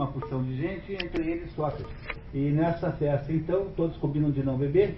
uma 0.00 0.06
porção 0.06 0.42
de 0.42 0.56
gente, 0.56 0.92
entre 0.94 1.30
eles 1.30 1.52
Sócrates. 1.52 1.86
E 2.32 2.38
nessa 2.50 2.90
festa, 2.92 3.30
então, 3.30 3.66
todos 3.76 3.96
combinam 3.98 4.30
de 4.30 4.42
não 4.42 4.56
beber, 4.56 4.96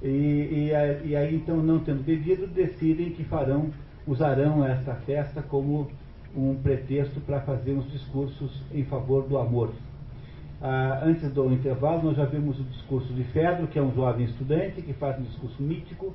e, 0.00 0.06
e, 0.06 0.70
e, 1.08 1.16
aí, 1.16 1.34
então, 1.34 1.56
não 1.56 1.80
tendo 1.80 2.04
bebido, 2.04 2.46
decidem 2.46 3.10
que 3.10 3.24
farão, 3.24 3.70
usarão 4.06 4.64
esta 4.64 4.94
festa 4.94 5.42
como 5.42 5.90
um 6.36 6.54
pretexto 6.54 7.20
para 7.20 7.40
fazer 7.40 7.72
uns 7.72 7.90
discursos 7.90 8.62
em 8.72 8.84
favor 8.84 9.26
do 9.26 9.36
amor. 9.36 9.72
Ah, 10.60 11.00
antes 11.02 11.30
do 11.32 11.52
intervalo, 11.52 12.02
nós 12.04 12.16
já 12.16 12.24
vimos 12.24 12.58
o 12.60 12.64
discurso 12.64 13.12
de 13.12 13.24
Fedro, 13.24 13.66
que 13.66 13.78
é 13.78 13.82
um 13.82 13.94
jovem 13.94 14.26
estudante, 14.26 14.82
que 14.82 14.92
faz 14.92 15.18
um 15.18 15.22
discurso 15.22 15.62
mítico, 15.62 16.14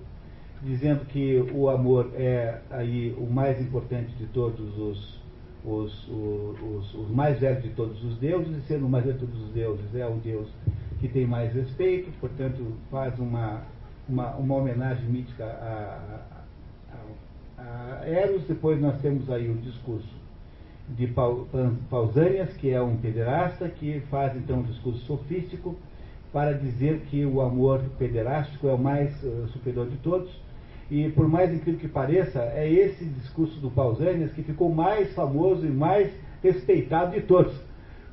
dizendo 0.62 1.06
que 1.06 1.46
o 1.54 1.70
amor 1.70 2.12
é 2.16 2.60
aí 2.70 3.16
o 3.18 3.26
mais 3.26 3.60
importante 3.62 4.14
de 4.16 4.26
todos 4.28 4.78
os, 4.78 5.19
os, 5.66 6.08
os, 6.08 6.94
os, 6.94 7.10
mais 7.12 7.40
velhos 7.40 7.64
de 7.64 7.70
todos 7.70 8.04
os 8.04 8.18
deuses, 8.18 8.58
e 8.58 8.62
sendo 8.62 8.86
o 8.86 8.90
mais 8.90 9.06
velho 9.06 9.18
de 9.18 9.26
todos 9.26 9.44
os 9.44 9.52
deuses, 9.52 9.96
é 9.96 10.08
o 10.08 10.16
Deus 10.16 10.48
que 11.00 11.08
tem 11.08 11.26
mais 11.26 11.54
respeito, 11.54 12.12
portanto, 12.20 12.74
faz 12.90 13.18
uma 13.20 13.64
uma, 14.10 14.36
uma 14.36 14.56
homenagem 14.56 15.06
mítica 15.06 15.46
a, 15.46 16.20
a, 16.92 18.02
a, 18.02 18.10
Eros. 18.10 18.44
Depois 18.44 18.82
nós 18.82 19.00
temos 19.02 19.30
aí 19.30 19.50
o 19.50 19.56
discurso 19.56 20.10
de 20.90 21.08
Pausanias, 21.90 22.52
que 22.54 22.72
é 22.72 22.82
um 22.82 22.98
pederasta, 22.98 23.70
que 23.70 24.02
faz 24.10 24.36
então 24.36 24.60
um 24.60 24.64
discurso 24.64 25.00
sofístico 25.06 25.76
para 26.34 26.54
dizer 26.54 27.02
que 27.02 27.26
o 27.26 27.42
amor 27.42 27.82
pederástico 27.98 28.68
é 28.68 28.74
o 28.74 28.78
mais 28.78 29.24
uh, 29.24 29.48
superior 29.50 29.88
de 29.88 29.98
todos. 29.98 30.30
E 30.90 31.10
por 31.10 31.28
mais 31.28 31.54
incrível 31.54 31.80
que 31.80 31.88
pareça, 31.88 32.40
é 32.56 32.68
esse 32.70 33.06
discurso 33.06 33.60
do 33.60 33.70
Pausanias 33.70 34.32
que 34.34 34.42
ficou 34.42 34.74
mais 34.74 35.14
famoso 35.14 35.66
e 35.66 35.70
mais 35.70 36.12
respeitado 36.42 37.12
de 37.12 37.22
todos. 37.22 37.54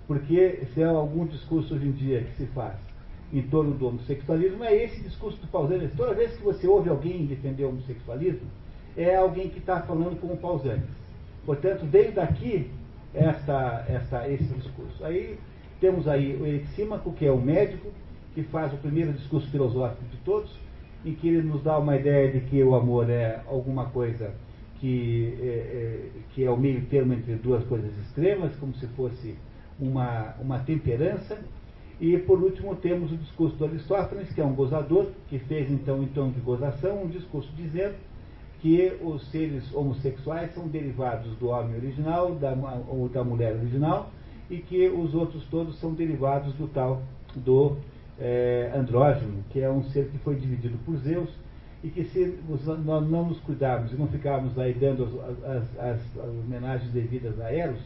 Porque 0.07 0.61
se 0.73 0.83
é 0.83 0.85
algum 0.85 1.27
discurso 1.27 1.75
hoje 1.75 1.87
em 1.87 1.93
dia 1.93 2.21
que 2.23 2.37
se 2.37 2.47
faz 2.47 2.75
em 3.33 3.43
torno 3.43 3.75
do 3.75 3.89
homossexualismo 3.89 4.63
é 4.63 4.85
esse 4.85 5.01
discurso 5.03 5.39
do 5.41 5.47
Pausanias. 5.49 5.91
Toda 5.97 6.15
vez 6.15 6.37
que 6.37 6.45
você 6.45 6.67
ouve 6.67 6.89
alguém 6.89 7.27
defender 7.27 7.65
o 7.65 7.71
homossexualismo, 7.71 8.49
é 8.97 9.17
alguém 9.17 9.49
que 9.49 9.59
está 9.59 9.81
falando 9.81 10.21
como 10.21 10.37
Pausanias. 10.37 10.89
Portanto, 11.45 11.85
desde 11.85 12.21
aqui, 12.21 12.71
essa, 13.15 13.85
essa, 13.89 14.29
esse 14.29 14.45
discurso. 14.55 15.05
Aí 15.05 15.39
temos 15.81 16.07
aí 16.07 16.37
o 16.37 16.47
Erixímaco, 16.47 17.13
que 17.13 17.27
é 17.27 17.33
o 17.33 17.41
médico, 17.41 17.91
que 18.35 18.43
faz 18.45 18.73
o 18.73 18.77
primeiro 18.77 19.13
discurso 19.13 19.51
filosófico 19.51 20.05
de 20.11 20.17
todos, 20.19 20.51
em 21.05 21.15
que 21.15 21.29
ele 21.29 21.43
nos 21.43 21.63
dá 21.63 21.79
uma 21.79 21.97
ideia 21.97 22.31
de 22.33 22.41
que 22.41 22.63
o 22.63 22.75
amor 22.75 23.09
é 23.11 23.41
alguma 23.47 23.87
coisa 23.87 24.35
que 24.81 25.39
é, 25.41 25.47
é, 25.47 26.09
que 26.35 26.45
é 26.45 26.51
o 26.51 26.57
meio 26.57 26.83
termo 26.87 27.13
entre 27.13 27.35
duas 27.37 27.65
coisas 27.65 27.91
extremas, 27.99 28.55
como 28.57 28.75
se 28.75 28.87
fosse 28.89 29.37
uma, 29.81 30.35
uma 30.41 30.59
temperança, 30.61 31.39
e 32.01 32.17
por 32.19 32.43
último 32.43 32.75
temos 32.77 33.11
o 33.11 33.17
discurso 33.17 33.57
do 33.57 33.65
Aristófanes, 33.65 34.33
que 34.33 34.41
é 34.41 34.45
um 34.45 34.55
gozador, 34.55 35.07
que 35.29 35.39
fez 35.39 35.71
então 35.71 36.03
em 36.03 36.09
tom 36.09 36.31
de 36.31 36.41
gozação 36.41 37.05
um 37.05 37.09
discurso 37.09 37.51
dizendo 37.57 37.95
que 38.61 38.93
os 39.03 39.31
seres 39.31 39.73
homossexuais 39.75 40.53
são 40.55 40.67
derivados 40.69 41.35
do 41.37 41.49
homem 41.49 41.77
original 41.77 42.35
da, 42.35 42.53
ou 42.89 43.09
da 43.09 43.23
mulher 43.23 43.55
original 43.55 44.11
e 44.51 44.59
que 44.59 44.89
os 44.89 45.15
outros 45.15 45.45
todos 45.47 45.79
são 45.79 45.95
derivados 45.95 46.53
do 46.55 46.67
tal 46.69 47.03
do 47.35 47.77
é, 48.19 48.73
andrógeno, 48.75 49.45
que 49.51 49.61
é 49.61 49.71
um 49.71 49.83
ser 49.85 50.09
que 50.09 50.19
foi 50.19 50.37
dividido 50.37 50.79
por 50.85 50.97
Zeus 50.99 51.31
e 51.83 51.89
que 51.89 52.05
se 52.05 52.39
nós 52.85 53.09
não 53.09 53.27
nos 53.27 53.39
cuidarmos 53.41 53.93
e 53.93 53.97
não 53.97 54.09
ficarmos 54.09 54.59
aí 54.59 54.73
dando 54.75 55.21
as, 55.23 55.45
as, 55.45 55.79
as, 55.79 56.19
as 56.19 56.31
homenagens 56.45 56.91
devidas 56.93 57.39
a 57.41 57.53
Eros, 57.53 57.81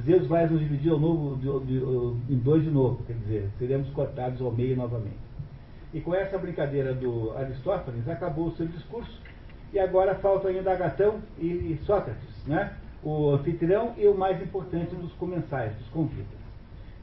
Zeus 0.00 0.26
vai 0.26 0.46
nos 0.46 0.60
dividir 0.60 0.92
ao 0.92 0.98
novo, 0.98 1.36
de, 1.36 1.66
de, 1.66 2.34
em 2.34 2.38
dois 2.38 2.62
de 2.62 2.70
novo, 2.70 3.02
quer 3.04 3.14
dizer, 3.14 3.48
seremos 3.58 3.88
cortados 3.90 4.40
ao 4.40 4.52
meio 4.52 4.76
novamente. 4.76 5.16
E 5.94 6.00
com 6.00 6.14
essa 6.14 6.36
brincadeira 6.36 6.92
do 6.92 7.32
Aristófanes, 7.36 8.06
acabou 8.08 8.48
o 8.48 8.56
seu 8.56 8.66
discurso, 8.66 9.20
e 9.72 9.78
agora 9.78 10.14
falta 10.16 10.48
ainda 10.48 10.72
Agatão 10.72 11.20
e, 11.38 11.78
Sócrates, 11.84 12.44
né? 12.46 12.74
o 13.02 13.30
anfitrião 13.30 13.94
e 13.96 14.06
o 14.06 14.16
mais 14.16 14.40
importante 14.42 14.94
dos 14.94 15.12
comensais, 15.14 15.74
dos 15.76 15.88
convidas. 15.88 16.26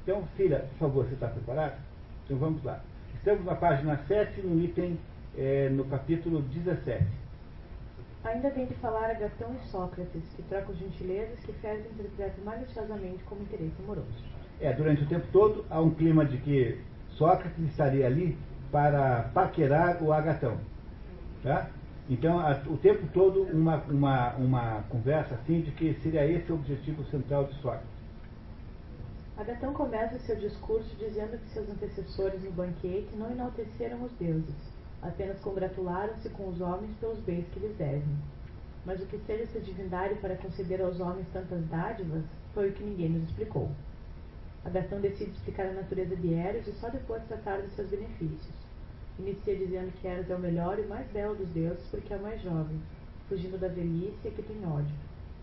Então, 0.03 0.23
filha, 0.35 0.65
por 0.71 0.87
favor, 0.87 1.05
você 1.05 1.13
está 1.13 1.27
preparado? 1.27 1.77
Então 2.25 2.37
vamos 2.37 2.63
lá. 2.63 2.81
Estamos 3.13 3.45
na 3.45 3.53
página 3.53 3.97
7, 4.07 4.41
no 4.41 4.59
item, 4.59 4.97
é, 5.37 5.69
no 5.69 5.85
capítulo 5.85 6.41
17. 6.41 7.05
Ainda 8.23 8.49
bem 8.49 8.65
de 8.65 8.73
falar 8.75 9.11
a 9.11 9.13
Gatão 9.13 9.55
e 9.55 9.67
Sócrates, 9.67 10.23
que 10.35 10.41
trocam 10.43 10.73
gentilezas 10.73 11.39
que 11.41 11.53
Félix 11.53 11.87
interpreta 11.91 12.33
maliciosamente 12.43 13.23
como 13.25 13.43
interesse 13.43 13.75
amoroso. 13.83 14.07
É, 14.59 14.73
durante 14.73 15.03
o 15.03 15.07
tempo 15.07 15.27
todo 15.31 15.65
há 15.69 15.79
um 15.79 15.91
clima 15.91 16.25
de 16.25 16.37
que 16.37 16.81
Sócrates 17.09 17.63
estaria 17.67 18.07
ali 18.07 18.35
para 18.71 19.29
paquerar 19.31 20.01
o 20.01 20.11
Agatão. 20.11 20.57
Tá? 21.43 21.69
Então, 22.09 22.39
a, 22.39 22.59
o 22.67 22.77
tempo 22.77 23.05
todo 23.13 23.43
uma, 23.43 23.77
uma, 23.87 24.33
uma 24.35 24.83
conversa 24.89 25.35
assim 25.35 25.61
de 25.61 25.69
que 25.71 25.93
seria 26.01 26.25
esse 26.25 26.51
o 26.51 26.55
objetivo 26.55 27.03
central 27.05 27.43
de 27.43 27.53
Sócrates. 27.61 27.94
Agatão 29.37 29.73
começa 29.73 30.17
seu 30.19 30.35
discurso 30.37 30.95
dizendo 30.95 31.37
que 31.37 31.49
seus 31.49 31.69
antecessores 31.69 32.41
no 32.43 32.51
banquete 32.51 33.15
não 33.15 33.31
enalteceram 33.31 34.03
os 34.03 34.11
deuses 34.13 34.75
apenas 35.07 35.39
congratularam-se 35.39 36.29
com 36.29 36.49
os 36.49 36.59
homens 36.61 36.95
pelos 36.99 37.19
bens 37.19 37.45
que 37.49 37.59
lhes 37.59 37.75
devem. 37.77 38.17
Mas 38.85 39.01
o 39.01 39.05
que 39.05 39.17
seja 39.19 39.43
essa 39.43 39.59
divindade 39.59 40.15
para 40.15 40.35
conceder 40.35 40.81
aos 40.81 40.99
homens 40.99 41.27
tantas 41.31 41.65
dádivas 41.67 42.23
foi 42.53 42.69
o 42.69 42.73
que 42.73 42.83
ninguém 42.83 43.09
nos 43.09 43.29
explicou. 43.29 43.69
Agatão 44.63 44.99
decide 44.99 45.31
explicar 45.31 45.67
a 45.67 45.73
natureza 45.73 46.15
de 46.15 46.33
Eros 46.33 46.67
e 46.67 46.71
só 46.73 46.89
depois 46.89 47.23
tratar 47.27 47.61
de 47.61 47.69
seus 47.75 47.89
benefícios. 47.89 48.55
Inicia 49.19 49.55
dizendo 49.55 49.91
que 49.93 50.07
Eros 50.07 50.29
é 50.29 50.35
o 50.35 50.39
melhor 50.39 50.79
e 50.79 50.85
mais 50.85 51.07
belo 51.11 51.35
dos 51.35 51.49
deuses 51.49 51.85
porque 51.89 52.13
é 52.13 52.17
o 52.17 52.21
mais 52.21 52.41
jovem, 52.41 52.81
fugindo 53.29 53.59
da 53.59 53.67
velhice 53.67 54.27
e 54.27 54.31
que 54.31 54.41
tem 54.41 54.65
ódio, 54.65 54.95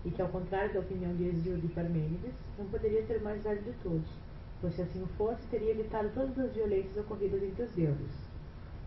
e 0.05 0.11
que, 0.11 0.21
ao 0.21 0.29
contrário 0.29 0.73
da 0.75 0.81
opinião 0.81 1.15
de 1.15 1.29
Hesíodo 1.29 1.65
e 1.65 1.69
Parmênides, 1.69 2.33
não 2.59 2.67
poderia 2.67 3.05
ser 3.07 3.19
o 3.19 3.25
mais 3.25 3.43
velho 3.43 3.63
de 3.63 3.73
todos, 3.83 4.09
pois 4.61 4.75
se 4.75 4.83
assim 4.83 5.07
fosse, 5.17 5.47
teria 5.51 5.71
evitado 5.71 6.11
todas 6.15 6.39
as 6.39 6.53
violências 6.53 6.97
ocorridas 6.97 7.43
entre 7.43 7.63
os 7.63 7.71
deuses. 7.73 8.33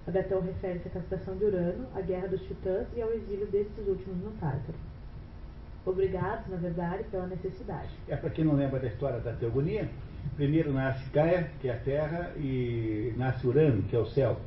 Agatão 0.08 0.40
refere-se 0.42 0.88
à 0.88 0.92
castração 0.92 1.36
de 1.36 1.46
Urano, 1.46 1.88
à 1.96 2.02
guerra 2.02 2.28
dos 2.28 2.42
titãs 2.44 2.88
e 2.96 3.02
ao 3.02 3.12
exílio 3.12 3.48
desses 3.48 3.88
últimos 3.88 4.18
no 4.24 4.32
Tártaro. 4.40 4.78
Obrigados, 5.86 6.48
na 6.48 6.58
verdade, 6.58 7.04
pela 7.06 7.28
necessidade. 7.28 7.90
É 8.08 8.16
para 8.16 8.30
quem 8.30 8.46
não 8.46 8.56
lembra 8.56 8.80
da 8.80 8.88
história 8.88 9.20
da 9.20 9.34
teogonia, 9.34 9.90
primeiro 10.36 10.74
nasce 10.74 11.10
Gaia, 11.10 11.50
que 11.60 11.68
é 11.68 11.74
a 11.74 11.78
terra, 11.78 12.34
e 12.38 13.14
nasce 13.18 13.48
Urano, 13.48 13.84
que 13.84 13.96
é 13.96 14.00
o 14.00 14.06
céu. 14.06 14.38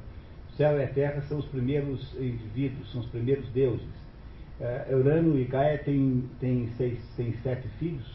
O 0.48 0.52
céu 0.52 0.78
e 0.78 0.84
a 0.84 0.88
terra 0.88 1.22
são 1.22 1.38
os 1.38 1.46
primeiros 1.46 2.12
indivíduos, 2.14 2.90
são 2.92 3.00
os 3.00 3.06
primeiros 3.08 3.48
deuses. 3.50 3.86
Urano 4.90 5.38
e 5.38 5.44
Gaia 5.44 5.78
têm, 5.78 6.24
têm, 6.40 6.68
seis, 6.76 6.98
têm 7.16 7.32
sete 7.42 7.68
filhos, 7.78 8.06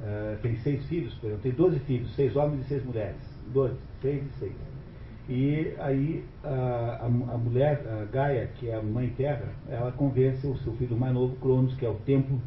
uh, 0.00 0.38
tem 0.40 0.56
seis 0.58 0.84
filhos, 0.86 1.16
tem 1.42 1.52
doze 1.52 1.78
filhos, 1.80 2.14
seis 2.14 2.36
homens 2.36 2.64
e 2.66 2.68
seis 2.68 2.84
mulheres. 2.84 3.16
Doze, 3.52 3.74
seis 4.00 4.22
e 4.24 4.38
seis. 4.38 4.52
E 5.28 5.74
aí 5.78 6.24
a, 6.42 7.00
a, 7.00 7.06
a, 7.06 7.38
mulher, 7.38 7.80
a 7.86 8.04
Gaia, 8.04 8.50
que 8.56 8.68
é 8.68 8.76
a 8.76 8.82
mãe 8.82 9.08
terra, 9.16 9.48
ela 9.68 9.92
convence 9.92 10.46
o 10.46 10.56
seu 10.58 10.72
filho 10.74 10.96
mais 10.96 11.14
novo, 11.14 11.36
Cronos, 11.36 11.74
que 11.74 11.86
é 11.86 11.88
o 11.88 11.94
tempo, 11.94 12.40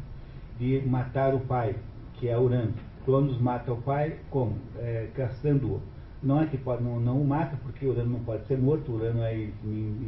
de 0.58 0.82
matar 0.86 1.34
o 1.34 1.40
pai, 1.40 1.74
que 2.14 2.28
é 2.28 2.38
Urano. 2.38 2.74
Cronos 3.04 3.40
mata 3.40 3.72
o 3.72 3.80
pai 3.82 4.16
como? 4.30 4.56
É, 4.78 5.08
castrando-o. 5.14 5.80
Não 6.22 6.42
é 6.42 6.46
que 6.46 6.56
pode, 6.58 6.82
não, 6.82 6.98
não 6.98 7.20
o 7.20 7.26
mata, 7.26 7.56
porque 7.62 7.86
Urano 7.86 8.10
não 8.10 8.20
pode 8.20 8.46
ser 8.46 8.58
morto, 8.58 8.92
Urano 8.92 9.22
é 9.22 9.48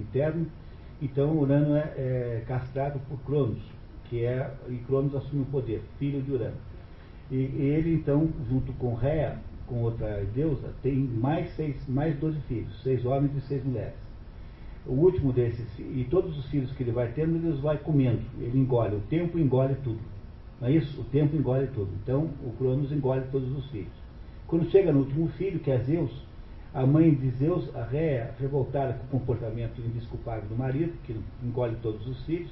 eterno. 0.01 0.47
Então 1.01 1.39
Urano 1.39 1.77
é, 1.77 1.93
é 1.97 2.45
castrado 2.47 2.99
por 3.09 3.19
Cronos, 3.21 3.63
que 4.09 4.25
é, 4.25 4.51
e 4.69 4.77
Cronos 4.87 5.15
assume 5.15 5.43
o 5.43 5.47
poder, 5.47 5.83
filho 5.99 6.21
de 6.23 6.33
Urano. 6.33 6.57
E, 7.31 7.37
e 7.37 7.73
ele 7.77 7.95
então, 7.95 8.29
junto 8.49 8.73
com 8.75 8.95
Réa, 8.95 9.39
com 9.67 9.83
outra 9.83 10.25
deusa, 10.35 10.73
tem 10.83 10.95
mais, 10.95 11.51
seis, 11.55 11.77
mais 11.87 12.19
12 12.19 12.41
filhos, 12.49 12.83
seis 12.83 13.05
homens 13.05 13.37
e 13.37 13.41
seis 13.43 13.63
mulheres. 13.65 13.95
O 14.87 14.93
último 14.93 15.33
desses, 15.33 15.67
e 15.79 16.07
todos 16.11 16.37
os 16.39 16.47
filhos 16.47 16.73
que 16.73 16.83
ele 16.83 16.93
vai 16.93 17.13
tendo, 17.13 17.37
ele 17.37 17.49
os 17.49 17.61
vai 17.61 17.77
comendo. 17.77 18.23
Ele 18.41 18.59
engole, 18.59 18.97
o 18.97 19.01
tempo 19.01 19.39
engole 19.39 19.75
tudo. 19.85 20.01
Não 20.61 20.69
é 20.69 20.73
isso? 20.73 21.01
O 21.01 21.05
tempo 21.05 21.37
engole 21.37 21.67
tudo. 21.69 21.91
Então, 22.03 22.31
o 22.43 22.53
Cronos 22.59 22.91
engole 22.91 23.23
todos 23.31 23.55
os 23.57 23.71
filhos. 23.71 23.93
Quando 24.47 24.71
chega 24.71 24.91
no 24.91 25.01
último 25.01 25.29
filho, 25.29 25.61
que 25.61 25.71
é 25.71 25.79
Zeus, 25.79 26.11
a 26.75 26.87
mãe 26.87 27.15
de 27.15 27.31
Zeus, 27.31 27.75
a 27.75 27.83
Réa, 27.83 28.35
revoltada 28.39 28.95
com 28.95 29.17
o 29.17 29.21
comportamento 29.21 29.81
indesculpável 29.81 30.49
do 30.49 30.57
marido, 30.57 30.93
que 31.05 31.17
engole 31.43 31.77
todos 31.83 32.07
os 32.07 32.25
filhos, 32.25 32.51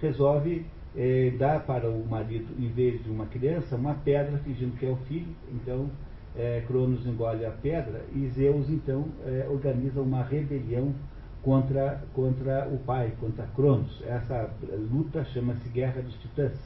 resolve 0.00 0.64
eh, 0.96 1.32
dar 1.38 1.60
para 1.64 1.88
o 1.88 2.06
marido, 2.06 2.48
em 2.58 2.68
vez 2.68 3.02
de 3.02 3.10
uma 3.10 3.26
criança, 3.26 3.76
uma 3.76 3.94
pedra, 3.94 4.38
fingindo 4.38 4.76
que 4.76 4.86
é 4.86 4.90
o 4.90 4.96
filho. 4.96 5.28
Então, 5.52 5.90
é, 6.36 6.62
Cronos 6.66 7.04
engole 7.06 7.44
a 7.44 7.50
pedra 7.50 8.04
e 8.14 8.28
Zeus 8.28 8.68
então 8.68 9.06
é, 9.26 9.46
organiza 9.50 10.00
uma 10.00 10.22
rebelião 10.22 10.94
contra, 11.42 12.02
contra 12.14 12.68
o 12.68 12.78
pai, 12.78 13.12
contra 13.20 13.46
Cronos. 13.46 14.02
Essa 14.06 14.50
luta 14.92 15.24
chama-se 15.24 15.68
Guerra 15.70 16.02
dos 16.02 16.14
Titãs, 16.16 16.58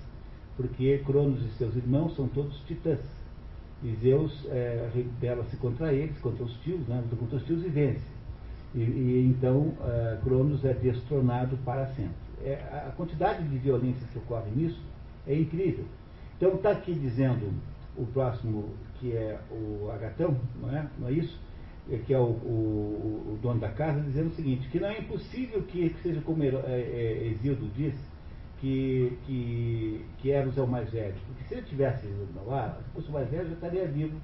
porque 0.57 0.99
Cronos 1.07 1.43
e 1.45 1.51
seus 1.51 1.75
irmãos 1.77 2.15
são 2.15 2.29
todos 2.29 2.59
titãs. 2.67 3.01
E 3.85 3.95
Zeus 3.97 4.47
é, 4.47 4.89
rebela-se 4.95 5.57
contra 5.59 5.93
eles, 5.93 6.19
contra 6.19 6.43
os 6.43 6.57
tios, 6.63 6.81
né, 6.89 7.05
contra 7.19 7.37
os 7.37 7.45
tios 7.45 7.63
e 7.65 7.69
vence. 7.69 8.15
E, 8.75 8.81
e 8.81 9.27
então 9.29 9.75
é, 9.83 10.19
Cronos 10.25 10.65
é 10.65 10.73
destronado 10.73 11.57
para 11.59 11.87
sempre. 11.89 12.15
É, 12.43 12.55
a 12.73 12.93
quantidade 12.97 13.47
de 13.47 13.59
violência 13.59 14.07
que 14.11 14.19
ocorre 14.19 14.51
nisso 14.57 14.81
é 15.27 15.39
incrível. 15.39 15.85
Então 16.37 16.55
está 16.55 16.71
aqui 16.71 16.95
dizendo 16.95 17.53
o 17.97 18.07
próximo, 18.07 18.71
que 18.99 19.13
é 19.13 19.39
o 19.51 19.91
Agatão, 19.91 20.35
não 20.61 20.75
é, 20.75 20.87
não 20.99 21.09
é 21.09 21.13
isso? 21.13 21.39
É, 21.91 21.99
que 21.99 22.15
é 22.15 22.19
o, 22.19 22.23
o, 22.23 23.35
o, 23.35 23.39
dono 23.43 23.61
da 23.61 23.69
casa, 23.69 24.01
dizendo 24.01 24.29
o 24.29 24.35
seguinte, 24.35 24.67
que 24.69 24.81
não 24.81 24.89
é 24.89 24.99
impossível 24.99 25.63
que, 25.63 25.95
seja 26.03 26.23
como 26.23 26.43
é, 26.43 26.49
é, 26.49 27.29
Exildo 27.29 27.69
diz, 27.77 27.95
que, 28.61 29.19
que, 29.27 30.05
que 30.19 30.31
Eros 30.31 30.57
é 30.57 30.63
o 30.63 30.67
mais 30.67 30.91
velho. 30.91 31.15
Porque 31.27 31.45
se 31.45 31.55
ele 31.55 31.63
tivesse 31.63 32.07
lá, 32.47 32.79
se 32.85 32.91
fosse 32.91 33.09
o 33.09 33.13
mais 33.13 33.29
velho, 33.29 33.49
já 33.49 33.55
estaria 33.55 33.87
vivo 33.87 34.17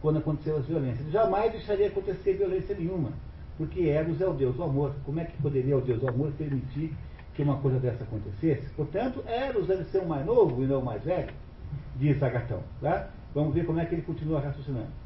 quando 0.00 0.18
aconteceu 0.18 0.56
as 0.56 0.66
violências. 0.66 1.00
Ele 1.00 1.10
jamais 1.10 1.52
deixaria 1.52 1.88
acontecer 1.88 2.34
violência 2.34 2.74
nenhuma, 2.74 3.12
porque 3.56 3.88
Eros 3.88 4.20
é 4.20 4.26
o 4.26 4.32
Deus 4.32 4.56
do 4.56 4.62
amor. 4.62 4.94
Como 5.04 5.20
é 5.20 5.24
que 5.24 5.40
poderia 5.40 5.76
o 5.76 5.80
Deus 5.80 6.00
do 6.00 6.08
amor 6.08 6.32
permitir 6.32 6.94
que 7.34 7.42
uma 7.42 7.58
coisa 7.58 7.78
dessa 7.78 8.04
acontecesse? 8.04 8.68
Portanto, 8.74 9.22
Eros 9.26 9.66
deve 9.66 9.84
ser 9.84 9.98
o 9.98 10.08
mais 10.08 10.24
novo 10.26 10.62
e 10.62 10.66
não 10.66 10.80
o 10.80 10.84
mais 10.84 11.02
velho, 11.02 11.32
diz 11.96 12.22
Agatão. 12.22 12.62
Tá? 12.80 13.08
Vamos 13.34 13.54
ver 13.54 13.64
como 13.64 13.80
é 13.80 13.86
que 13.86 13.94
ele 13.94 14.02
continua 14.02 14.40
raciocinando. 14.40 15.01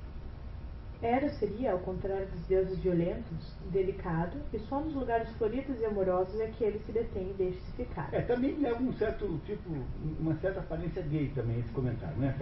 Eros 1.07 1.35
seria, 1.35 1.71
ao 1.71 1.79
contrário 1.79 2.27
dos 2.27 2.45
deuses 2.47 2.77
violentos, 2.81 3.57
delicado, 3.71 4.37
e 4.53 4.59
só 4.59 4.81
nos 4.81 4.93
lugares 4.93 5.29
floridos 5.39 5.79
e 5.81 5.85
amorosos 5.85 6.39
é 6.41 6.49
que 6.49 6.65
ele 6.65 6.81
se 6.81 6.91
detém 6.91 7.31
e 7.31 7.35
deixa-se 7.35 7.73
ficar. 7.73 8.09
É, 8.13 8.23
também 8.23 8.59
leva 8.59 8.83
um 8.83 8.93
certo 8.95 9.41
tipo, 9.47 9.71
uma 10.19 10.35
certa 10.37 10.59
aparência 10.59 11.03
gay 11.03 11.31
também 11.33 11.61
esse 11.61 11.71
comentário, 11.71 12.17
né? 12.17 12.35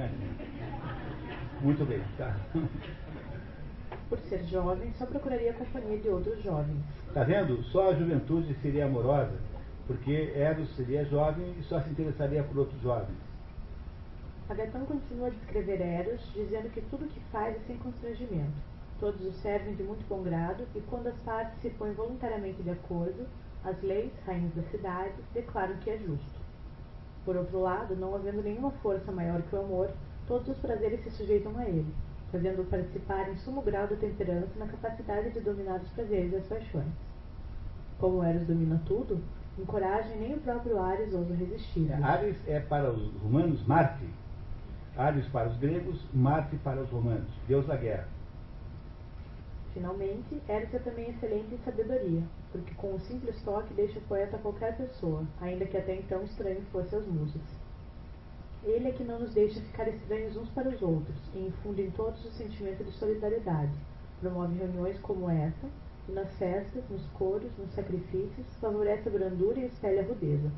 Muito 1.60 1.84
bem, 1.84 2.02
tá. 2.16 2.34
Por 4.08 4.18
ser 4.20 4.42
jovem, 4.44 4.92
só 4.94 5.04
procuraria 5.04 5.50
a 5.50 5.54
companhia 5.54 5.98
de 5.98 6.08
outros 6.08 6.42
jovens. 6.42 6.82
Tá 7.12 7.22
vendo? 7.22 7.62
Só 7.64 7.90
a 7.90 7.94
juventude 7.94 8.56
seria 8.62 8.86
amorosa, 8.86 9.38
porque 9.86 10.32
Eros 10.34 10.74
seria 10.74 11.04
jovem 11.04 11.54
e 11.58 11.62
só 11.64 11.80
se 11.80 11.90
interessaria 11.90 12.42
por 12.42 12.58
outros 12.60 12.80
jovens. 12.80 13.33
Agatão 14.48 14.84
continua 14.84 15.28
a 15.28 15.30
descrever 15.30 15.80
Eros, 15.80 16.20
dizendo 16.34 16.70
que 16.70 16.82
tudo 16.82 17.06
o 17.06 17.08
que 17.08 17.20
faz 17.32 17.56
é 17.56 17.60
sem 17.66 17.78
constrangimento. 17.78 18.52
Todos 19.00 19.24
o 19.24 19.32
servem 19.32 19.74
de 19.74 19.82
muito 19.82 20.06
bom 20.06 20.22
grado 20.22 20.64
e, 20.74 20.80
quando 20.82 21.06
as 21.06 21.18
partes 21.20 21.58
se 21.62 21.70
põem 21.70 21.92
voluntariamente 21.94 22.62
de 22.62 22.70
acordo, 22.70 23.26
as 23.64 23.80
leis, 23.82 24.12
rainhas 24.26 24.54
da 24.54 24.62
cidade, 24.64 25.14
declaram 25.32 25.76
que 25.78 25.88
é 25.88 25.96
justo. 25.96 26.40
Por 27.24 27.36
outro 27.36 27.58
lado, 27.60 27.96
não 27.96 28.14
havendo 28.14 28.42
nenhuma 28.42 28.70
força 28.82 29.10
maior 29.10 29.40
que 29.42 29.56
o 29.56 29.60
amor, 29.60 29.90
todos 30.26 30.48
os 30.48 30.58
prazeres 30.58 31.02
se 31.02 31.10
sujeitam 31.10 31.56
a 31.56 31.64
ele, 31.64 31.94
fazendo-o 32.30 32.66
participar 32.66 33.30
em 33.30 33.36
sumo 33.38 33.62
grau 33.62 33.86
da 33.86 33.96
temperança 33.96 34.58
na 34.58 34.66
capacidade 34.66 35.30
de 35.30 35.40
dominar 35.40 35.80
os 35.80 35.88
prazeres 35.88 36.32
e 36.32 36.36
as 36.36 36.46
paixões. 36.46 36.92
Como 37.98 38.22
Eros 38.22 38.46
domina 38.46 38.80
tudo, 38.84 39.22
encoraja 39.58 40.14
nem 40.16 40.34
o 40.34 40.40
próprio 40.40 40.78
Ares 40.78 41.14
ousa 41.14 41.34
resistir. 41.34 41.90
Ares 42.02 42.36
é 42.46 42.60
para 42.60 42.90
os 42.90 43.10
romanos 43.22 43.66
Marte, 43.66 44.04
Ares 44.96 45.26
para 45.26 45.48
os 45.48 45.56
gregos, 45.56 46.00
Marte 46.14 46.54
para 46.58 46.80
os 46.80 46.88
romanos, 46.88 47.28
Deus 47.48 47.66
da 47.66 47.76
guerra. 47.76 48.06
Finalmente, 49.72 50.40
Eros 50.48 50.72
é 50.72 50.78
também 50.78 51.10
excelente 51.10 51.52
em 51.52 51.58
sabedoria, 51.64 52.22
porque 52.52 52.72
com 52.74 52.94
um 52.94 53.00
simples 53.00 53.42
toque 53.42 53.74
deixa 53.74 53.98
poeta 54.08 54.38
qualquer 54.38 54.76
pessoa, 54.76 55.24
ainda 55.40 55.66
que 55.66 55.76
até 55.76 55.96
então 55.96 56.22
estranho 56.22 56.62
fosse 56.70 56.94
aos 56.94 57.04
musas. 57.08 57.42
Ele 58.62 58.88
é 58.88 58.92
que 58.92 59.02
não 59.02 59.18
nos 59.18 59.34
deixa 59.34 59.60
ficar 59.62 59.88
estranhos 59.88 60.36
uns 60.36 60.48
para 60.50 60.68
os 60.68 60.80
outros 60.80 61.16
e 61.34 61.40
infunde 61.40 61.82
em 61.82 61.90
todos 61.90 62.24
o 62.24 62.30
sentimento 62.30 62.84
de 62.84 62.92
solidariedade. 62.92 63.72
Promove 64.20 64.56
reuniões 64.56 64.96
como 65.00 65.28
esta, 65.28 65.66
e 66.08 66.12
nas 66.12 66.32
festas, 66.38 66.88
nos 66.88 67.04
coros, 67.08 67.50
nos 67.58 67.74
sacrifícios, 67.74 68.46
favorece 68.60 69.08
a 69.08 69.12
brandura 69.12 69.58
e 69.58 69.66
espelha 69.66 70.02
a 70.02 70.06
rudeza. 70.06 70.52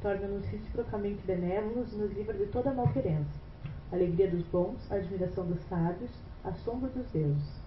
Torna-nos 0.00 0.46
reciprocamente 0.46 1.20
benévolos 1.26 1.92
e 1.92 1.96
nos 1.96 2.12
livra 2.12 2.32
de 2.32 2.46
toda 2.46 2.72
malquerença 2.72 3.47
alegria 3.92 4.30
dos 4.30 4.44
bons, 4.48 4.90
admiração 4.90 5.46
dos 5.46 5.60
sábios, 5.68 6.10
assombro 6.44 6.90
dos 6.90 7.06
deuses, 7.10 7.60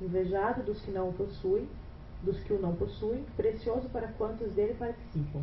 invejado 0.00 0.62
dos 0.62 0.80
que 0.82 0.90
não 0.90 1.10
o 1.10 1.12
possuem, 1.12 1.68
dos 2.22 2.42
que 2.42 2.52
o 2.52 2.60
não 2.60 2.74
possuem, 2.74 3.24
precioso 3.36 3.88
para 3.90 4.08
quantos 4.08 4.52
dele 4.52 4.74
participam, 4.74 5.42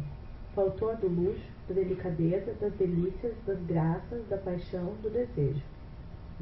faltor 0.53 0.97
do 0.97 1.07
luxo, 1.07 1.50
da 1.68 1.75
delicadeza, 1.75 2.53
das 2.59 2.74
delícias, 2.74 3.33
das 3.45 3.59
graças, 3.65 4.27
da 4.27 4.38
paixão, 4.38 4.94
do 5.01 5.09
desejo, 5.09 5.63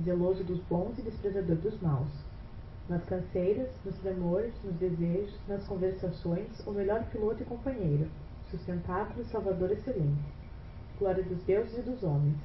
zeloso 0.03 0.43
dos 0.43 0.59
bons 0.61 0.97
e 0.97 1.01
desprezador 1.03 1.55
dos 1.57 1.79
maus. 1.81 2.11
Nas 2.89 3.03
canseiras, 3.05 3.69
nos 3.83 3.97
tremores, 3.97 4.53
nos 4.63 4.75
desejos, 4.75 5.39
nas 5.47 5.65
conversações, 5.67 6.47
o 6.67 6.71
melhor 6.71 7.03
piloto 7.05 7.41
e 7.41 7.45
companheiro, 7.45 8.07
sustentáculo 8.51 9.21
e 9.21 9.25
salvador 9.25 9.71
excelente, 9.71 10.21
glória 10.99 11.23
dos 11.23 11.41
deuses 11.43 11.77
e 11.79 11.81
dos 11.81 12.03
homens, 12.03 12.37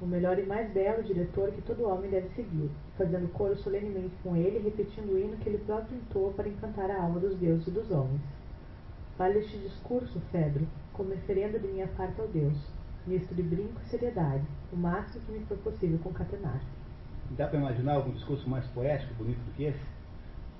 o 0.00 0.06
melhor 0.06 0.38
e 0.38 0.46
mais 0.46 0.72
belo 0.72 1.02
diretor 1.02 1.50
que 1.50 1.62
todo 1.62 1.86
homem 1.86 2.10
deve 2.10 2.28
seguir, 2.30 2.70
fazendo 2.96 3.30
coro 3.32 3.56
solenemente 3.56 4.14
com 4.22 4.34
ele 4.34 4.58
e 4.58 4.62
repetindo 4.62 5.12
o 5.12 5.18
hino 5.18 5.36
que 5.36 5.48
ele 5.48 5.58
próprio 5.58 5.96
entoa 5.98 6.32
para 6.32 6.48
encantar 6.48 6.90
a 6.90 7.02
alma 7.02 7.20
dos 7.20 7.36
deuses 7.36 7.66
e 7.66 7.70
dos 7.70 7.90
homens. 7.90 8.20
Vale 9.18 9.40
este 9.40 9.58
discurso, 9.58 10.18
Fedro, 10.32 10.66
como 10.94 11.10
referenda 11.10 11.58
de 11.58 11.68
minha 11.68 11.86
parte 11.88 12.20
ao 12.20 12.28
Deus, 12.28 12.56
misto 13.06 13.34
de 13.34 13.42
brinco 13.42 13.80
e 13.84 13.88
seriedade, 13.90 14.44
o 14.72 14.76
máximo 14.76 15.22
que 15.26 15.32
me 15.32 15.44
foi 15.46 15.58
possível 15.58 15.98
concatenar. 15.98 16.60
Dá 17.36 17.46
para 17.46 17.58
imaginar 17.58 17.94
algum 17.94 18.12
discurso 18.12 18.48
mais 18.48 18.66
poético, 18.68 19.14
bonito 19.14 19.38
do 19.40 19.52
que 19.52 19.64
esse? 19.64 20.00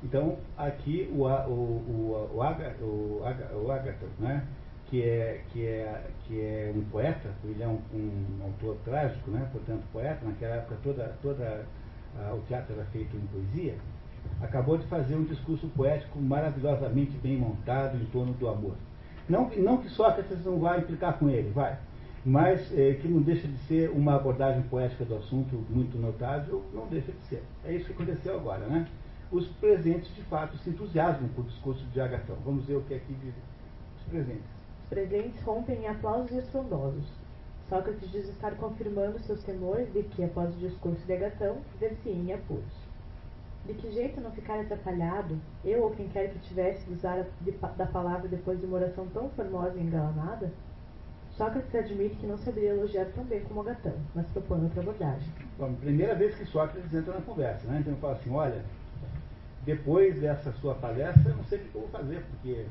Então, 0.03 0.39
aqui 0.57 1.11
o, 1.13 1.25
o, 1.25 1.53
o, 1.53 2.31
o, 2.37 2.43
Aga, 2.43 2.77
o, 2.81 3.23
Aga, 3.25 3.57
o 3.57 3.71
Agaton, 3.71 4.07
né? 4.19 4.47
Que 4.91 5.03
é, 5.03 5.41
que 5.53 5.65
é, 5.65 6.11
que 6.27 6.41
é 6.41 6.73
um 6.75 6.83
poeta, 6.91 7.31
ele 7.45 7.63
é 7.63 7.67
um, 7.69 7.79
um 7.95 8.45
autor 8.45 8.77
trágico, 8.85 9.31
né? 9.31 9.49
portanto 9.53 9.85
poeta, 9.93 10.19
naquela 10.27 10.57
época 10.57 10.77
toda, 10.83 11.17
toda 11.23 11.65
o 12.35 12.41
teatro 12.49 12.75
era 12.75 12.85
feito 12.87 13.17
em 13.17 13.21
poesia, 13.27 13.77
acabou 14.43 14.77
de 14.77 14.87
fazer 14.87 15.15
um 15.15 15.25
discurso 15.25 15.69
poético 15.69 16.19
maravilhosamente 16.19 17.17
bem 17.19 17.37
montado 17.37 17.97
em 17.97 18.05
torno 18.07 18.33
do 18.35 18.49
amor. 18.49 18.75
Não, 19.29 19.49
não 19.51 19.79
que 19.79 19.89
Sócrates 19.89 20.45
não 20.45 20.59
vá 20.59 20.79
implicar 20.79 21.19
com 21.19 21.31
ele, 21.31 21.51
vai, 21.51 21.79
mas 22.25 22.77
eh, 22.77 22.95
que 22.95 23.07
não 23.07 23.23
deixa 23.23 23.47
de 23.47 23.57
ser 23.59 23.91
uma 23.91 24.17
abordagem 24.17 24.63
poética 24.63 25.05
do 25.05 25.17
assunto 25.17 25.65
muito 25.71 25.97
notável, 25.99 26.65
não 26.75 26.89
deixa 26.89 27.13
de 27.13 27.23
ser. 27.29 27.45
É 27.65 27.73
isso 27.73 27.87
que 27.87 27.93
aconteceu 27.93 28.35
agora, 28.35 28.67
né? 28.67 28.89
Os 29.31 29.47
presentes, 29.47 30.13
de 30.17 30.23
fato, 30.23 30.57
se 30.59 30.71
entusiasmam 30.71 31.29
com 31.29 31.43
o 31.43 31.45
discurso 31.45 31.85
de 31.87 32.01
Agatão. 32.01 32.37
Vamos 32.45 32.65
ver 32.65 32.75
o 32.75 32.81
que 32.83 32.95
é 32.95 32.97
aqui 32.97 33.15
diz 33.23 33.35
os 33.97 34.03
presentes 34.11 34.60
presentes 34.91 35.41
rompem 35.43 35.85
em 35.85 35.89
aplausos 35.89 36.33
estrondosos. 36.33 37.09
Sócrates 37.69 38.11
diz 38.11 38.29
estar 38.29 38.57
confirmando 38.57 39.21
seus 39.21 39.43
temores 39.45 39.91
de 39.93 40.03
que, 40.03 40.25
após 40.25 40.53
o 40.57 40.59
discurso 40.59 41.07
de 41.07 41.13
Agatão, 41.13 41.59
ver-se 41.79 42.11
em 42.11 42.33
apuros. 42.33 42.91
De 43.65 43.75
que 43.75 43.93
jeito 43.93 44.21
não 44.21 44.33
ficar 44.33 44.59
atrapalhado, 44.59 45.39
eu 45.65 45.85
ou 45.85 45.91
quem 45.91 46.09
quer 46.09 46.31
que 46.31 46.39
tivesse 46.41 46.85
de 46.87 46.95
usar 46.95 47.25
da 47.77 47.87
palavra 47.87 48.27
depois 48.27 48.59
de 48.59 48.67
uma 48.67 48.79
oração 48.79 49.07
tão 49.15 49.31
formosa 49.31 49.79
e 49.79 49.83
engalanada? 49.83 50.51
Sócrates 51.37 51.73
admite 51.75 52.17
que 52.17 52.27
não 52.27 52.37
saberia 52.37 52.71
elogiar 52.71 53.07
tão 53.15 53.23
bem 53.23 53.41
como 53.45 53.61
Agatão, 53.61 53.95
mas 54.15 54.27
propõe 54.27 54.65
outra 54.65 54.81
abordagem. 54.81 55.33
Bom, 55.57 55.73
primeira 55.75 56.15
vez 56.17 56.35
que 56.35 56.45
Sócrates 56.47 56.93
entra 56.93 57.15
na 57.15 57.21
conversa, 57.21 57.69
né? 57.69 57.79
Então 57.79 57.93
ele 57.93 58.01
fala 58.01 58.15
assim, 58.15 58.31
olha, 58.35 58.65
depois 59.65 60.21
dessa 60.21 60.51
sua 60.53 60.75
palestra, 60.75 61.31
eu 61.31 61.37
não 61.37 61.45
sei 61.45 61.59
o 61.59 61.63
que 61.63 61.75
eu 61.75 61.81
vou 61.83 61.91
fazer, 61.91 62.25
porque 62.31 62.67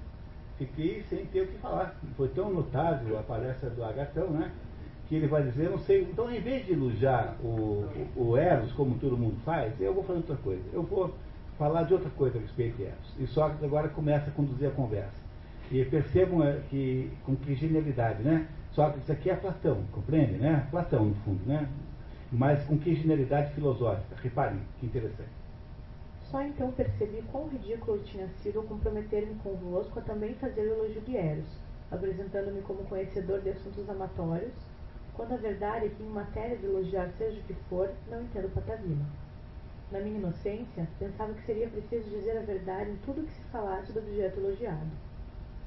fiquei 0.59 1.03
sem 1.09 1.25
ter 1.25 1.41
o 1.41 1.47
que 1.47 1.57
falar. 1.57 1.95
Foi 2.15 2.27
tão 2.27 2.51
notável 2.53 3.17
a 3.17 3.23
palestra 3.23 3.69
do 3.69 3.83
Agatão, 3.83 4.29
né? 4.29 4.51
Que 5.07 5.15
ele 5.15 5.27
vai 5.27 5.41
dizer, 5.41 5.69
não 5.69 5.79
sei, 5.79 6.03
então 6.03 6.31
em 6.31 6.39
vez 6.39 6.67
de 6.67 6.73
elogiar 6.73 7.35
o, 7.41 7.85
o, 8.15 8.37
Eros, 8.37 8.71
como 8.73 8.99
todo 8.99 9.17
mundo 9.17 9.37
faz, 9.43 9.73
eu 9.79 9.93
vou 9.93 10.03
fazer 10.03 10.19
outra 10.19 10.35
coisa. 10.35 10.61
Eu 10.71 10.83
vou 10.83 11.15
falar 11.57 11.83
de 11.83 11.93
outra 11.93 12.09
coisa 12.11 12.37
a 12.37 12.41
respeito 12.41 12.77
de 12.77 12.83
Eros. 12.83 13.15
E 13.17 13.25
Sócrates 13.25 13.63
agora 13.63 13.87
começa 13.87 14.29
a 14.29 14.33
conduzir 14.33 14.67
a 14.67 14.71
conversa. 14.71 15.17
E 15.71 15.83
percebam 15.85 16.43
é, 16.43 16.59
que, 16.69 17.09
com 17.25 17.35
que 17.35 17.55
genialidade, 17.55 18.21
né? 18.21 18.47
Sócrates 18.73 19.09
aqui 19.09 19.29
é 19.29 19.35
Platão, 19.35 19.83
compreende, 19.91 20.33
né? 20.33 20.67
Platão, 20.69 21.05
no 21.05 21.15
fundo, 21.15 21.41
né? 21.45 21.67
Mas 22.31 22.63
com 22.65 22.77
que 22.77 22.93
genialidade 22.93 23.53
filosófica. 23.53 24.15
Reparem, 24.21 24.59
que 24.79 24.85
interessante. 24.85 25.38
Só 26.29 26.43
então 26.43 26.71
percebi 26.71 27.23
quão 27.31 27.47
ridículo 27.47 27.97
tinha 28.03 28.27
sido 28.43 28.61
comprometer-me 28.67 29.33
convosco 29.43 29.97
a 29.97 30.01
também 30.03 30.35
fazer 30.35 30.61
o 30.61 30.73
elogio 30.75 31.01
de 31.01 31.17
Eros, 31.17 31.47
apresentando-me 31.91 32.61
como 32.61 32.83
conhecedor 32.83 33.41
de 33.41 33.49
assuntos 33.49 33.89
amatórios, 33.89 34.53
quando 35.15 35.33
a 35.33 35.37
verdade 35.37 35.87
é 35.87 35.89
que 35.89 36.03
em 36.03 36.09
matéria 36.09 36.55
de 36.55 36.65
elogiar 36.65 37.09
seja 37.17 37.39
o 37.39 37.43
que 37.43 37.55
for, 37.67 37.89
não 38.11 38.21
entendo 38.21 38.53
patavina. 38.53 39.05
Na 39.91 39.99
minha 39.99 40.19
inocência, 40.19 40.87
pensava 40.99 41.33
que 41.33 41.45
seria 41.47 41.67
preciso 41.67 42.07
dizer 42.11 42.37
a 42.37 42.41
verdade 42.41 42.91
em 42.91 42.97
tudo 42.97 43.25
que 43.25 43.33
se 43.33 43.43
falasse 43.51 43.91
do 43.91 43.99
objeto 43.99 44.39
elogiado. 44.39 44.91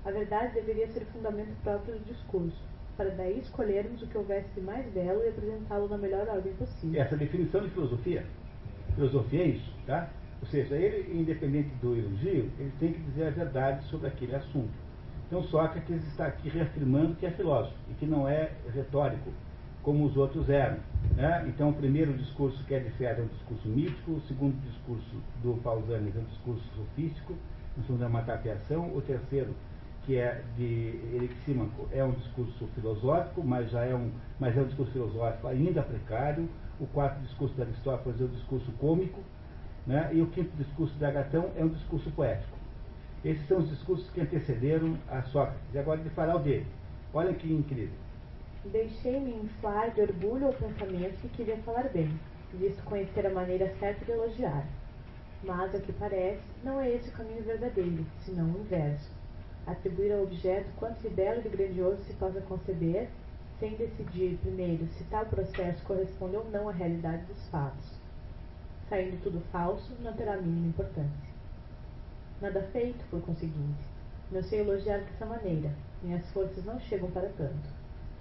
A 0.04 0.12
verdade 0.12 0.54
deveria 0.54 0.86
ser 0.86 1.04
fundamento 1.06 1.60
próprio 1.64 1.94
do 1.94 2.04
discurso, 2.04 2.62
para 2.96 3.10
daí 3.10 3.40
escolhermos 3.40 4.00
o 4.00 4.06
que 4.06 4.16
houvesse 4.16 4.48
de 4.54 4.60
mais 4.60 4.86
belo 4.92 5.24
e 5.24 5.28
apresentá-lo 5.28 5.88
na 5.88 5.98
melhor 5.98 6.28
ordem 6.28 6.52
possível. 6.52 7.02
Essa 7.02 7.16
definição 7.16 7.62
de 7.62 7.70
filosofia, 7.70 8.24
filosofia 8.94 9.42
é 9.42 9.46
isso, 9.48 9.74
tá? 9.86 10.08
Ou 10.42 10.48
seja, 10.48 10.74
ele, 10.74 11.18
independente 11.18 11.70
do 11.80 11.96
elogio, 11.96 12.50
ele 12.58 12.72
tem 12.78 12.92
que 12.92 13.00
dizer 13.00 13.28
a 13.28 13.30
verdade 13.30 13.84
sobre 13.86 14.08
aquele 14.08 14.34
assunto. 14.34 14.72
Então 15.26 15.42
Sócrates 15.44 16.04
está 16.08 16.26
aqui 16.26 16.48
reafirmando 16.48 17.14
que 17.14 17.24
é 17.24 17.30
filósofo 17.30 17.74
e 17.90 17.94
que 17.94 18.04
não 18.04 18.28
é 18.28 18.50
retórico, 18.74 19.30
como 19.82 20.04
os 20.04 20.16
outros 20.16 20.50
eram. 20.50 20.78
Né? 21.16 21.46
Então 21.48 21.70
o 21.70 21.72
primeiro 21.72 22.12
discurso 22.12 22.62
que 22.64 22.74
é 22.74 22.80
de 22.80 22.90
Fé 22.90 23.16
é 23.18 23.22
um 23.22 23.28
discurso 23.28 23.68
mítico, 23.68 24.12
o 24.12 24.20
segundo 24.22 24.60
discurso 24.60 25.16
do 25.42 25.54
Pausanias 25.62 26.14
é 26.16 26.18
um 26.18 26.24
discurso 26.24 26.62
sofístico, 26.76 27.34
no 27.76 27.84
segundo 27.84 28.04
é 28.04 28.06
uma 28.08 28.22
tapeação, 28.22 28.94
o 28.94 29.00
terceiro 29.00 29.54
que 30.04 30.16
é 30.16 30.42
de 30.56 31.00
Erixímaco, 31.14 31.88
é 31.92 32.04
um 32.04 32.12
discurso 32.12 32.66
filosófico, 32.74 33.42
mas 33.42 33.70
já 33.70 33.84
é 33.84 33.94
um, 33.94 34.10
mas 34.38 34.56
é 34.56 34.60
um 34.60 34.66
discurso 34.66 34.92
filosófico 34.92 35.46
ainda 35.46 35.82
precário. 35.82 36.48
O 36.80 36.86
quarto 36.86 37.20
discurso 37.20 37.54
de 37.54 37.62
Aristóteles 37.62 38.20
é 38.20 38.24
um 38.24 38.28
discurso 38.28 38.72
cômico, 38.72 39.20
né? 39.86 40.10
e 40.12 40.20
o 40.20 40.26
quinto 40.28 40.56
discurso 40.56 40.94
de 40.94 41.04
Agatão 41.04 41.50
é 41.56 41.64
um 41.64 41.68
discurso 41.68 42.10
poético. 42.10 42.56
Esses 43.24 43.46
são 43.46 43.58
os 43.58 43.68
discursos 43.68 44.10
que 44.10 44.20
antecederam 44.20 44.96
a 45.08 45.22
Sócrates. 45.22 45.62
E 45.72 45.78
agora 45.78 46.00
ele 46.00 46.10
fará 46.10 46.36
o 46.36 46.40
dele. 46.40 46.66
Olha 47.14 47.32
que 47.32 47.52
incrível. 47.52 47.94
Deixei-me 48.64 49.34
inflar 49.34 49.90
de 49.90 50.00
orgulho 50.00 50.46
ao 50.46 50.52
pensamento 50.52 51.20
que 51.20 51.28
queria 51.28 51.56
falar 51.58 51.88
bem, 51.88 52.10
visto 52.54 52.82
conhecer 52.84 53.26
a 53.26 53.30
maneira 53.30 53.72
certa 53.78 54.04
de 54.04 54.12
elogiar. 54.12 54.66
Mas, 55.44 55.74
ao 55.74 55.80
que 55.80 55.92
parece, 55.92 56.42
não 56.64 56.80
é 56.80 56.90
esse 56.90 57.08
o 57.08 57.12
caminho 57.12 57.42
verdadeiro, 57.42 58.04
senão 58.24 58.46
o 58.46 58.60
inverso 58.60 59.10
atribuir 59.66 60.12
ao 60.12 60.22
objeto 60.22 60.68
quanto 60.76 61.00
de 61.00 61.08
belo 61.08 61.40
e 61.40 61.42
de 61.42 61.48
grandioso 61.48 62.02
se 62.04 62.12
possa 62.14 62.40
conceber, 62.42 63.08
sem 63.58 63.74
decidir, 63.76 64.38
primeiro, 64.42 64.86
se 64.88 65.04
tal 65.04 65.24
processo 65.26 65.84
corresponde 65.84 66.36
ou 66.36 66.50
não 66.50 66.68
à 66.68 66.72
realidade 66.72 67.24
dos 67.26 67.48
fatos. 67.48 68.01
Saindo 68.92 69.16
tudo 69.22 69.40
falso, 69.50 69.90
não 70.02 70.12
terá 70.12 70.34
a 70.34 70.36
mínima 70.36 70.66
importância. 70.66 71.32
Nada 72.42 72.60
feito, 72.74 73.02
por 73.08 73.22
conseguinte. 73.22 73.80
Não 74.30 74.42
sei 74.42 74.60
elogiar 74.60 74.98
dessa 74.98 75.24
maneira. 75.24 75.70
Minhas 76.02 76.30
forças 76.30 76.62
não 76.66 76.78
chegam 76.78 77.10
para 77.10 77.30
tanto. 77.30 77.70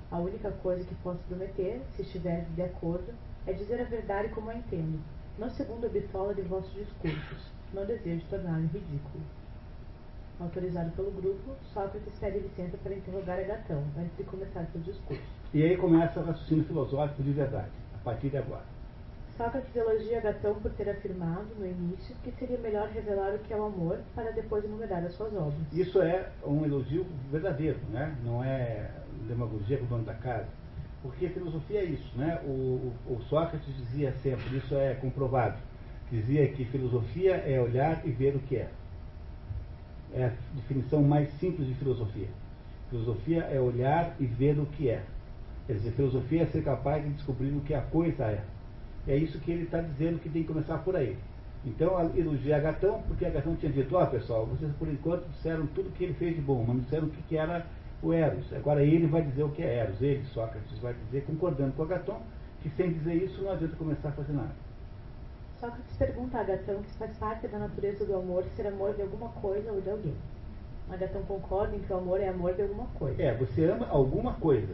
A 0.10 0.18
única 0.18 0.50
coisa 0.64 0.86
que 0.86 0.96
posso 1.04 1.20
prometer, 1.28 1.82
se 1.94 2.04
estiver 2.04 2.46
de 2.56 2.62
acordo, 2.62 3.14
é 3.46 3.52
dizer 3.52 3.82
a 3.82 3.84
verdade 3.84 4.30
como 4.30 4.50
a 4.50 4.56
entendo, 4.56 4.98
não 5.38 5.50
segundo 5.50 5.88
a 5.88 5.90
bitola 5.90 6.34
de 6.34 6.42
vossos 6.44 6.74
discursos. 6.74 7.52
Não 7.74 7.86
desejo 7.86 8.26
tornar-me 8.30 8.68
ridículo. 8.68 9.26
Autorizado 10.40 10.92
pelo 10.92 11.12
grupo, 11.12 11.52
Sócrates 11.74 12.18
pede 12.18 12.40
licença 12.40 12.78
para 12.78 12.96
interrogar 12.96 13.38
Agatão, 13.38 13.84
antes 13.98 14.16
de 14.16 14.24
começar 14.24 14.66
seu 14.72 14.80
discurso. 14.80 15.22
E 15.54 15.64
aí 15.64 15.76
começa 15.76 16.22
o 16.22 16.24
raciocínio 16.24 16.64
filosófico 16.64 17.24
de 17.24 17.34
verdade, 17.34 17.72
a 17.94 17.98
partir 18.06 18.30
de 18.30 18.38
agora. 18.38 18.71
Sócrates 19.42 19.76
elogia 19.76 20.20
Agatão 20.20 20.54
por 20.54 20.72
ter 20.74 20.88
afirmado, 20.88 21.48
no 21.58 21.66
início, 21.66 22.16
que 22.24 22.32
seria 22.38 22.60
melhor 22.60 22.88
revelar 22.90 23.34
o 23.34 23.40
que 23.40 23.52
é 23.52 23.58
o 23.58 23.66
amor 23.66 23.98
para 24.14 24.30
depois 24.30 24.64
enumerar 24.64 25.04
as 25.04 25.16
suas 25.16 25.34
obras. 25.34 25.56
Isso 25.74 26.00
é 26.00 26.30
um 26.46 26.64
elogio 26.64 27.08
verdadeiro, 27.32 27.80
né? 27.90 28.16
não 28.24 28.44
é 28.44 28.92
demagogia 29.28 29.80
com 29.80 29.86
o 29.86 29.88
dono 29.88 30.04
da 30.04 30.14
casa. 30.14 30.48
Porque 31.02 31.28
filosofia 31.30 31.80
é 31.80 31.86
isso, 31.86 32.16
né? 32.16 32.40
O, 32.46 32.94
o, 33.10 33.16
o 33.16 33.22
Sócrates 33.24 33.76
dizia 33.76 34.14
sempre, 34.22 34.58
isso 34.58 34.76
é 34.76 34.94
comprovado, 34.94 35.58
dizia 36.12 36.48
que 36.50 36.64
filosofia 36.66 37.38
é 37.38 37.60
olhar 37.60 38.06
e 38.06 38.12
ver 38.12 38.36
o 38.36 38.40
que 38.42 38.58
é 38.58 38.70
é 40.14 40.26
a 40.26 40.32
definição 40.54 41.02
mais 41.02 41.32
simples 41.40 41.68
de 41.68 41.74
filosofia. 41.76 42.28
Filosofia 42.92 43.44
é 43.44 43.60
olhar 43.60 44.14
e 44.20 44.26
ver 44.26 44.60
o 44.60 44.66
que 44.66 44.90
é. 44.90 45.02
Quer 45.66 45.74
dizer, 45.74 45.92
filosofia 45.94 46.44
é 46.44 46.46
ser 46.48 46.64
capaz 46.64 47.04
de 47.04 47.10
descobrir 47.12 47.50
o 47.56 47.62
que 47.62 47.74
a 47.74 47.82
coisa 47.82 48.26
é. 48.26 48.44
É 49.08 49.16
isso 49.16 49.40
que 49.40 49.52
ele 49.52 49.64
está 49.64 49.82
dizendo 49.82 50.20
que 50.20 50.30
tem 50.30 50.44
que 50.44 50.48
começar 50.48 50.78
por 50.80 50.96
aí. 50.96 51.18
Então, 51.66 52.00
elogia 52.16 52.58
Agatão, 52.58 53.04
porque 53.08 53.26
Agatão 53.26 53.56
tinha 53.56 53.72
dito, 53.72 53.96
ó 53.96 54.04
oh, 54.04 54.08
pessoal, 54.08 54.46
vocês 54.48 54.72
por 54.80 54.88
enquanto 54.88 55.28
disseram 55.30 55.68
tudo 55.68 55.92
que 55.92 56.04
ele 56.04 56.14
fez 56.16 56.36
de 56.36 56.42
bom, 56.42 56.60
mas 56.60 56.76
não 56.76 56.84
disseram 56.84 57.08
o 57.08 57.10
que, 57.12 57.22
que 57.24 57.38
era 57.38 57.66
o 58.02 58.12
Eros. 58.12 58.52
Agora 58.54 58.84
ele 58.84 59.06
vai 59.08 59.22
dizer 59.22 59.44
o 59.44 59.50
que 59.50 59.62
é 59.62 59.78
Eros. 59.78 60.02
Ele, 60.02 60.24
Sócrates, 60.26 60.80
vai 60.80 60.96
dizer, 61.06 61.24
concordando 61.26 61.74
com 61.74 61.84
Agatão, 61.84 62.22
que 62.62 62.70
sem 62.72 62.94
dizer 62.94 63.14
isso 63.16 63.44
não 63.44 63.52
adianta 63.52 63.76
começar 63.76 64.10
a 64.10 64.14
fazer 64.14 64.34
nada. 64.34 64.56
Sócrates 65.60 65.96
pergunta 65.98 66.38
a 66.38 66.42
Agatão 66.42 66.84
se 66.84 66.98
faz 66.98 67.16
parte 67.18 67.48
da 67.48 67.60
natureza 67.60 68.06
do 68.06 68.16
amor 68.16 68.44
ser 68.56 68.66
amor 68.66 68.96
de 68.96 69.04
alguma 69.04 69.30
coisa 69.30 69.72
ou 69.72 69.82
de 69.82 69.90
alguém. 69.90 70.16
Agatão 70.90 71.22
concorda 71.24 71.76
em 71.76 71.80
que 71.80 71.94
o 71.94 71.98
amor 71.98 72.20
é 72.20 72.28
amor 72.28 72.54
de 72.54 72.64
alguma 72.64 72.88
coisa. 72.88 73.22
É, 73.22 73.34
você 73.36 73.66
ama 73.66 73.88
alguma 73.88 74.34
coisa. 74.34 74.74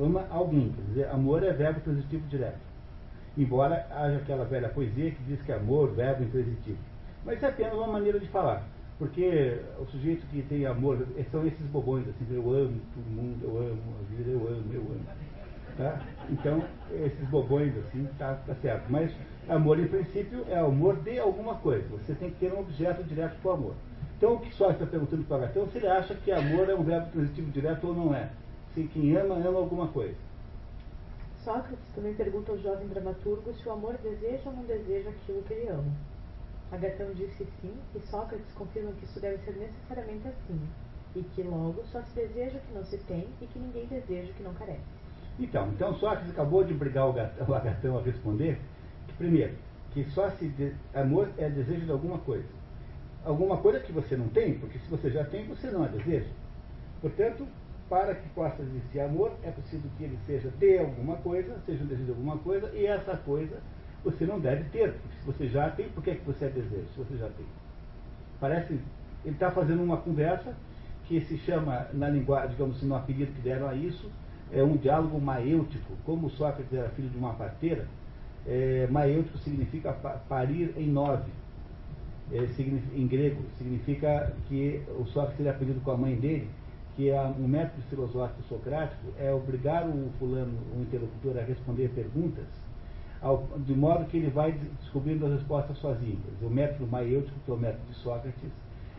Ama 0.00 0.26
alguém. 0.30 0.72
Quer 0.72 0.82
dizer, 0.82 1.08
amor 1.10 1.42
é 1.42 1.52
verbo 1.52 1.80
transitivo 1.80 2.26
direto. 2.28 2.58
Embora 3.36 3.86
haja 3.90 4.16
aquela 4.16 4.44
velha 4.44 4.68
poesia 4.68 5.10
que 5.10 5.22
diz 5.24 5.42
que 5.42 5.52
amor, 5.52 5.90
verbo 5.92 6.22
intransitivo. 6.22 6.78
Mas 7.24 7.42
é 7.42 7.48
apenas 7.48 7.74
uma 7.74 7.88
maneira 7.88 8.20
de 8.20 8.28
falar. 8.28 8.62
Porque 8.98 9.58
o 9.78 9.86
sujeito 9.86 10.24
que 10.28 10.42
tem 10.42 10.66
amor 10.66 11.04
são 11.32 11.44
esses 11.46 11.66
bobões, 11.66 12.06
assim, 12.08 12.26
eu 12.30 12.48
amo 12.48 12.80
todo 12.94 13.04
mundo, 13.10 13.40
eu 13.42 13.58
amo 13.58 13.82
a 14.00 14.14
vida, 14.14 14.30
eu 14.30 14.46
amo, 14.46 14.72
eu 14.72 14.80
amo. 14.82 15.04
Tá? 15.76 16.00
Então, 16.30 16.62
esses 16.92 17.28
bobões 17.28 17.76
assim, 17.76 18.08
tá, 18.16 18.34
tá 18.46 18.54
certo. 18.62 18.84
Mas 18.88 19.10
amor, 19.48 19.80
em 19.80 19.88
princípio, 19.88 20.44
é 20.48 20.58
amor 20.58 20.96
de 21.00 21.18
alguma 21.18 21.56
coisa. 21.56 21.84
Você 21.88 22.14
tem 22.14 22.30
que 22.30 22.36
ter 22.36 22.52
um 22.52 22.60
objeto 22.60 23.02
direto 23.02 23.36
com 23.42 23.48
o 23.48 23.52
amor. 23.52 23.74
Então, 24.16 24.34
o 24.34 24.38
que 24.38 24.54
só 24.54 24.70
está 24.70 24.86
perguntando 24.86 25.24
para 25.24 25.34
o 25.34 25.42
Agatão 25.42 25.66
se 25.66 25.78
ele 25.78 25.88
acha 25.88 26.14
que 26.14 26.30
amor 26.30 26.70
é 26.70 26.74
um 26.74 26.84
verbo 26.84 27.10
transitivo 27.10 27.50
direto 27.50 27.88
ou 27.88 27.94
não 27.94 28.14
é. 28.14 28.30
Se 28.74 28.84
quem 28.84 29.16
ama, 29.16 29.34
ama 29.34 29.58
alguma 29.58 29.88
coisa. 29.88 30.14
Sócrates 31.44 31.86
também 31.94 32.14
pergunta 32.14 32.52
ao 32.52 32.58
jovem 32.58 32.88
dramaturgo 32.88 33.52
se 33.52 33.68
o 33.68 33.72
amor 33.72 33.98
deseja 33.98 34.40
ou 34.46 34.52
não 34.56 34.62
deseja 34.64 35.10
aquilo 35.10 35.42
que 35.42 35.52
ele 35.52 35.68
ama. 35.68 35.92
Agatão 36.72 37.12
disse 37.12 37.46
sim, 37.60 37.74
e 37.94 38.00
Sócrates 38.00 38.50
confirma 38.54 38.92
que 38.92 39.04
isso 39.04 39.20
deve 39.20 39.36
ser 39.44 39.54
necessariamente 39.56 40.26
assim, 40.26 40.58
e 41.14 41.22
que 41.22 41.42
logo 41.42 41.84
só 41.92 42.00
se 42.00 42.14
deseja 42.14 42.56
o 42.56 42.60
que 42.62 42.72
não 42.72 42.84
se 42.84 42.96
tem 42.96 43.28
e 43.42 43.46
que 43.46 43.58
ninguém 43.58 43.86
deseja 43.86 44.30
o 44.32 44.34
que 44.34 44.42
não 44.42 44.54
carece. 44.54 44.80
Então, 45.38 45.68
então 45.68 45.94
Sócrates 45.96 46.30
acabou 46.30 46.64
de 46.64 46.72
obrigar 46.72 47.08
o, 47.08 47.12
gatão, 47.12 47.46
o 47.46 47.54
Agatão 47.54 47.98
a 47.98 48.02
responder 48.02 48.58
que, 49.06 49.12
primeiro, 49.12 49.54
que 49.92 50.02
só 50.10 50.30
se 50.30 50.48
de, 50.48 50.74
amor 50.94 51.28
é 51.36 51.50
desejo 51.50 51.84
de 51.84 51.92
alguma 51.92 52.18
coisa. 52.20 52.48
Alguma 53.22 53.58
coisa 53.58 53.80
que 53.80 53.92
você 53.92 54.16
não 54.16 54.28
tem, 54.28 54.58
porque 54.58 54.78
se 54.78 54.88
você 54.88 55.10
já 55.10 55.24
tem, 55.24 55.46
você 55.46 55.70
não 55.70 55.84
é 55.84 55.88
desejo. 55.88 56.30
Portanto, 57.02 57.46
para 57.88 58.14
que 58.14 58.28
possa 58.30 58.62
existir 58.62 59.00
amor, 59.00 59.32
é 59.42 59.50
preciso 59.50 59.88
que 59.96 60.04
ele 60.04 60.18
seja 60.26 60.50
de 60.58 60.78
alguma 60.78 61.16
coisa, 61.16 61.56
seja 61.66 61.84
um 61.84 61.86
desejo 61.86 62.04
de 62.04 62.10
alguma 62.10 62.38
coisa, 62.38 62.70
e 62.74 62.86
essa 62.86 63.16
coisa 63.16 63.60
você 64.02 64.26
não 64.26 64.38
deve 64.38 64.64
ter. 64.64 64.92
Se 64.92 65.26
você 65.26 65.48
já 65.48 65.70
tem, 65.70 65.88
por 65.88 66.02
que, 66.02 66.10
é 66.10 66.14
que 66.14 66.24
você 66.24 66.46
é 66.46 66.48
desejo? 66.48 66.86
Se 66.94 66.98
você 66.98 67.16
já 67.16 67.28
tem. 67.28 67.46
Parece. 68.40 68.78
Ele 69.24 69.34
está 69.34 69.50
fazendo 69.50 69.82
uma 69.82 69.96
conversa 69.96 70.54
que 71.04 71.20
se 71.22 71.38
chama, 71.38 71.86
na 71.94 72.08
linguagem, 72.10 72.50
digamos 72.50 72.76
assim, 72.76 72.86
no 72.86 72.94
apelido 72.94 73.32
que 73.32 73.40
deram 73.40 73.68
a 73.68 73.74
isso, 73.74 74.10
é 74.52 74.62
um 74.62 74.76
diálogo 74.76 75.18
maêutico. 75.18 75.94
Como 76.04 76.28
Sócrates 76.30 76.72
era 76.72 76.90
filho 76.90 77.08
de 77.08 77.16
uma 77.16 77.32
parteira, 77.32 77.86
é, 78.46 78.86
maêutico 78.90 79.38
significa 79.38 79.92
parir 80.28 80.74
em 80.76 80.88
nove. 80.88 81.30
É, 82.32 82.38
em 82.94 83.06
grego, 83.06 83.42
significa 83.58 84.34
que 84.48 84.82
o 84.98 85.06
Sócrates 85.06 85.36
teria 85.36 85.52
aprendido 85.52 85.80
com 85.82 85.90
a 85.90 85.96
mãe 85.96 86.16
dele 86.16 86.48
que 86.96 87.10
é 87.10 87.20
um 87.20 87.48
método 87.48 87.82
filosófico 87.90 88.42
socrático 88.48 89.02
é 89.18 89.32
obrigar 89.32 89.86
o 89.88 90.10
fulano, 90.18 90.58
o 90.76 90.82
interlocutor, 90.82 91.38
a 91.38 91.44
responder 91.44 91.88
perguntas, 91.88 92.46
ao, 93.20 93.46
de 93.58 93.74
modo 93.74 94.04
que 94.04 94.16
ele 94.16 94.30
vai 94.30 94.52
descobrindo 94.80 95.26
as 95.26 95.32
respostas 95.32 95.76
sozinho. 95.78 96.18
o 96.40 96.48
método 96.48 96.86
maêutico, 96.86 97.36
que 97.44 97.50
é 97.50 97.54
o 97.54 97.56
método 97.56 97.84
de 97.88 97.94
Sócrates, 97.94 98.52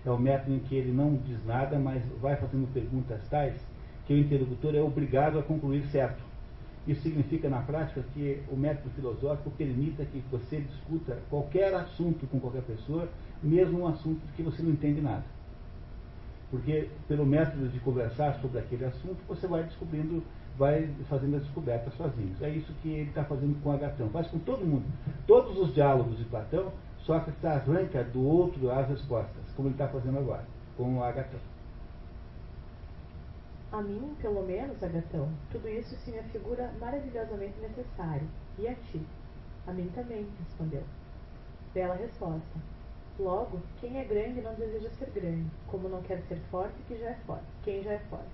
é 0.06 0.12
o 0.12 0.18
método 0.18 0.54
em 0.54 0.60
que 0.60 0.76
ele 0.76 0.92
não 0.92 1.16
diz 1.16 1.44
nada, 1.46 1.80
mas 1.80 2.04
vai 2.22 2.36
fazendo 2.36 2.72
perguntas 2.74 3.22
tais 3.30 3.56
que 4.06 4.14
o 4.14 4.18
interlocutor 4.18 4.76
é 4.76 4.82
obrigado 4.82 5.40
a 5.40 5.44
concluir 5.44 5.84
certo. 5.88 6.24
Isso 6.88 7.02
significa, 7.02 7.50
na 7.50 7.62
prática, 7.62 8.04
que 8.14 8.44
o 8.52 8.56
método 8.56 8.92
filosófico 8.92 9.50
permita 9.52 10.06
que 10.06 10.22
você 10.30 10.60
discuta 10.60 11.18
qualquer 11.30 11.74
assunto 11.74 12.28
com 12.28 12.40
qualquer 12.40 12.62
pessoa, 12.62 13.10
mesmo 13.42 13.80
um 13.80 13.88
assunto 13.88 14.22
que 14.36 14.44
você 14.44 14.62
não 14.62 14.72
entende 14.72 15.02
nada. 15.02 15.24
Porque, 16.52 16.90
pelo 17.08 17.26
método 17.26 17.68
de 17.68 17.80
conversar 17.80 18.40
sobre 18.40 18.60
aquele 18.60 18.86
assunto, 18.86 19.18
você 19.28 19.48
vai 19.48 19.64
descobrindo, 19.64 20.24
vai 20.58 20.90
fazendo 21.10 21.38
a 21.38 21.40
descoberta 21.40 21.90
sozinho. 21.92 22.36
É 22.42 22.50
isso 22.50 22.72
que 22.82 22.90
ele 22.90 23.10
está 23.10 23.24
fazendo 23.24 23.62
com 23.62 23.72
Agatão. 23.72 24.10
Faz 24.10 24.28
com 24.28 24.40
todo 24.40 24.66
mundo. 24.66 24.86
Todos 25.26 25.58
os 25.58 25.74
diálogos 25.74 26.18
de 26.18 26.26
Platão, 26.26 26.72
Sócrates 27.00 27.44
arranca 27.44 28.04
do 28.04 28.26
outro 28.26 28.72
as 28.72 28.88
respostas, 28.88 29.44
como 29.56 29.68
ele 29.68 29.76
está 29.76 29.88
fazendo 29.88 30.18
agora, 30.18 30.44
com 30.78 31.04
Agatão. 31.04 31.40
A 33.72 33.82
mim, 33.82 34.16
pelo 34.22 34.42
menos, 34.44 34.82
Agatão, 34.82 35.30
tudo 35.52 35.68
isso 35.68 35.96
se 35.98 36.12
me 36.12 36.20
afigura 36.20 36.72
maravilhosamente 36.80 37.60
necessário. 37.60 38.28
E 38.58 38.68
a 38.68 38.76
ti? 38.76 39.02
A 39.68 39.74
mim 39.74 39.92
também, 39.94 40.26
respondeu. 40.40 40.84
Bela 41.74 41.96
resposta. 41.96 42.60
Logo, 43.18 43.62
quem 43.80 43.98
é 43.98 44.04
grande 44.04 44.42
não 44.42 44.54
deseja 44.56 44.90
ser 44.92 45.10
grande, 45.12 45.50
como 45.68 45.88
não 45.88 46.02
quer 46.02 46.22
ser 46.28 46.38
forte 46.52 46.76
que 46.88 46.98
já 46.98 47.12
é 47.12 47.16
forte, 47.26 47.46
quem 47.64 47.82
já 47.82 47.94
é 47.94 48.00
forte. 48.10 48.26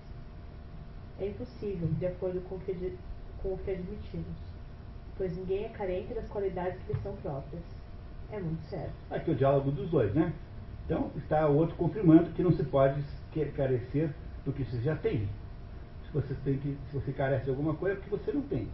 é 1.20 1.28
impossível, 1.28 1.88
de 2.00 2.08
acordo 2.08 2.42
com 2.50 2.56
o 2.56 2.60
que, 2.62 2.98
com 3.44 3.54
o 3.54 3.58
que 3.60 3.72
admitimos, 3.72 4.36
pois 5.18 5.38
ninguém 5.38 5.66
é 5.66 5.70
carente 5.70 6.14
das 6.14 6.28
qualidades 6.30 6.82
que 6.84 6.94
lhe 6.94 7.00
são 7.02 7.16
próprias. 7.18 7.64
É 8.32 8.40
muito 8.40 8.64
certo. 8.70 8.94
Aqui 9.12 9.30
o 9.32 9.36
diálogo 9.36 9.72
dos 9.72 9.90
dois, 9.90 10.14
né? 10.16 10.34
Então 10.86 11.12
está 11.16 11.48
o 11.48 11.56
outro 11.56 11.76
confirmando 11.76 12.32
que 12.32 12.42
não 12.42 12.52
se 12.52 12.64
pode 12.64 13.04
carecer 13.56 14.14
do 14.46 14.52
que 14.52 14.64
você 14.64 14.82
já 14.82 14.96
tem. 14.96 15.30
Se 16.06 16.12
você, 16.14 16.34
tem 16.44 16.58
que, 16.58 16.78
se 16.90 16.96
você 16.96 17.14
carece 17.14 17.46
de 17.46 17.52
alguma 17.52 17.76
coisa, 17.76 17.98
é 17.98 18.00
porque 18.02 18.18
você 18.18 18.32
não 18.32 18.42
tem. 18.42 18.68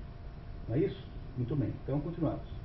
Não 0.68 0.76
é 0.76 0.80
isso? 0.80 1.06
Muito 1.36 1.56
bem. 1.56 1.74
Então 1.84 2.00
continuamos. 2.00 2.57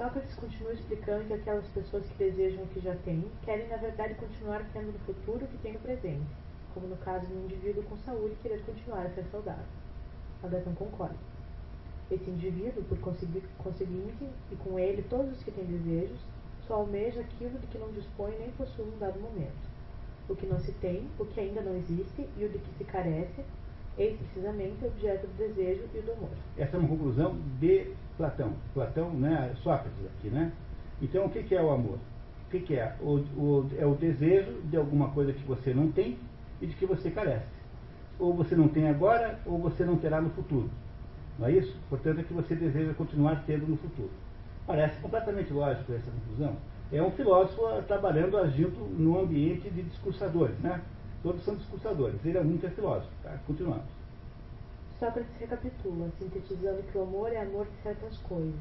Sócrates 0.00 0.34
continua 0.34 0.72
explicando 0.72 1.26
que 1.26 1.34
aquelas 1.34 1.68
pessoas 1.68 2.06
que 2.06 2.14
desejam 2.14 2.64
o 2.64 2.66
que 2.68 2.80
já 2.80 2.96
têm 3.04 3.30
querem, 3.44 3.68
na 3.68 3.76
verdade, 3.76 4.14
continuar 4.14 4.66
tendo 4.72 4.92
no 4.92 4.98
futuro 5.00 5.44
o 5.44 5.48
que 5.48 5.58
têm 5.58 5.74
no 5.74 5.78
presente, 5.80 6.24
como 6.72 6.86
no 6.86 6.96
caso 6.96 7.26
de 7.26 7.34
um 7.34 7.44
indivíduo 7.44 7.82
com 7.82 7.98
saúde 7.98 8.34
querer 8.40 8.64
continuar 8.64 9.04
a 9.04 9.10
ser 9.10 9.26
saudável. 9.30 9.66
Agatão 10.42 10.74
concorda. 10.74 11.18
Esse 12.10 12.30
indivíduo, 12.30 12.82
por 12.84 12.98
conseguinte, 12.98 14.26
e 14.50 14.56
com 14.56 14.78
ele 14.78 15.02
todos 15.02 15.36
os 15.36 15.44
que 15.44 15.50
têm 15.50 15.66
desejos, 15.66 16.18
só 16.66 16.76
almeja 16.76 17.20
aquilo 17.20 17.58
de 17.58 17.66
que 17.66 17.76
não 17.76 17.92
dispõe 17.92 18.38
nem 18.38 18.50
possui 18.52 18.86
um 18.86 18.98
dado 18.98 19.20
momento. 19.20 19.68
O 20.30 20.34
que 20.34 20.46
não 20.46 20.60
se 20.60 20.72
tem, 20.80 21.10
o 21.18 21.26
que 21.26 21.40
ainda 21.40 21.60
não 21.60 21.76
existe 21.76 22.26
e 22.38 22.44
o 22.46 22.48
de 22.48 22.58
que 22.58 22.78
se 22.78 22.84
carece, 22.84 23.44
eis 23.98 24.16
precisamente 24.18 24.84
o 24.84 24.88
objeto 24.88 25.26
do 25.26 25.36
desejo 25.36 25.82
e 25.94 26.00
do 26.00 26.12
amor. 26.12 26.30
Essa 26.56 26.76
é 26.76 26.80
uma 26.80 26.88
conclusão 26.88 27.36
de 27.60 27.92
Platão. 28.16 28.52
Platão, 28.74 29.10
né, 29.10 29.52
Sócrates 29.62 30.06
aqui, 30.06 30.28
né? 30.28 30.52
Então, 31.02 31.26
o 31.26 31.30
que, 31.30 31.54
é 31.54 31.62
o 31.62 31.70
amor? 31.70 31.98
O 32.46 32.50
que, 32.50 32.74
é? 32.74 32.94
O, 33.00 33.18
o, 33.36 33.70
é 33.78 33.86
o 33.86 33.94
desejo 33.94 34.60
de 34.64 34.76
alguma 34.76 35.08
coisa 35.10 35.32
que 35.32 35.42
você 35.44 35.72
não 35.72 35.90
tem 35.90 36.18
e 36.60 36.66
de 36.66 36.74
que 36.74 36.84
você 36.84 37.10
carece. 37.10 37.46
Ou 38.18 38.34
você 38.34 38.54
não 38.54 38.68
tem 38.68 38.88
agora, 38.88 39.38
ou 39.46 39.58
você 39.58 39.84
não 39.84 39.96
terá 39.96 40.20
no 40.20 40.30
futuro. 40.30 40.68
Não 41.38 41.46
é 41.46 41.52
isso? 41.52 41.74
Portanto, 41.88 42.20
é 42.20 42.22
que 42.22 42.34
você 42.34 42.54
deseja 42.54 42.92
continuar 42.92 43.44
tendo 43.46 43.66
no 43.66 43.78
futuro. 43.78 44.10
Parece 44.66 45.00
completamente 45.00 45.52
lógico 45.52 45.92
essa 45.94 46.10
conclusão. 46.10 46.56
É 46.92 47.02
um 47.02 47.10
filósofo 47.12 47.62
trabalhando, 47.86 48.36
agindo 48.36 48.78
no 48.98 49.18
ambiente 49.18 49.70
de 49.70 49.82
discursadores, 49.82 50.58
né? 50.58 50.82
Todos 51.22 51.44
são 51.44 51.54
discursadores. 51.54 52.24
Ele 52.24 52.38
é 52.38 52.40
um 52.40 52.56
que 52.56 52.66
é 52.66 52.70
filósofo. 52.70 53.10
Tá? 53.22 53.38
Continuamos. 53.46 53.84
Sócrates 54.98 55.34
recapitula, 55.38 56.10
sintetizando 56.18 56.82
que 56.82 56.98
o 56.98 57.02
amor 57.02 57.32
é 57.32 57.40
amor 57.40 57.66
de 57.66 57.82
certas 57.82 58.18
coisas, 58.18 58.60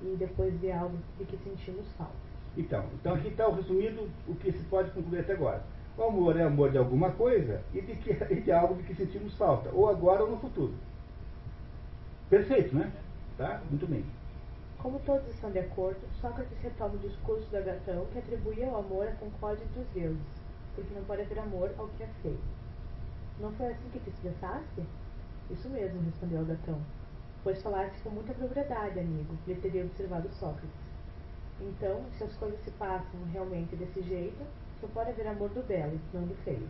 e 0.00 0.16
depois 0.16 0.58
de 0.60 0.70
algo 0.70 0.96
de 1.18 1.24
que 1.24 1.36
sentimos 1.38 1.86
falta. 1.98 2.12
Então, 2.56 2.84
então 2.94 3.14
aqui 3.14 3.28
está 3.28 3.48
o 3.48 3.54
resumido 3.54 4.08
o 4.28 4.34
que 4.36 4.52
se 4.52 4.62
pode 4.64 4.90
concluir 4.90 5.20
até 5.20 5.32
agora. 5.32 5.62
O 5.96 6.02
amor 6.04 6.38
é 6.38 6.44
amor 6.44 6.70
de 6.70 6.78
alguma 6.78 7.10
coisa 7.10 7.60
e 7.74 7.80
de, 7.80 7.96
que, 7.96 8.12
e 8.32 8.40
de 8.40 8.52
algo 8.52 8.74
de 8.76 8.84
que 8.84 8.94
sentimos 8.94 9.34
falta, 9.36 9.70
ou 9.72 9.88
agora 9.88 10.22
ou 10.22 10.30
no 10.30 10.38
futuro. 10.38 10.72
Perfeito, 12.30 12.76
né? 12.76 12.92
Tá? 13.36 13.60
Muito 13.68 13.86
bem. 13.86 14.04
Como 14.78 14.98
todos 15.00 15.28
estão 15.28 15.50
de 15.50 15.60
acordo, 15.60 16.00
Sócrates 16.20 16.58
retoma 16.60 16.94
o 16.94 16.98
discurso 16.98 17.48
da 17.50 17.60
Gatão 17.60 18.06
que 18.12 18.18
atribuía 18.18 18.68
ao 18.68 18.80
amor 18.80 19.06
a 19.06 19.12
concórdia 19.12 19.64
entre 19.64 19.80
os 19.80 19.88
deuses, 19.88 20.41
porque 20.74 20.94
não 20.94 21.04
pode 21.04 21.22
haver 21.22 21.38
amor 21.38 21.74
ao 21.78 21.88
que 21.88 22.02
é 22.02 22.08
feio. 22.22 22.40
Não 23.40 23.52
foi 23.52 23.72
assim 23.72 23.88
que 23.90 24.00
te 24.00 24.10
expressaste? 24.10 24.82
Isso 25.50 25.68
mesmo, 25.68 26.00
respondeu 26.02 26.40
Agatão. 26.40 26.80
Pois 27.42 27.60
falaste 27.62 28.00
com 28.02 28.10
muita 28.10 28.32
propriedade, 28.34 29.00
amigo, 29.00 29.36
lhe 29.46 29.54
teria 29.56 29.84
observado 29.84 30.28
Sócrates. 30.34 30.70
Então, 31.60 32.04
se 32.16 32.24
as 32.24 32.34
coisas 32.36 32.60
se 32.60 32.70
passam 32.72 33.20
realmente 33.32 33.76
desse 33.76 34.02
jeito, 34.02 34.44
só 34.80 34.86
pode 34.88 35.10
haver 35.10 35.26
amor 35.26 35.48
do 35.50 35.62
belo, 35.66 35.98
não 36.12 36.22
do 36.22 36.34
feio. 36.44 36.68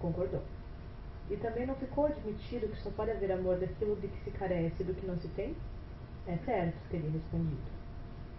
Concordou. 0.00 0.42
E 1.30 1.36
também 1.36 1.66
não 1.66 1.74
ficou 1.76 2.06
admitido 2.06 2.68
que 2.68 2.76
só 2.82 2.90
pode 2.90 3.10
haver 3.10 3.32
amor 3.32 3.58
daquilo 3.58 3.96
de 3.96 4.08
que 4.08 4.24
se 4.24 4.30
carece 4.32 4.82
e 4.82 4.86
do 4.86 4.94
que 4.94 5.06
não 5.06 5.18
se 5.18 5.28
tem? 5.28 5.56
É 6.26 6.36
certo, 6.38 6.76
teria 6.90 7.10
respondido. 7.10 7.72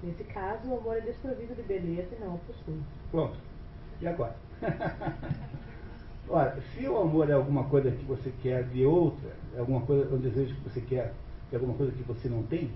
Nesse 0.04 0.24
caso, 0.26 0.70
o 0.70 0.78
amor 0.78 0.98
é 0.98 1.02
desprovido 1.02 1.56
de 1.56 1.64
beleza 1.64 2.16
e 2.16 2.20
não 2.20 2.36
o 2.36 2.40
possui. 2.40 2.82
Pronto. 3.10 3.38
E 4.02 4.08
agora? 4.08 4.36
Ora, 6.30 6.58
se 6.74 6.88
o 6.88 6.98
amor 7.00 7.30
é 7.30 7.34
alguma 7.34 7.66
coisa 7.66 7.92
que 7.92 8.06
você 8.06 8.34
quer 8.42 8.64
de 8.70 8.86
outra, 8.86 9.30
é 9.56 9.60
alguma 9.60 9.82
coisa, 9.82 10.14
um 10.14 10.20
desejo 10.20 10.56
que 10.56 10.70
você 10.70 10.82
quer 10.82 11.14
de 11.50 11.56
alguma 11.56 11.76
coisa 11.76 11.92
que 11.92 12.04
você 12.04 12.28
não 12.30 12.44
tem, 12.44 12.72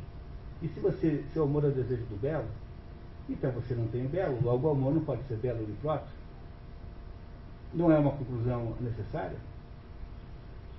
e 0.62 0.67
se 0.67 0.80
você, 0.80 1.23
seu 1.34 1.43
amor 1.43 1.63
é 1.63 1.67
o 1.67 1.71
desejo 1.71 2.04
do 2.06 2.19
belo, 2.19 2.45
então 3.30 3.52
você 3.52 3.73
não 3.73 3.88
tem 3.88 4.06
o 4.06 4.10
belo, 4.10 4.38
logo 4.43 4.67
o 4.67 4.71
amor 4.71 4.93
não 4.93 5.02
pode 5.02 5.23
ser 5.23 5.38
belo 5.38 5.65
de 5.65 5.71
próprio. 5.73 6.15
Não 7.73 7.91
é 7.91 7.97
uma 8.00 8.12
conclusão 8.12 8.76
necessária? 8.80 9.38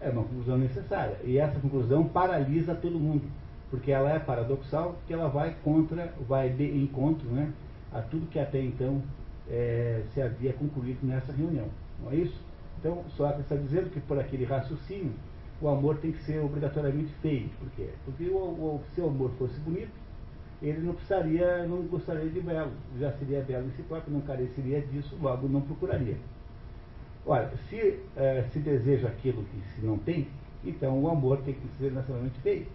É 0.00 0.08
uma 0.10 0.22
conclusão 0.22 0.58
necessária. 0.58 1.16
E 1.24 1.38
essa 1.38 1.58
conclusão 1.60 2.04
paralisa 2.04 2.74
todo 2.74 2.98
mundo, 2.98 3.22
porque 3.70 3.92
ela 3.92 4.10
é 4.10 4.18
paradoxal, 4.18 4.94
porque 4.94 5.12
ela 5.12 5.28
vai 5.28 5.54
contra, 5.62 6.12
vai 6.28 6.48
de 6.48 6.64
encontro 6.64 7.28
né, 7.28 7.52
a 7.92 8.00
tudo 8.00 8.28
que 8.28 8.38
até 8.38 8.60
então 8.60 9.02
é, 9.50 10.02
se 10.12 10.20
havia 10.20 10.52
concluído 10.52 11.04
nessa 11.06 11.32
reunião. 11.32 11.68
Não 12.02 12.10
é 12.12 12.16
isso? 12.16 12.40
Então, 12.78 13.04
Sócrates 13.10 13.42
está 13.42 13.56
dizendo 13.56 13.90
que 13.90 14.00
por 14.00 14.18
aquele 14.18 14.44
raciocínio, 14.44 15.12
o 15.60 15.68
amor 15.68 15.96
tem 15.98 16.12
que 16.12 16.22
ser 16.22 16.38
obrigatoriamente 16.38 17.12
feio. 17.20 17.48
Por 17.58 17.68
quê? 17.70 17.90
Porque 18.04 18.28
o, 18.28 18.36
o, 18.36 18.80
se 18.94 19.00
o 19.00 19.08
amor 19.08 19.30
fosse 19.38 19.58
bonito, 19.60 19.90
ele 20.62 20.80
não 20.80 20.94
precisaria, 20.94 21.66
não 21.66 21.82
gostaria 21.82 22.28
de 22.28 22.40
belo. 22.40 22.72
Já 22.98 23.12
seria 23.12 23.40
belo 23.42 23.66
em 23.66 23.70
si 23.72 23.82
próprio, 23.82 24.12
não 24.12 24.20
careceria 24.20 24.80
disso, 24.80 25.16
logo 25.20 25.48
não 25.48 25.60
procuraria. 25.60 26.16
Olha, 27.26 27.50
se 27.68 28.00
eh, 28.16 28.44
se 28.52 28.58
deseja 28.58 29.08
aquilo 29.08 29.44
que 29.44 29.60
se 29.74 29.84
não 29.84 29.98
tem, 29.98 30.28
então 30.64 31.00
o 31.00 31.08
amor 31.08 31.38
tem 31.42 31.54
que 31.54 31.68
ser 31.78 31.92
nacionalmente 31.92 32.40
feio. 32.40 32.66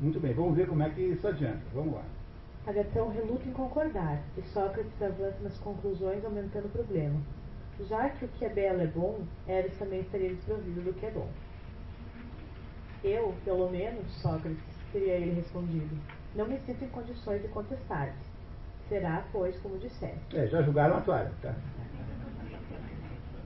Muito 0.00 0.18
bem, 0.18 0.32
vamos 0.32 0.56
ver 0.56 0.66
como 0.66 0.82
é 0.82 0.88
que 0.90 1.00
isso 1.00 1.26
adianta. 1.28 1.60
Vamos 1.74 1.94
lá. 1.94 2.04
Agatão 2.66 3.08
reluta 3.08 3.48
em 3.48 3.52
concordar, 3.52 4.22
e 4.36 4.42
Sócrates 4.42 5.02
avança 5.02 5.38
nas 5.42 5.58
conclusões, 5.58 6.24
aumentando 6.24 6.66
o 6.66 6.70
problema. 6.70 7.20
Já 7.88 8.10
que 8.10 8.26
o 8.26 8.28
que 8.28 8.44
é 8.44 8.48
belo 8.48 8.82
é 8.82 8.86
bom, 8.86 9.20
Eros 9.48 9.76
também 9.78 10.00
estaria 10.00 10.34
desprovido 10.34 10.82
do 10.82 10.92
que 10.92 11.06
é 11.06 11.10
bom. 11.10 11.28
Eu, 13.02 13.34
pelo 13.44 13.70
menos, 13.70 14.06
Sócrates, 14.20 14.62
teria 14.92 15.14
ele 15.14 15.34
respondido, 15.34 15.96
não 16.34 16.46
me 16.46 16.58
sinto 16.60 16.84
em 16.84 16.88
condições 16.88 17.40
de 17.40 17.48
contestar-te. 17.48 18.18
Será, 18.88 19.24
pois, 19.32 19.56
como 19.60 19.78
disseste. 19.78 20.36
É, 20.36 20.46
já 20.46 20.62
julgaram 20.62 20.96
a 20.96 21.00
toalha, 21.00 21.32
tá? 21.40 21.54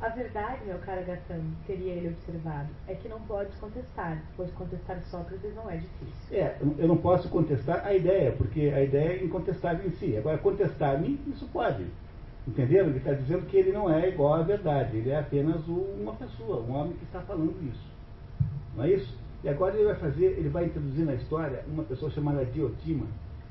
A 0.04 0.10
verdade, 0.10 0.66
meu 0.66 0.76
caro 0.80 1.02
Gatão, 1.06 1.40
teria 1.66 1.94
ele 1.94 2.08
observado, 2.08 2.68
é 2.86 2.94
que 2.94 3.08
não 3.08 3.18
podes 3.22 3.54
contestar, 3.54 4.22
pois 4.36 4.50
contestar 4.50 5.00
Sócrates 5.04 5.54
não 5.54 5.70
é 5.70 5.78
difícil. 5.78 6.36
É, 6.36 6.58
eu 6.76 6.86
não 6.86 6.98
posso 6.98 7.26
contestar 7.30 7.86
a 7.86 7.94
ideia, 7.94 8.30
porque 8.32 8.70
a 8.76 8.84
ideia 8.84 9.12
é 9.18 9.24
incontestável 9.24 9.86
em 9.86 9.92
si. 9.92 10.14
Agora, 10.14 10.36
contestar-me, 10.36 11.18
isso 11.26 11.48
pode. 11.50 11.86
Entenderam? 12.46 12.88
Ele 12.88 12.98
está 12.98 13.14
dizendo 13.14 13.46
que 13.46 13.56
ele 13.56 13.72
não 13.72 13.90
é 13.90 14.10
igual 14.10 14.34
à 14.34 14.42
verdade, 14.42 14.98
ele 14.98 15.08
é 15.08 15.18
apenas 15.18 15.66
uma 15.66 16.12
pessoa, 16.12 16.60
um 16.60 16.74
homem 16.74 16.92
que 16.92 17.04
está 17.04 17.22
falando 17.22 17.56
isso. 17.66 17.90
Não 18.76 18.84
é 18.84 18.90
isso? 18.90 19.18
E 19.42 19.48
agora 19.48 19.74
ele 19.74 19.86
vai 19.86 19.96
fazer, 19.96 20.26
ele 20.26 20.50
vai 20.50 20.66
introduzir 20.66 21.06
na 21.06 21.14
história 21.14 21.64
uma 21.66 21.82
pessoa 21.82 22.10
chamada 22.10 22.44
Diotima, 22.44 23.06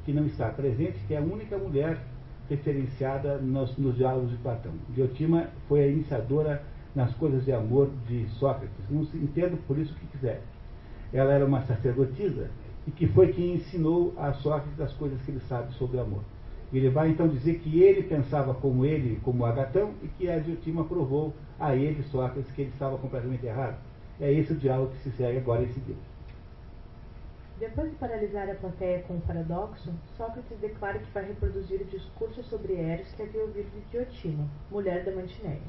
que 0.06 0.14
não 0.14 0.28
está 0.28 0.50
presente, 0.50 1.00
que 1.08 1.16
é 1.16 1.18
a 1.18 1.22
única 1.22 1.58
mulher 1.58 1.98
referenciada 2.50 3.38
nos, 3.38 3.76
nos 3.78 3.96
diálogos 3.96 4.32
de 4.32 4.38
Platão. 4.38 4.72
Diotima 4.90 5.48
foi 5.68 5.84
a 5.84 5.88
iniciadora 5.88 6.64
nas 6.96 7.14
coisas 7.16 7.44
de 7.46 7.52
amor 7.52 7.90
de 8.08 8.28
Sócrates. 8.40 8.90
Não 8.90 9.06
se 9.06 9.18
entenda 9.18 9.58
por 9.68 9.78
isso 9.78 9.94
que 9.96 10.08
quiser. 10.08 10.42
Ela 11.12 11.34
era 11.34 11.46
uma 11.46 11.62
sacerdotisa 11.62 12.50
e 12.88 12.92
que 12.92 13.08
foi 13.08 13.32
quem 13.32 13.56
ensinou 13.56 14.14
a 14.18 14.34
Sócrates 14.34 14.80
as 14.80 14.94
coisas 14.94 15.22
que 15.22 15.32
ele 15.32 15.40
sabe 15.48 15.74
sobre 15.74 16.00
amor. 16.00 16.22
Ele 16.72 16.90
vai 16.90 17.10
então 17.10 17.28
dizer 17.28 17.60
que 17.60 17.82
ele 17.82 18.02
pensava 18.04 18.54
como 18.56 18.84
ele, 18.84 19.20
como 19.24 19.46
Agatão, 19.46 19.92
e 20.02 20.08
que 20.08 20.28
a 20.28 20.40
Diotima 20.40 20.84
provou 20.84 21.34
a 21.60 21.76
ele, 21.76 22.02
Sócrates, 22.04 22.52
que 22.52 22.64
ele 22.64 22.72
estava 22.72 22.98
completamente 22.98 23.46
errado. 23.46 23.78
É 24.20 24.32
esse 24.32 24.54
o 24.54 24.56
diálogo 24.56 24.92
que 24.92 25.04
se 25.04 25.12
segue 25.12 25.38
agora 25.38 25.64
em 25.64 25.68
seguida. 25.68 26.00
Depois 27.60 27.92
de 27.92 27.96
paralisar 27.98 28.50
a 28.50 28.56
plateia 28.56 29.04
com 29.04 29.14
um 29.14 29.22
paradoxo, 29.22 29.94
Sócrates 30.18 30.58
declara 30.60 30.98
que 30.98 31.12
vai 31.12 31.28
reproduzir 31.28 31.82
o 31.82 31.86
discurso 31.86 32.44
sobre 32.44 32.74
Eros 32.74 33.14
que 33.14 33.22
havia 33.22 33.42
ouvido 33.42 33.70
de 33.70 33.82
Diotima, 33.92 34.48
mulher 34.72 35.06
da 35.06 35.12
Mantineia. 35.12 35.62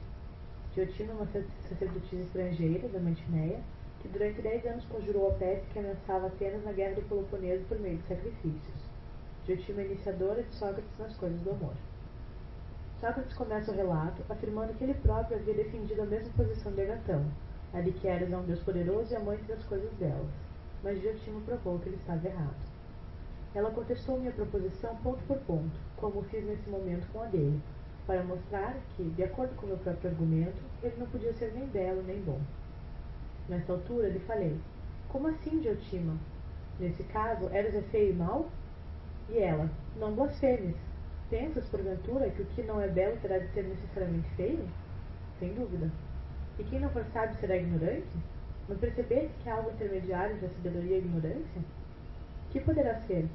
Diotima 0.72 1.12
é 1.12 1.14
uma 1.14 1.26
sacerdotisa 1.26 2.22
estrangeira 2.22 2.88
da 2.88 2.98
Mantineia, 2.98 3.60
que 4.00 4.08
durante 4.08 4.40
dez 4.40 4.64
anos 4.66 4.84
conjurou 4.86 5.30
a 5.30 5.34
peste 5.34 5.66
que 5.72 5.78
ameaçava 5.78 6.28
Atenas 6.28 6.64
na 6.64 6.72
guerra 6.72 6.94
do 6.94 7.02
Peloponeso 7.02 7.64
por 7.66 7.78
meio 7.78 7.98
de 7.98 8.08
sacrifícios. 8.08 8.90
Diotima 9.44 9.82
é 9.82 9.86
iniciadora 9.86 10.42
de 10.42 10.54
Sócrates 10.54 10.98
nas 10.98 11.14
coisas 11.16 11.40
do 11.42 11.50
amor. 11.50 11.74
Sócrates 12.98 13.34
começa 13.34 13.70
o 13.70 13.76
relato 13.76 14.22
afirmando 14.30 14.72
que 14.72 14.84
ele 14.84 14.94
próprio 14.94 15.36
havia 15.36 15.54
defendido 15.54 16.00
a 16.00 16.06
mesma 16.06 16.32
posição 16.34 16.72
de 16.72 16.80
Agatão, 16.80 17.24
a 17.74 17.80
de 17.82 17.92
que 17.92 18.08
Eros 18.08 18.32
é 18.32 18.36
um 18.36 18.44
deus 18.44 18.60
poderoso 18.60 19.12
e 19.12 19.16
amante 19.16 19.42
das 19.42 19.62
coisas 19.64 19.92
belas, 19.94 20.43
mas 20.84 21.00
Diotima 21.00 21.40
provou 21.40 21.78
que 21.78 21.88
ele 21.88 21.96
estava 21.96 22.28
errado. 22.28 22.54
Ela 23.54 23.70
contestou 23.70 24.18
minha 24.18 24.32
proposição 24.32 24.94
ponto 24.96 25.22
por 25.24 25.38
ponto, 25.38 25.80
como 25.96 26.22
fiz 26.24 26.44
nesse 26.44 26.68
momento 26.68 27.10
com 27.10 27.22
a 27.22 27.26
dele, 27.26 27.58
para 28.06 28.22
mostrar 28.22 28.76
que, 28.94 29.02
de 29.02 29.24
acordo 29.24 29.54
com 29.56 29.66
meu 29.66 29.78
próprio 29.78 30.10
argumento, 30.10 30.62
ele 30.82 30.96
não 30.98 31.06
podia 31.06 31.32
ser 31.32 31.52
nem 31.54 31.66
belo 31.68 32.02
nem 32.02 32.20
bom. 32.20 32.38
Nesta 33.48 33.72
altura 33.72 34.08
lhe 34.08 34.18
falei: 34.20 34.60
Como 35.08 35.28
assim, 35.28 35.58
Diotima? 35.60 36.18
Nesse 36.78 37.02
caso, 37.04 37.48
Eros 37.48 37.74
é 37.74 37.82
feio 37.82 38.10
e 38.10 38.16
mau? 38.16 38.50
E 39.30 39.38
ela: 39.38 39.70
Não 39.96 40.14
blasfemes. 40.14 40.76
Pensas, 41.30 41.66
porventura, 41.68 42.28
que 42.28 42.42
o 42.42 42.46
que 42.46 42.62
não 42.62 42.80
é 42.80 42.88
belo 42.88 43.16
terá 43.22 43.38
de 43.38 43.48
ser 43.54 43.64
necessariamente 43.64 44.28
feio? 44.36 44.68
Sem 45.38 45.54
dúvida. 45.54 45.90
E 46.58 46.64
quem 46.64 46.80
não 46.80 46.90
for 46.90 47.04
sábio 47.06 47.36
será 47.40 47.56
ignorante? 47.56 48.06
Não 48.68 48.76
percebeste 48.76 49.34
que 49.42 49.48
há 49.48 49.56
algo 49.56 49.70
intermediário 49.70 50.36
entre 50.36 50.46
a 50.46 50.50
sabedoria 50.50 50.92
e 50.92 50.94
a 50.94 50.98
ignorância? 50.98 51.62
Que 52.50 52.60
poderá 52.60 52.98
ser? 53.02 53.28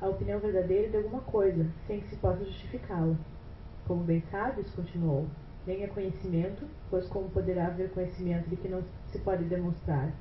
A 0.00 0.08
opinião 0.08 0.40
verdadeira 0.40 0.88
de 0.88 0.96
alguma 0.96 1.22
coisa, 1.22 1.66
sem 1.86 2.00
que 2.00 2.08
se 2.08 2.16
possa 2.16 2.44
justificá-la. 2.44 3.16
Como 3.86 4.04
bem 4.04 4.22
sabes, 4.30 4.70
continuou, 4.74 5.26
nem 5.66 5.84
é 5.84 5.86
conhecimento, 5.86 6.66
pois 6.90 7.06
como 7.06 7.30
poderá 7.30 7.66
haver 7.66 7.90
conhecimento 7.92 8.48
de 8.50 8.56
que 8.56 8.68
não 8.68 8.82
se 9.10 9.18
pode 9.20 9.44
demonstrar, 9.44 10.12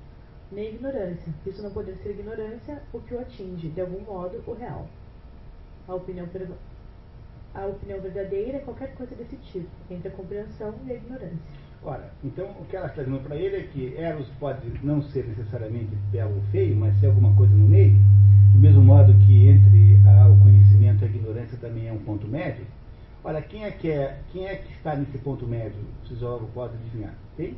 nem 0.51 0.75
ignorância, 0.75 1.33
isso 1.45 1.63
não 1.63 1.71
poder 1.71 1.95
ser 1.97 2.11
ignorância 2.11 2.81
o 2.93 2.99
que 3.01 3.13
o 3.13 3.19
atinge, 3.19 3.69
de 3.69 3.81
algum 3.81 4.01
modo, 4.01 4.43
o 4.47 4.53
real. 4.53 4.87
A 5.87 5.95
opinião, 5.95 6.27
a 7.53 7.65
opinião 7.65 7.99
verdadeira 7.99 8.57
é 8.57 8.61
qualquer 8.61 8.93
coisa 8.95 9.15
desse 9.15 9.35
tipo, 9.37 9.69
entre 9.89 10.07
a 10.07 10.11
compreensão 10.11 10.73
e 10.85 10.91
a 10.91 10.95
ignorância. 10.95 11.70
Ora, 11.83 12.11
então 12.23 12.45
o 12.59 12.65
que 12.65 12.75
ela 12.75 12.85
está 12.85 13.01
dizendo 13.01 13.23
para 13.23 13.35
ele 13.35 13.55
é 13.55 13.63
que 13.63 13.95
Eros 13.97 14.27
pode 14.39 14.59
não 14.83 15.01
ser 15.01 15.25
necessariamente 15.25 15.89
belo 16.11 16.35
ou 16.35 16.41
feio, 16.51 16.75
mas 16.75 16.99
ser 16.99 17.07
alguma 17.07 17.33
coisa 17.35 17.55
no 17.55 17.67
meio, 17.67 17.97
do 18.53 18.59
mesmo 18.59 18.83
modo 18.83 19.13
que 19.25 19.47
entre 19.47 19.99
a, 20.07 20.29
o 20.29 20.39
conhecimento 20.39 21.01
e 21.03 21.05
a 21.05 21.09
ignorância 21.09 21.57
também 21.57 21.87
é 21.87 21.91
um 21.91 21.97
ponto 21.97 22.27
médio. 22.27 22.65
Olha, 23.23 23.41
quem 23.41 23.65
é 23.65 23.71
que, 23.71 23.89
é, 23.89 24.19
quem 24.31 24.47
é 24.47 24.55
que 24.55 24.71
está 24.73 24.95
nesse 24.95 25.17
ponto 25.19 25.47
médio? 25.47 25.79
Vocês 26.03 26.21
logo 26.21 26.47
podem 26.53 26.77
adivinhar. 26.79 27.15
Tem? 27.35 27.55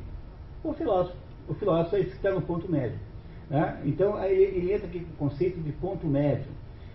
O 0.63 0.73
filósofo. 0.73 1.17
O 1.47 1.53
filósofo 1.53 1.95
é 1.97 1.99
esse 1.99 2.09
que 2.11 2.15
está 2.15 2.31
no 2.31 2.41
ponto 2.41 2.69
médio. 2.71 2.97
Né? 3.49 3.81
Então, 3.85 4.15
aí 4.15 4.41
ele 4.41 4.73
entra 4.73 4.87
aqui 4.87 4.99
com 4.99 5.25
o 5.25 5.29
conceito 5.29 5.59
de 5.59 5.71
ponto 5.73 6.07
médio. 6.07 6.51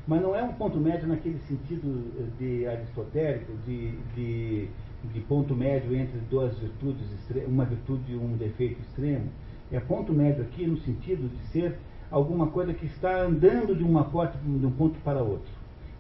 Mas 0.07 0.23
não 0.23 0.35
é 0.35 0.43
um 0.43 0.53
ponto 0.55 0.79
médio 0.79 1.07
naquele 1.07 1.39
sentido 1.41 2.33
de 2.39 2.67
aristotélico, 2.67 3.53
de, 3.67 3.93
de 4.15 4.69
de 5.05 5.21
ponto 5.21 5.55
médio 5.55 5.95
entre 5.95 6.19
duas 6.31 6.59
virtudes, 6.59 7.07
uma 7.47 7.65
virtude 7.65 8.13
e 8.13 8.17
um 8.17 8.37
defeito 8.37 8.81
extremo. 8.81 9.29
É 9.71 9.79
ponto 9.79 10.13
médio 10.13 10.43
aqui 10.43 10.67
no 10.67 10.79
sentido 10.79 11.29
de 11.29 11.53
ser 11.53 11.77
alguma 12.11 12.49
coisa 12.49 12.73
que 12.73 12.87
está 12.87 13.23
andando 13.23 13.77
de 13.77 13.85
uma 13.85 14.05
porta 14.05 14.37
de 14.39 14.67
um 14.67 14.71
ponto 14.71 14.99
para 15.01 15.23
outro. 15.23 15.51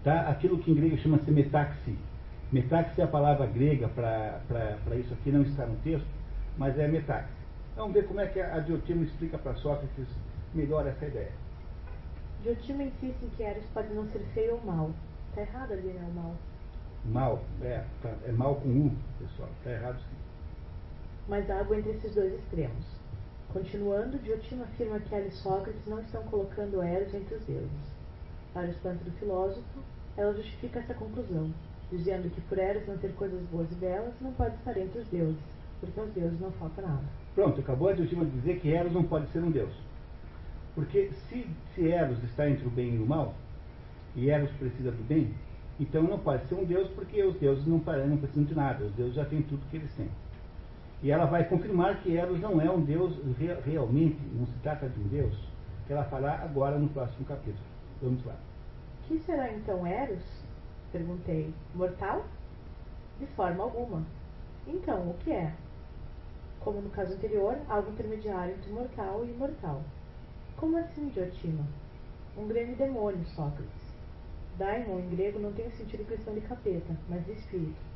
Tá? 0.02 0.28
Aquilo 0.28 0.58
que 0.58 0.70
em 0.70 0.74
grego 0.74 0.96
chama-se 0.98 1.30
metaxi. 1.30 1.96
Metaxi 2.50 3.00
é 3.00 3.04
a 3.04 3.08
palavra 3.08 3.46
grega 3.46 3.88
para 3.88 4.96
isso 4.96 5.12
aqui, 5.12 5.30
não 5.30 5.42
está 5.42 5.66
no 5.66 5.76
texto, 5.76 6.06
mas 6.56 6.78
é 6.78 6.88
metaxi. 6.88 7.28
Vamos 7.76 7.92
ver 7.92 8.06
como 8.06 8.20
é 8.20 8.26
que 8.26 8.40
a 8.40 8.58
Diotima 8.58 9.04
explica 9.04 9.38
para 9.38 9.54
Sócrates 9.54 10.08
melhor 10.54 10.86
essa 10.86 11.06
ideia. 11.06 11.30
Diotima 12.42 12.84
insiste 12.84 13.22
em 13.22 13.28
que 13.36 13.42
Eros 13.42 13.64
pode 13.74 13.92
não 13.94 14.06
ser 14.08 14.20
feio 14.32 14.54
ou 14.54 14.64
mal. 14.64 14.90
Está 15.28 15.42
errado 15.42 15.72
ali, 15.72 15.88
né, 15.88 16.08
o 16.10 16.14
mal. 16.14 16.34
Mal, 17.04 17.42
é, 17.62 17.84
tá, 18.02 18.14
é 18.26 18.32
mal 18.32 18.56
com 18.56 18.68
U, 18.68 18.92
pessoal, 19.18 19.48
está 19.58 19.70
errado 19.70 19.98
sim. 19.98 20.16
Mas 21.28 21.48
há 21.50 21.58
algo 21.58 21.74
entre 21.74 21.92
esses 21.92 22.14
dois 22.14 22.32
extremos. 22.34 22.84
Continuando, 23.52 24.18
Diotima 24.18 24.64
afirma 24.64 25.00
que 25.00 25.14
Ela 25.14 25.26
e 25.26 25.30
Sócrates 25.30 25.86
não 25.86 26.00
estão 26.00 26.22
colocando 26.24 26.82
Eros 26.82 27.14
entre 27.14 27.34
os 27.34 27.44
deuses. 27.44 27.70
Para 28.52 28.66
o 28.66 28.70
espanto 28.70 29.04
do 29.04 29.10
filósofo, 29.12 29.80
ela 30.16 30.34
justifica 30.34 30.80
essa 30.80 30.94
conclusão, 30.94 31.52
dizendo 31.90 32.28
que 32.30 32.40
por 32.42 32.58
Eros 32.58 32.86
não 32.86 32.98
ter 32.98 33.14
coisas 33.14 33.40
boas 33.50 33.70
e 33.72 33.74
belas, 33.76 34.12
não 34.20 34.32
pode 34.32 34.54
estar 34.56 34.76
entre 34.76 35.00
os 35.00 35.08
deuses, 35.08 35.40
porque 35.80 35.98
aos 35.98 36.10
deuses 36.10 36.40
não 36.40 36.50
falta 36.52 36.82
nada. 36.82 37.04
Pronto, 37.34 37.60
acabou 37.60 37.88
a 37.88 37.92
Diotima 37.92 38.24
de 38.24 38.32
dizer 38.32 38.60
que 38.60 38.72
Eros 38.72 38.92
não 38.92 39.04
pode 39.04 39.30
ser 39.32 39.38
um 39.38 39.50
deus. 39.50 39.72
Porque 40.74 41.10
se, 41.28 41.46
se 41.74 41.88
Eros 41.88 42.22
está 42.24 42.48
entre 42.48 42.66
o 42.66 42.70
bem 42.70 42.96
e 42.96 42.98
o 42.98 43.06
mal, 43.06 43.34
e 44.14 44.28
Eros 44.28 44.50
precisa 44.52 44.90
do 44.90 45.02
bem, 45.04 45.32
então 45.78 46.02
não 46.02 46.18
pode 46.18 46.46
ser 46.48 46.54
um 46.54 46.64
Deus 46.64 46.88
porque 46.90 47.22
os 47.22 47.36
deuses 47.36 47.66
não, 47.66 47.78
não 47.78 48.16
precisam 48.16 48.44
de 48.44 48.54
nada, 48.54 48.84
os 48.84 48.92
deuses 48.92 49.14
já 49.14 49.24
têm 49.24 49.42
tudo 49.42 49.68
que 49.70 49.76
eles 49.76 49.92
têm. 49.94 50.10
E 51.00 51.10
ela 51.10 51.26
vai 51.26 51.44
confirmar 51.44 52.02
que 52.02 52.16
Eros 52.16 52.40
não 52.40 52.60
é 52.60 52.68
um 52.68 52.80
Deus 52.80 53.14
realmente, 53.64 54.18
não 54.34 54.46
se 54.46 54.58
trata 54.62 54.88
de 54.88 55.00
um 55.00 55.06
Deus, 55.06 55.34
que 55.86 55.92
ela 55.92 56.04
fará 56.04 56.40
agora 56.42 56.76
no 56.76 56.88
próximo 56.88 57.24
capítulo. 57.24 57.64
Vamos 58.02 58.24
lá. 58.24 58.34
Que 59.06 59.18
será 59.20 59.52
então 59.52 59.86
Eros? 59.86 60.24
Perguntei. 60.90 61.54
Mortal? 61.74 62.24
De 63.20 63.26
forma 63.28 63.62
alguma. 63.62 64.02
Então, 64.66 65.10
o 65.10 65.14
que 65.20 65.30
é? 65.30 65.54
Como 66.60 66.80
no 66.80 66.90
caso 66.90 67.14
anterior, 67.14 67.56
algo 67.68 67.90
intermediário 67.90 68.54
entre 68.54 68.72
mortal 68.72 69.24
e 69.24 69.30
imortal. 69.30 69.82
Como 70.56 70.76
assim, 70.76 71.08
Diotima? 71.08 71.64
Um 72.36 72.48
grande 72.48 72.74
demônio, 72.74 73.24
Sócrates. 73.26 73.87
Daimon 74.58 74.98
em 74.98 75.10
grego 75.10 75.38
não 75.38 75.52
tem 75.52 75.68
o 75.68 75.72
sentido 75.72 76.04
cristão 76.04 76.34
de 76.34 76.40
capeta, 76.40 76.96
mas 77.08 77.24
de 77.24 77.32
espírito. 77.32 77.88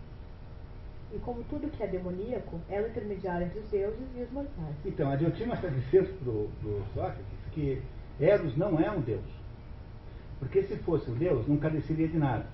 E 1.13 1.19
como 1.19 1.43
tudo 1.45 1.69
que 1.69 1.83
é 1.83 1.87
demoníaco, 1.87 2.59
ela 2.71 2.87
é 2.87 2.91
intermediária 2.91 3.45
entre 3.45 3.59
os 3.59 3.69
deuses 3.69 4.07
e 4.17 4.23
os 4.23 4.31
mortais. 4.31 4.77
Então, 4.87 5.11
a 5.11 5.17
Diotima 5.17 5.55
está 5.55 5.69
dizendo 5.69 6.51
para 6.61 6.71
o 6.71 6.83
Sócrates 6.95 7.25
que 7.51 7.83
Eros 8.19 8.57
não 8.57 8.81
é 8.81 8.91
um 8.91 9.01
deus. 9.01 9.25
Porque 10.39 10.63
se 10.63 10.77
fosse 10.79 11.11
um 11.11 11.15
deus, 11.15 11.47
não 11.47 11.57
careceria 11.57 12.09
de 12.09 12.17
nada. 12.17 12.47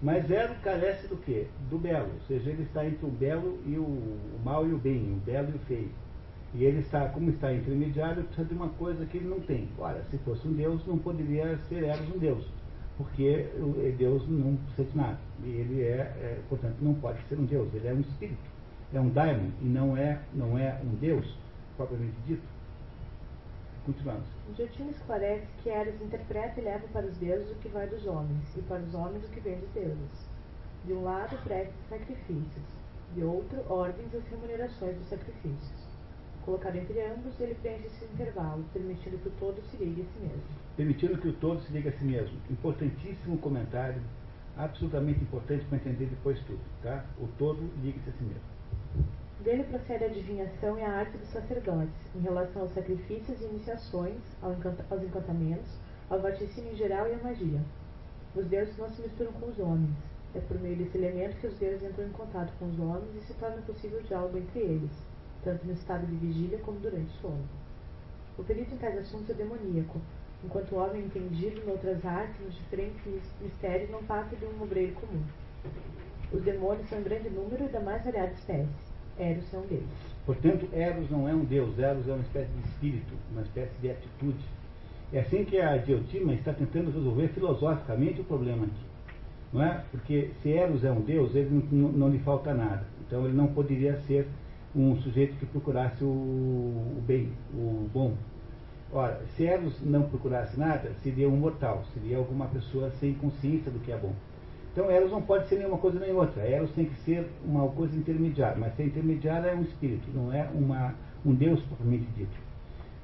Mas 0.00 0.30
Eros 0.30 0.58
carece 0.58 1.08
do 1.08 1.16
quê? 1.16 1.46
Do 1.70 1.78
belo. 1.78 2.10
Ou 2.12 2.20
seja, 2.28 2.50
ele 2.50 2.62
está 2.62 2.86
entre 2.86 3.04
o 3.04 3.10
belo 3.10 3.58
e 3.66 3.76
o, 3.76 3.82
o 3.82 4.40
mal 4.44 4.68
e 4.68 4.72
o 4.72 4.78
bem, 4.78 5.12
o 5.12 5.16
belo 5.24 5.50
e 5.50 5.56
o 5.56 5.60
feio. 5.60 5.90
E 6.54 6.64
ele 6.64 6.80
está, 6.80 7.08
como 7.08 7.30
está 7.30 7.52
intermediário, 7.52 8.22
precisa 8.22 8.46
de 8.46 8.54
uma 8.54 8.68
coisa 8.68 9.04
que 9.06 9.16
ele 9.16 9.28
não 9.28 9.40
tem. 9.40 9.68
Ora, 9.76 10.04
se 10.10 10.18
fosse 10.18 10.46
um 10.46 10.52
deus, 10.52 10.86
não 10.86 10.98
poderia 10.98 11.58
ser 11.68 11.82
Eros 11.82 12.14
um 12.14 12.18
deus 12.18 12.46
porque 12.96 13.50
Deus 13.98 14.26
não 14.28 14.56
de 14.76 14.96
nada. 14.96 15.18
E 15.42 15.48
ele 15.48 15.82
é, 15.82 16.00
é, 16.00 16.40
portanto, 16.48 16.76
não 16.80 16.94
pode 16.94 17.22
ser 17.28 17.38
um 17.38 17.44
Deus, 17.44 17.72
ele 17.74 17.88
é 17.88 17.92
um 17.92 18.00
espírito, 18.00 18.50
é 18.92 19.00
um 19.00 19.08
daimon, 19.08 19.50
e 19.60 19.64
não 19.64 19.96
é, 19.96 20.20
não 20.32 20.58
é 20.58 20.80
um 20.84 20.94
Deus, 20.96 21.36
propriamente 21.76 22.16
dito. 22.26 22.46
Continuamos. 23.84 24.26
Jotino 24.56 24.90
esclarece 24.90 25.46
que 25.62 25.68
Eros 25.68 26.00
interpreta 26.00 26.60
e 26.60 26.64
leva 26.64 26.86
para 26.88 27.06
os 27.06 27.16
deuses 27.18 27.50
o 27.50 27.54
que 27.56 27.68
vai 27.68 27.86
dos 27.86 28.06
homens, 28.06 28.56
e 28.56 28.62
para 28.62 28.80
os 28.80 28.94
homens 28.94 29.24
o 29.24 29.30
que 29.30 29.40
vem 29.40 29.58
dos 29.58 29.70
deuses. 29.70 30.28
De 30.86 30.92
um 30.92 31.02
lado, 31.02 31.36
presta 31.44 31.74
sacrifícios, 31.88 32.64
de 33.14 33.24
outro, 33.24 33.60
ordens 33.68 34.12
e 34.12 34.22
remunerações 34.30 34.96
dos 34.96 35.08
sacrifícios. 35.08 35.83
Colocado 36.44 36.76
entre 36.76 37.00
ambos, 37.00 37.40
ele 37.40 37.54
preenche 37.54 37.86
esse 37.86 38.04
intervalo, 38.04 38.62
permitindo 38.70 39.16
que 39.16 39.28
o 39.28 39.32
todo 39.40 39.62
se 39.70 39.78
ligue 39.78 40.02
a 40.02 40.04
si 40.04 40.20
mesmo. 40.20 40.42
Permitindo 40.76 41.16
que 41.16 41.28
o 41.28 41.32
todo 41.32 41.58
se 41.62 41.72
ligue 41.72 41.88
a 41.88 41.92
si 41.92 42.04
mesmo. 42.04 42.38
Importantíssimo 42.50 43.38
comentário, 43.38 44.02
absolutamente 44.54 45.22
importante 45.22 45.64
para 45.64 45.78
entender 45.78 46.04
depois 46.04 46.38
tudo. 46.40 46.60
Tá? 46.82 47.02
O 47.18 47.26
todo 47.38 47.62
liga-se 47.82 48.10
a 48.10 48.12
si 48.12 48.24
mesmo. 48.24 48.42
Dele 49.42 49.64
procede 49.64 50.04
a 50.04 50.06
adivinhação 50.06 50.78
e 50.78 50.82
a 50.82 50.90
arte 50.90 51.16
dos 51.16 51.28
sacerdotes, 51.28 52.14
em 52.14 52.20
relação 52.20 52.62
aos 52.62 52.74
sacrifícios 52.74 53.40
e 53.40 53.44
iniciações, 53.44 54.20
aos 54.42 55.02
encantamentos, 55.02 55.78
ao 56.10 56.20
vaticínio 56.20 56.72
em 56.72 56.76
geral 56.76 57.08
e 57.08 57.14
à 57.14 57.18
magia. 57.22 57.60
Os 58.36 58.44
deuses 58.46 58.76
não 58.76 58.90
se 58.90 59.00
misturam 59.00 59.32
com 59.32 59.46
os 59.46 59.58
homens. 59.58 59.96
É 60.34 60.40
por 60.40 60.60
meio 60.60 60.76
desse 60.76 60.98
elemento 60.98 61.36
que 61.38 61.46
os 61.46 61.54
deuses 61.58 61.88
entram 61.88 62.06
em 62.06 62.12
contato 62.12 62.52
com 62.58 62.66
os 62.66 62.78
homens 62.78 63.14
e 63.16 63.24
se 63.24 63.32
torna 63.34 63.62
possível 63.62 64.00
o 64.00 64.02
diálogo 64.02 64.36
entre 64.36 64.60
eles 64.60 65.13
tanto 65.44 65.66
no 65.66 65.72
estado 65.74 66.06
de 66.06 66.16
vigília 66.16 66.58
como 66.58 66.80
durante 66.80 67.10
o 67.18 67.20
sono. 67.20 67.44
O 68.36 68.42
perito 68.42 68.74
em 68.74 68.78
tais 68.78 68.98
assuntos 68.98 69.30
é 69.30 69.34
demoníaco, 69.34 70.00
enquanto 70.44 70.72
o 70.72 70.78
homem 70.78 71.04
entendido 71.04 71.60
em 71.60 71.70
outras 71.70 72.04
artes, 72.04 72.40
nos 72.44 72.54
diferentes 72.54 73.22
mistérios, 73.40 73.90
não 73.90 74.02
passa 74.02 74.34
de 74.34 74.44
um 74.44 74.62
obreiro 74.62 74.94
comum. 74.94 75.22
Os 76.32 76.42
demônios 76.42 76.88
são 76.88 76.98
em 76.98 77.04
grande 77.04 77.30
número 77.30 77.64
e 77.64 77.68
da 77.68 77.80
mais 77.80 78.04
variada 78.04 78.32
espécie. 78.32 78.68
Eros 79.16 79.54
é 79.54 79.58
um 79.58 79.66
deles. 79.66 80.14
Portanto, 80.26 80.68
Eros 80.72 81.08
não 81.10 81.28
é 81.28 81.34
um 81.34 81.44
deus, 81.44 81.78
Eros 81.78 82.08
é 82.08 82.12
uma 82.12 82.22
espécie 82.22 82.50
de 82.50 82.68
espírito, 82.68 83.14
uma 83.30 83.42
espécie 83.42 83.78
de 83.80 83.90
atitude. 83.90 84.44
É 85.12 85.20
assim 85.20 85.44
que 85.44 85.60
a 85.60 85.76
Diotima 85.76 86.34
está 86.34 86.52
tentando 86.52 86.90
resolver 86.90 87.28
filosoficamente 87.28 88.20
o 88.20 88.24
problema 88.24 88.64
aqui. 88.64 88.84
Não 89.52 89.62
é? 89.62 89.84
Porque 89.92 90.32
se 90.42 90.52
Eros 90.52 90.82
é 90.82 90.90
um 90.90 91.02
deus, 91.02 91.34
ele 91.36 91.64
não, 91.70 91.92
não 91.92 92.08
lhe 92.08 92.18
falta 92.18 92.52
nada. 92.52 92.84
Então 93.06 93.24
ele 93.24 93.36
não 93.36 93.46
poderia 93.46 93.96
ser 94.00 94.26
um 94.74 94.96
sujeito 94.96 95.36
que 95.36 95.46
procurasse 95.46 96.02
o, 96.02 96.08
o 96.08 97.02
bem, 97.06 97.32
o 97.52 97.88
bom. 97.92 98.14
Ora, 98.92 99.20
se 99.36 99.46
Eros 99.46 99.80
não 99.82 100.02
procurasse 100.02 100.58
nada, 100.58 100.92
seria 101.02 101.28
um 101.28 101.36
mortal, 101.36 101.84
seria 101.92 102.16
alguma 102.18 102.46
pessoa 102.46 102.90
sem 103.00 103.14
consciência 103.14 103.70
do 103.70 103.78
que 103.80 103.92
é 103.92 103.96
bom. 103.96 104.12
Então 104.72 104.90
Eros 104.90 105.10
não 105.10 105.22
pode 105.22 105.48
ser 105.48 105.56
nenhuma 105.56 105.78
coisa 105.78 106.00
nem 106.00 106.12
outra. 106.12 106.42
Eros 106.42 106.70
tem 106.72 106.86
que 106.86 106.96
ser 107.00 107.28
uma 107.44 107.68
coisa 107.68 107.96
intermediária, 107.96 108.56
mas 108.56 108.74
ser 108.76 108.86
intermediária 108.86 109.48
é 109.48 109.54
um 109.54 109.62
espírito, 109.62 110.08
não 110.12 110.32
é 110.32 110.48
uma, 110.52 110.94
um 111.24 111.34
Deus 111.34 111.60
propriamente 111.62 112.06
dito. 112.16 112.36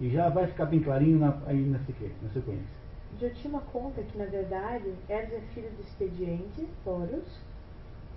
E 0.01 0.11
já 0.11 0.29
vai 0.29 0.47
ficar 0.47 0.67
bem 0.67 0.81
clarinho 0.81 1.19
na, 1.19 1.39
aí 1.47 1.61
na, 1.61 1.79
sequência. 1.81 2.81
Jotima 3.21 3.61
conta 3.73 4.03
que, 4.03 4.19
na 4.19 4.25
verdade, 4.25 4.93
Eros 5.09 5.33
é 5.33 5.41
filho 5.55 5.71
do 5.71 5.83
expediente, 5.83 6.67
Horus, 6.85 7.39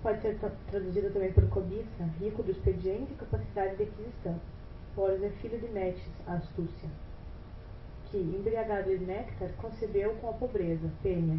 pode 0.04 0.20
ser 0.20 0.38
traduzido 0.70 1.10
também 1.14 1.32
por 1.32 1.48
cobiça, 1.48 2.04
rico 2.20 2.42
do 2.42 2.50
expediente 2.50 3.10
e 3.10 3.16
capacidade 3.16 3.76
de 3.76 3.84
aquisição. 3.84 4.38
Poros 4.94 5.22
é 5.22 5.30
filho 5.40 5.58
de 5.58 5.66
Metis, 5.68 6.12
a 6.26 6.34
astúcia, 6.34 6.90
que, 8.10 8.18
embriagado 8.18 8.90
de 8.90 9.02
néctar, 9.02 9.48
concebeu 9.56 10.14
com 10.20 10.28
a 10.28 10.34
pobreza, 10.34 10.90
pênia. 11.02 11.38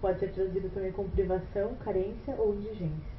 Pode 0.00 0.20
ser 0.20 0.32
traduzido 0.32 0.70
também 0.70 0.92
como 0.92 1.08
privação, 1.08 1.74
carência 1.84 2.36
ou 2.38 2.54
indigência 2.54 3.18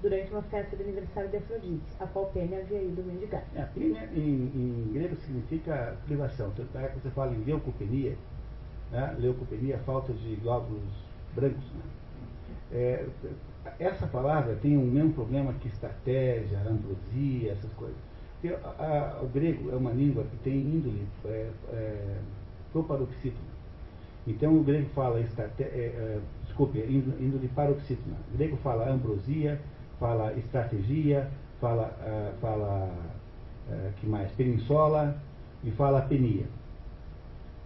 durante 0.00 0.30
uma 0.30 0.42
festa 0.42 0.76
de 0.76 0.84
aniversário 0.84 1.28
de 1.28 1.38
Afrodite, 1.38 1.82
a 1.98 2.06
qual 2.06 2.26
Pênia 2.26 2.60
havia 2.60 2.80
ido 2.80 3.02
mendigar. 3.02 3.42
É, 3.56 3.62
Pênia 3.62 4.08
em, 4.14 4.52
em, 4.54 4.92
grego 4.92 5.16
significa 5.16 5.96
privação. 6.04 6.52
Tanto 6.54 6.78
é 6.78 6.88
que 6.88 7.00
você 7.00 7.10
fala 7.10 7.34
em 7.34 7.42
leucopenia, 7.42 8.16
né? 8.92 9.16
leucopenia, 9.18 9.78
falta 9.78 10.12
de 10.12 10.36
glóbulos 10.36 10.84
brancos. 11.34 11.64
Né? 11.72 11.82
É, 12.72 13.06
essa 13.78 14.06
palavra 14.06 14.56
tem 14.56 14.76
o 14.76 14.82
mesmo 14.82 15.12
problema 15.12 15.52
que 15.54 15.68
estratégia, 15.68 16.58
ambrosia, 16.60 17.52
essas 17.52 17.72
coisas. 17.74 17.96
A, 18.78 18.84
a, 18.84 19.22
o 19.22 19.28
grego 19.28 19.70
é 19.72 19.76
uma 19.76 19.90
língua 19.90 20.24
que 20.24 20.36
tem 20.38 20.58
índole 20.58 21.06
é, 21.24 21.50
é, 21.72 22.18
proparoxítona. 22.72 23.56
Então 24.26 24.56
o 24.56 24.62
grego 24.62 24.88
fala, 24.94 25.20
estate, 25.20 25.62
é, 25.62 25.66
é, 25.66 26.20
desculpe, 26.44 26.78
índole 26.78 27.48
paroxítona. 27.54 28.16
O 28.32 28.36
grego 28.36 28.56
fala 28.56 28.90
ambrosia, 28.90 29.60
fala 30.00 30.32
estratégia, 30.34 31.30
fala, 31.60 31.96
uh, 32.00 32.40
fala 32.40 32.90
uh, 33.68 33.92
que 34.00 34.06
mais? 34.06 34.30
Peninsola 34.32 35.16
e 35.62 35.70
fala 35.70 36.02
penia. 36.02 36.46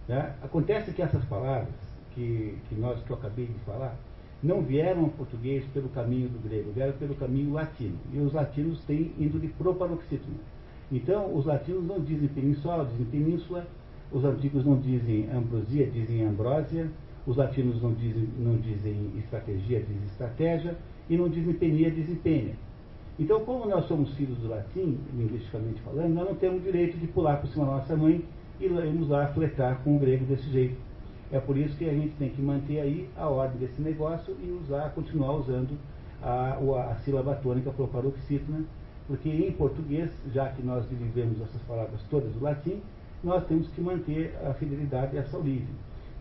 Né? 0.07 0.33
Acontece 0.43 0.91
que 0.91 1.01
essas 1.01 1.23
palavras 1.25 1.73
que, 2.11 2.57
que, 2.69 2.75
nós, 2.75 3.01
que 3.03 3.09
eu 3.09 3.17
acabei 3.17 3.47
de 3.47 3.59
falar 3.59 3.95
não 4.43 4.61
vieram 4.61 5.03
ao 5.03 5.09
português 5.09 5.63
pelo 5.73 5.89
caminho 5.89 6.27
do 6.29 6.39
grego, 6.39 6.71
vieram 6.71 6.93
pelo 6.93 7.15
caminho 7.15 7.53
latino. 7.53 7.97
E 8.11 8.19
os 8.19 8.33
latinos 8.33 8.83
têm 8.85 9.11
índole 9.19 9.49
proparoxítona. 9.49 10.37
Então, 10.91 11.33
os 11.35 11.45
latinos 11.45 11.85
não 11.85 11.99
dizem 11.99 12.27
peninsola, 12.27 12.85
dizem 12.85 13.05
península, 13.05 13.67
os 14.11 14.25
antigos 14.25 14.65
não 14.65 14.77
dizem 14.77 15.29
ambrosia, 15.31 15.85
dizem 15.87 16.25
ambrósia, 16.25 16.89
os 17.25 17.37
latinos 17.37 17.81
não 17.81 17.93
dizem, 17.93 18.27
não 18.37 18.57
dizem 18.57 19.11
estratégia, 19.17 19.79
dizem 19.79 20.03
estratégia, 20.05 20.75
e 21.09 21.15
não 21.15 21.29
desempenha, 21.29 21.91
desempenha. 21.91 22.55
Então, 23.19 23.41
como 23.45 23.69
nós 23.69 23.85
somos 23.85 24.13
filhos 24.15 24.37
do 24.39 24.47
latim, 24.47 24.97
linguisticamente 25.15 25.81
falando, 25.81 26.13
nós 26.13 26.27
não 26.27 26.35
temos 26.35 26.63
direito 26.63 26.97
de 26.97 27.07
pular 27.07 27.37
por 27.37 27.47
cima 27.49 27.65
da 27.65 27.71
nossa 27.73 27.95
mãe 27.95 28.23
e 28.59 28.65
irmos 28.65 29.09
lá 29.09 29.27
fletar 29.27 29.81
com 29.83 29.95
o 29.95 29.99
grego 29.99 30.25
desse 30.25 30.49
jeito. 30.49 30.75
É 31.31 31.39
por 31.39 31.57
isso 31.57 31.75
que 31.77 31.89
a 31.89 31.93
gente 31.93 32.15
tem 32.15 32.29
que 32.29 32.41
manter 32.41 32.79
aí 32.79 33.07
a 33.17 33.27
ordem 33.27 33.59
desse 33.59 33.81
negócio 33.81 34.35
e 34.41 34.51
usar, 34.51 34.91
continuar 34.93 35.33
usando 35.33 35.77
a, 36.21 36.57
a, 36.91 36.95
sílaba 37.03 37.35
tônica 37.35 37.71
proparoxítona, 37.71 38.63
porque 39.07 39.29
em 39.29 39.51
português, 39.51 40.09
já 40.33 40.49
que 40.49 40.61
nós 40.61 40.85
vivemos 40.87 41.41
essas 41.41 41.61
palavras 41.63 42.01
todas 42.09 42.31
do 42.33 42.43
latim, 42.43 42.81
nós 43.23 43.45
temos 43.47 43.67
que 43.69 43.81
manter 43.81 44.35
a 44.45 44.53
fidelidade 44.53 45.17
a 45.17 45.21
essa 45.21 45.37
origem. 45.37 45.69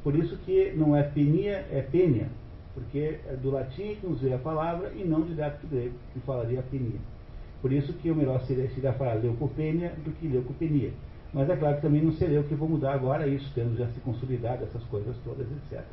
Por 0.02 0.14
isso 0.14 0.36
que 0.38 0.72
não 0.76 0.96
é 0.96 1.02
penia, 1.02 1.66
é 1.70 1.84
pênia 1.90 2.28
porque 2.74 3.18
é 3.28 3.36
do 3.36 3.50
latim 3.50 3.96
que 3.96 4.06
nos 4.06 4.20
veio 4.20 4.36
a 4.36 4.38
palavra 4.38 4.92
e 4.94 5.04
não 5.04 5.22
direto 5.22 5.60
do 5.62 5.68
grego, 5.68 5.94
que 6.12 6.20
falaria 6.20 6.62
penia. 6.70 7.00
Por 7.60 7.72
isso 7.72 7.92
que 7.94 8.10
o 8.10 8.14
melhor 8.14 8.40
seria, 8.42 8.68
seria 8.70 8.92
falar 8.92 9.14
leucopenia 9.14 9.92
do 10.04 10.10
que 10.12 10.28
leucopenia. 10.28 10.92
Mas 11.32 11.48
é 11.48 11.56
claro 11.56 11.76
que 11.76 11.82
também 11.82 12.02
não 12.02 12.12
seria 12.12 12.40
o 12.40 12.44
que 12.44 12.54
vou 12.54 12.68
mudar 12.68 12.94
agora 12.94 13.26
isso, 13.26 13.50
tendo 13.54 13.76
já 13.76 13.86
se 13.88 14.00
consolidado 14.00 14.64
essas 14.64 14.82
coisas 14.84 15.16
todas, 15.24 15.46
etc. 15.50 15.84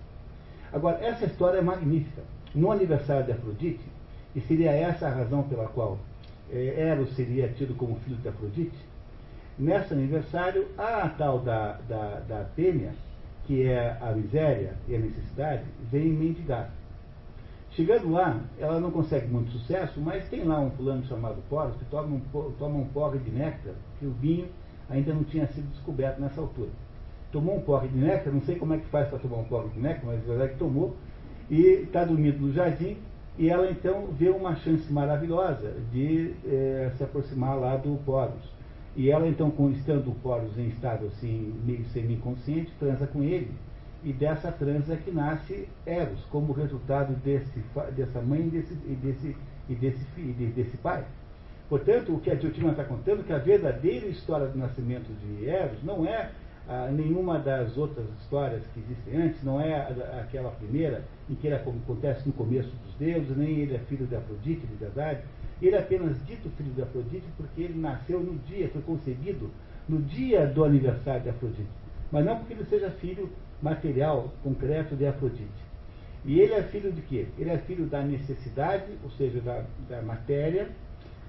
Agora, 0.74 0.98
essa 1.06 1.26
história 1.26 1.60
é 1.60 1.62
magnífica. 1.62 2.24
No 2.56 2.72
aniversário 2.72 3.26
de 3.26 3.32
Afrodite, 3.32 3.86
e 4.36 4.42
seria 4.42 4.72
essa 4.72 5.08
a 5.08 5.12
razão 5.12 5.44
pela 5.44 5.68
qual 5.68 5.98
é, 6.52 6.90
Eros 6.90 7.16
seria 7.16 7.50
tido 7.50 7.76
como 7.76 8.00
filho 8.00 8.18
de 8.18 8.28
Afrodite, 8.28 8.78
nesse 9.58 9.94
aniversário, 9.94 10.68
a 10.78 11.08
tal 11.10 11.40
da, 11.40 11.74
da, 11.88 12.20
da 12.28 12.46
Pênia, 12.56 12.94
que 13.46 13.64
é 13.64 13.98
a 14.02 14.12
miséria 14.12 14.74
e 14.88 14.96
a 14.96 15.00
necessidade, 15.00 15.64
vem 15.92 16.10
mendigar. 16.10 16.72
Chegando 17.72 18.12
lá, 18.12 18.42
ela 18.60 18.80
não 18.80 18.92
consegue 18.92 19.28
muito 19.28 19.52
sucesso, 19.52 20.02
mas 20.02 20.28
tem 20.30 20.44
lá 20.44 20.60
um 20.60 20.72
fulano 20.72 21.06
chamado 21.06 21.42
Poros 21.50 21.76
que 21.78 21.86
toma 21.86 22.16
um, 22.16 22.52
toma 22.58 22.80
um 22.80 22.86
porre 22.86 23.20
de 23.20 23.30
néctar, 23.30 23.74
que 24.00 24.06
o 24.06 24.12
vinho 24.12 24.48
ainda 24.90 25.14
não 25.14 25.24
tinha 25.24 25.48
sido 25.48 25.70
descoberto 25.72 26.20
nessa 26.20 26.42
altura. 26.42 26.70
Tomou 27.32 27.58
um 27.58 27.62
porre 27.62 27.88
de 27.88 27.98
néctar, 27.98 28.34
não 28.34 28.42
sei 28.42 28.56
como 28.56 28.74
é 28.74 28.78
que 28.78 28.86
faz 28.88 29.10
para 29.10 29.20
tomar 29.20 29.38
um 29.38 29.44
porre 29.44 29.70
de 29.70 29.80
néctar, 29.80 30.06
mas 30.06 30.24
a 30.24 30.28
verdade 30.28 30.52
é 30.52 30.54
que 30.54 30.60
tomou, 30.60 30.96
e 31.50 31.62
está 31.62 32.04
dormindo 32.06 32.40
no 32.40 32.54
jardim, 32.54 32.98
e 33.38 33.50
ela 33.50 33.70
então 33.70 34.08
vê 34.08 34.30
uma 34.30 34.56
chance 34.56 34.92
maravilhosa 34.92 35.76
de 35.92 36.34
é, 36.46 36.92
se 36.98 37.04
aproximar 37.04 37.56
lá 37.56 37.78
do 37.78 37.98
Poros. 38.04 38.58
E 38.96 39.12
ela 39.12 39.28
então, 39.28 39.54
estando 39.72 40.10
o 40.10 40.16
Poros 40.16 40.58
em 40.58 40.70
estado 40.70 41.06
assim, 41.06 41.54
meio 41.64 41.86
semi-inconsciente, 41.86 42.72
transa 42.80 43.06
com 43.06 43.22
ele. 43.22 43.52
E 44.04 44.12
dessa 44.12 44.52
transa 44.52 44.96
que 44.96 45.12
nasce 45.12 45.68
Eros, 45.86 46.24
como 46.32 46.52
resultado 46.52 47.14
desse, 47.24 47.64
dessa 47.96 48.22
mãe 48.22 48.48
e 48.48 48.50
desse, 48.50 48.74
e 48.74 48.96
desse, 48.96 49.36
e 49.70 49.76
desse, 49.76 50.06
e 50.18 50.54
desse 50.56 50.78
pai. 50.78 51.04
Portanto, 51.70 52.14
o 52.14 52.20
que 52.20 52.32
a 52.32 52.36
Diotima 52.36 52.72
está 52.72 52.84
contando 52.84 53.22
é 53.22 53.24
que 53.24 53.34
a 53.34 53.38
verdadeira 53.38 54.08
história 54.08 54.48
do 54.48 54.58
nascimento 54.58 55.12
de 55.20 55.50
Eros 55.50 55.84
não 55.84 56.06
é 56.06 56.32
ah, 56.68 56.90
nenhuma 56.92 57.40
das 57.40 57.78
outras 57.78 58.06
histórias 58.22 58.62
que 58.74 58.80
existem 58.80 59.22
antes, 59.22 59.44
não 59.44 59.60
é 59.60 59.76
aquela 60.22 60.52
primeira 60.52 61.04
em 61.30 61.36
que 61.36 61.48
ele 61.48 61.56
acontece 61.56 62.26
no 62.28 62.34
começo 62.34 62.70
dos 62.70 62.96
deuses, 62.96 63.36
nem 63.36 63.60
ele 63.60 63.76
é 63.76 63.80
filho 63.80 64.06
de 64.06 64.16
Afrodite, 64.16 64.66
de 64.66 64.76
verdade, 64.76 65.22
ele 65.62 65.76
é 65.76 65.80
apenas 65.80 66.18
dito 66.26 66.50
filho 66.58 66.72
de 66.72 66.82
Afrodite 66.82 67.26
porque 67.36 67.62
ele 67.62 67.80
nasceu 67.80 68.20
no 68.20 68.36
dia, 68.40 68.70
foi 68.70 68.82
concebido 68.82 69.50
no 69.90 70.02
dia 70.02 70.46
do 70.46 70.64
aniversário 70.64 71.24
de 71.24 71.30
Afrodite. 71.30 71.70
Mas 72.12 72.26
não 72.26 72.38
porque 72.38 72.54
ele 72.54 72.66
seja 72.66 72.92
filho 72.92 73.30
material, 73.62 74.34
concreto 74.44 74.96
de 74.96 75.06
Afrodite. 75.06 75.68
E 76.26 76.40
ele 76.40 76.54
é 76.54 76.64
filho 76.64 76.92
de 76.92 77.02
quê? 77.02 77.28
Ele 77.38 77.50
é 77.50 77.58
filho 77.60 77.86
da 77.86 78.02
necessidade, 78.02 78.92
ou 79.04 79.10
seja, 79.12 79.40
da, 79.42 79.64
da 79.90 80.02
matéria, 80.02 80.70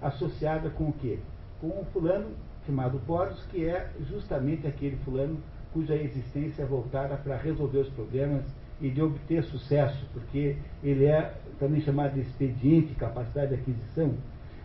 associada 0.01 0.71
com 0.71 0.85
o 0.85 0.93
quê? 0.93 1.19
Com 1.61 1.69
um 1.69 1.85
fulano 1.93 2.31
chamado 2.67 3.01
Poros, 3.07 3.43
que 3.51 3.65
é 3.65 3.91
justamente 4.09 4.67
aquele 4.67 4.97
fulano 5.05 5.39
cuja 5.73 5.95
existência 5.95 6.63
é 6.63 6.67
voltada 6.67 7.17
para 7.17 7.37
resolver 7.37 7.79
os 7.79 7.89
problemas 7.91 8.45
e 8.81 8.91
de 8.91 9.03
obter 9.03 9.43
sucesso, 9.45 10.07
porque 10.13 10.57
ele 10.83 11.05
é 11.05 11.35
também 11.59 11.81
chamado 11.81 12.15
de 12.15 12.21
expediente, 12.21 12.95
capacidade 12.95 13.49
de 13.49 13.61
aquisição, 13.61 14.15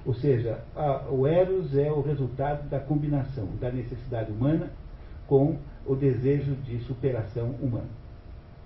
ou 0.06 0.14
seja, 0.14 0.64
a, 0.76 1.08
o 1.10 1.26
Eros 1.26 1.76
é 1.76 1.92
o 1.92 2.02
resultado 2.02 2.70
da 2.70 2.80
combinação 2.80 3.48
da 3.60 3.72
necessidade 3.72 4.32
humana 4.32 4.70
com 5.28 5.58
o 5.86 5.96
desejo 5.96 6.56
de 6.56 6.80
superação 6.82 7.52
humana. 7.62 7.90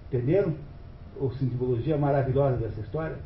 Entenderam? 0.07 0.53
A 1.19 1.29
simbologia 1.39 1.97
maravilhosa 1.97 2.57
dessa 2.57 2.79
história? 2.81 3.17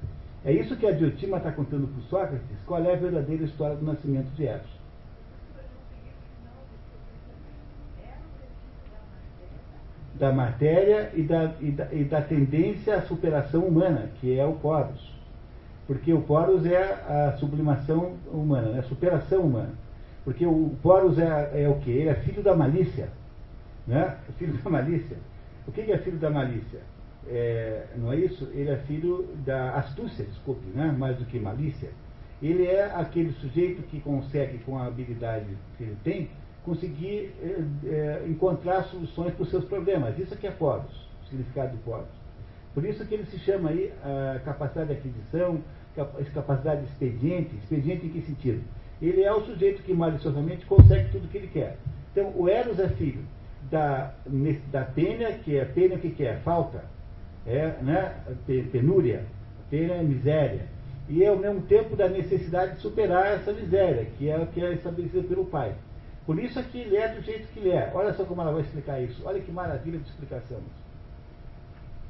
É 0.43 0.51
isso 0.51 0.75
que 0.75 0.87
a 0.87 0.91
Diotima 0.91 1.37
está 1.37 1.51
contando 1.51 1.87
para 1.87 2.01
Sócrates, 2.03 2.57
qual 2.65 2.83
é 2.83 2.93
a 2.93 2.97
verdadeira 2.97 3.43
história 3.43 3.75
do 3.75 3.85
nascimento 3.85 4.29
de 4.35 4.47
Eros. 4.47 4.81
da 10.21 10.31
matéria 10.31 11.09
e 11.15 11.23
da, 11.23 11.55
e 11.59 11.71
da, 11.71 11.87
e 11.91 12.03
da, 12.03 12.21
tendência 12.21 12.95
à 12.95 13.01
superação 13.01 13.63
humana, 13.63 14.11
que 14.19 14.37
é 14.37 14.45
o 14.45 14.53
poros. 14.53 15.11
Porque 15.87 16.13
o 16.13 16.21
poros 16.21 16.63
é 16.63 16.77
a 16.77 17.35
sublimação 17.39 18.17
humana, 18.31 18.75
é 18.75 18.79
a 18.81 18.83
superação 18.83 19.41
humana. 19.41 19.73
Porque 20.23 20.45
o 20.45 20.75
poros 20.83 21.17
é, 21.17 21.63
é 21.63 21.67
o 21.67 21.79
que? 21.79 21.89
Ele 21.89 22.09
é 22.09 22.13
filho 22.13 22.43
da 22.43 22.55
malícia. 22.55 23.09
Né? 23.87 24.15
Filho 24.37 24.53
da 24.61 24.69
malícia. 24.69 25.17
O 25.67 25.71
que 25.71 25.81
é 25.91 25.97
filho 25.97 26.19
da 26.19 26.29
malícia? 26.29 26.81
É, 27.27 27.85
não 27.95 28.11
é 28.11 28.17
isso? 28.17 28.49
Ele 28.53 28.69
é 28.69 28.77
filho 28.77 29.29
da 29.45 29.75
astúcia, 29.75 30.25
desculpe, 30.25 30.65
né? 30.73 30.93
mais 30.97 31.17
do 31.17 31.25
que 31.25 31.39
malícia. 31.39 31.89
Ele 32.41 32.65
é 32.65 32.85
aquele 32.85 33.31
sujeito 33.33 33.83
que 33.83 33.99
consegue, 33.99 34.57
com 34.59 34.77
a 34.77 34.87
habilidade 34.87 35.45
que 35.77 35.83
ele 35.83 35.97
tem, 36.03 36.29
conseguir 36.65 37.33
é, 37.41 37.63
é, 37.85 38.25
encontrar 38.27 38.83
soluções 38.85 39.33
para 39.33 39.43
os 39.43 39.49
seus 39.49 39.65
problemas. 39.65 40.17
Isso 40.17 40.33
aqui 40.33 40.47
é 40.47 40.51
Poros, 40.51 40.91
o 41.21 41.25
significado 41.25 41.71
de 41.71 41.83
Poros. 41.83 42.21
Por 42.73 42.85
isso 42.85 43.05
que 43.05 43.13
ele 43.13 43.25
se 43.25 43.37
chama 43.39 43.69
aí 43.69 43.91
a 44.03 44.39
capacidade 44.39 44.87
de 44.87 44.93
aquisição, 44.93 45.61
capacidade 46.33 46.81
de 46.81 46.87
expediente. 46.87 47.55
Expediente 47.57 48.05
em 48.05 48.09
que 48.09 48.21
sentido? 48.21 48.63
Ele 49.01 49.23
é 49.23 49.33
o 49.33 49.41
sujeito 49.41 49.83
que 49.83 49.93
maliciosamente 49.93 50.65
consegue 50.65 51.11
tudo 51.11 51.25
o 51.25 51.27
que 51.27 51.37
ele 51.37 51.47
quer. 51.47 51.77
Então, 52.11 52.31
o 52.35 52.47
Eros 52.47 52.79
é 52.79 52.87
filho 52.89 53.23
da, 53.69 54.13
da 54.71 54.85
que 55.43 55.57
é 55.57 55.65
pena 55.65 55.97
que 55.97 56.11
quer? 56.11 56.41
Falta, 56.41 56.83
é, 57.45 57.67
né? 57.81 58.15
penúria, 58.71 59.25
pena 59.69 59.95
é 59.95 60.03
miséria. 60.03 60.67
E 61.09 61.25
ao 61.25 61.37
mesmo 61.37 61.61
tempo 61.63 61.95
da 61.95 62.07
necessidade 62.07 62.75
de 62.75 62.81
superar 62.81 63.27
essa 63.27 63.51
miséria, 63.51 64.05
que 64.17 64.29
é 64.29 64.37
o 64.37 64.47
que 64.47 64.63
é 64.63 64.73
estabelecida 64.73 65.27
pelo 65.27 65.45
pai. 65.45 65.75
Por 66.25 66.39
isso 66.39 66.59
é 66.59 66.63
que 66.63 66.77
ele 66.77 66.95
é 66.95 67.07
do 67.09 67.21
jeito 67.21 67.47
que 67.47 67.59
ele 67.59 67.71
é. 67.71 67.91
Olha 67.93 68.13
só 68.13 68.23
como 68.23 68.41
ela 68.41 68.51
vai 68.51 68.61
explicar 68.61 69.01
isso. 69.01 69.21
Olha 69.25 69.41
que 69.41 69.51
maravilha 69.51 69.99
de 69.99 70.07
explicação. 70.07 70.61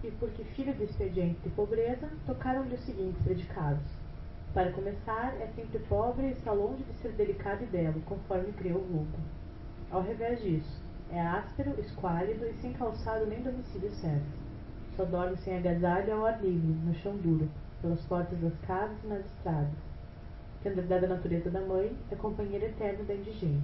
E 0.04 0.12
porque 0.12 0.44
filho 0.44 0.74
do 0.74 0.84
expediente 0.84 1.40
de 1.42 1.50
pobreza, 1.50 2.10
tocaram-lhe 2.26 2.76
os 2.76 2.86
seguintes 2.86 3.22
predicados. 3.24 3.84
Para 4.54 4.72
começar, 4.72 5.34
é 5.40 5.48
sempre 5.56 5.80
pobre 5.80 6.28
e 6.28 6.32
está 6.32 6.52
longe 6.52 6.84
de 6.84 6.94
ser 7.02 7.14
delicado 7.14 7.64
e 7.64 7.68
belo, 7.68 8.02
conforme 8.02 8.52
crê 8.54 8.74
o 8.74 8.80
vulgo. 8.80 9.18
Ao 9.90 10.02
revés 10.02 10.42
disso, 10.42 10.82
é 11.10 11.22
áspero, 11.22 11.80
esquálido 11.80 12.46
e 12.46 12.54
sem 12.56 12.74
calçado 12.74 13.26
nem 13.28 13.42
domicílio 13.42 13.90
certo. 13.92 14.41
Só 15.02 15.06
dorme 15.06 15.36
sem 15.38 15.58
agasalho 15.58 16.14
ao 16.14 16.28
ar 16.28 16.40
livre, 16.44 16.74
no 16.86 16.94
chão 16.94 17.18
duro, 17.18 17.50
pelas 17.82 18.00
portas 18.02 18.40
das 18.40 18.54
casas 18.68 18.96
e 19.04 19.08
nas 19.08 19.26
estradas. 19.26 19.74
Tendo 20.62 20.78
herdado 20.78 21.06
a 21.08 21.10
natureza 21.10 21.50
da 21.50 21.60
mãe, 21.60 21.92
é 22.12 22.16
companheiro 22.16 22.66
eterno 22.66 23.04
da 23.06 23.16
indigência. 23.16 23.64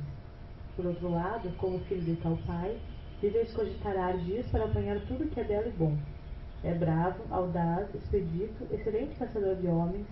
Por 0.76 0.88
outro 0.88 1.12
lado, 1.12 1.56
como 1.60 1.78
filho 1.82 2.02
de 2.02 2.16
tal 2.16 2.40
pai, 2.48 2.80
vive 3.22 3.38
a 3.38 3.42
escogitar 3.44 3.96
ardias 3.96 4.48
para 4.48 4.66
apanhar 4.66 5.00
tudo 5.02 5.30
que 5.30 5.40
é 5.40 5.44
belo 5.44 5.68
e 5.68 5.74
bom. 5.74 5.96
É 6.64 6.74
bravo, 6.74 7.22
audaz, 7.30 7.94
expedito, 7.94 8.68
excelente 8.72 9.16
caçador 9.20 9.58
de 9.58 9.68
homens, 9.68 10.08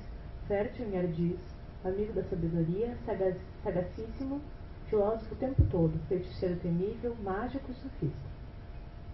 fértil 0.47 0.85
em 0.85 0.99
ardis, 0.99 1.39
amigo 1.83 2.13
da 2.13 2.21
sabedoria, 2.25 2.95
sagaz, 3.03 3.35
sagacíssimo, 3.63 4.39
filósofo 4.91 5.33
o 5.33 5.37
tempo 5.39 5.63
todo, 5.71 5.99
feiticeiro 6.07 6.57
temível, 6.57 7.15
mágico 7.23 7.71
e 7.71 7.73
sofista. 7.73 8.34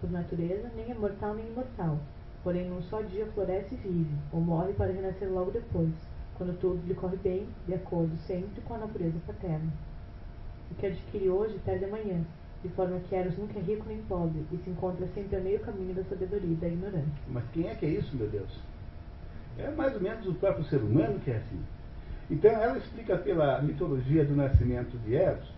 Por 0.02 0.10
natureza, 0.10 0.68
nem 0.74 0.90
é 0.90 0.94
mortal 0.94 1.32
nem 1.32 1.46
imortal, 1.46 1.96
porém 2.42 2.68
num 2.68 2.82
só 2.82 3.00
dia 3.02 3.24
floresce 3.26 3.76
e 3.76 3.78
vive, 3.78 4.12
ou 4.32 4.40
morre 4.40 4.72
para 4.72 4.90
renascer 4.90 5.30
logo 5.30 5.52
depois, 5.52 5.92
quando 6.36 6.58
tudo 6.58 6.84
lhe 6.88 6.92
corre 6.92 7.16
bem, 7.18 7.46
de 7.68 7.74
acordo 7.74 8.10
sempre 8.26 8.60
com 8.62 8.74
a 8.74 8.78
natureza 8.78 9.16
paterna. 9.24 9.72
O 10.72 10.74
que 10.74 10.86
adquire 10.86 11.30
hoje 11.30 11.56
perde 11.64 11.84
amanhã, 11.84 12.20
de 12.64 12.68
forma 12.70 12.98
que 12.98 13.14
Eros 13.14 13.38
nunca 13.38 13.60
é 13.60 13.62
rico 13.62 13.84
nem 13.86 14.02
pobre, 14.02 14.44
e 14.50 14.56
se 14.56 14.70
encontra 14.70 15.06
sempre 15.14 15.36
a 15.36 15.40
meio 15.40 15.60
caminho 15.60 15.94
da 15.94 16.02
sabedoria 16.02 16.50
e 16.50 16.56
da 16.56 16.66
ignorância. 16.66 17.22
Mas 17.28 17.44
quem 17.52 17.68
é 17.68 17.74
que 17.76 17.86
é 17.86 17.90
isso, 17.90 18.16
meu 18.16 18.26
Deus? 18.26 18.58
É 19.56 19.70
mais 19.70 19.94
ou 19.94 20.00
menos 20.00 20.26
o 20.26 20.34
próprio 20.34 20.64
ser 20.64 20.78
humano 20.78 21.20
que 21.20 21.30
é 21.30 21.36
assim. 21.36 21.62
Então 22.28 22.50
ela 22.50 22.76
explica 22.76 23.16
pela 23.18 23.62
mitologia 23.62 24.24
do 24.24 24.34
nascimento 24.34 24.98
de 25.04 25.14
Eros, 25.14 25.48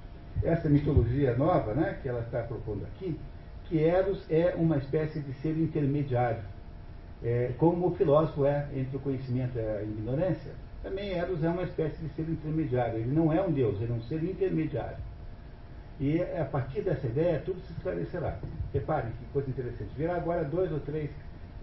essa 0.43 0.69
mitologia 0.69 1.35
nova, 1.35 1.73
né, 1.73 1.99
que 2.03 2.11
ela 2.11 2.21
está 2.21 2.43
propondo 2.43 2.85
aqui, 2.85 3.19
que 3.65 3.83
Eros 3.83 4.25
é 4.31 4.55
uma 4.57 4.77
espécie 4.79 5.21
de 5.21 5.33
ser 5.35 5.57
intermediário. 5.57 6.43
É, 7.23 7.53
como 7.59 7.87
o 7.87 7.95
filósofo 7.95 8.45
é 8.45 8.69
entre 8.75 8.97
o 8.97 9.01
conhecimento 9.01 9.57
e 9.57 9.61
a 9.61 9.83
ignorância, 9.83 10.53
também 10.83 11.13
Eros 11.13 11.43
é 11.43 11.49
uma 11.49 11.63
espécie 11.63 11.97
de 12.03 12.09
ser 12.15 12.29
intermediário. 12.29 12.99
Ele 12.99 13.11
não 13.11 13.33
é 13.33 13.41
um 13.41 13.51
Deus, 13.51 13.81
ele 13.81 13.93
é 13.93 13.95
um 13.95 14.03
ser 14.03 14.23
intermediário. 14.23 14.99
E 15.99 16.21
a 16.21 16.45
partir 16.45 16.83
dessa 16.83 17.07
ideia, 17.07 17.41
tudo 17.41 17.61
se 17.61 17.73
esclarecerá. 17.73 18.39
Reparem 18.73 19.13
que 19.13 19.25
coisa 19.33 19.49
interessante. 19.49 19.91
Virá 19.97 20.17
agora 20.17 20.45
dois 20.45 20.71
ou 20.73 20.81
três 20.81 21.11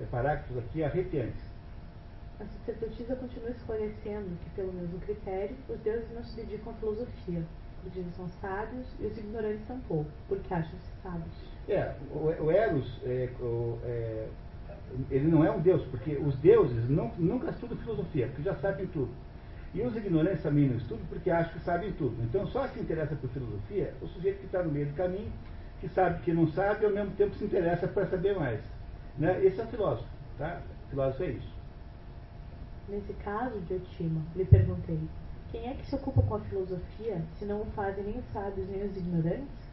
parágrafos 0.10 0.58
aqui 0.58 0.84
arrepiantes. 0.84 1.52
A 2.40 2.46
sacerdotisa 2.46 3.16
continua 3.16 3.52
esclarecendo 3.52 4.30
que, 4.44 4.50
pelo 4.56 4.74
mesmo 4.74 5.00
critério, 5.02 5.56
os 5.70 5.80
deuses 5.82 6.12
não 6.16 6.24
se 6.24 6.36
dedicam 6.38 6.72
à 6.72 6.76
filosofia, 6.78 7.44
porque 7.84 8.00
eles 8.00 8.16
são 8.16 8.28
sábios 8.42 8.88
e 9.00 9.06
os 9.06 9.18
ignorantes 9.18 9.68
são 9.68 9.80
pouco, 9.82 10.10
porque 10.28 10.52
acham-se 10.52 10.90
sábios. 11.04 11.51
É, 11.69 11.93
o, 12.12 12.45
o 12.45 12.52
Eros, 12.52 13.00
é, 13.04 13.30
o, 13.39 13.78
é, 13.84 14.28
ele 15.10 15.28
não 15.28 15.45
é 15.45 15.52
um 15.52 15.60
deus, 15.60 15.84
porque 15.86 16.15
os 16.17 16.36
deuses 16.38 16.89
não, 16.89 17.12
nunca 17.17 17.50
estudam 17.50 17.78
filosofia, 17.78 18.28
porque 18.28 18.43
já 18.43 18.56
sabem 18.56 18.88
tudo. 18.88 19.12
E 19.74 19.82
os 19.82 19.95
ignorantes 19.95 20.43
também 20.43 20.67
não 20.67 20.76
estudam 20.76 21.06
porque 21.08 21.32
acham 21.32 21.54
que 21.54 21.60
sabem 21.62 21.91
tudo. 21.93 22.21
Então 22.24 22.45
só 22.47 22.67
se 22.67 22.80
interessa 22.80 23.15
por 23.15 23.30
filosofia 23.30 23.93
o 24.02 24.08
sujeito 24.08 24.39
que 24.39 24.45
está 24.45 24.62
no 24.62 24.71
meio 24.71 24.88
do 24.88 24.93
caminho, 24.93 25.32
que 25.80 25.88
sabe 25.89 26.21
que 26.24 26.34
não 26.34 26.47
sabe 26.47 26.84
e 26.84 26.86
ao 26.86 26.91
mesmo 26.91 27.12
tempo 27.12 27.34
se 27.36 27.45
interessa 27.45 27.88
para 27.88 28.06
saber 28.08 28.36
mais. 28.36 28.60
Né? 29.17 29.43
Esse 29.45 29.62
é 29.62 29.63
o 29.63 29.67
filósofo. 29.67 30.10
Tá? 30.38 30.62
O 30.88 30.89
filósofo 30.89 31.24
é 31.24 31.28
isso. 31.28 31.54
Nesse 32.89 33.13
caso, 33.13 33.60
Diotima, 33.62 34.21
lhe 34.36 34.43
perguntei, 34.43 35.00
quem 35.52 35.69
é 35.69 35.74
que 35.74 35.86
se 35.86 35.95
ocupa 35.95 36.21
com 36.24 36.36
a 36.36 36.39
filosofia, 36.41 37.21
se 37.39 37.45
não 37.45 37.62
o 37.62 37.65
fazem 37.67 38.04
nem 38.04 38.17
os 38.17 38.26
sábios 38.34 38.67
nem 38.67 38.84
os 38.84 38.97
ignorantes? 38.97 39.71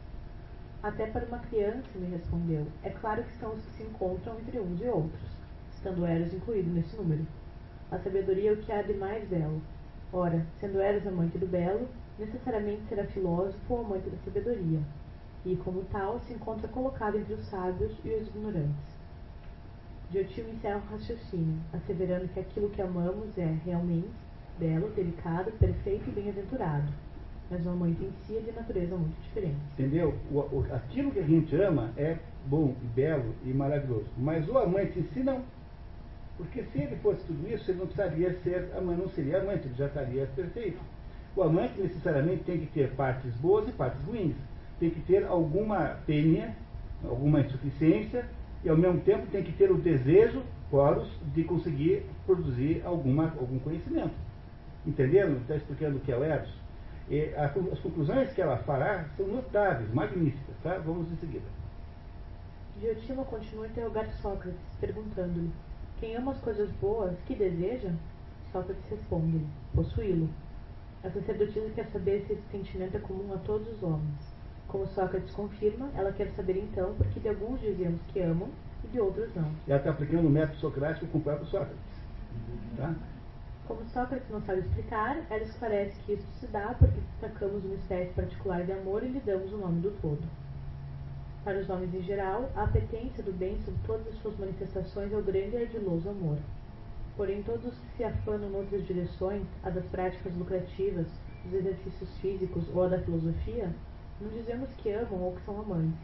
Até 0.81 1.07
para 1.07 1.25
uma 1.25 1.39
criança, 1.39 1.87
me 1.95 2.07
respondeu, 2.07 2.65
é 2.83 2.89
claro 2.89 3.23
que 3.23 3.37
são 3.37 3.53
os 3.53 3.63
que 3.65 3.71
se 3.71 3.83
encontram 3.83 4.39
entre 4.39 4.59
uns 4.59 4.79
e 4.81 4.85
outros, 4.85 5.21
estando 5.75 6.05
Eros 6.05 6.33
incluído 6.33 6.71
nesse 6.71 6.95
número. 6.95 7.25
A 7.91 7.97
sabedoria 7.99 8.51
é 8.51 8.53
o 8.53 8.57
que 8.57 8.71
há 8.71 8.81
de 8.81 8.93
mais 8.93 9.27
belo, 9.27 9.61
Ora, 10.11 10.43
sendo 10.59 10.81
Eros 10.81 11.05
amante 11.05 11.37
do 11.37 11.45
belo, 11.45 11.87
necessariamente 12.17 12.81
será 12.89 13.05
filósofo 13.05 13.59
ou 13.69 13.81
amante 13.81 14.09
da 14.09 14.17
sabedoria, 14.17 14.79
e, 15.45 15.55
como 15.57 15.83
tal, 15.85 16.19
se 16.21 16.33
encontra 16.33 16.67
colocado 16.67 17.15
entre 17.15 17.35
os 17.35 17.45
sábios 17.45 17.95
e 18.03 18.09
os 18.09 18.27
ignorantes. 18.27 18.97
Diotima 20.09 20.49
encerra 20.49 20.81
o 20.89 20.91
raciocínio, 20.91 21.59
asseverando 21.71 22.27
que 22.29 22.39
aquilo 22.39 22.71
que 22.71 22.81
amamos 22.81 23.37
é, 23.37 23.55
realmente, 23.63 24.09
belo, 24.57 24.89
delicado, 24.89 25.51
perfeito 25.59 26.09
e 26.09 26.11
bem-aventurado, 26.11 26.91
mas 27.49 27.65
o 27.65 27.69
amante 27.69 28.03
em 28.03 28.11
si 28.25 28.37
é 28.37 28.41
de 28.41 28.51
natureza 28.51 28.95
muito 28.95 29.19
diferente. 29.21 29.57
Entendeu? 29.73 30.13
O, 30.31 30.37
o, 30.37 30.65
aquilo 30.71 31.11
que 31.11 31.19
a 31.19 31.23
gente 31.23 31.55
ama 31.55 31.91
é 31.97 32.17
bom, 32.45 32.75
belo 32.95 33.33
e 33.43 33.49
maravilhoso, 33.49 34.07
mas 34.17 34.47
o 34.47 34.57
amante 34.57 34.99
em 34.99 35.03
si 35.13 35.21
não. 35.21 35.41
Porque 36.37 36.63
se 36.63 36.79
ele 36.79 36.95
fosse 36.97 37.25
tudo 37.25 37.53
isso, 37.53 37.69
ele 37.69 37.79
não 37.79 37.87
precisaria 37.87 38.33
ser 38.43 38.71
amante, 38.77 39.01
não 39.01 39.09
seria 39.09 39.41
amante, 39.41 39.65
ele 39.65 39.75
já 39.75 39.87
estaria 39.87 40.25
perfeito. 40.27 40.79
O 41.35 41.43
amante 41.43 41.79
necessariamente 41.79 42.43
tem 42.43 42.59
que 42.59 42.67
ter 42.67 42.91
partes 42.91 43.33
boas 43.35 43.67
e 43.67 43.71
partes 43.71 44.01
ruins. 44.05 44.35
Tem 44.79 44.89
que 44.89 45.01
ter 45.01 45.25
alguma 45.25 45.97
penha, 46.05 46.55
alguma 47.03 47.41
insuficiência, 47.41 48.25
e 48.63 48.69
ao 48.69 48.77
mesmo 48.77 49.01
tempo 49.01 49.27
tem 49.27 49.43
que 49.43 49.51
ter 49.51 49.69
o 49.69 49.77
desejo, 49.77 50.41
poros, 50.71 51.09
de 51.33 51.43
conseguir 51.43 52.05
produzir 52.25 52.81
alguma, 52.85 53.33
algum 53.37 53.59
conhecimento. 53.59 54.13
Entenderam? 54.85 55.37
Está 55.37 55.55
explicando 55.55 55.97
o 55.97 55.99
que 55.99 56.11
é 56.11 56.17
o 56.17 56.23
Eros? 56.23 56.58
E 57.09 57.33
as 57.35 57.79
conclusões 57.79 58.31
que 58.33 58.41
ela 58.41 58.57
fará 58.57 59.05
são 59.17 59.27
notáveis, 59.27 59.91
magníficas. 59.93 60.55
Tá? 60.63 60.77
Vamos 60.77 61.11
em 61.11 61.15
seguida. 61.17 61.45
Diotima 62.79 63.25
continua 63.25 63.65
a 63.65 63.67
interrogar 63.67 64.09
Sócrates, 64.21 64.59
perguntando-lhe 64.79 65.51
quem 65.99 66.15
ama 66.15 66.31
as 66.31 66.39
coisas 66.39 66.71
boas, 66.79 67.13
que 67.27 67.35
deseja? 67.35 67.91
Sócrates 68.53 68.83
responde: 68.89 69.45
possuí-lo. 69.75 70.29
A 71.03 71.09
sacerdotisa 71.09 71.69
quer 71.75 71.87
saber 71.87 72.23
se 72.25 72.33
esse 72.33 72.41
sentimento 72.51 72.95
é 72.95 72.99
comum 72.99 73.33
a 73.33 73.37
todos 73.39 73.67
os 73.67 73.83
homens. 73.83 74.33
Como 74.67 74.87
Sócrates 74.87 75.33
confirma, 75.33 75.89
ela 75.95 76.11
quer 76.13 76.29
saber 76.35 76.57
então 76.57 76.93
porque 76.95 77.19
de 77.19 77.27
alguns 77.27 77.59
dizemos 77.59 77.99
que 78.13 78.21
amam 78.21 78.49
e 78.83 78.87
de 78.87 78.99
outros 78.99 79.33
não. 79.35 79.51
E 79.67 79.71
ela 79.71 79.79
está 79.79 79.89
aplicando 79.89 80.27
o 80.27 80.29
método 80.29 80.57
socrático 80.59 81.07
com 81.07 81.17
o 81.17 81.21
próprio 81.21 81.47
Sócrates. 81.47 81.77
Tá? 82.77 82.93
Como 83.69 83.85
Sócrates 83.93 84.27
não 84.31 84.41
sabe 84.41 84.61
explicar, 84.61 85.23
ela 85.29 85.43
esclarece 85.43 85.93
que 86.01 86.13
isso 86.13 86.27
se 86.39 86.47
dá 86.47 86.73
porque 86.79 86.99
destacamos 86.99 87.63
uma 87.63 87.75
espécie 87.75 88.11
particular 88.13 88.65
de 88.65 88.71
amor 88.71 89.03
e 89.03 89.09
lhe 89.09 89.19
damos 89.19 89.53
o 89.53 89.57
nome 89.57 89.79
do 89.81 89.91
todo. 90.01 90.27
Para 91.43 91.59
os 91.59 91.69
homens 91.69 91.93
em 91.93 92.01
geral, 92.01 92.49
a 92.55 92.63
apetência 92.63 93.21
do 93.21 93.31
bem 93.31 93.61
sob 93.63 93.77
todas 93.85 94.07
as 94.07 94.15
suas 94.23 94.35
manifestações 94.39 95.13
é 95.13 95.15
o 95.15 95.21
grande 95.21 95.55
e 95.55 95.61
ardiloso 95.61 96.09
amor. 96.09 96.39
Porém, 97.15 97.43
todos 97.43 97.63
os 97.63 97.77
que 97.77 97.97
se 97.97 98.03
afanam 98.03 98.49
noutras 98.49 98.87
direções, 98.87 99.45
a 99.61 99.69
das 99.69 99.85
práticas 99.85 100.35
lucrativas, 100.35 101.05
dos 101.43 101.53
exercícios 101.53 102.17
físicos 102.17 102.67
ou 102.73 102.85
a 102.85 102.87
da 102.87 102.99
filosofia, 102.99 103.71
não 104.19 104.29
dizemos 104.29 104.67
que 104.77 104.89
amam 104.89 105.21
ou 105.21 105.35
que 105.35 105.45
são 105.45 105.61
amantes. 105.61 106.01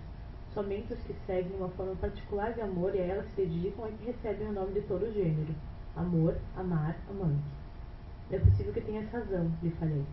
Somente 0.53 0.93
os 0.93 0.99
que 0.99 1.15
seguem 1.25 1.57
uma 1.57 1.69
forma 1.69 1.95
particular 1.95 2.53
de 2.53 2.61
amor 2.61 2.93
e 2.93 2.99
a 2.99 3.05
ela 3.05 3.23
se 3.23 3.35
dedicam 3.35 3.87
é 3.87 3.89
que 3.89 4.05
recebem 4.05 4.49
o 4.49 4.53
nome 4.53 4.73
de 4.73 4.81
todo 4.81 5.07
o 5.07 5.11
gênero: 5.11 5.55
amor, 5.95 6.35
amar, 6.55 6.95
amante. 7.09 7.43
É 8.31 8.39
possível 8.39 8.73
que 8.73 8.81
tenhas 8.81 9.09
razão, 9.11 9.51
lhe 9.61 9.71
falei. 9.71 10.03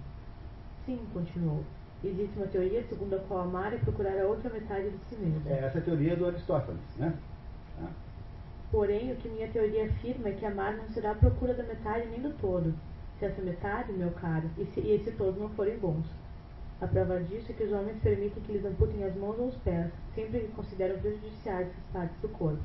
Sim, 0.85 1.01
continuou. 1.13 1.65
Existe 2.05 2.37
uma 2.37 2.47
teoria 2.47 2.83
segundo 2.89 3.15
a 3.15 3.21
qual 3.21 3.43
amar 3.43 3.73
é 3.73 3.77
procurar 3.77 4.21
a 4.21 4.27
outra 4.27 4.51
metade 4.51 4.91
de 4.91 4.99
si 5.09 5.17
mesmo. 5.17 5.43
É 5.49 5.65
essa 5.65 5.79
a 5.79 5.83
teoria 5.83 6.17
do 6.17 6.27
Aristófanes, 6.27 6.83
né? 6.97 7.17
Tá? 7.79 7.89
Porém, 8.73 9.13
o 9.13 9.17
que 9.17 9.29
minha 9.29 9.49
teoria 9.49 9.87
afirma 9.87 10.29
é 10.29 10.33
que 10.33 10.45
amar 10.45 10.77
não 10.77 10.89
será 10.89 11.13
a 11.13 11.15
procura 11.15 11.55
da 11.55 11.63
metade 11.63 12.09
nem 12.09 12.21
do 12.21 12.31
todo, 12.39 12.75
se 13.19 13.27
essa 13.27 13.41
metade, 13.41 13.93
meu 13.93 14.11
caro, 14.13 14.51
e, 14.59 14.65
se, 14.67 14.81
e 14.81 14.95
esse 14.95 15.13
todo 15.13 15.39
não 15.39 15.49
forem 15.51 15.79
bons. 15.79 16.07
A 16.81 16.87
prova 16.89 17.21
disso 17.21 17.53
é 17.53 17.55
que 17.55 17.63
os 17.63 17.73
homens 17.73 17.97
permitem 18.03 18.43
que 18.43 18.53
lhes 18.53 18.65
amputem 18.65 19.05
as 19.05 19.15
mãos 19.15 19.39
ou 19.39 19.47
os 19.47 19.55
pés, 19.57 19.93
sempre 20.15 20.41
que 20.41 20.49
consideram 20.49 20.99
prejudiciais 20.99 21.69
essas 21.69 21.85
partes 21.93 22.21
do 22.21 22.29
corpo. 22.31 22.63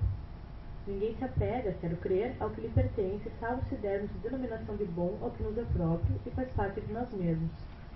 Ninguém 0.87 1.13
se 1.17 1.25
apega, 1.25 1.75
quero 1.81 1.97
crer, 1.97 2.33
ao 2.39 2.49
que 2.49 2.61
lhe 2.61 2.69
pertence, 2.69 3.29
salvo 3.41 3.61
se 3.67 3.75
dermos 3.75 4.09
denominação 4.23 4.77
de 4.77 4.85
bom 4.85 5.17
ao 5.21 5.31
que 5.31 5.43
nos 5.43 5.57
é 5.57 5.65
próprio 5.65 6.15
e 6.25 6.29
faz 6.29 6.49
parte 6.51 6.79
de 6.79 6.93
nós 6.93 7.11
mesmos 7.13 7.51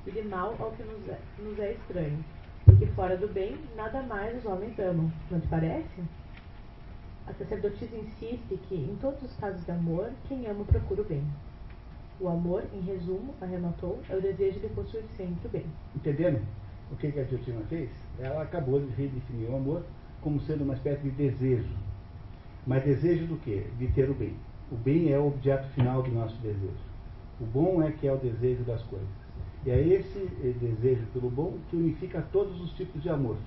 e 0.05 0.11
de 0.11 0.21
mal 0.23 0.55
ao 0.59 0.71
que 0.71 0.83
nos 0.83 1.07
é, 1.07 1.17
nos 1.39 1.57
é 1.57 1.71
estranho. 1.71 2.21
Porque 2.65 2.85
fora 2.87 3.15
do 3.15 3.29
bem, 3.29 3.57
nada 3.77 4.01
mais 4.03 4.37
os 4.37 4.45
homens 4.45 4.77
amam, 4.77 5.09
não 5.31 5.39
te 5.39 5.47
parece? 5.47 6.03
A 7.27 7.33
sacerdotisa 7.33 7.95
insiste 7.95 8.59
que, 8.67 8.75
em 8.75 8.97
todos 8.99 9.23
os 9.23 9.33
casos 9.37 9.63
de 9.63 9.71
amor, 9.71 10.11
quem 10.27 10.45
ama 10.47 10.65
procura 10.65 11.01
o 11.01 11.05
bem. 11.05 11.23
O 12.19 12.27
amor, 12.27 12.65
em 12.73 12.81
resumo, 12.81 13.33
arrematou, 13.39 13.99
é 14.09 14.15
o 14.17 14.21
desejo 14.21 14.59
de 14.59 14.67
possuir 14.67 15.03
sempre 15.15 15.47
o 15.47 15.49
bem. 15.49 15.65
Entenderam 15.95 16.41
o 16.91 16.95
que, 16.97 17.07
a 17.07 17.23
Diotima 17.23 17.61
fez? 17.69 17.89
Ela 18.19 18.43
acabou 18.43 18.81
de 18.81 18.89
redefinir 18.89 19.49
o 19.49 19.55
amor 19.55 19.85
como 20.19 20.41
sendo 20.41 20.65
uma 20.65 20.73
espécie 20.73 21.03
de 21.03 21.11
desejo. 21.11 21.73
Mas 22.65 22.83
desejo 22.83 23.25
do 23.25 23.37
quê? 23.37 23.63
De 23.79 23.87
ter 23.87 24.09
o 24.09 24.13
bem. 24.13 24.33
O 24.71 24.75
bem 24.75 25.11
é 25.11 25.17
o 25.17 25.27
objeto 25.27 25.67
final 25.69 26.01
do 26.01 26.11
nosso 26.11 26.35
desejo. 26.37 26.91
O 27.39 27.45
bom 27.45 27.81
é 27.81 27.91
que 27.91 28.07
é 28.07 28.13
o 28.13 28.17
desejo 28.17 28.63
das 28.63 28.81
coisas. 28.83 29.07
E 29.65 29.71
é 29.71 29.79
esse 29.79 30.29
eh, 30.43 30.53
desejo 30.59 31.05
pelo 31.13 31.29
bom 31.29 31.57
que 31.69 31.75
unifica 31.75 32.23
todos 32.31 32.59
os 32.61 32.71
tipos 32.73 33.01
de 33.01 33.09
amor. 33.09 33.37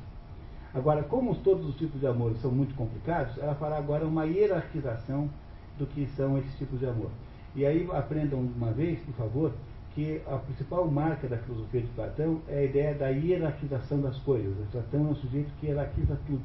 Agora, 0.75 1.05
como 1.05 1.35
todos 1.37 1.67
os 1.69 1.77
tipos 1.77 2.01
de 2.01 2.07
amor 2.07 2.35
são 2.37 2.51
muito 2.51 2.75
complicados, 2.75 3.39
ela 3.39 3.55
fará 3.55 3.79
agora 3.79 4.05
uma 4.05 4.25
hierarquização 4.25 5.31
do 5.79 5.87
que 5.87 6.07
são 6.17 6.37
esses 6.39 6.57
tipos 6.59 6.81
de 6.81 6.87
amor. 6.87 7.11
E 7.55 7.65
aí 7.65 7.89
aprendam 7.93 8.41
uma 8.41 8.73
vez, 8.73 8.99
por 9.01 9.15
favor, 9.15 9.53
que 9.95 10.21
a 10.27 10.37
principal 10.39 10.89
marca 10.91 11.29
da 11.29 11.39
filosofia 11.39 11.83
de 11.83 11.87
Platão 11.89 12.41
é 12.49 12.59
a 12.59 12.65
ideia 12.65 12.95
da 12.95 13.09
hierarquização 13.09 14.01
das 14.01 14.19
coisas. 14.19 14.53
Platão 14.73 15.07
é 15.07 15.11
um 15.11 15.15
sujeito 15.15 15.53
que 15.61 15.67
hierarquiza 15.67 16.19
tudo. 16.27 16.43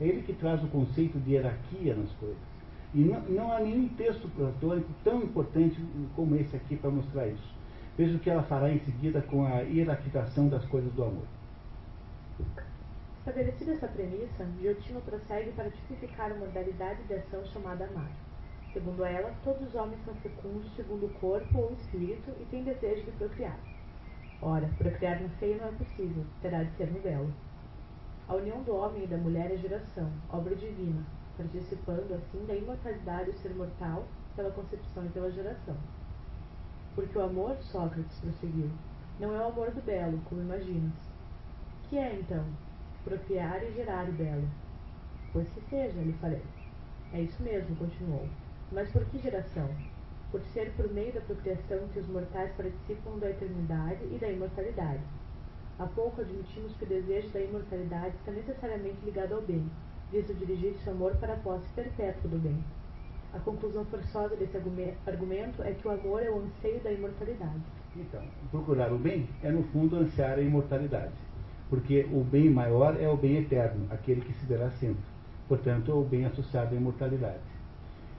É 0.00 0.04
ele 0.04 0.22
que 0.22 0.32
traz 0.32 0.62
o 0.64 0.68
conceito 0.68 1.18
de 1.18 1.32
hierarquia 1.32 1.94
nas 1.94 2.10
coisas. 2.12 2.38
E 2.94 3.00
não, 3.00 3.20
não 3.22 3.52
há 3.52 3.60
nenhum 3.60 3.88
texto 3.90 4.28
platônico 4.28 4.88
tão 5.04 5.22
importante 5.22 5.78
como 6.16 6.34
esse 6.36 6.56
aqui 6.56 6.76
para 6.76 6.90
mostrar 6.90 7.26
isso. 7.28 7.54
Veja 7.96 8.16
o 8.16 8.18
que 8.18 8.30
ela 8.30 8.42
fará 8.42 8.70
em 8.70 8.80
seguida 8.80 9.20
com 9.20 9.44
a 9.44 9.60
hierarquização 9.60 10.48
das 10.48 10.64
coisas 10.64 10.92
do 10.92 11.04
amor. 11.04 11.26
Estabelecida 13.18 13.72
essa 13.72 13.86
premissa, 13.86 14.46
Giotino 14.60 15.00
prossegue 15.02 15.52
para 15.52 15.70
tipificar 15.70 16.32
a 16.32 16.34
modalidade 16.34 17.02
de 17.04 17.14
ação 17.14 17.44
chamada 17.52 17.84
amar. 17.84 18.10
Segundo 18.72 19.04
ela, 19.04 19.34
todos 19.44 19.68
os 19.68 19.74
homens 19.74 19.98
são 20.04 20.14
fecundos 20.14 20.74
segundo 20.74 21.06
o 21.06 21.14
corpo 21.20 21.58
ou 21.58 21.70
o 21.70 21.74
espírito 21.74 22.30
e 22.40 22.44
têm 22.46 22.64
desejo 22.64 23.04
de 23.04 23.10
procriar. 23.12 23.58
Ora, 24.40 24.70
procriar 24.78 25.20
no 25.20 25.28
feio 25.30 25.58
não 25.58 25.68
é 25.68 25.72
possível, 25.72 26.24
terá 26.40 26.62
de 26.62 26.74
ser 26.76 26.90
no 26.90 27.00
belo. 27.00 27.30
A 28.30 28.36
união 28.36 28.62
do 28.62 28.76
homem 28.76 29.02
e 29.02 29.06
da 29.08 29.16
mulher 29.16 29.50
é 29.50 29.56
geração, 29.56 30.08
obra 30.32 30.54
divina, 30.54 31.04
participando 31.36 32.14
assim 32.14 32.46
da 32.46 32.54
imortalidade 32.54 33.32
do 33.32 33.38
ser 33.38 33.52
mortal 33.56 34.04
pela 34.36 34.52
concepção 34.52 35.04
e 35.04 35.08
pela 35.08 35.32
geração. 35.32 35.76
Porque 36.94 37.18
o 37.18 37.24
amor, 37.24 37.56
Sócrates 37.56 38.20
prosseguiu, 38.20 38.70
não 39.18 39.34
é 39.34 39.40
o 39.40 39.48
amor 39.48 39.72
do 39.72 39.82
belo, 39.84 40.20
como 40.28 40.42
imaginas. 40.42 40.92
Que 41.88 41.98
é, 41.98 42.20
então? 42.20 42.44
Procriar 43.02 43.64
e 43.64 43.72
gerar 43.72 44.08
o 44.08 44.12
belo. 44.12 44.48
Pois 45.32 45.48
que 45.48 45.60
seja, 45.62 46.00
lhe 46.00 46.12
falei. 46.20 46.44
É 47.12 47.22
isso 47.22 47.42
mesmo, 47.42 47.74
continuou. 47.74 48.28
Mas 48.70 48.92
por 48.92 49.04
que 49.06 49.18
geração? 49.18 49.68
Por 50.30 50.40
ser 50.52 50.72
por 50.76 50.88
meio 50.92 51.12
da 51.12 51.20
procriação 51.22 51.88
que 51.88 51.98
os 51.98 52.06
mortais 52.06 52.52
participam 52.52 53.18
da 53.18 53.28
eternidade 53.28 54.04
e 54.04 54.18
da 54.18 54.28
imortalidade. 54.28 55.02
Há 55.80 55.86
pouco 55.86 56.20
admitimos 56.20 56.76
que 56.76 56.84
o 56.84 56.86
desejo 56.86 57.30
da 57.30 57.40
imortalidade 57.40 58.14
está 58.16 58.30
necessariamente 58.32 58.98
ligado 59.02 59.32
ao 59.32 59.40
bem, 59.40 59.64
visto 60.12 60.34
dirigir-se 60.34 60.90
amor 60.90 61.16
para 61.16 61.32
a 61.32 61.36
posse 61.38 61.66
perpétua 61.74 62.30
do 62.30 62.36
bem. 62.36 62.62
A 63.32 63.38
conclusão 63.38 63.86
forçosa 63.86 64.36
desse 64.36 64.58
argumento 65.06 65.62
é 65.62 65.72
que 65.72 65.88
o 65.88 65.90
amor 65.90 66.22
é 66.22 66.28
o 66.28 66.42
anseio 66.42 66.80
da 66.80 66.92
imortalidade. 66.92 67.62
Então, 67.96 68.22
procurar 68.50 68.92
o 68.92 68.98
bem 68.98 69.26
é 69.42 69.50
no 69.50 69.62
fundo 69.68 69.96
ansiar 69.96 70.38
a 70.38 70.42
imortalidade, 70.42 71.14
porque 71.70 72.06
o 72.12 72.22
bem 72.24 72.50
maior 72.50 73.00
é 73.00 73.08
o 73.08 73.16
bem 73.16 73.38
eterno, 73.38 73.86
aquele 73.90 74.20
que 74.20 74.34
se 74.34 74.44
verá 74.44 74.70
sempre. 74.72 75.02
Portanto, 75.48 75.90
é 75.90 75.94
o 75.94 76.04
bem 76.04 76.26
associado 76.26 76.74
à 76.74 76.76
imortalidade. 76.76 77.40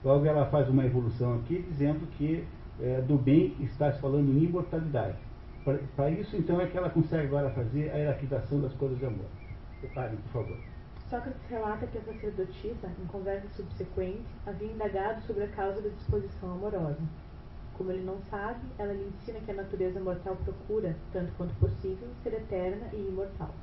Logo, 0.04 0.26
ela 0.26 0.46
faz 0.46 0.68
uma 0.68 0.84
evolução 0.84 1.36
aqui 1.36 1.64
dizendo 1.68 2.08
que 2.18 2.44
é, 2.80 3.00
do 3.02 3.16
bem 3.16 3.54
está 3.60 3.92
se 3.92 4.00
falando 4.00 4.32
em 4.32 4.42
imortalidade. 4.42 5.30
Para 5.64 6.10
isso, 6.10 6.36
então, 6.36 6.60
é 6.60 6.66
que 6.66 6.76
ela 6.76 6.90
consegue 6.90 7.26
agora 7.26 7.50
fazer 7.50 7.90
a 7.90 7.96
hierarquização 7.96 8.60
das 8.60 8.72
coisas 8.74 8.98
de 8.98 9.06
amor. 9.06 9.26
Reparem, 9.80 10.16
por 10.16 10.32
favor. 10.32 10.58
Sócrates 11.08 11.42
relata 11.48 11.86
que 11.86 11.98
a 11.98 12.00
sacerdotisa, 12.00 12.90
em 13.00 13.06
conversa 13.06 13.46
subsequente, 13.50 14.24
havia 14.46 14.72
indagado 14.72 15.20
sobre 15.26 15.44
a 15.44 15.48
causa 15.48 15.80
da 15.80 15.90
disposição 15.90 16.52
amorosa. 16.52 16.98
Como 17.76 17.92
ele 17.92 18.02
não 18.02 18.18
sabe, 18.30 18.60
ela 18.78 18.92
lhe 18.92 19.04
ensina 19.04 19.38
que 19.40 19.50
a 19.50 19.54
natureza 19.54 20.00
mortal 20.00 20.36
procura, 20.36 20.96
tanto 21.12 21.32
quanto 21.36 21.54
possível, 21.56 22.08
ser 22.22 22.34
eterna 22.34 22.88
e 22.92 23.08
imortal. 23.08 23.54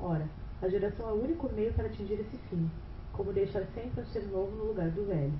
Ora, 0.00 0.28
a 0.60 0.68
geração 0.68 1.08
é 1.08 1.12
o 1.12 1.22
único 1.22 1.52
meio 1.52 1.72
para 1.72 1.86
atingir 1.86 2.14
esse 2.14 2.36
fim, 2.50 2.70
como 3.12 3.32
deixar 3.32 3.64
sempre 3.74 4.02
um 4.02 4.06
ser 4.06 4.26
novo 4.26 4.54
no 4.56 4.64
lugar 4.64 4.90
do 4.90 5.06
velho. 5.06 5.38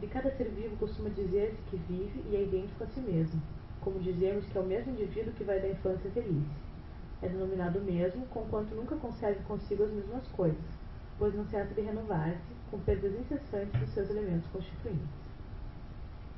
De 0.00 0.06
cada 0.06 0.30
ser 0.36 0.50
vivo 0.50 0.76
costuma 0.76 1.08
dizer-se 1.08 1.62
que 1.70 1.76
vive 1.76 2.22
e 2.30 2.36
é 2.36 2.42
idêntico 2.42 2.84
a 2.84 2.86
si 2.86 3.00
mesmo, 3.00 3.40
como 3.84 4.00
dizemos 4.00 4.46
que 4.46 4.56
é 4.56 4.60
o 4.60 4.66
mesmo 4.66 4.92
indivíduo 4.92 5.34
que 5.34 5.44
vai 5.44 5.60
da 5.60 5.68
infância 5.68 6.10
à 6.10 6.14
velhice. 6.14 6.64
É 7.22 7.28
denominado 7.28 7.80
mesmo, 7.80 8.26
conquanto 8.26 8.74
nunca 8.74 8.96
consegue 8.96 9.38
consigo 9.44 9.84
as 9.84 9.92
mesmas 9.92 10.26
coisas, 10.28 10.64
pois 11.18 11.34
não 11.34 11.44
cessa 11.46 11.72
de 11.74 11.82
renovar-se, 11.82 12.54
com 12.70 12.78
perdas 12.80 13.12
incessantes 13.12 13.78
dos 13.78 13.90
seus 13.90 14.10
elementos 14.10 14.50
constituintes. 14.50 15.24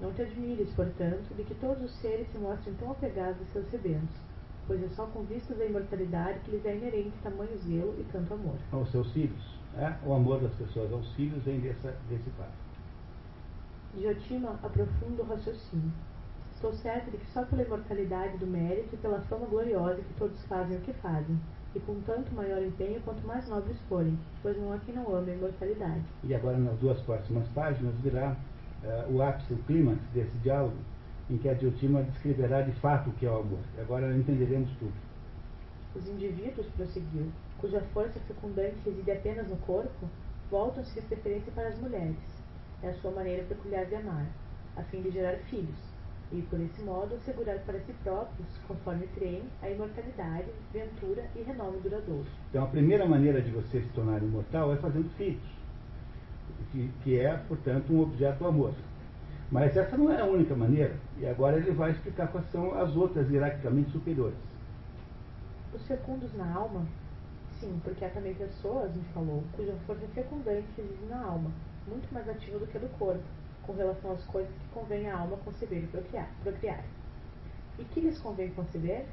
Não 0.00 0.12
te 0.12 0.22
admires, 0.22 0.68
portanto, 0.74 1.34
de 1.34 1.44
que 1.44 1.54
todos 1.54 1.82
os 1.82 1.94
seres 2.00 2.28
se 2.30 2.38
mostrem 2.38 2.74
tão 2.74 2.90
apegados 2.90 3.40
a 3.40 3.52
seus 3.52 3.70
rebentos, 3.70 4.14
pois 4.66 4.82
é 4.82 4.88
só 4.88 5.06
com 5.06 5.22
vistas 5.22 5.56
da 5.56 5.64
imortalidade 5.64 6.40
que 6.40 6.50
lhes 6.50 6.66
é 6.66 6.76
inerente 6.76 7.16
tamanho 7.22 7.56
zelo 7.58 7.94
e 7.98 8.04
tanto 8.12 8.34
amor. 8.34 8.56
Aos 8.72 8.90
seus 8.90 9.10
filhos. 9.12 9.56
É? 9.78 9.94
O 10.04 10.14
amor 10.14 10.40
das 10.40 10.52
pessoas 10.54 10.92
aos 10.92 11.06
filhos 11.14 11.42
vem 11.44 11.60
dessa, 11.60 11.94
desse 12.08 12.30
pai. 12.30 12.48
Diotima 13.94 14.58
aprofunda 14.62 15.22
o 15.22 15.26
raciocínio. 15.26 15.92
Estou 16.56 16.72
certo 16.72 17.10
de 17.10 17.18
que 17.18 17.26
só 17.32 17.44
pela 17.44 17.62
imortalidade 17.62 18.38
do 18.38 18.46
mérito 18.46 18.94
e 18.94 18.96
pela 18.96 19.20
fama 19.20 19.44
gloriosa 19.44 20.00
que 20.00 20.14
todos 20.14 20.42
fazem 20.46 20.78
o 20.78 20.80
que 20.80 20.92
fazem, 20.94 21.38
e 21.74 21.80
com 21.80 22.00
tanto 22.00 22.34
maior 22.34 22.62
empenho 22.62 22.98
quanto 23.02 23.26
mais 23.26 23.46
nobres 23.46 23.78
forem, 23.90 24.18
pois 24.42 24.56
não 24.56 24.72
há 24.72 24.78
quem 24.78 24.94
não 24.94 25.14
ame 25.14 25.32
a 25.32 25.34
imortalidade. 25.34 26.00
E 26.24 26.34
agora, 26.34 26.56
nas 26.56 26.78
duas 26.78 26.98
próximas 27.02 27.46
páginas, 27.48 27.94
virá 27.96 28.34
uh, 28.82 29.12
o 29.12 29.22
ápice, 29.22 29.52
o 29.52 29.58
clímax 29.64 30.00
desse 30.14 30.34
diálogo, 30.38 30.78
em 31.28 31.36
que 31.36 31.46
a 31.46 31.52
Diotima 31.52 32.02
descreverá 32.04 32.62
de 32.62 32.72
fato 32.80 33.10
o 33.10 33.12
que 33.12 33.26
é 33.26 33.30
o 33.30 33.40
amor. 33.40 33.60
Agora 33.78 34.16
entenderemos 34.16 34.70
tudo. 34.78 34.94
Os 35.94 36.08
indivíduos, 36.08 36.66
prosseguiu, 36.68 37.30
cuja 37.58 37.82
força 37.92 38.18
fecundante 38.20 38.76
reside 38.82 39.10
apenas 39.10 39.46
no 39.46 39.56
corpo, 39.58 40.08
voltam-se 40.50 40.94
de 40.98 41.06
preferência 41.06 41.52
para 41.52 41.68
as 41.68 41.78
mulheres. 41.78 42.16
É 42.82 42.88
a 42.88 42.94
sua 42.94 43.10
maneira 43.10 43.44
peculiar 43.44 43.84
de 43.84 43.96
amar, 43.96 44.26
a 44.74 44.82
fim 44.84 45.02
de 45.02 45.10
gerar 45.10 45.36
filhos, 45.50 45.95
e 46.32 46.42
por 46.42 46.60
esse 46.60 46.82
modo 46.82 47.14
assegurar 47.14 47.58
para 47.60 47.78
si 47.80 47.92
próprios, 48.02 48.48
conforme 48.66 49.06
creem, 49.14 49.42
a 49.62 49.70
imortalidade, 49.70 50.46
ventura 50.72 51.24
e 51.36 51.42
renome 51.42 51.78
duradouro. 51.80 52.26
Então 52.50 52.64
a 52.64 52.68
primeira 52.68 53.06
maneira 53.06 53.40
de 53.40 53.50
você 53.50 53.80
se 53.80 53.88
tornar 53.88 54.22
imortal 54.22 54.72
é 54.72 54.76
fazendo 54.76 55.08
filhos, 55.16 55.42
que, 56.72 56.90
que 57.02 57.20
é, 57.20 57.36
portanto, 57.48 57.92
um 57.92 58.00
objeto 58.00 58.38
do 58.38 58.46
amor. 58.46 58.74
Mas 59.50 59.76
essa 59.76 59.96
não 59.96 60.12
é 60.12 60.20
a 60.20 60.24
única 60.24 60.56
maneira, 60.56 60.96
e 61.18 61.26
agora 61.26 61.56
ele 61.56 61.70
vai 61.70 61.92
explicar 61.92 62.28
quais 62.28 62.50
são 62.50 62.74
as 62.74 62.96
outras 62.96 63.30
hierarquicamente 63.30 63.92
superiores. 63.92 64.36
Os 65.72 65.86
fecundos 65.86 66.34
na 66.34 66.52
alma 66.52 66.84
Sim, 67.60 67.80
porque 67.82 68.04
há 68.04 68.10
também 68.10 68.34
pessoas, 68.34 68.94
me 68.94 69.02
falou, 69.14 69.42
cuja 69.56 69.74
força 69.86 70.06
fecundante 70.08 70.66
reside 70.76 71.06
na 71.08 71.22
alma, 71.22 71.50
muito 71.86 72.12
mais 72.12 72.28
ativa 72.28 72.58
do 72.58 72.66
que 72.66 72.76
a 72.76 72.80
do 72.80 72.98
corpo, 72.98 73.24
com 73.66 73.72
relação 73.72 74.12
às 74.12 74.24
coisas 74.26 74.52
que 74.52 74.68
convém 74.72 75.10
à 75.10 75.18
alma 75.18 75.36
conceber 75.38 75.82
e 75.82 75.86
procriar. 75.86 76.30
procriar. 76.42 76.84
E 77.78 77.84
que 77.84 78.00
lhes 78.00 78.18
convém 78.18 78.50
conceber? 78.50 79.04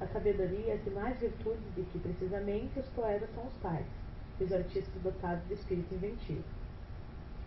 A 0.00 0.06
sabedoria 0.08 0.66
e 0.66 0.72
as 0.72 0.84
demais 0.84 1.18
virtudes 1.18 1.74
de 1.76 1.82
que, 1.82 1.98
precisamente, 1.98 2.78
os 2.78 2.88
poetas 2.88 3.28
são 3.34 3.44
os 3.44 3.54
pais, 3.62 3.86
os 4.40 4.52
artistas 4.52 5.02
dotados 5.02 5.46
de 5.46 5.54
espírito 5.54 5.94
inventivo. 5.94 6.42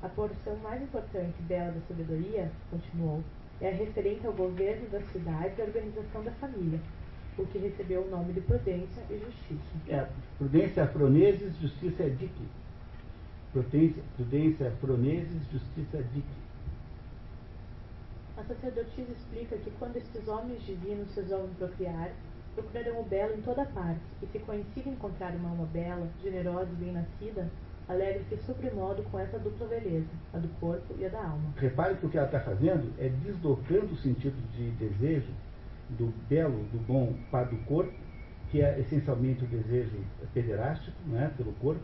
A 0.01 0.09
porção 0.09 0.55
mais 0.57 0.81
importante 0.81 1.41
bela 1.43 1.71
da 1.71 1.81
sabedoria, 1.81 2.51
continuou, 2.69 3.21
é 3.59 3.69
a 3.69 3.73
referente 3.73 4.25
ao 4.25 4.33
governo 4.33 4.87
da 4.89 5.01
cidade 5.01 5.55
e 5.57 5.61
à 5.61 5.65
organização 5.65 6.23
da 6.23 6.31
família, 6.31 6.79
o 7.37 7.45
que 7.45 7.57
recebeu 7.57 8.03
o 8.03 8.09
nome 8.09 8.33
de 8.33 8.41
prudência 8.41 9.03
e 9.09 9.17
justiça. 9.17 9.61
É, 9.89 10.07
prudência 10.37 10.81
é 10.81 10.87
froneses, 10.87 11.57
justiça 11.57 12.03
é 12.03 12.09
dique. 12.09 12.47
Prudência, 13.51 14.03
prudência 14.15 14.65
é 14.65 14.71
froneses, 14.71 15.41
justiça 15.51 16.03
dique. 16.13 16.44
A 18.37 18.43
sacerdotisa 18.43 19.11
explica 19.11 19.55
que 19.57 19.71
quando 19.79 19.95
estes 19.95 20.27
homens 20.27 20.61
divinos 20.65 21.13
resolvem 21.15 21.53
procriar, 21.57 22.11
procurarão 22.53 23.01
o 23.01 23.03
belo 23.03 23.33
em 23.33 23.41
toda 23.41 23.65
parte, 23.65 24.01
e 24.21 24.27
se 24.27 24.39
coincide 24.39 24.89
encontrar 24.89 25.33
uma 25.35 25.49
alma 25.49 25.65
bela, 25.71 26.07
generosa 26.21 26.69
e 26.71 26.75
bem-nascida, 26.75 27.49
alegre-se 27.87 28.37
sobremodo 28.45 29.03
com 29.03 29.19
essa 29.19 29.37
dupla 29.37 29.67
beleza, 29.67 30.07
a 30.33 30.37
do 30.37 30.47
corpo 30.59 30.95
e 30.97 31.05
a 31.05 31.09
da 31.09 31.21
alma. 31.21 31.53
Repare 31.57 31.95
que 31.95 32.05
o 32.05 32.09
que 32.09 32.17
ela 32.17 32.25
está 32.25 32.39
fazendo 32.39 32.91
é 32.99 33.09
deslocando 33.09 33.93
o 33.93 33.97
sentido 33.97 34.35
de 34.51 34.71
desejo 34.71 35.31
do 35.89 36.13
belo, 36.27 36.63
do 36.71 36.79
bom 36.87 37.13
para 37.31 37.45
do 37.45 37.57
corpo, 37.65 37.93
que 38.49 38.61
é 38.61 38.79
essencialmente 38.79 39.43
o 39.43 39.47
desejo 39.47 39.97
pederástico, 40.33 40.97
né, 41.07 41.31
pelo 41.37 41.53
corpo, 41.53 41.81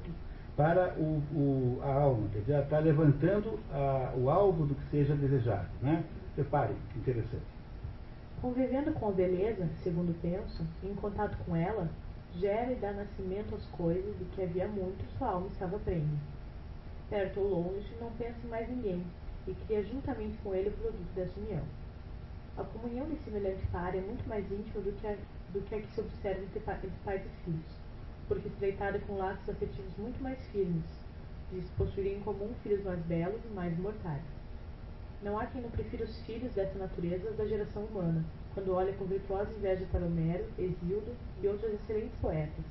para 0.55 0.93
o, 0.97 1.21
o, 1.33 1.79
a 1.81 1.93
alma. 1.93 2.27
Quer 2.33 2.39
dizer, 2.39 2.53
ela 2.53 2.63
está 2.63 2.79
levantando 2.79 3.59
a, 3.71 4.13
o 4.17 4.29
alvo 4.29 4.65
do 4.65 4.75
que 4.75 4.89
seja 4.89 5.15
desejado. 5.15 5.67
Né? 5.81 6.03
Reparem, 6.37 6.77
interessante. 6.95 7.43
Convivendo 8.41 8.93
com 8.93 9.09
a 9.09 9.11
beleza, 9.11 9.67
segundo 9.83 10.19
penso, 10.21 10.65
em 10.81 10.95
contato 10.95 11.37
com 11.45 11.55
ela, 11.55 11.89
gera 12.39 12.71
e 12.71 12.75
dá 12.75 12.93
nascimento 12.93 13.53
às 13.53 13.65
coisas 13.67 14.17
de 14.17 14.25
que 14.25 14.41
havia 14.41 14.67
muito 14.67 15.05
sua 15.17 15.31
alma 15.31 15.47
estava 15.47 15.77
prenha. 15.79 16.19
Perto 17.09 17.41
ou 17.41 17.49
longe, 17.49 17.95
não 17.99 18.09
pensa 18.11 18.37
em 18.43 18.49
mais 18.49 18.69
ninguém, 18.69 19.03
e 19.45 19.53
cria 19.53 19.83
juntamente 19.83 20.37
com 20.41 20.55
ele 20.55 20.69
o 20.69 20.73
produto 20.73 21.13
dessa 21.13 21.37
união. 21.39 21.63
A 22.57 22.63
comunhão 22.63 23.09
de 23.09 23.17
semelhante 23.25 23.65
par 23.67 23.93
é 23.93 24.01
muito 24.01 24.27
mais 24.27 24.49
íntima 24.49 24.81
do 24.81 24.91
que 24.93 25.07
a, 25.07 25.15
do 25.53 25.61
que, 25.61 25.75
a 25.75 25.81
que 25.81 25.93
se 25.93 25.99
observa 25.99 26.41
entre, 26.41 26.59
entre 26.59 27.03
pais 27.03 27.21
e 27.25 27.43
filhos, 27.43 27.77
porque 28.27 28.47
estreitada 28.47 28.99
com 28.99 29.17
laços 29.17 29.49
afetivos 29.49 29.97
muito 29.97 30.23
mais 30.23 30.39
firmes, 30.47 30.85
de 31.51 31.59
possuírem 31.77 32.17
em 32.17 32.21
comum 32.21 32.53
filhos 32.63 32.83
mais 32.85 32.99
belos 33.01 33.41
e 33.43 33.53
mais 33.53 33.77
imortais. 33.77 34.40
Não 35.23 35.37
há 35.37 35.45
quem 35.45 35.61
não 35.61 35.69
prefira 35.69 36.03
os 36.03 36.17
filhos 36.25 36.51
dessa 36.53 36.79
natureza 36.79 37.31
da 37.31 37.45
geração 37.45 37.83
humana, 37.83 38.25
quando 38.55 38.73
olha 38.73 38.91
com 38.93 39.05
virtuosa 39.05 39.53
inveja 39.53 39.85
para 39.91 40.03
Homero, 40.03 40.45
Exildo 40.57 41.11
e 41.43 41.47
outros 41.47 41.73
excelentes 41.73 42.17
poetas, 42.19 42.65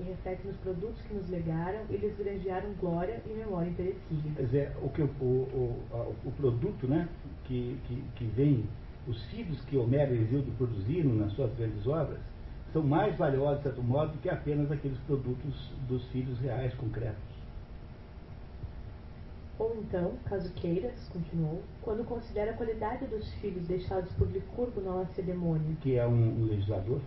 e 0.00 0.02
reflete 0.02 0.44
nos 0.44 0.56
produtos 0.56 1.00
que 1.02 1.14
nos 1.14 1.28
legaram 1.30 1.80
e 1.88 1.96
lhes 1.96 2.16
granjearam 2.16 2.72
glória 2.80 3.22
e 3.24 3.32
memória 3.32 3.70
imperecível. 3.70 4.32
Quer 4.34 4.42
dizer, 4.42 4.72
o, 4.82 4.88
que, 4.88 5.02
o, 5.02 5.06
o, 5.24 6.16
o 6.24 6.32
produto 6.32 6.88
né, 6.88 7.08
que, 7.44 7.78
que, 7.86 8.02
que 8.16 8.24
vem, 8.24 8.64
os 9.06 9.24
filhos 9.26 9.60
que 9.66 9.76
Homero 9.76 10.12
e 10.14 10.22
Exildo 10.22 10.50
produziram 10.58 11.14
nas 11.14 11.32
suas 11.34 11.54
grandes 11.54 11.86
obras, 11.86 12.18
são 12.72 12.82
mais 12.82 13.16
valiosos, 13.16 13.58
de 13.58 13.64
certo 13.64 13.82
modo, 13.82 14.12
do 14.12 14.18
que 14.18 14.28
apenas 14.28 14.72
aqueles 14.72 14.98
produtos 15.00 15.54
dos 15.86 16.04
filhos 16.08 16.38
reais, 16.40 16.74
concretos. 16.74 17.41
Ou 19.62 19.76
então, 19.76 20.14
caso 20.24 20.52
queiras, 20.54 21.08
continuou, 21.12 21.62
quando 21.82 22.04
considera 22.04 22.50
a 22.50 22.54
qualidade 22.54 23.06
dos 23.06 23.32
filhos 23.34 23.64
deixados 23.68 24.10
por 24.14 24.28
Licurgo 24.28 24.80
na 24.80 24.92
Lacedemônia. 24.92 25.76
Que 25.80 25.94
é 25.94 26.04
um, 26.04 26.42
um 26.42 26.46
legislador? 26.46 27.00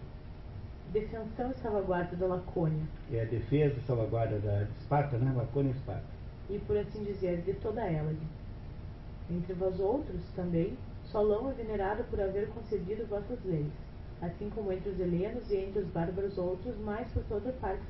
Defensão 0.93 1.51
e 1.51 1.55
salvaguarda 1.55 2.15
da 2.15 2.27
Lacônia. 2.27 2.81
É 3.11 3.23
a 3.23 3.25
defesa 3.25 3.77
e 3.77 3.81
salvaguarda 3.81 4.39
da 4.39 4.63
de 4.63 4.71
Esparta, 4.79 5.17
né? 5.17 5.33
Lacônia 5.35 5.71
e 5.71 5.73
Esparta. 5.73 6.05
E 6.49 6.57
por 6.59 6.77
assim 6.77 7.03
dizer, 7.03 7.41
de 7.41 7.55
toda 7.55 7.81
ela. 7.81 8.15
Entre 9.29 9.53
vós 9.53 9.77
outros, 9.77 10.21
também, 10.33 10.77
Solão 11.11 11.49
é 11.49 11.53
venerado 11.55 12.05
por 12.05 12.21
haver 12.21 12.47
concedido 12.51 13.05
vossas 13.07 13.43
leis, 13.43 13.73
assim 14.21 14.49
como 14.51 14.71
entre 14.71 14.91
os 14.91 14.99
helenos 15.01 15.51
e 15.51 15.57
entre 15.57 15.79
os 15.79 15.87
bárbaros 15.87 16.37
outros, 16.37 16.77
mais 16.79 17.05
por 17.11 17.21
toda 17.23 17.51
parte 17.51 17.83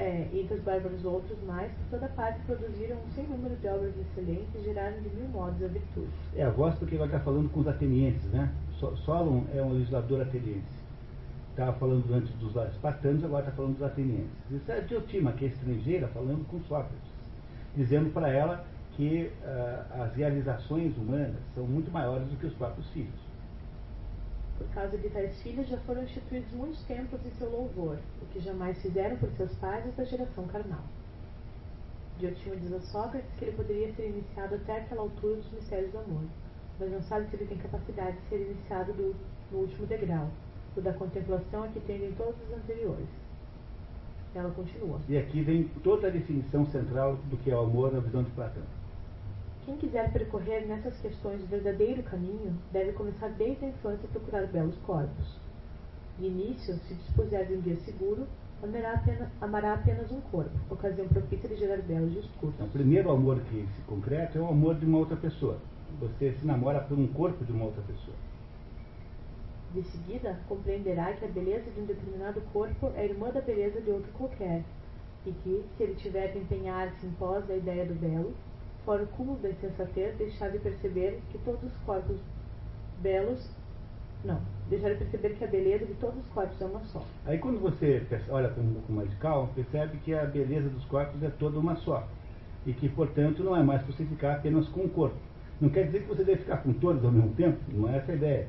é, 0.00 0.26
entre 0.32 0.54
os 0.54 0.62
bárbaros 0.62 1.04
outros 1.04 1.38
mais, 1.46 1.70
por 1.72 1.98
toda 1.98 2.08
parte 2.14 2.40
produziram 2.46 2.96
um 2.96 3.14
sem 3.14 3.26
número 3.26 3.54
de 3.56 3.68
obras 3.68 3.92
excelentes 3.98 4.48
e 4.54 4.64
geraram 4.64 4.96
de 5.02 5.10
mil 5.10 5.28
modos 5.28 5.62
a 5.62 5.68
virtude. 5.68 6.08
É 6.34 6.42
a 6.42 6.50
voz 6.50 6.74
porque 6.76 6.94
agora 6.94 7.10
está 7.10 7.20
falando 7.20 7.50
com 7.50 7.60
os 7.60 7.68
atenienses, 7.68 8.24
né? 8.32 8.50
Solon 9.04 9.42
é 9.54 9.62
um 9.62 9.74
legislador 9.74 10.22
ateniense. 10.22 10.80
Estava 11.50 11.74
falando 11.74 12.14
antes 12.14 12.32
dos 12.36 12.56
espartanos, 12.72 13.22
agora 13.22 13.44
está 13.44 13.54
falando 13.54 13.74
dos 13.74 13.82
atenienses. 13.82 14.30
Isso 14.50 14.72
é 14.72 14.80
Diotima, 14.80 15.32
que 15.32 15.44
é 15.44 15.48
estrangeira, 15.48 16.08
falando 16.08 16.48
com 16.48 16.58
Sócrates, 16.60 16.96
dizendo 17.76 18.10
para 18.10 18.30
ela 18.30 18.64
que 18.96 19.30
uh, 19.42 20.02
as 20.02 20.14
realizações 20.14 20.96
humanas 20.96 21.36
são 21.54 21.64
muito 21.64 21.90
maiores 21.90 22.26
do 22.28 22.36
que 22.36 22.46
os 22.46 22.54
próprios 22.54 22.88
filhos. 22.88 23.29
Por 24.60 24.68
causa 24.74 24.98
de 24.98 25.08
tais 25.08 25.42
filhos 25.42 25.66
já 25.68 25.78
foram 25.78 26.02
instituídos 26.02 26.52
muitos 26.52 26.84
templos 26.84 27.24
em 27.24 27.30
seu 27.30 27.48
louvor, 27.48 27.98
o 28.20 28.26
que 28.26 28.40
jamais 28.40 28.76
fizeram 28.82 29.16
por 29.16 29.30
seus 29.30 29.54
pais 29.54 29.82
da 29.96 30.04
geração 30.04 30.46
carnal. 30.48 30.84
Diotima 32.18 32.56
diz 32.56 32.70
a 32.74 32.80
Sócrates 32.80 33.30
que 33.38 33.46
ele 33.46 33.56
poderia 33.56 33.90
ser 33.94 34.10
iniciado 34.10 34.56
até 34.56 34.76
aquela 34.76 35.00
altura 35.00 35.36
dos 35.36 35.50
mistérios 35.50 35.90
do 35.92 35.98
amor, 36.00 36.24
mas 36.78 36.92
não 36.92 37.00
sabe 37.00 37.26
se 37.30 37.36
ele 37.36 37.46
tem 37.46 37.56
capacidade 37.56 38.18
de 38.18 38.28
ser 38.28 38.50
iniciado 38.50 38.92
do, 38.92 39.16
no 39.50 39.60
último 39.60 39.86
degrau, 39.86 40.28
o 40.76 40.80
da 40.82 40.92
contemplação 40.92 41.64
a 41.64 41.68
que 41.68 41.80
tendem 41.80 42.12
todos 42.12 42.36
os 42.46 42.54
anteriores. 42.54 43.08
Ela 44.34 44.50
continua. 44.50 45.00
E 45.08 45.16
aqui 45.16 45.40
vem 45.40 45.68
toda 45.82 46.08
a 46.08 46.10
definição 46.10 46.66
central 46.66 47.16
do 47.30 47.38
que 47.38 47.50
é 47.50 47.56
o 47.56 47.60
amor 47.60 47.90
na 47.94 48.00
visão 48.00 48.22
de 48.22 48.30
Platão. 48.32 48.62
Quem 49.70 49.78
quiser 49.78 50.12
percorrer 50.12 50.66
nessas 50.66 50.98
questões 50.98 51.40
o 51.44 51.46
verdadeiro 51.46 52.02
caminho, 52.02 52.58
deve 52.72 52.90
começar 52.90 53.28
desde 53.28 53.66
a 53.66 53.68
infância 53.68 54.04
a 54.04 54.10
procurar 54.10 54.44
belos 54.48 54.76
corpos. 54.78 55.38
De 56.18 56.26
início, 56.26 56.74
se 56.74 56.94
dispuser 56.94 57.46
de 57.46 57.54
um 57.54 57.60
dia 57.60 57.76
seguro, 57.76 58.26
amará 58.60 58.94
apenas, 58.94 59.28
amará 59.40 59.74
apenas 59.74 60.10
um 60.10 60.20
corpo, 60.22 60.50
ocasião 60.68 61.06
propícia 61.06 61.48
de 61.48 61.54
gerar 61.54 61.76
belos 61.82 62.12
discursos. 62.14 62.54
Então, 62.56 62.66
o 62.66 62.70
primeiro 62.70 63.12
amor 63.12 63.38
que 63.42 63.64
se 63.76 63.82
concreta 63.82 64.38
é 64.38 64.42
o 64.42 64.48
amor 64.48 64.74
de 64.74 64.84
uma 64.86 64.98
outra 64.98 65.16
pessoa. 65.16 65.56
Você 66.00 66.32
se 66.32 66.44
namora 66.44 66.80
por 66.80 66.98
um 66.98 67.06
corpo 67.06 67.44
de 67.44 67.52
uma 67.52 67.66
outra 67.66 67.82
pessoa. 67.82 68.16
De 69.72 69.84
seguida, 69.84 70.36
compreenderá 70.48 71.12
que 71.12 71.24
a 71.24 71.28
beleza 71.28 71.70
de 71.70 71.80
um 71.80 71.86
determinado 71.86 72.40
corpo 72.52 72.90
é 72.96 73.04
irmã 73.04 73.30
da 73.30 73.40
beleza 73.40 73.80
de 73.80 73.90
outro 73.92 74.10
qualquer, 74.14 74.64
e 75.24 75.30
que, 75.30 75.64
se 75.76 75.82
ele 75.84 75.94
tiver 75.94 76.32
de 76.32 76.38
empenhar-se 76.38 77.06
em 77.06 77.10
pós 77.12 77.46
da 77.46 77.54
ideia 77.54 77.86
do 77.86 77.94
belo, 77.94 78.34
fora 78.84 79.02
o 79.02 79.06
cúmulo 79.08 79.38
da 79.38 79.50
insensatez, 79.50 80.16
deixar 80.16 80.50
de 80.50 80.58
perceber 80.58 81.20
que 81.30 81.38
todos 81.38 81.62
os 81.62 81.76
corpos 81.84 82.16
belos. 83.00 83.50
Não, 84.24 84.40
deixar 84.68 84.90
de 84.90 84.96
perceber 84.96 85.30
que 85.30 85.44
a 85.44 85.46
beleza 85.46 85.86
de 85.86 85.94
todos 85.94 86.18
os 86.18 86.28
corpos 86.28 86.60
é 86.60 86.64
uma 86.64 86.80
só. 86.84 87.02
Aí 87.24 87.38
quando 87.38 87.58
você 87.60 88.02
olha 88.28 88.48
com 88.50 88.60
um 88.60 88.74
pouco 88.74 88.92
mais 88.92 89.08
de 89.08 89.16
calma, 89.16 89.48
percebe 89.54 89.96
que 89.98 90.14
a 90.14 90.24
beleza 90.24 90.68
dos 90.68 90.84
corpos 90.84 91.22
é 91.22 91.30
toda 91.30 91.58
uma 91.58 91.76
só. 91.76 92.06
E 92.66 92.74
que, 92.74 92.88
portanto, 92.90 93.42
não 93.42 93.56
é 93.56 93.62
mais 93.62 93.82
você 93.86 94.04
ficar 94.04 94.34
apenas 94.34 94.68
com 94.68 94.80
o 94.80 94.88
corpo. 94.90 95.16
Não 95.60 95.70
quer 95.70 95.86
dizer 95.86 96.02
que 96.02 96.08
você 96.08 96.24
deve 96.24 96.42
ficar 96.42 96.58
com 96.58 96.72
todos 96.74 97.04
ao 97.04 97.10
mesmo 97.10 97.34
tempo, 97.34 97.58
não 97.72 97.88
é 97.88 97.96
essa 97.96 98.12
a 98.12 98.14
ideia. 98.14 98.48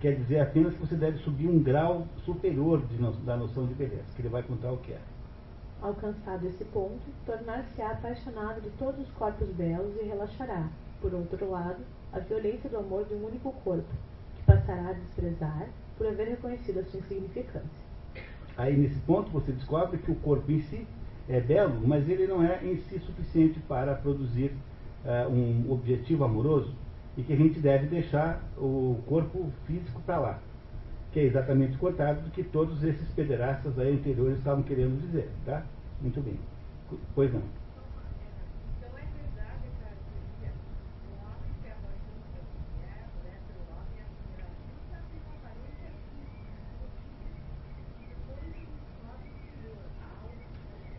Quer 0.00 0.16
dizer 0.16 0.40
apenas 0.40 0.74
que 0.74 0.80
você 0.80 0.94
deve 0.94 1.18
subir 1.18 1.48
um 1.48 1.62
grau 1.62 2.06
superior 2.24 2.80
de, 2.86 2.98
da 3.24 3.36
noção 3.36 3.66
de 3.66 3.74
beleza, 3.74 4.04
que 4.14 4.20
ele 4.22 4.28
vai 4.28 4.42
contar 4.42 4.70
o 4.70 4.76
que 4.78 4.92
é. 4.92 5.00
Alcançado 5.80 6.46
esse 6.46 6.64
ponto, 6.64 7.00
tornar-se-á 7.24 7.92
apaixonado 7.92 8.60
de 8.60 8.70
todos 8.70 9.00
os 9.00 9.10
corpos 9.12 9.48
belos 9.50 9.94
e 10.00 10.04
relaxará, 10.04 10.68
por 11.00 11.14
outro 11.14 11.48
lado, 11.50 11.78
a 12.12 12.18
violência 12.18 12.68
do 12.68 12.78
amor 12.78 13.04
de 13.04 13.14
um 13.14 13.24
único 13.26 13.52
corpo, 13.64 13.88
que 14.34 14.42
passará 14.42 14.88
a 14.88 14.92
desprezar 14.92 15.68
por 15.96 16.06
haver 16.06 16.28
reconhecido 16.28 16.80
a 16.80 16.84
sua 16.84 16.98
insignificância. 16.98 17.88
Aí, 18.56 18.76
nesse 18.76 18.98
ponto, 19.00 19.30
você 19.30 19.52
descobre 19.52 19.98
que 19.98 20.10
o 20.10 20.16
corpo 20.16 20.50
em 20.50 20.60
si 20.62 20.84
é 21.28 21.40
belo, 21.40 21.80
mas 21.86 22.08
ele 22.08 22.26
não 22.26 22.42
é 22.42 22.58
em 22.64 22.76
si 22.78 22.98
suficiente 22.98 23.60
para 23.68 23.94
produzir 23.94 24.52
uh, 25.04 25.30
um 25.30 25.70
objetivo 25.70 26.24
amoroso 26.24 26.74
e 27.16 27.22
que 27.22 27.32
a 27.32 27.36
gente 27.36 27.60
deve 27.60 27.86
deixar 27.86 28.42
o 28.56 28.98
corpo 29.06 29.46
físico 29.64 30.00
para 30.02 30.18
lá 30.18 30.38
que 31.12 31.20
é 31.20 31.24
exatamente 31.24 31.76
o 31.76 31.78
contrário 31.78 32.20
do 32.22 32.30
que 32.30 32.42
todos 32.42 32.82
esses 32.82 33.08
pederastas 33.10 33.78
aí 33.78 33.94
anteriores 33.94 34.38
estavam 34.38 34.62
querendo 34.62 35.00
dizer, 35.00 35.28
tá? 35.44 35.64
Muito 36.00 36.20
bem. 36.20 36.38
Pois 37.14 37.32
não. 37.32 37.42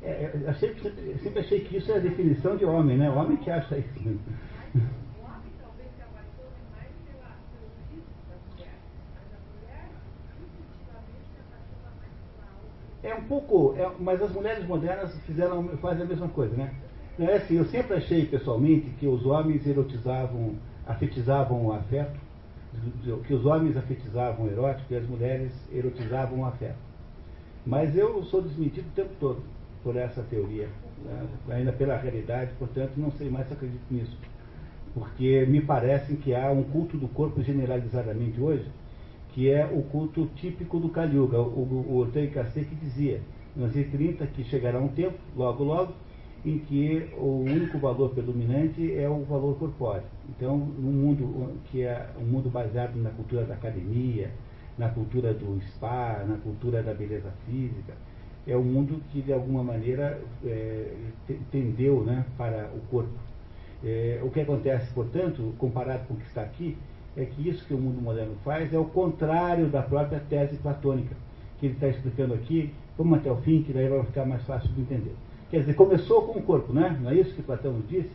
É, 0.01 0.31
é 0.45 0.49
achei, 0.49 0.73
sempre 1.21 1.39
achei 1.39 1.59
que 1.61 1.77
isso 1.77 1.91
é 1.91 1.95
a 1.97 1.99
definição 1.99 2.55
de 2.57 2.65
homem, 2.65 2.97
né? 2.97 3.09
O 3.09 3.15
homem 3.15 3.37
que 3.37 3.51
acha 3.51 3.77
isso. 3.77 4.19
É 13.01 13.15
um 13.15 13.18
pouco, 13.29 13.75
é, 13.77 13.89
mas 13.99 14.21
as 14.21 14.31
mulheres 14.31 14.67
modernas 14.67 15.15
fizeram, 15.21 15.63
fazem 15.77 16.03
a 16.03 16.07
mesma 16.07 16.27
coisa, 16.27 16.55
né? 16.55 16.73
É 17.19 17.35
assim, 17.35 17.57
eu 17.57 17.65
sempre 17.65 17.97
achei 17.97 18.25
pessoalmente 18.25 18.89
que 18.99 19.05
os 19.05 19.25
homens 19.25 19.65
erotizavam, 19.67 20.55
afetizavam 20.87 21.67
o 21.67 21.73
afeto, 21.73 22.19
que 23.25 23.33
os 23.33 23.45
homens 23.45 23.77
afetizavam 23.77 24.45
o 24.45 24.49
erótico 24.49 24.93
e 24.93 24.97
as 24.97 25.07
mulheres 25.07 25.51
erotizavam 25.71 26.39
o 26.39 26.45
afeto. 26.45 26.77
Mas 27.65 27.95
eu 27.95 28.23
sou 28.23 28.41
desmentido 28.41 28.87
o 28.87 28.95
tempo 28.95 29.11
todo 29.19 29.43
por 29.83 29.95
essa 29.95 30.21
teoria, 30.23 30.69
né? 31.03 31.27
ainda 31.49 31.71
pela 31.71 31.97
realidade, 31.97 32.51
portanto 32.57 32.93
não 32.97 33.11
sei 33.11 33.29
mais 33.29 33.47
se 33.47 33.53
acredito 33.53 33.83
nisso. 33.91 34.17
Porque 34.93 35.45
me 35.45 35.61
parece 35.61 36.15
que 36.15 36.33
há 36.33 36.49
um 36.49 36.63
culto 36.63 36.97
do 36.97 37.07
corpo 37.09 37.41
generalizadamente 37.43 38.39
hoje, 38.41 38.65
que 39.33 39.49
é 39.49 39.65
o 39.65 39.81
culto 39.83 40.27
típico 40.35 40.79
do 40.79 40.89
Kali 40.89 41.15
Yuga. 41.15 41.39
O, 41.39 41.43
o, 41.43 42.01
o 42.01 42.11
que 42.11 42.75
dizia, 42.75 43.21
em 43.55 43.59
1930, 43.59 44.27
que 44.27 44.43
chegará 44.43 44.79
um 44.79 44.89
tempo, 44.89 45.17
logo 45.35 45.63
logo, 45.63 45.93
em 46.45 46.57
que 46.59 47.09
o 47.17 47.43
único 47.45 47.77
valor 47.77 48.09
predominante 48.11 48.97
é 48.97 49.09
o 49.09 49.23
valor 49.23 49.57
corpóreo. 49.57 50.03
Então, 50.29 50.55
um 50.55 50.91
mundo 50.91 51.57
que 51.65 51.83
é 51.83 52.09
um 52.19 52.25
mundo 52.25 52.49
baseado 52.49 52.95
na 52.95 53.09
cultura 53.09 53.43
da 53.43 53.55
academia, 53.55 54.31
na 54.77 54.89
cultura 54.89 55.33
do 55.33 55.59
spa, 55.73 56.23
na 56.27 56.37
cultura 56.37 56.81
da 56.81 56.93
beleza 56.93 57.31
física, 57.45 57.93
é 58.47 58.55
um 58.55 58.63
mundo 58.63 59.01
que 59.11 59.21
de 59.21 59.33
alguma 59.33 59.63
maneira 59.63 60.21
é, 60.45 60.93
tendeu 61.51 62.03
né, 62.03 62.25
para 62.37 62.69
o 62.73 62.79
corpo. 62.89 63.19
É, 63.83 64.19
o 64.23 64.29
que 64.29 64.39
acontece, 64.41 64.91
portanto, 64.93 65.53
comparado 65.57 66.07
com 66.07 66.13
o 66.13 66.17
que 66.17 66.25
está 66.25 66.41
aqui, 66.41 66.77
é 67.17 67.25
que 67.25 67.49
isso 67.49 67.65
que 67.65 67.73
o 67.73 67.77
mundo 67.77 68.01
moderno 68.01 68.35
faz 68.43 68.73
é 68.73 68.77
o 68.77 68.85
contrário 68.85 69.67
da 69.67 69.81
própria 69.81 70.19
tese 70.19 70.57
platônica, 70.57 71.15
que 71.59 71.67
ele 71.67 71.73
está 71.73 71.87
explicando 71.87 72.33
aqui. 72.33 72.73
Vamos 72.97 73.19
até 73.19 73.31
o 73.31 73.37
fim, 73.37 73.63
que 73.63 73.73
daí 73.73 73.87
vai 73.87 74.03
ficar 74.03 74.25
mais 74.25 74.43
fácil 74.43 74.69
de 74.69 74.81
entender. 74.81 75.15
Quer 75.49 75.61
dizer, 75.61 75.73
começou 75.73 76.23
com 76.23 76.39
um 76.39 76.41
corpo, 76.41 76.71
né? 76.71 76.97
não 77.01 77.09
é 77.09 77.15
isso 77.15 77.33
que 77.33 77.41
Platão 77.41 77.81
disse? 77.87 78.11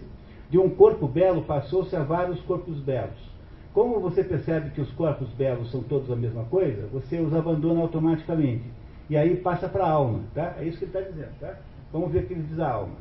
De 0.51 0.59
um 0.59 0.70
corpo 0.70 1.09
belo 1.09 1.42
passou-se 1.42 1.95
a 1.97 2.03
vários 2.03 2.40
corpos 2.42 2.78
belos. 2.78 3.34
Como 3.72 3.99
você 3.99 4.22
percebe 4.22 4.70
que 4.70 4.80
os 4.80 4.90
corpos 4.92 5.28
belos 5.30 5.70
são 5.72 5.82
todos 5.82 6.09
a 6.11 6.14
mesma 6.14 6.45
coisa, 6.45 6.86
você 6.92 7.18
os 7.18 7.34
abandona 7.34 7.80
automaticamente. 7.80 8.62
E 9.11 9.16
aí 9.16 9.36
passa 9.36 9.68
para 9.68 9.84
a 9.84 9.90
alma, 9.90 10.20
tá? 10.32 10.55
É 10.61 10.64
isso 10.64 10.78
que 10.78 10.84
ele 10.84 10.97
está 10.97 11.01
dizendo, 11.01 11.32
tá? 11.40 11.59
Vamos 11.92 12.12
ver 12.12 12.20
o 12.20 12.26
que 12.26 12.34
ele 12.34 12.42
diz 12.42 12.59
a 12.61 12.70
alma. 12.70 12.95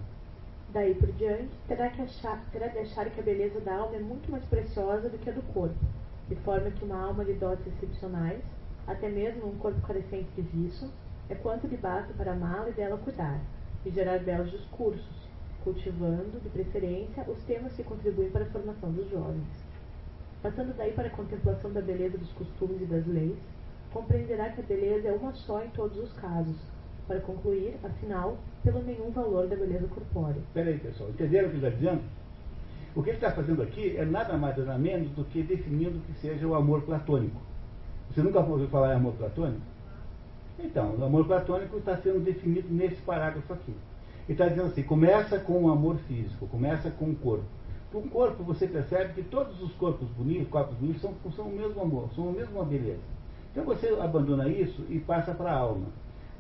Daí 0.74 0.96
por 0.96 1.12
diante, 1.12 1.52
terá, 1.68 1.88
que 1.92 2.02
achar, 2.02 2.44
terá 2.52 2.66
de 2.66 2.80
achar 2.80 3.08
que 3.08 3.20
a 3.20 3.24
beleza 3.24 3.60
da 3.60 3.76
alma 3.76 3.96
é 3.96 4.00
muito 4.00 4.32
mais 4.32 4.44
preciosa 4.46 5.08
do 5.08 5.20
que 5.20 5.30
a 5.30 5.34
do 5.34 5.44
corpo, 5.54 5.78
de 6.28 6.36
forma 6.38 6.72
que 6.72 6.84
uma 6.84 7.00
alma 7.00 7.24
de 7.24 7.34
dotes 7.34 7.68
excepcionais, 7.68 8.42
até 8.88 9.08
mesmo 9.08 9.50
um 9.50 9.58
corpo 9.60 9.80
carecente 9.82 10.32
de 10.36 10.42
vício, 10.42 10.90
é 11.30 11.36
quanto 11.36 11.68
lhe 11.68 11.78
basta 11.78 12.12
para 12.16 12.32
amá-la 12.32 12.70
e 12.70 12.74
dela 12.74 12.98
cuidar, 12.98 13.40
e 13.86 13.92
gerar 13.92 14.18
belos 14.18 14.50
discursos, 14.50 15.30
cultivando, 15.64 16.40
de 16.42 16.50
preferência, 16.50 17.24
os 17.28 17.44
temas 17.44 17.74
que 17.74 17.84
contribuem 17.84 18.32
para 18.32 18.46
a 18.46 18.50
formação 18.50 18.92
dos 18.92 19.08
jovens. 19.12 19.46
Passando 20.42 20.76
daí 20.76 20.92
para 20.94 21.08
a 21.08 21.12
contemplação 21.12 21.72
da 21.72 21.82
beleza 21.82 22.18
dos 22.18 22.32
costumes 22.32 22.82
e 22.82 22.86
das 22.86 23.06
leis, 23.06 23.38
compreenderá 23.92 24.50
que 24.50 24.62
a 24.62 24.64
beleza 24.64 25.08
é 25.08 25.12
uma 25.12 25.34
só 25.34 25.64
em 25.64 25.70
todos 25.70 26.00
os 26.00 26.12
casos, 26.14 26.73
para 27.08 27.20
concluir, 27.20 27.76
afinal, 27.84 28.38
pelo 28.64 28.82
nenhum 28.84 29.12
valor 29.12 29.48
da 29.48 29.56
beleza 29.56 29.88
corpórea. 29.88 30.42
Peraí, 30.54 30.78
pessoal, 30.78 31.10
entenderam 31.10 31.48
o 31.48 31.52
que 31.52 31.58
ele 31.58 31.66
está 31.68 31.78
dizendo? 31.78 32.02
O 32.96 33.02
que 33.02 33.10
ele 33.10 33.18
está 33.18 33.32
fazendo 33.32 33.62
aqui 33.62 33.98
é 33.98 34.06
nada 34.06 34.38
mais 34.38 34.58
nada 34.58 34.78
menos 34.78 35.10
do 35.12 35.26
que 35.26 35.42
definindo 35.42 36.00
que 36.02 36.14
seja 36.20 36.48
o 36.48 36.56
amor 36.56 36.84
platônico. 36.84 37.42
Você 38.10 38.22
nunca 38.22 38.40
ouviu 38.40 38.68
falar 38.68 38.94
em 38.94 38.98
amor 38.98 39.14
platônico? 39.14 39.62
Então, 40.60 40.96
o 40.96 41.04
amor 41.04 41.26
platônico 41.26 41.78
está 41.78 41.98
sendo 41.98 42.20
definido 42.20 42.68
nesse 42.72 43.02
parágrafo 43.02 43.54
aqui. 43.54 43.74
Ele 44.26 44.34
está 44.34 44.48
dizendo 44.48 44.68
assim, 44.68 44.84
começa 44.84 45.40
com 45.40 45.64
o 45.64 45.72
amor 45.72 45.98
físico, 46.08 46.48
começa 46.48 46.92
com 46.92 47.10
o 47.10 47.16
corpo. 47.16 47.46
Com 47.92 48.00
o 48.00 48.10
corpo 48.10 48.44
você 48.44 48.68
percebe 48.68 49.14
que 49.14 49.24
todos 49.24 49.62
os 49.62 49.74
corpos 49.74 50.08
bonitos, 50.10 50.48
corpos 50.48 50.76
bonitos, 50.78 51.02
são, 51.02 51.14
são 51.36 51.46
o 51.46 51.56
mesmo 51.56 51.82
amor, 51.82 52.10
são 52.16 52.30
a 52.30 52.32
mesma 52.32 52.64
beleza. 52.64 53.02
Então 53.52 53.66
você 53.66 53.88
abandona 54.00 54.48
isso 54.48 54.84
e 54.90 55.00
passa 55.00 55.34
para 55.34 55.52
a 55.52 55.58
alma. 55.58 55.88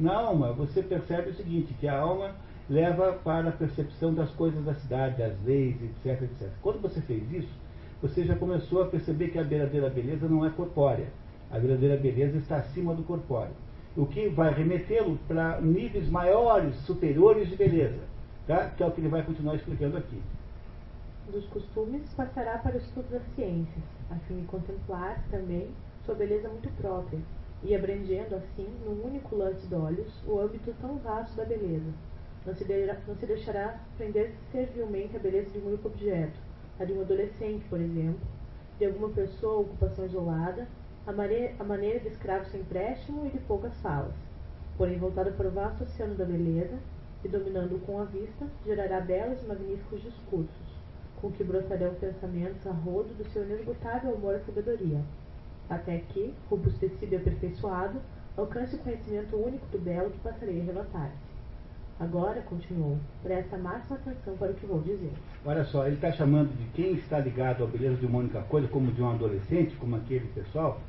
Na 0.04 0.16
alma, 0.18 0.52
você 0.52 0.84
percebe 0.84 1.30
o 1.30 1.34
seguinte, 1.34 1.74
que 1.80 1.88
a 1.88 1.98
alma 1.98 2.36
leva 2.70 3.14
para 3.24 3.48
a 3.48 3.52
percepção 3.54 4.14
das 4.14 4.30
coisas 4.32 4.62
da 4.66 4.76
cidade, 4.76 5.18
das 5.18 5.34
leis, 5.46 5.78
etc, 5.82 6.24
etc. 6.24 6.50
Quando 6.62 6.82
você 6.82 7.00
fez 7.00 7.24
isso, 7.32 7.48
você 8.02 8.26
já 8.26 8.36
começou 8.36 8.84
a 8.84 8.88
perceber 8.88 9.30
que 9.30 9.40
a 9.40 9.44
verdadeira 9.44 9.90
beleza 9.90 10.28
não 10.28 10.46
é 10.46 10.50
corpórea. 10.50 11.08
A 11.50 11.58
verdadeira 11.58 11.96
beleza 11.96 12.38
está 12.38 12.58
acima 12.58 12.94
do 12.94 13.04
corpóreo. 13.04 13.54
O 13.96 14.06
que 14.06 14.28
vai 14.28 14.54
remetê-lo 14.54 15.18
para 15.26 15.62
níveis 15.62 16.10
maiores, 16.10 16.76
superiores 16.82 17.48
de 17.48 17.56
beleza. 17.56 18.02
Tá? 18.46 18.72
Que 18.76 18.84
é 18.84 18.86
o 18.86 18.92
que 18.92 19.00
ele 19.00 19.08
vai 19.08 19.24
continuar 19.24 19.56
explicando 19.56 19.96
aqui. 19.96 20.22
Dos 21.32 21.46
costumes 21.46 22.14
passará 22.14 22.58
para 22.58 22.76
o 22.76 22.78
estudo 22.78 23.10
das 23.10 23.24
ciências, 23.36 23.86
a 24.12 24.16
fim 24.28 24.42
de 24.42 24.48
contemplar 24.48 25.24
também 25.32 25.70
sua 26.06 26.16
beleza 26.16 26.50
muito 26.50 26.68
própria, 26.72 27.20
e 27.64 27.74
abrangendo 27.74 28.36
assim, 28.36 28.68
num 28.86 29.06
único 29.06 29.36
lance 29.36 29.66
de 29.68 29.74
olhos, 29.74 30.12
o 30.28 30.38
âmbito 30.40 30.74
tão 30.82 30.98
vasto 30.98 31.36
da 31.38 31.46
beleza. 31.46 31.92
Não 32.46 32.54
se, 32.54 32.66
deixará, 32.66 33.00
não 33.08 33.16
se 33.16 33.26
deixará 33.26 33.80
prender 33.98 34.34
servilmente 34.52 35.16
a 35.16 35.20
beleza 35.20 35.50
de 35.52 35.60
um 35.60 35.68
único 35.68 35.88
objeto, 35.88 36.38
a 36.78 36.84
de 36.84 36.92
um 36.92 37.00
adolescente, 37.00 37.64
por 37.70 37.80
exemplo, 37.80 38.20
de 38.78 38.86
alguma 38.86 39.10
pessoa 39.10 39.54
ou 39.54 39.62
ocupação 39.62 40.06
isolada, 40.06 40.68
a 41.08 41.14
maneira, 41.14 41.54
a 41.58 41.64
maneira 41.64 42.00
de 42.02 42.10
escravo 42.10 42.46
sem 42.46 42.60
empréstimo 42.60 43.26
e 43.26 43.30
de 43.30 43.40
poucas 43.40 43.74
falas. 43.82 44.14
Porém, 44.78 44.98
voltado 44.98 45.32
para 45.32 45.48
o 45.48 45.52
vasto 45.52 45.84
oceano 45.84 46.16
da 46.16 46.26
beleza, 46.26 46.78
e 47.24 47.30
dominando-o 47.30 47.80
com 47.80 48.02
a 48.02 48.04
vista, 48.04 48.46
gerará 48.66 49.00
belos 49.00 49.42
e 49.42 49.46
magníficos 49.46 50.02
discursos, 50.02 50.50
com 51.22 51.32
que 51.32 51.44
brotarão 51.44 51.94
pensamentos 51.96 52.68
a 52.68 52.72
rodo 52.72 53.14
do 53.14 53.24
seu 53.30 53.44
inesgotável 53.44 54.14
amor 54.14 54.36
à 54.36 54.40
sabedoria 54.40 55.00
até 55.70 56.00
que, 56.10 56.34
robustecido 56.50 57.14
e 57.14 57.16
aperfeiçoado, 57.16 58.00
alcance 58.38 58.76
o 58.76 58.80
conhecimento 58.80 59.36
único 59.36 59.66
do 59.68 59.80
belo 59.80 60.10
que 60.12 60.20
passarei 60.20 60.62
a 60.62 60.64
relatar-te. 60.64 61.34
Agora, 62.00 62.42
continuou, 62.42 62.98
presta 63.22 63.58
máxima 63.58 63.96
atenção 63.98 64.36
para 64.36 64.52
o 64.52 64.54
que 64.56 64.66
vou 64.66 64.82
dizer. 64.82 65.14
Olha 65.46 65.64
só, 65.66 65.86
ele 65.86 65.96
está 65.96 66.12
chamando 66.12 66.50
de 66.58 66.66
quem 66.72 66.94
está 66.94 67.20
ligado 67.20 67.64
à 67.64 67.68
beleza 67.68 67.98
de 67.98 68.06
uma 68.06 68.20
única 68.20 68.42
coisa, 68.42 68.68
como 68.68 68.92
de 68.92 69.02
um 69.02 69.10
adolescente, 69.10 69.76
como 69.76 69.96
aquele 69.96 70.28
pessoal, 70.34 70.82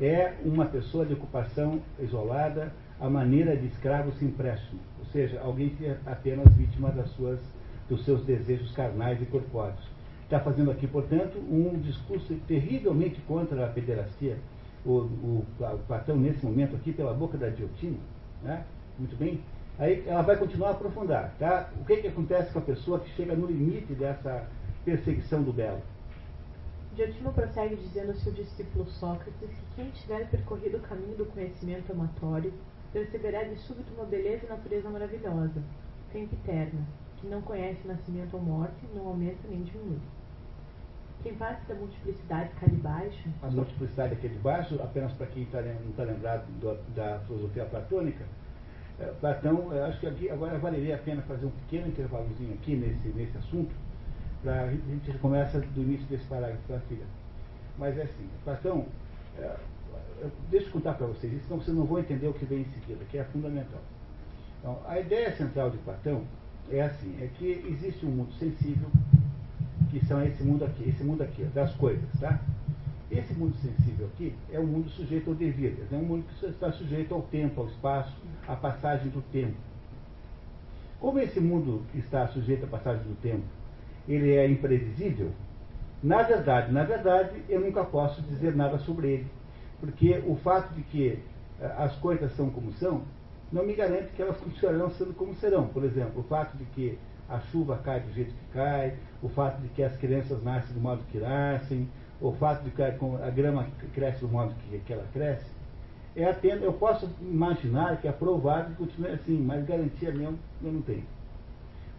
é 0.00 0.34
uma 0.44 0.66
pessoa 0.66 1.06
de 1.06 1.14
ocupação 1.14 1.80
isolada, 1.98 2.72
a 3.00 3.08
maneira 3.08 3.56
de 3.56 3.66
escravo 3.66 4.12
sem 4.12 4.28
empréstimo. 4.28 4.80
Ou 4.98 5.06
seja, 5.06 5.40
alguém 5.40 5.70
que 5.70 5.86
é 5.86 5.98
apenas 6.04 6.52
vítima 6.52 6.90
das 6.90 7.10
suas, 7.12 7.40
dos 7.88 8.04
seus 8.04 8.22
desejos 8.24 8.70
carnais 8.72 9.20
e 9.22 9.24
corpóreos 9.24 9.99
está 10.30 10.38
fazendo 10.38 10.70
aqui, 10.70 10.86
portanto, 10.86 11.38
um 11.38 11.76
discurso 11.80 12.32
terrivelmente 12.46 13.20
contra 13.22 13.66
a 13.66 13.68
pederastia. 13.68 14.38
O, 14.86 14.90
o, 14.92 15.46
o 15.58 15.78
Platão, 15.88 16.16
nesse 16.16 16.46
momento 16.46 16.76
aqui, 16.76 16.92
pela 16.92 17.12
boca 17.12 17.36
da 17.36 17.48
Diotima, 17.48 17.98
né? 18.40 18.64
muito 18.96 19.16
bem, 19.16 19.40
aí 19.76 20.04
ela 20.06 20.22
vai 20.22 20.36
continuar 20.36 20.68
a 20.68 20.70
aprofundar. 20.72 21.34
Tá? 21.38 21.68
O 21.80 21.84
que, 21.84 21.96
que 21.96 22.08
acontece 22.08 22.52
com 22.52 22.60
a 22.60 22.62
pessoa 22.62 23.00
que 23.00 23.10
chega 23.10 23.34
no 23.34 23.46
limite 23.46 23.92
dessa 23.92 24.46
perseguição 24.84 25.42
do 25.42 25.52
belo? 25.52 25.82
Diotimo 26.94 27.32
prossegue 27.32 27.76
dizendo 27.76 28.10
ao 28.10 28.16
seu 28.16 28.32
discípulo 28.32 28.86
Sócrates 28.86 29.48
que 29.48 29.74
quem 29.74 29.90
tiver 29.90 30.30
percorrido 30.30 30.78
o 30.78 30.80
caminho 30.80 31.16
do 31.16 31.26
conhecimento 31.26 31.92
amatório 31.92 32.52
perceberá 32.92 33.42
de 33.42 33.56
súbito 33.56 33.92
uma 33.94 34.04
beleza 34.04 34.46
e 34.46 34.48
natureza 34.48 34.88
maravilhosa, 34.90 35.62
sempre 36.12 36.36
eterna, 36.36 36.80
que 37.20 37.26
não 37.26 37.42
conhece 37.42 37.86
nascimento 37.86 38.34
ou 38.34 38.42
morte, 38.42 38.86
não 38.94 39.08
aumenta 39.08 39.46
nem 39.48 39.62
diminui. 39.62 39.98
Quem 41.22 41.34
parte 41.34 41.66
da 41.66 41.74
multiplicidade 41.74 42.50
cá 42.58 42.66
de 42.66 42.76
baixo. 42.76 43.28
A 43.42 43.50
multiplicidade 43.50 44.14
aqui 44.14 44.28
de 44.28 44.38
baixo, 44.38 44.80
apenas 44.82 45.12
para 45.12 45.26
quem 45.26 45.44
tá, 45.46 45.60
não 45.60 45.90
está 45.90 46.04
lembrado 46.04 46.46
do, 46.60 46.74
da 46.94 47.18
filosofia 47.26 47.66
platônica, 47.66 48.24
é, 48.98 49.04
Platão, 49.20 49.70
acho 49.86 50.00
que 50.00 50.06
aqui, 50.06 50.30
agora 50.30 50.58
valeria 50.58 50.94
a 50.94 50.98
pena 50.98 51.22
fazer 51.22 51.46
um 51.46 51.50
pequeno 51.50 51.88
intervalozinho 51.88 52.54
aqui 52.54 52.74
nesse, 52.74 53.08
nesse 53.08 53.36
assunto, 53.36 53.74
para 54.42 54.62
a 54.62 54.70
gente 54.70 55.18
começa 55.18 55.60
do 55.60 55.82
início 55.82 56.06
desse 56.06 56.24
parágrafo 56.24 56.66
da 56.68 56.80
filha. 56.80 57.04
Mas 57.78 57.98
é 57.98 58.02
assim, 58.02 58.28
Platão, 58.44 58.86
é, 59.38 59.56
deixa 60.50 60.68
eu 60.68 60.72
contar 60.72 60.94
para 60.94 61.06
vocês, 61.06 61.42
senão 61.44 61.60
vocês 61.60 61.76
não 61.76 61.84
vão 61.84 61.98
entender 61.98 62.28
o 62.28 62.34
que 62.34 62.46
vem 62.46 62.60
em 62.60 62.80
seguida, 62.80 63.04
que 63.10 63.18
é 63.18 63.24
fundamental. 63.24 63.80
Então, 64.58 64.78
a 64.86 64.98
ideia 64.98 65.34
central 65.36 65.70
de 65.70 65.78
Platão 65.78 66.24
é 66.70 66.82
assim, 66.82 67.16
é 67.22 67.28
que 67.38 67.64
existe 67.68 68.06
um 68.06 68.10
mundo 68.10 68.32
sensível 68.34 68.88
que 69.90 70.04
são 70.06 70.22
esse 70.24 70.42
mundo 70.42 70.64
aqui, 70.64 70.88
esse 70.88 71.02
mundo 71.02 71.22
aqui, 71.22 71.42
das 71.44 71.74
coisas, 71.74 72.08
tá? 72.18 72.40
Esse 73.10 73.34
mundo 73.34 73.56
sensível 73.56 74.06
aqui 74.06 74.34
é 74.52 74.60
um 74.60 74.66
mundo 74.66 74.88
sujeito 74.90 75.30
ao 75.30 75.34
devir, 75.34 75.74
é 75.90 75.94
um 75.96 76.04
mundo 76.04 76.24
que 76.26 76.46
está 76.46 76.70
sujeito 76.70 77.12
ao 77.12 77.22
tempo, 77.22 77.60
ao 77.60 77.66
espaço, 77.66 78.16
à 78.46 78.54
passagem 78.54 79.08
do 79.08 79.20
tempo. 79.32 79.56
Como 81.00 81.18
esse 81.18 81.40
mundo 81.40 81.82
está 81.94 82.28
sujeito 82.28 82.64
à 82.64 82.68
passagem 82.68 83.02
do 83.02 83.20
tempo, 83.20 83.44
ele 84.06 84.32
é 84.32 84.48
imprevisível, 84.48 85.32
na 86.02 86.22
verdade, 86.22 86.72
na 86.72 86.82
verdade, 86.82 87.42
eu 87.48 87.60
nunca 87.60 87.84
posso 87.84 88.22
dizer 88.22 88.56
nada 88.56 88.78
sobre 88.78 89.08
ele, 89.08 89.26
porque 89.78 90.22
o 90.26 90.34
fato 90.36 90.72
de 90.74 90.82
que 90.82 91.18
eh, 91.60 91.74
as 91.76 91.94
coisas 91.96 92.34
são 92.36 92.48
como 92.48 92.72
são, 92.72 93.02
não 93.52 93.66
me 93.66 93.74
garante 93.74 94.08
que 94.16 94.22
elas 94.22 94.38
continuarão 94.40 94.90
sendo 94.92 95.12
como 95.12 95.34
serão. 95.34 95.66
Por 95.66 95.84
exemplo, 95.84 96.20
o 96.20 96.24
fato 96.24 96.56
de 96.56 96.64
que 96.66 96.98
a 97.30 97.40
chuva 97.50 97.78
cai 97.78 98.00
do 98.00 98.12
jeito 98.12 98.32
que 98.32 98.52
cai, 98.52 98.94
o 99.22 99.28
fato 99.28 99.60
de 99.60 99.68
que 99.68 99.82
as 99.82 99.96
crianças 99.96 100.42
nascem 100.42 100.74
do 100.74 100.80
modo 100.80 101.02
que 101.10 101.18
nascem, 101.18 101.88
o 102.20 102.32
fato 102.32 102.64
de 102.64 102.70
que 102.70 102.82
a 102.82 103.30
grama 103.30 103.66
cresce 103.94 104.20
do 104.20 104.28
modo 104.28 104.54
que, 104.54 104.78
que 104.80 104.92
ela 104.92 105.06
cresce, 105.12 105.46
é 106.16 106.28
apenas, 106.28 106.62
eu 106.62 106.72
posso 106.72 107.08
imaginar 107.20 108.00
que 108.00 108.08
é 108.08 108.12
provável 108.12 108.70
que 108.70 108.76
continue 108.76 109.12
assim, 109.12 109.38
mas 109.38 109.64
garantia 109.64 110.10
mesmo 110.10 110.38
eu 110.62 110.72
não 110.72 110.82
tenho. 110.82 111.04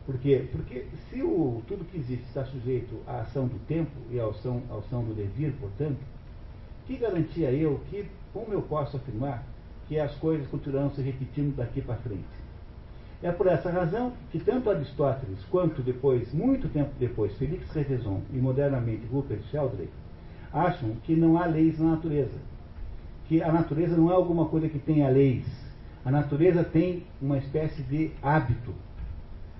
Por 0.05 0.17
quê? 0.17 0.47
Porque 0.51 0.87
se 1.09 1.21
o, 1.21 1.61
tudo 1.67 1.85
que 1.85 1.97
existe 1.97 2.25
está 2.25 2.43
sujeito 2.43 3.01
à 3.07 3.21
ação 3.21 3.47
do 3.47 3.57
tempo 3.67 3.91
e 4.09 4.19
à 4.19 4.25
ação, 4.25 4.61
à 4.69 4.77
ação 4.77 5.03
do 5.03 5.13
devir, 5.13 5.53
portanto, 5.53 5.99
que 6.85 6.97
garantia 6.97 7.51
eu, 7.51 7.79
que 7.89 8.05
como 8.33 8.51
eu 8.51 8.61
posso 8.61 8.97
afirmar 8.97 9.43
que 9.87 9.99
as 9.99 10.13
coisas 10.15 10.47
continuarão 10.47 10.89
se 10.91 11.01
repetindo 11.01 11.55
daqui 11.55 11.81
para 11.81 11.95
frente? 11.95 12.25
É 13.23 13.31
por 13.31 13.45
essa 13.45 13.69
razão 13.69 14.13
que 14.31 14.39
tanto 14.39 14.69
Aristóteles 14.69 15.39
quanto 15.51 15.83
depois, 15.83 16.33
muito 16.33 16.67
tempo 16.69 16.89
depois, 16.99 17.33
Félix 17.37 17.71
Reveson 17.71 18.21
e 18.33 18.37
modernamente 18.37 19.05
Rupert 19.11 19.43
Sheldrake 19.51 19.91
acham 20.51 20.95
que 21.03 21.15
não 21.15 21.37
há 21.37 21.45
leis 21.45 21.79
na 21.79 21.91
natureza. 21.91 22.37
Que 23.27 23.41
a 23.41 23.51
natureza 23.51 23.95
não 23.95 24.11
é 24.11 24.13
alguma 24.13 24.45
coisa 24.45 24.67
que 24.67 24.79
tenha 24.79 25.07
leis. 25.07 25.45
A 26.03 26.11
natureza 26.11 26.63
tem 26.63 27.03
uma 27.21 27.37
espécie 27.37 27.83
de 27.83 28.11
hábito. 28.21 28.73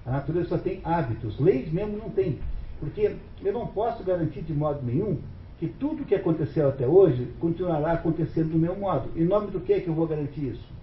A 0.06 0.12
natureza 0.12 0.50
só 0.50 0.58
tem 0.58 0.82
hábitos. 0.84 1.40
Leis 1.40 1.72
mesmo 1.72 1.98
não 1.98 2.10
tem. 2.10 2.40
Porque 2.80 3.16
eu 3.44 3.54
não 3.54 3.68
posso 3.68 4.04
garantir 4.04 4.42
de 4.42 4.54
modo 4.54 4.84
nenhum 4.84 5.20
que 5.60 5.68
tudo 5.68 6.04
que 6.04 6.16
aconteceu 6.16 6.68
até 6.68 6.88
hoje 6.88 7.32
continuará 7.40 7.92
acontecendo 7.92 8.54
do 8.54 8.58
meu 8.58 8.76
modo. 8.76 9.12
Em 9.16 9.24
nome 9.24 9.52
do 9.52 9.60
que, 9.60 9.74
é 9.74 9.80
que 9.80 9.88
eu 9.88 9.94
vou 9.94 10.08
garantir 10.08 10.48
isso? 10.48 10.81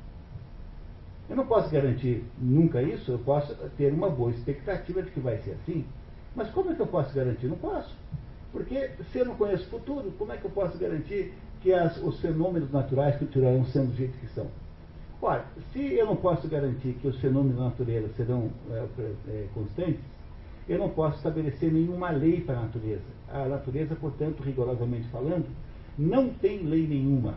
Eu 1.28 1.36
não 1.36 1.46
posso 1.46 1.70
garantir 1.70 2.24
nunca 2.38 2.82
isso, 2.82 3.12
eu 3.12 3.18
posso 3.18 3.54
ter 3.76 3.92
uma 3.92 4.08
boa 4.08 4.30
expectativa 4.30 5.02
de 5.02 5.10
que 5.10 5.20
vai 5.20 5.38
ser 5.38 5.52
assim. 5.52 5.84
Mas 6.34 6.50
como 6.50 6.70
é 6.70 6.74
que 6.74 6.80
eu 6.80 6.86
posso 6.86 7.14
garantir? 7.14 7.46
Não 7.46 7.56
posso. 7.56 7.94
Porque 8.50 8.90
se 9.12 9.18
eu 9.18 9.26
não 9.26 9.34
conheço 9.34 9.64
o 9.64 9.70
futuro, 9.70 10.12
como 10.18 10.32
é 10.32 10.36
que 10.36 10.44
eu 10.44 10.50
posso 10.50 10.78
garantir 10.78 11.34
que 11.60 11.72
as, 11.72 11.96
os 11.98 12.18
fenômenos 12.20 12.70
naturais 12.72 13.16
continuarão 13.16 13.64
sendo 13.66 13.90
do 13.90 13.96
jeito 13.96 14.16
que 14.18 14.28
são? 14.28 14.46
Ora, 15.20 15.44
se 15.72 15.94
eu 15.94 16.06
não 16.06 16.16
posso 16.16 16.48
garantir 16.48 16.94
que 16.94 17.08
os 17.08 17.18
fenômenos 17.20 17.58
da 17.58 17.64
natureza 17.64 18.08
serão 18.16 18.50
é, 18.70 18.86
é, 19.28 19.46
constantes, 19.52 20.00
eu 20.68 20.78
não 20.78 20.88
posso 20.90 21.16
estabelecer 21.16 21.72
nenhuma 21.72 22.10
lei 22.10 22.40
para 22.40 22.58
a 22.58 22.62
natureza. 22.62 23.02
A 23.28 23.46
natureza, 23.46 23.96
portanto, 23.96 24.42
rigorosamente 24.42 25.08
falando, 25.08 25.46
não 25.98 26.28
tem 26.28 26.62
lei 26.62 26.86
nenhuma. 26.86 27.34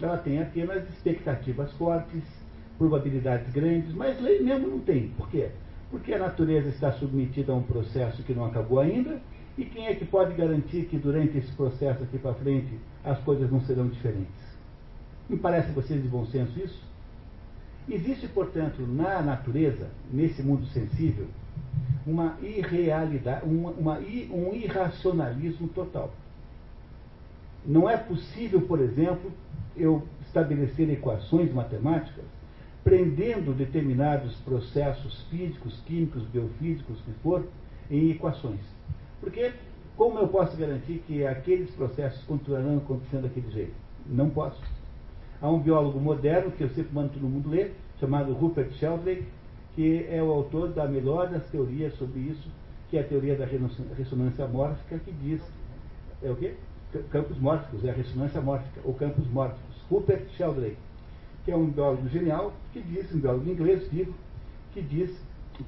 Ela 0.00 0.18
tem 0.18 0.42
apenas 0.42 0.86
expectativas 0.90 1.72
fortes, 1.72 2.22
probabilidades 2.78 3.52
grandes, 3.52 3.92
mas 3.94 4.20
lei 4.20 4.40
mesmo 4.40 4.68
não 4.68 4.80
tem. 4.80 5.08
Por 5.08 5.28
quê? 5.30 5.50
Porque 5.90 6.12
a 6.12 6.18
natureza 6.18 6.68
está 6.68 6.92
submetida 6.92 7.52
a 7.52 7.56
um 7.56 7.62
processo 7.62 8.22
que 8.22 8.34
não 8.34 8.44
acabou 8.44 8.80
ainda, 8.80 9.20
e 9.56 9.64
quem 9.64 9.86
é 9.86 9.94
que 9.94 10.04
pode 10.04 10.34
garantir 10.34 10.86
que 10.86 10.98
durante 10.98 11.38
esse 11.38 11.50
processo 11.52 12.02
aqui 12.02 12.18
para 12.18 12.34
frente 12.34 12.78
as 13.04 13.18
coisas 13.20 13.50
não 13.50 13.60
serão 13.62 13.88
diferentes? 13.88 14.34
Me 15.28 15.36
parece 15.36 15.70
a 15.70 15.72
vocês 15.72 16.02
de 16.02 16.08
bom 16.08 16.26
senso 16.26 16.58
isso? 16.58 16.84
Existe, 17.88 18.26
portanto, 18.28 18.82
na 18.82 19.22
natureza, 19.22 19.88
nesse 20.12 20.42
mundo 20.42 20.66
sensível, 20.66 21.26
uma 22.06 22.36
irrealidade, 22.42 23.44
uma, 23.46 23.70
uma, 23.70 23.98
um 23.98 24.52
irracionalismo 24.52 25.68
total. 25.68 26.12
Não 27.64 27.88
é 27.88 27.96
possível, 27.96 28.60
por 28.62 28.80
exemplo, 28.80 29.32
eu 29.76 30.06
estabelecer 30.26 30.90
equações 30.90 31.52
matemáticas 31.52 32.24
prendendo 32.86 33.52
determinados 33.52 34.36
processos 34.42 35.20
físicos, 35.28 35.82
químicos, 35.84 36.22
biofísicos, 36.28 37.00
que 37.00 37.10
for, 37.20 37.44
em 37.90 38.12
equações. 38.12 38.60
Porque 39.20 39.50
como 39.96 40.20
eu 40.20 40.28
posso 40.28 40.56
garantir 40.56 41.02
que 41.04 41.26
aqueles 41.26 41.68
processos 41.72 42.22
continuarão 42.26 42.76
acontecendo 42.76 43.22
daquele 43.22 43.50
jeito? 43.50 43.72
Não 44.06 44.30
posso. 44.30 44.62
Há 45.42 45.50
um 45.50 45.58
biólogo 45.58 45.98
moderno, 45.98 46.52
que 46.52 46.62
eu 46.62 46.68
sempre 46.68 46.94
mando 46.94 47.08
todo 47.08 47.22
mundo 47.22 47.50
ler, 47.50 47.74
chamado 47.98 48.32
Rupert 48.32 48.70
Sheldrake, 48.74 49.24
que 49.74 50.06
é 50.08 50.22
o 50.22 50.30
autor 50.30 50.68
da 50.68 50.86
melhor 50.86 51.28
das 51.28 51.44
teorias 51.50 51.92
sobre 51.94 52.20
isso, 52.20 52.48
que 52.88 52.96
é 52.96 53.00
a 53.00 53.04
teoria 53.04 53.34
da 53.34 53.46
ressonância 53.96 54.46
mórfica, 54.46 54.96
que 55.00 55.10
diz. 55.10 55.42
É 56.22 56.30
o 56.30 56.36
quê? 56.36 56.54
Campos 57.10 57.36
mórficos, 57.36 57.84
é 57.84 57.90
a 57.90 57.94
ressonância 57.94 58.40
mórfica, 58.40 58.80
ou 58.84 58.94
campos 58.94 59.26
mórficos. 59.26 59.74
Rupert 59.90 60.28
Sheldrake, 60.36 60.76
que 61.46 61.52
é 61.52 61.56
um 61.56 61.70
biólogo 61.70 62.08
genial, 62.08 62.52
que 62.72 62.82
diz, 62.82 63.14
um 63.14 63.20
biólogo 63.20 63.48
inglês 63.48 63.88
vivo, 63.88 64.12
que 64.74 64.82
diz 64.82 65.16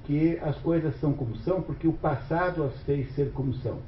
que 0.05 0.37
as 0.43 0.59
coisas 0.59 0.95
são 0.97 1.13
como 1.13 1.37
são 1.37 1.63
porque 1.63 1.87
o 1.87 1.93
passado 1.93 2.65
as 2.65 2.83
fez 2.83 3.09
ser 3.15 3.31
como 3.31 3.55
são, 3.55 3.79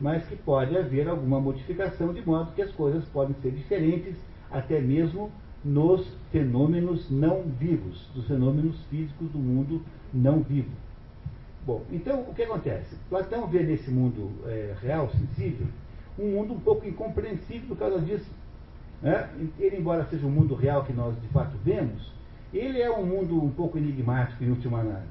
mas 0.00 0.24
que 0.28 0.36
pode 0.36 0.78
haver 0.78 1.08
alguma 1.08 1.40
modificação 1.40 2.14
de 2.14 2.24
modo 2.24 2.52
que 2.54 2.62
as 2.62 2.70
coisas 2.70 3.04
podem 3.06 3.34
ser 3.42 3.50
diferentes, 3.50 4.14
até 4.48 4.80
mesmo 4.80 5.30
nos 5.64 6.06
fenômenos 6.30 7.10
não 7.10 7.42
vivos, 7.58 8.08
dos 8.14 8.28
fenômenos 8.28 8.76
físicos 8.84 9.28
do 9.30 9.38
mundo 9.38 9.82
não 10.14 10.40
vivo. 10.40 10.70
Bom, 11.66 11.82
então 11.90 12.20
o 12.20 12.32
que 12.32 12.44
acontece? 12.44 12.96
Platão 13.10 13.48
vê 13.48 13.64
nesse 13.64 13.90
mundo 13.90 14.30
é, 14.46 14.74
real, 14.80 15.10
sensível, 15.10 15.66
um 16.16 16.30
mundo 16.30 16.54
um 16.54 16.60
pouco 16.60 16.86
incompreensível 16.86 17.68
por 17.68 17.76
causa 17.76 18.00
disso. 18.00 18.30
Né? 19.02 19.28
Ele, 19.58 19.76
embora 19.76 20.06
seja 20.06 20.26
um 20.26 20.30
mundo 20.30 20.54
real 20.54 20.84
que 20.84 20.92
nós 20.92 21.18
de 21.20 21.28
fato 21.28 21.56
vemos, 21.64 22.12
ele 22.52 22.80
é 22.80 22.90
um 22.90 23.04
mundo 23.04 23.42
um 23.42 23.50
pouco 23.50 23.78
enigmático 23.78 24.42
em 24.42 24.50
última 24.50 24.80
análise. 24.80 25.08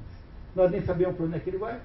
Nós 0.54 0.70
nem 0.70 0.82
sabemos 0.82 1.16
para 1.16 1.26
onde 1.26 1.36
é 1.36 1.38
que 1.38 1.50
ele 1.50 1.58
vai. 1.58 1.80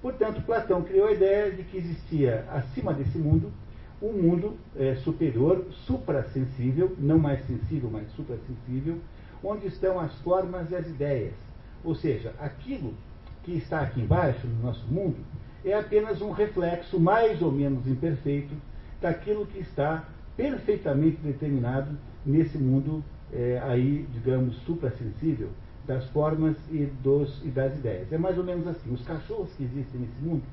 Portanto, 0.00 0.42
Platão 0.42 0.82
criou 0.82 1.08
a 1.08 1.12
ideia 1.12 1.50
de 1.50 1.62
que 1.64 1.76
existia 1.76 2.44
acima 2.50 2.92
desse 2.92 3.18
mundo 3.18 3.52
um 4.00 4.12
mundo 4.12 4.56
é, 4.76 4.94
superior, 4.96 5.66
suprassensível, 5.86 6.94
não 6.98 7.18
mais 7.18 7.44
sensível, 7.46 7.90
mas 7.92 8.08
suprassensível, 8.12 8.98
onde 9.42 9.66
estão 9.66 9.98
as 9.98 10.14
formas 10.20 10.70
e 10.70 10.76
as 10.76 10.86
ideias. 10.86 11.34
Ou 11.82 11.94
seja, 11.94 12.32
aquilo 12.38 12.94
que 13.42 13.52
está 13.56 13.80
aqui 13.80 14.00
embaixo, 14.00 14.46
no 14.46 14.62
nosso 14.62 14.86
mundo, 14.86 15.16
é 15.64 15.74
apenas 15.74 16.20
um 16.20 16.30
reflexo 16.30 16.98
mais 16.98 17.42
ou 17.42 17.50
menos 17.50 17.86
imperfeito 17.86 18.54
daquilo 19.00 19.46
que 19.46 19.58
está 19.58 20.04
perfeitamente 20.38 21.16
determinado 21.16 21.90
nesse 22.24 22.56
mundo 22.56 23.02
é, 23.32 23.60
aí, 23.64 24.06
digamos, 24.12 24.54
suprassensível, 24.58 25.48
das 25.84 26.08
formas 26.10 26.56
e, 26.70 26.86
dos, 27.02 27.42
e 27.44 27.48
das 27.48 27.76
ideias. 27.76 28.12
É 28.12 28.16
mais 28.16 28.38
ou 28.38 28.44
menos 28.44 28.66
assim. 28.68 28.92
Os 28.92 29.04
cachorros 29.04 29.52
que 29.54 29.64
existem 29.64 30.00
nesse 30.00 30.22
mundo 30.22 30.44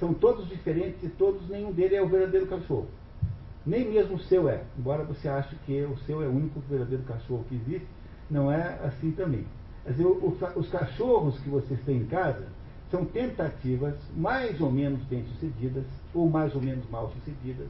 são 0.00 0.14
todos 0.14 0.48
diferentes 0.48 1.02
e 1.02 1.08
todos, 1.10 1.46
nenhum 1.48 1.72
deles 1.72 1.98
é 1.98 2.02
o 2.02 2.08
verdadeiro 2.08 2.46
cachorro. 2.46 2.86
Nem 3.66 3.90
mesmo 3.90 4.16
o 4.16 4.20
seu 4.20 4.48
é. 4.48 4.62
Embora 4.78 5.04
você 5.04 5.28
ache 5.28 5.54
que 5.66 5.82
o 5.82 5.98
seu 6.06 6.22
é 6.22 6.26
o 6.26 6.30
único 6.30 6.60
verdadeiro 6.60 7.04
cachorro 7.04 7.44
que 7.48 7.56
existe, 7.56 7.86
não 8.30 8.50
é 8.50 8.78
assim 8.82 9.10
também. 9.10 9.44
Dizer, 9.86 10.06
os 10.06 10.70
cachorros 10.70 11.38
que 11.40 11.50
vocês 11.50 11.78
têm 11.84 11.98
em 11.98 12.06
casa 12.06 12.46
são 12.90 13.04
tentativas 13.04 13.94
mais 14.16 14.58
ou 14.60 14.70
menos 14.70 15.02
bem-sucedidas, 15.02 15.84
ou 16.14 16.30
mais 16.30 16.54
ou 16.54 16.62
menos 16.62 16.88
mal-sucedidas, 16.88 17.68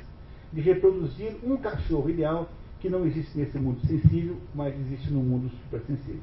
de 0.52 0.60
reproduzir 0.60 1.36
um 1.44 1.56
cachorro 1.56 2.08
ideal 2.08 2.48
que 2.80 2.88
não 2.88 3.04
existe 3.04 3.36
nesse 3.36 3.58
mundo 3.58 3.80
sensível, 3.86 4.36
mas 4.54 4.74
existe 4.78 5.12
no 5.12 5.20
mundo 5.20 5.50
supersensível. 5.64 6.20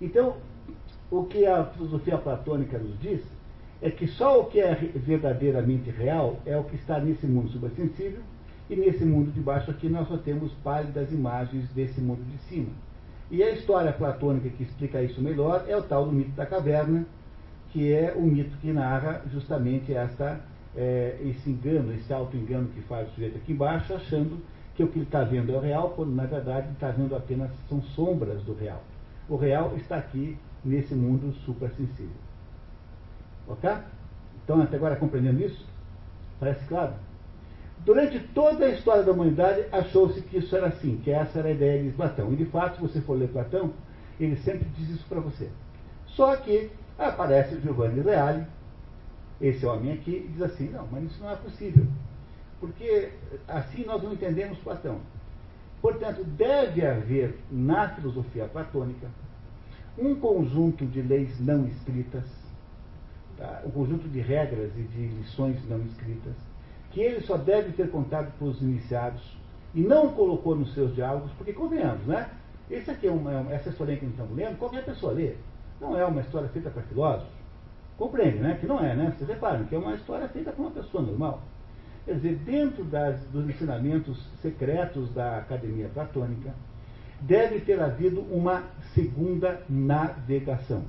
Então, 0.00 0.36
o 1.10 1.24
que 1.24 1.46
a 1.46 1.64
filosofia 1.66 2.18
platônica 2.18 2.78
nos 2.78 2.98
diz 3.00 3.22
é 3.82 3.90
que 3.90 4.06
só 4.06 4.40
o 4.40 4.44
que 4.46 4.60
é 4.60 4.74
verdadeiramente 4.74 5.90
real 5.90 6.40
é 6.44 6.56
o 6.56 6.64
que 6.64 6.76
está 6.76 6.98
nesse 7.00 7.26
mundo 7.26 7.48
supersensível, 7.50 8.20
e 8.68 8.76
nesse 8.76 9.04
mundo 9.04 9.32
de 9.32 9.40
baixo 9.40 9.70
aqui 9.70 9.88
nós 9.88 10.06
só 10.06 10.16
temos 10.16 10.52
pálidas 10.62 11.10
imagens 11.10 11.68
desse 11.70 12.00
mundo 12.00 12.22
de 12.30 12.38
cima. 12.44 12.68
E 13.30 13.42
a 13.42 13.50
história 13.50 13.92
platônica 13.92 14.48
que 14.50 14.62
explica 14.62 15.02
isso 15.02 15.20
melhor 15.20 15.64
é 15.66 15.76
o 15.76 15.82
tal 15.82 16.06
do 16.06 16.12
mito 16.12 16.30
da 16.32 16.46
caverna, 16.46 17.04
que 17.70 17.92
é 17.92 18.12
o 18.16 18.22
mito 18.22 18.56
que 18.58 18.72
narra 18.72 19.22
justamente 19.32 19.92
essa, 19.92 20.40
é, 20.76 21.18
esse 21.22 21.50
engano, 21.50 21.92
esse 21.94 22.12
auto-engano 22.12 22.68
que 22.68 22.80
faz 22.82 23.08
o 23.08 23.12
sujeito 23.12 23.36
aqui 23.36 23.52
embaixo, 23.52 23.94
achando 23.94 24.40
que 24.74 24.82
o 24.82 24.88
que 24.88 24.98
ele 24.98 25.06
está 25.06 25.24
vendo 25.24 25.52
é 25.52 25.56
o 25.56 25.60
real, 25.60 25.90
quando 25.90 26.14
na 26.14 26.24
verdade 26.24 26.66
ele 26.66 26.74
está 26.74 26.90
vendo 26.90 27.14
apenas 27.14 27.50
são 27.68 27.82
sombras 27.82 28.42
do 28.42 28.54
real. 28.54 28.82
O 29.28 29.36
real 29.36 29.74
está 29.76 29.96
aqui 29.96 30.36
nesse 30.64 30.94
mundo 30.94 31.32
suprassensível. 31.44 32.10
Ok? 33.48 33.70
Então, 34.44 34.62
até 34.62 34.76
agora 34.76 34.96
compreendendo 34.96 35.42
isso? 35.42 35.66
Parece 36.38 36.64
claro? 36.66 36.94
Durante 37.84 38.18
toda 38.18 38.66
a 38.66 38.70
história 38.70 39.02
da 39.02 39.12
humanidade, 39.12 39.64
achou-se 39.72 40.20
que 40.22 40.38
isso 40.38 40.54
era 40.54 40.68
assim, 40.68 41.00
que 41.02 41.10
essa 41.10 41.38
era 41.38 41.48
a 41.48 41.52
ideia 41.52 41.82
de 41.82 41.90
Platão. 41.90 42.32
E 42.32 42.36
de 42.36 42.44
fato, 42.46 42.76
se 42.76 42.82
você 42.82 43.00
for 43.00 43.18
ler 43.18 43.28
Platão, 43.28 43.72
ele 44.18 44.36
sempre 44.36 44.68
diz 44.76 44.90
isso 44.90 45.06
para 45.08 45.20
você. 45.20 45.48
Só 46.08 46.36
que 46.36 46.70
aparece 46.98 47.54
o 47.54 47.60
Giovanni 47.60 48.00
Reale, 48.00 48.44
esse 49.40 49.64
homem 49.64 49.92
aqui, 49.92 50.28
diz 50.32 50.42
assim: 50.42 50.68
não, 50.70 50.86
mas 50.90 51.04
isso 51.04 51.22
não 51.22 51.30
é 51.30 51.36
possível. 51.36 51.86
Porque 52.58 53.10
assim 53.48 53.84
nós 53.84 54.02
não 54.02 54.12
entendemos 54.12 54.58
Platão. 54.58 55.00
Portanto, 55.80 56.22
deve 56.24 56.84
haver 56.84 57.38
na 57.50 57.88
filosofia 57.88 58.44
platônica 58.44 59.08
um 59.98 60.14
conjunto 60.14 60.84
de 60.84 61.00
leis 61.00 61.40
não 61.40 61.66
escritas, 61.66 62.24
tá? 63.38 63.62
um 63.64 63.70
conjunto 63.70 64.06
de 64.08 64.20
regras 64.20 64.70
e 64.76 64.82
de 64.82 65.06
lições 65.06 65.56
não 65.68 65.80
escritas, 65.82 66.34
que 66.90 67.00
ele 67.00 67.22
só 67.22 67.38
deve 67.38 67.72
ter 67.72 67.90
contado 67.90 68.30
para 68.38 68.46
os 68.46 68.60
iniciados 68.60 69.22
e 69.74 69.80
não 69.80 70.12
colocou 70.12 70.54
nos 70.54 70.74
seus 70.74 70.94
diálogos, 70.94 71.30
porque 71.32 71.52
convenhamos, 71.52 72.06
né? 72.06 72.28
Esse 72.70 72.90
aqui 72.90 73.06
é 73.06 73.10
uma, 73.10 73.32
essa 73.52 73.70
história 73.70 73.96
que 73.96 74.04
nós 74.04 74.14
estamos 74.14 74.36
lendo, 74.36 74.58
qualquer 74.58 74.84
pessoa 74.84 75.12
lê. 75.12 75.34
Não 75.80 75.98
é 75.98 76.04
uma 76.04 76.20
história 76.20 76.48
feita 76.50 76.70
para 76.70 76.82
filósofos. 76.82 77.39
Compreende, 78.00 78.38
né? 78.38 78.56
Que 78.58 78.66
não 78.66 78.82
é, 78.82 78.96
né? 78.96 79.12
Vocês 79.14 79.28
reparam 79.28 79.66
que 79.66 79.74
é 79.74 79.78
uma 79.78 79.94
história 79.94 80.26
feita 80.28 80.50
para 80.50 80.62
uma 80.62 80.70
pessoa 80.70 81.04
normal. 81.04 81.42
Quer 82.06 82.14
dizer, 82.14 82.36
dentro 82.36 82.82
das, 82.82 83.20
dos 83.26 83.46
ensinamentos 83.46 84.26
secretos 84.40 85.12
da 85.12 85.36
academia 85.36 85.86
platônica, 85.92 86.54
deve 87.20 87.60
ter 87.60 87.78
havido 87.78 88.22
uma 88.22 88.62
segunda 88.94 89.60
navegação. 89.68 90.84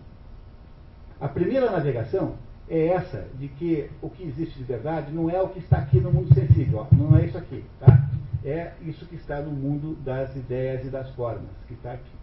A 1.19 1.27
primeira 1.27 1.69
navegação 1.69 2.35
é 2.69 2.87
essa, 2.87 3.27
de 3.37 3.49
que 3.49 3.89
o 4.01 4.09
que 4.09 4.23
existe 4.23 4.57
de 4.57 4.63
verdade 4.63 5.11
não 5.11 5.29
é 5.29 5.41
o 5.41 5.49
que 5.49 5.59
está 5.59 5.79
aqui 5.79 5.99
no 5.99 6.13
mundo 6.13 6.33
sensível, 6.33 6.79
ó, 6.79 6.95
não 6.95 7.17
é 7.17 7.25
isso 7.25 7.37
aqui, 7.37 7.65
tá? 7.77 8.07
É 8.45 8.71
isso 8.83 9.05
que 9.05 9.15
está 9.15 9.41
no 9.41 9.51
mundo 9.51 9.95
das 10.01 10.33
ideias 10.37 10.85
e 10.85 10.89
das 10.89 11.09
formas, 11.09 11.51
que 11.67 11.73
está 11.73 11.91
aqui. 11.91 12.20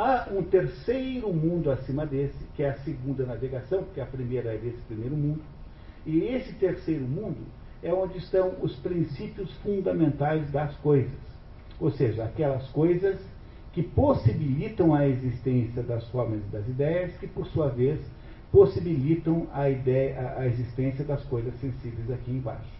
Há 0.00 0.28
um 0.30 0.44
terceiro 0.44 1.32
mundo 1.32 1.72
acima 1.72 2.06
desse, 2.06 2.38
que 2.54 2.62
é 2.62 2.70
a 2.70 2.78
segunda 2.84 3.26
navegação, 3.26 3.82
porque 3.82 4.00
a 4.00 4.06
primeira 4.06 4.54
é 4.54 4.56
desse 4.56 4.80
primeiro 4.82 5.16
mundo, 5.16 5.42
e 6.06 6.20
esse 6.20 6.52
terceiro 6.52 7.02
mundo 7.02 7.40
é 7.82 7.92
onde 7.92 8.18
estão 8.18 8.54
os 8.62 8.76
princípios 8.76 9.50
fundamentais 9.54 10.48
das 10.52 10.72
coisas. 10.76 11.18
Ou 11.80 11.90
seja, 11.90 12.22
aquelas 12.22 12.68
coisas 12.68 13.18
que 13.72 13.82
possibilitam 13.82 14.94
a 14.94 15.04
existência 15.04 15.82
das 15.82 16.06
formas 16.10 16.42
e 16.46 16.52
das 16.52 16.68
ideias, 16.68 17.16
que 17.16 17.26
por 17.26 17.48
sua 17.48 17.68
vez 17.68 17.98
possibilitam 18.52 19.48
a, 19.52 19.68
ideia, 19.68 20.34
a, 20.36 20.46
existência 20.46 21.04
das 21.04 21.24
coisas 21.24 21.52
sensíveis 21.60 22.08
aqui 22.08 22.30
embaixo. 22.30 22.70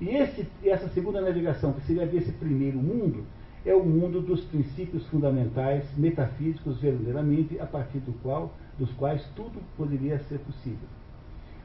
E 0.00 0.10
esse, 0.10 0.46
essa 0.62 0.88
segunda 0.90 1.20
navegação, 1.20 1.72
que 1.72 1.84
seria 1.84 2.06
desse 2.06 2.30
primeiro 2.30 2.78
mundo, 2.78 3.26
é 3.68 3.74
o 3.74 3.84
mundo 3.84 4.22
dos 4.22 4.40
princípios 4.44 5.06
fundamentais 5.08 5.84
metafísicos 5.96 6.78
verdadeiramente, 6.80 7.60
a 7.60 7.66
partir 7.66 7.98
do 7.98 8.12
qual, 8.22 8.54
dos 8.78 8.90
quais 8.92 9.22
tudo 9.36 9.60
poderia 9.76 10.18
ser 10.20 10.38
possível. 10.38 10.88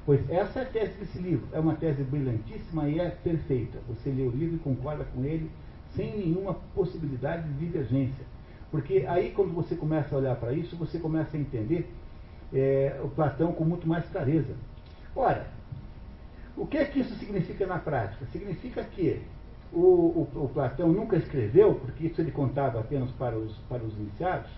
Pois 0.06 0.30
essa 0.30 0.60
é 0.60 0.64
a 0.64 0.66
tese 0.66 1.00
desse 1.00 1.18
livro. 1.18 1.48
É 1.54 1.60
uma 1.60 1.76
tese 1.76 2.04
brilhantíssima 2.04 2.90
e 2.90 3.00
é 3.00 3.10
perfeita. 3.10 3.80
Você 3.88 4.10
lê 4.10 4.24
o 4.24 4.32
livro 4.32 4.56
e 4.58 4.60
concorda 4.60 5.06
com 5.06 5.24
ele 5.24 5.50
sem 5.96 6.18
nenhuma 6.18 6.56
possibilidade 6.76 7.48
de 7.48 7.54
divergência. 7.66 8.26
Porque 8.70 9.06
aí, 9.08 9.32
quando 9.32 9.54
você 9.54 9.76
começa 9.76 10.14
a 10.14 10.18
olhar 10.18 10.36
para 10.36 10.52
isso, 10.52 10.76
você 10.76 11.00
começa 11.00 11.38
a 11.38 11.40
entender 11.40 11.90
é, 12.52 13.00
o 13.02 13.08
Platão 13.08 13.54
com 13.54 13.64
muito 13.64 13.88
mais 13.88 14.06
clareza. 14.10 14.54
Ora, 15.16 15.48
o 16.58 16.68
que 16.68 16.78
é 16.78 16.84
que 16.84 17.00
isso 17.00 17.16
significa 17.16 17.66
na 17.66 17.80
prática? 17.80 18.26
Significa 18.26 18.84
que 18.84 19.22
o, 19.74 20.28
o, 20.36 20.44
o 20.44 20.50
Platão 20.50 20.90
nunca 20.90 21.18
escreveu, 21.18 21.76
porque 21.76 22.08
isso 22.08 22.22
ele 22.22 22.32
contava 22.32 22.80
apenas 22.80 23.10
para 23.12 23.38
os, 23.38 23.56
para 23.70 23.84
os 23.84 23.94
iniciados, 23.98 24.50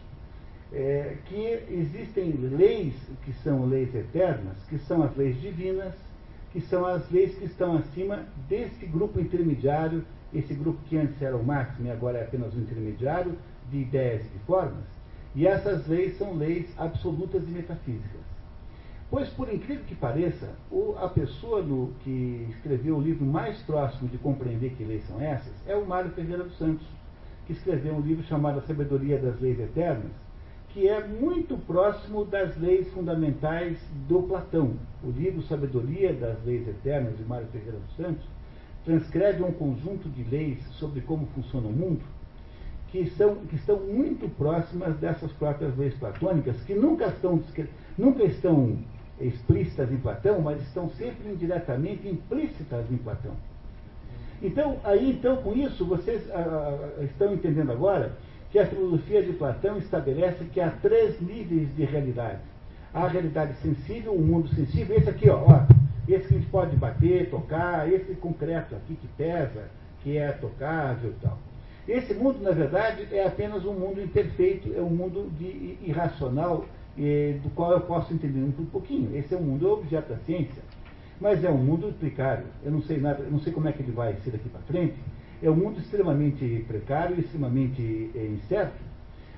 é, 0.74 1.18
que 1.26 1.64
existem 1.70 2.32
leis 2.32 2.94
que 3.24 3.32
são 3.34 3.66
leis 3.66 3.94
eternas, 3.96 4.58
que 4.68 4.78
são 4.80 5.04
as 5.04 5.16
leis 5.16 5.40
divinas, 5.40 5.94
que 6.52 6.60
são 6.62 6.86
as 6.86 7.10
leis 7.12 7.36
que 7.38 7.46
estão 7.46 7.78
acima 7.78 8.26
desse 8.50 8.86
grupo 8.86 9.20
intermediário, 9.20 10.04
esse 10.34 10.54
grupo 10.54 10.80
que 10.86 10.98
antes 10.98 11.22
era 11.22 11.36
o 11.36 11.44
máximo 11.44 11.88
e 11.88 11.92
agora 11.92 12.18
é 12.18 12.24
apenas 12.24 12.54
o 12.54 12.60
intermediário 12.60 13.38
de 13.72 13.80
ideias 13.80 14.26
e 14.26 14.30
de 14.30 14.40
formas. 14.40 14.84
E 15.34 15.48
essas 15.48 15.88
leis 15.88 16.18
são 16.18 16.34
leis 16.34 16.68
absolutas 16.78 17.44
e 17.44 17.52
metafísicas. 17.52 18.35
Pois, 19.10 19.30
por 19.30 19.54
incrível 19.54 19.84
que 19.86 19.96
pareça, 19.96 20.50
o, 20.72 20.96
a 20.98 21.08
pessoa 21.08 21.62
no, 21.62 21.94
que 22.04 22.48
escreveu 22.50 22.98
o 22.98 23.02
livro 23.02 23.26
mais 23.26 23.58
próximo 23.60 24.10
de 24.10 24.18
compreender 24.18 24.72
que 24.72 24.84
leis 24.84 25.06
são 25.08 25.22
essas 25.22 25.54
é 25.68 25.76
o 25.76 25.86
Mário 25.86 26.12
Ferreira 26.12 26.44
dos 26.44 26.58
Santos, 26.58 26.86
que 27.46 27.54
escreveu 27.54 27.94
um 27.94 28.02
livro 28.02 28.24
chamado 28.24 28.60
A 28.60 28.62
Sabedoria 28.64 29.20
das 29.20 29.40
Leis 29.40 29.60
Eternas, 29.60 30.12
que 30.70 30.90
é 30.90 31.08
muito 31.08 31.56
próximo 31.66 32.26
das 32.26 32.58
leis 32.58 32.92
fundamentais 32.92 33.78
do 34.08 34.24
Platão. 34.24 34.74
O 35.04 35.12
livro 35.12 35.42
Sabedoria 35.44 36.12
das 36.12 36.44
Leis 36.44 36.68
Eternas, 36.68 37.16
de 37.18 37.24
Mário 37.24 37.48
Ferreira 37.48 37.78
dos 37.78 37.96
Santos, 37.96 38.26
transcreve 38.84 39.44
um 39.44 39.52
conjunto 39.52 40.10
de 40.10 40.24
leis 40.24 40.60
sobre 40.72 41.02
como 41.02 41.28
funciona 41.28 41.68
o 41.68 41.72
mundo, 41.72 42.02
que, 42.90 43.10
são, 43.12 43.36
que 43.36 43.56
estão 43.56 43.80
muito 43.80 44.28
próximas 44.36 44.98
dessas 44.98 45.32
próprias 45.34 45.78
leis 45.78 45.94
platônicas, 45.94 46.60
que 46.64 46.74
nunca 46.74 47.08
estão, 47.08 47.42
nunca 47.98 48.24
estão 48.24 48.78
explícitas 49.20 49.92
em 49.92 49.98
Platão, 49.98 50.42
mas 50.42 50.62
estão 50.62 50.90
sempre 50.92 51.30
indiretamente 51.30 52.08
implícitas 52.08 52.90
em 52.92 52.98
Platão. 52.98 53.34
Então, 54.42 54.78
aí 54.84 55.12
então, 55.12 55.38
com 55.38 55.54
isso, 55.54 55.86
vocês 55.86 56.30
ah, 56.32 56.92
ah, 57.00 57.04
estão 57.04 57.34
entendendo 57.34 57.72
agora 57.72 58.12
que 58.52 58.60
a 58.60 58.66
filosofia 58.66 59.24
de 59.24 59.34
Platão 59.34 59.78
estabelece 59.78 60.44
que 60.46 60.60
há 60.60 60.70
três 60.70 61.20
níveis 61.22 61.74
de 61.76 61.84
realidade. 61.86 62.42
Há 62.94 63.06
a 63.06 63.08
realidade 63.08 63.56
sensível, 63.62 64.14
o 64.14 64.22
mundo 64.22 64.48
sensível, 64.50 64.96
esse 64.96 65.10
aqui, 65.10 65.30
ó, 65.30 65.44
ó, 65.46 65.66
esse 66.08 66.28
que 66.28 66.36
a 66.36 66.38
gente 66.38 66.50
pode 66.50 66.76
bater, 66.76 67.30
tocar, 67.30 67.92
esse 67.92 68.14
concreto 68.16 68.76
aqui 68.76 68.96
que 68.96 69.08
pesa, 69.18 69.64
que 70.02 70.18
é 70.18 70.32
tocável 70.32 71.12
e 71.12 71.26
tal. 71.26 71.38
Esse 71.88 72.14
mundo, 72.14 72.42
na 72.42 72.52
verdade, 72.52 73.08
é 73.12 73.26
apenas 73.26 73.64
um 73.66 73.74
mundo 73.74 74.02
imperfeito, 74.02 74.74
é 74.76 74.82
um 74.82 74.90
mundo 74.90 75.32
de 75.38 75.78
irracional, 75.84 76.66
do 76.96 77.50
qual 77.54 77.72
eu 77.74 77.82
posso 77.82 78.14
entender 78.14 78.40
um 78.40 78.66
pouquinho. 78.66 79.16
Esse 79.16 79.34
é 79.34 79.38
um 79.38 79.42
mundo 79.42 79.70
objeto 79.72 80.10
da 80.10 80.18
ciência, 80.20 80.62
mas 81.20 81.44
é 81.44 81.50
um 81.50 81.58
mundo 81.58 81.94
precário. 82.00 82.46
Eu 82.64 82.72
não 82.72 82.82
sei 82.82 82.98
nada, 82.98 83.24
não 83.30 83.40
sei 83.40 83.52
como 83.52 83.68
é 83.68 83.72
que 83.72 83.82
ele 83.82 83.92
vai 83.92 84.16
ser 84.24 84.32
daqui 84.32 84.50
para 84.50 84.62
frente. 84.62 84.96
É 85.44 85.50
um 85.50 85.56
mundo 85.56 85.80
extremamente 85.80 86.64
precário, 86.68 87.20
extremamente 87.20 88.10
eh, 88.16 88.28
incerto. 88.28 88.80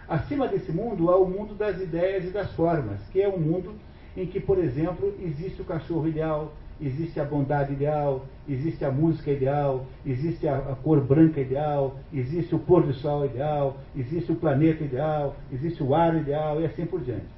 Acima 0.07 0.47
desse 0.47 0.71
mundo 0.71 1.09
há 1.09 1.17
o 1.17 1.27
mundo 1.27 1.55
das 1.55 1.81
ideias 1.81 2.23
e 2.25 2.29
das 2.29 2.51
formas, 2.53 2.99
que 3.11 3.21
é 3.21 3.27
um 3.27 3.39
mundo 3.39 3.73
em 4.15 4.25
que, 4.25 4.39
por 4.39 4.57
exemplo, 4.57 5.13
existe 5.19 5.61
o 5.61 5.65
cachorro 5.65 6.07
ideal, 6.07 6.53
existe 6.79 7.19
a 7.19 7.25
bondade 7.25 7.73
ideal, 7.73 8.25
existe 8.47 8.85
a 8.85 8.91
música 8.91 9.31
ideal, 9.31 9.85
existe 10.05 10.47
a, 10.47 10.57
a, 10.57 10.75
cor 10.75 11.01
branca 11.01 11.41
ideal, 11.41 11.95
existe 12.13 12.55
o 12.55 12.59
pôr 12.59 12.83
do 12.83 12.93
sol 12.93 13.25
ideal, 13.25 13.77
existe 13.95 14.31
o 14.31 14.35
planeta 14.35 14.83
ideal, 14.83 15.35
existe 15.51 15.83
o 15.83 15.93
ar 15.93 16.15
ideal 16.15 16.61
e 16.61 16.65
assim 16.65 16.85
por 16.85 17.01
diante. 17.01 17.36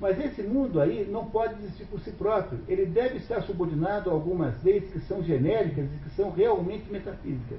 Mas 0.00 0.18
esse 0.22 0.42
mundo 0.42 0.80
aí 0.80 1.08
não 1.10 1.24
pode 1.24 1.54
existir 1.62 1.84
por 1.86 2.00
si 2.00 2.10
próprio. 2.10 2.60
Ele 2.68 2.84
deve 2.84 3.16
estar 3.16 3.40
subordinado 3.42 4.10
a 4.10 4.12
algumas 4.12 4.62
leis 4.62 4.90
que 4.90 5.00
são 5.00 5.22
genéricas 5.22 5.86
e 5.86 6.04
que 6.04 6.10
são 6.14 6.30
realmente 6.30 6.90
metafísicas. 6.90 7.58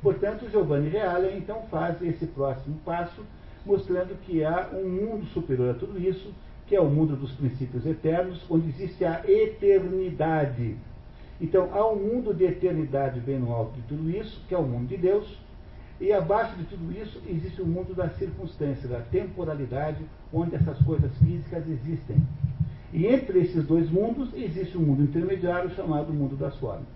Portanto, 0.00 0.48
Giovanni 0.50 0.88
Reale 0.88 1.36
então 1.36 1.62
faz 1.70 2.00
esse 2.02 2.26
próximo 2.26 2.76
passo, 2.84 3.22
mostrando 3.64 4.16
que 4.22 4.44
há 4.44 4.68
um 4.72 4.88
mundo 4.88 5.26
superior 5.26 5.70
a 5.70 5.78
tudo 5.78 5.98
isso, 5.98 6.32
que 6.66 6.76
é 6.76 6.80
o 6.80 6.88
mundo 6.88 7.16
dos 7.16 7.32
princípios 7.32 7.84
eternos, 7.84 8.44
onde 8.48 8.68
existe 8.68 9.04
a 9.04 9.22
eternidade. 9.26 10.76
Então, 11.40 11.68
há 11.72 11.84
um 11.88 11.96
mundo 11.96 12.32
de 12.32 12.44
eternidade 12.44 13.18
bem 13.20 13.38
no 13.38 13.52
alto 13.52 13.74
de 13.74 13.82
tudo 13.82 14.08
isso, 14.08 14.40
que 14.48 14.54
é 14.54 14.58
o 14.58 14.62
mundo 14.62 14.88
de 14.88 14.96
Deus, 14.96 15.38
e 16.02 16.12
abaixo 16.12 16.56
de 16.56 16.64
tudo 16.64 16.92
isso 17.00 17.22
existe 17.28 17.62
o 17.62 17.64
mundo 17.64 17.94
da 17.94 18.08
circunstância, 18.10 18.88
da 18.88 18.98
temporalidade, 18.98 20.04
onde 20.32 20.56
essas 20.56 20.76
coisas 20.78 21.16
físicas 21.18 21.62
existem. 21.68 22.16
E 22.92 23.06
entre 23.06 23.38
esses 23.38 23.64
dois 23.64 23.88
mundos 23.88 24.28
existe 24.34 24.76
um 24.76 24.80
mundo 24.80 25.04
intermediário 25.04 25.70
chamado 25.76 26.12
mundo 26.12 26.34
das 26.34 26.56
formas. 26.56 26.88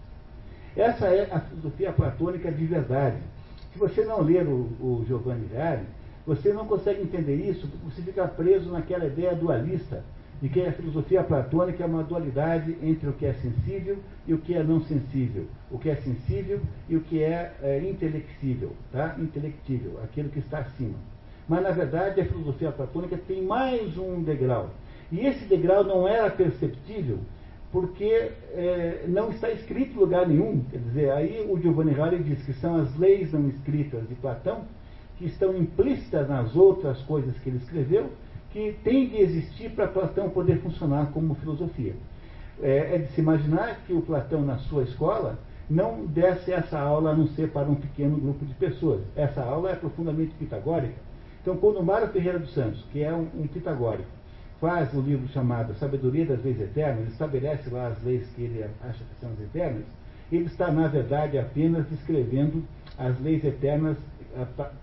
Essa 0.76 1.06
é 1.06 1.32
a 1.32 1.38
filosofia 1.38 1.92
platônica 1.92 2.50
de 2.50 2.66
verdade. 2.66 3.18
Se 3.72 3.78
você 3.78 4.04
não 4.04 4.20
ler 4.22 4.44
o, 4.44 4.66
o 4.80 5.04
Giovanni 5.06 5.46
Reale, 5.52 5.86
você 6.26 6.52
não 6.52 6.66
consegue 6.66 7.02
entender 7.02 7.36
isso 7.36 7.68
porque 7.68 7.84
você 7.84 8.02
fica 8.02 8.26
preso 8.26 8.72
naquela 8.72 9.06
ideia 9.06 9.36
dualista 9.36 10.02
de 10.40 10.48
que 10.48 10.60
a 10.60 10.72
filosofia 10.72 11.22
platônica 11.22 11.82
é 11.82 11.86
uma 11.86 12.02
dualidade 12.02 12.76
entre 12.82 13.08
o 13.08 13.12
que 13.12 13.24
é 13.24 13.32
sensível 13.34 13.98
e 14.26 14.34
o 14.34 14.38
que 14.38 14.54
é 14.54 14.62
não 14.62 14.80
sensível, 14.82 15.46
o 15.70 15.78
que 15.78 15.88
é 15.88 15.96
sensível 15.96 16.60
e 16.88 16.96
o 16.96 17.00
que 17.00 17.22
é, 17.22 17.54
é 17.62 17.78
intelectível, 17.88 18.72
tá? 18.92 19.16
intelectível, 19.18 19.98
aquilo 20.04 20.28
que 20.28 20.40
está 20.40 20.58
acima. 20.58 20.96
Mas 21.48 21.62
na 21.62 21.70
verdade 21.70 22.20
a 22.20 22.26
filosofia 22.26 22.70
platônica 22.72 23.18
tem 23.26 23.42
mais 23.42 23.96
um 23.96 24.22
degrau. 24.22 24.70
E 25.10 25.20
esse 25.20 25.44
degrau 25.46 25.84
não 25.84 26.06
era 26.06 26.28
perceptível 26.30 27.18
porque 27.72 28.32
é, 28.54 29.04
não 29.08 29.30
está 29.30 29.50
escrito 29.50 29.96
em 29.96 29.98
lugar 29.98 30.26
nenhum. 30.28 30.62
Quer 30.70 30.78
dizer, 30.78 31.10
aí 31.12 31.46
o 31.48 31.60
Giovanni 31.60 31.92
Reale 31.92 32.22
diz 32.22 32.44
que 32.44 32.52
são 32.54 32.76
as 32.76 32.96
leis 32.96 33.32
não 33.32 33.48
escritas 33.48 34.08
de 34.08 34.14
Platão 34.16 34.64
que 35.18 35.26
estão 35.26 35.56
implícitas 35.56 36.28
nas 36.28 36.54
outras 36.54 37.00
coisas 37.02 37.36
que 37.38 37.48
ele 37.48 37.58
escreveu, 37.58 38.10
que 38.56 38.74
têm 38.82 39.06
de 39.06 39.18
existir 39.18 39.68
para 39.72 39.86
Platão 39.86 40.30
poder 40.30 40.62
funcionar 40.62 41.10
como 41.12 41.34
filosofia. 41.34 41.92
É, 42.62 42.94
é, 42.94 42.98
de 43.00 43.12
se 43.12 43.20
imaginar 43.20 43.82
que 43.86 43.92
o 43.92 44.00
Platão, 44.00 44.40
na 44.40 44.56
sua 44.56 44.84
escola, 44.84 45.38
não 45.68 46.06
desse 46.06 46.50
essa 46.50 46.78
aula 46.78 47.10
a 47.10 47.14
não 47.14 47.26
ser 47.26 47.50
para 47.50 47.68
um 47.68 47.74
pequeno 47.74 48.16
grupo 48.16 48.46
de 48.46 48.54
pessoas. 48.54 49.02
Essa 49.14 49.42
aula 49.42 49.72
é 49.72 49.74
profundamente 49.74 50.32
pitagórica. 50.38 50.94
Então, 51.42 51.58
quando 51.58 51.84
Mário 51.84 52.08
Ferreira 52.08 52.38
dos 52.38 52.54
Santos, 52.54 52.82
que 52.90 53.02
é 53.02 53.12
um, 53.12 53.28
um 53.34 53.46
pitagórico, 53.46 54.08
faz 54.58 54.90
o 54.94 55.00
um 55.00 55.02
livro 55.02 55.28
chamado 55.28 55.74
Sabedoria 55.74 56.24
das 56.24 56.42
Leis 56.42 56.58
Eternas, 56.58 57.08
estabelece 57.08 57.68
lá 57.68 57.88
as 57.88 58.02
leis 58.02 58.26
que 58.34 58.40
ele 58.40 58.64
acha 58.64 59.04
que 59.04 59.20
são 59.20 59.30
as 59.32 59.40
eternas, 59.40 59.84
ele 60.32 60.46
está, 60.46 60.72
na 60.72 60.88
verdade, 60.88 61.38
apenas 61.38 61.86
descrevendo 61.90 62.64
as 62.96 63.20
leis 63.20 63.44
eternas 63.44 63.98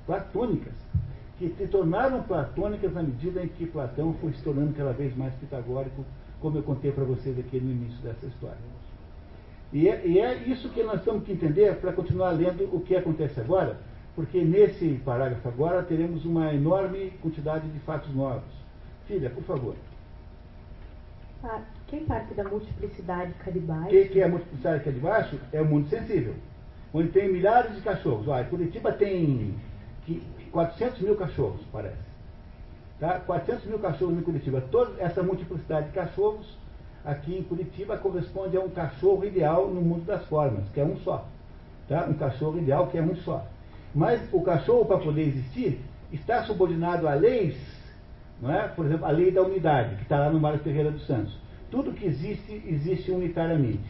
platônicas, 0.05 0.73
que 1.37 1.49
se 1.57 1.67
tornaram 1.67 2.23
platônicas 2.23 2.93
na 2.93 3.03
medida 3.03 3.43
em 3.43 3.47
que 3.47 3.65
Platão 3.65 4.13
foi 4.21 4.33
se 4.33 4.43
tornando 4.43 4.73
cada 4.73 4.93
vez 4.93 5.15
mais 5.15 5.33
pitagórico, 5.35 6.05
como 6.39 6.57
eu 6.57 6.63
contei 6.63 6.91
para 6.91 7.03
vocês 7.03 7.37
aqui 7.39 7.59
no 7.59 7.71
início 7.71 7.99
dessa 8.01 8.25
história. 8.25 8.57
E 9.71 9.87
é, 9.87 10.05
e 10.05 10.19
é 10.19 10.35
isso 10.43 10.69
que 10.69 10.83
nós 10.83 11.03
temos 11.03 11.23
que 11.23 11.31
entender 11.31 11.75
para 11.77 11.91
continuar 11.93 12.31
lendo 12.31 12.69
o 12.75 12.79
que 12.79 12.95
acontece 12.95 13.39
agora, 13.39 13.77
porque 14.15 14.43
nesse 14.43 15.01
parágrafo 15.03 15.47
agora 15.47 15.81
teremos 15.81 16.23
uma 16.25 16.53
enorme 16.53 17.11
quantidade 17.21 17.67
de 17.67 17.79
fatos 17.79 18.13
novos. 18.13 18.43
Filha, 19.07 19.29
por 19.29 19.43
favor. 19.43 19.75
Ah, 21.43 21.61
quem 21.87 22.05
parte 22.05 22.33
da 22.35 22.43
multiplicidade 22.43 23.33
cá 23.33 23.51
de 23.51 23.59
baixo? 23.59 23.87
O 23.87 23.89
que, 23.89 24.05
que 24.05 24.21
é 24.21 24.25
a 24.25 24.29
multiplicidade 24.29 24.83
cá 24.83 24.91
de 24.91 24.99
baixo? 24.99 25.39
É 25.51 25.61
o 25.61 25.65
mundo 25.65 25.89
sensível 25.89 26.35
onde 26.93 27.09
tem 27.09 27.31
milhares 27.31 27.75
de 27.75 27.81
cachorros. 27.81 28.27
Olha, 28.27 28.45
Curitiba 28.45 28.91
tem 28.93 29.55
400 30.53 31.01
mil 31.01 31.15
cachorros, 31.15 31.61
parece. 31.71 32.13
Tá? 32.99 33.19
400 33.19 33.65
mil 33.65 33.79
cachorros 33.79 34.17
em 34.17 34.21
Curitiba. 34.21 34.61
Toda 34.61 35.01
essa 35.01 35.23
multiplicidade 35.23 35.87
de 35.87 35.93
cachorros 35.93 36.57
aqui 37.03 37.35
em 37.35 37.43
Curitiba 37.43 37.97
corresponde 37.97 38.55
a 38.55 38.61
um 38.61 38.69
cachorro 38.69 39.25
ideal 39.25 39.67
no 39.67 39.81
mundo 39.81 40.05
das 40.05 40.23
formas, 40.27 40.69
que 40.69 40.79
é 40.79 40.85
um 40.85 40.95
só. 40.97 41.25
Tá? 41.89 42.05
Um 42.05 42.13
cachorro 42.13 42.59
ideal 42.59 42.87
que 42.87 42.97
é 42.99 43.01
um 43.01 43.15
só. 43.15 43.45
Mas 43.95 44.21
o 44.31 44.41
cachorro, 44.41 44.85
para 44.85 44.99
poder 44.99 45.23
existir, 45.23 45.81
está 46.11 46.43
subordinado 46.43 47.07
a 47.07 47.15
leis 47.15 47.57
Não 48.39 48.53
é? 48.53 48.67
Por 48.67 48.85
exemplo, 48.85 49.05
a 49.05 49.11
lei 49.11 49.31
da 49.31 49.41
unidade, 49.41 49.95
que 49.95 50.03
está 50.03 50.19
lá 50.19 50.29
no 50.29 50.39
Mário 50.39 50.59
Ferreira 50.59 50.91
dos 50.91 51.05
Santos. 51.07 51.35
Tudo 51.71 51.93
que 51.93 52.05
existe, 52.05 52.63
existe 52.67 53.09
unitariamente, 53.09 53.89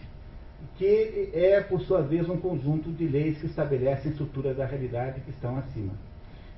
que 0.78 1.30
é, 1.34 1.60
por 1.60 1.82
sua 1.82 2.02
vez, 2.02 2.30
um 2.30 2.38
conjunto 2.38 2.90
de 2.90 3.06
leis 3.06 3.38
que 3.40 3.48
estabelecem 3.48 4.12
estruturas 4.12 4.56
da 4.56 4.66
realidade 4.66 5.20
que 5.22 5.32
estão 5.32 5.58
acima. 5.58 5.92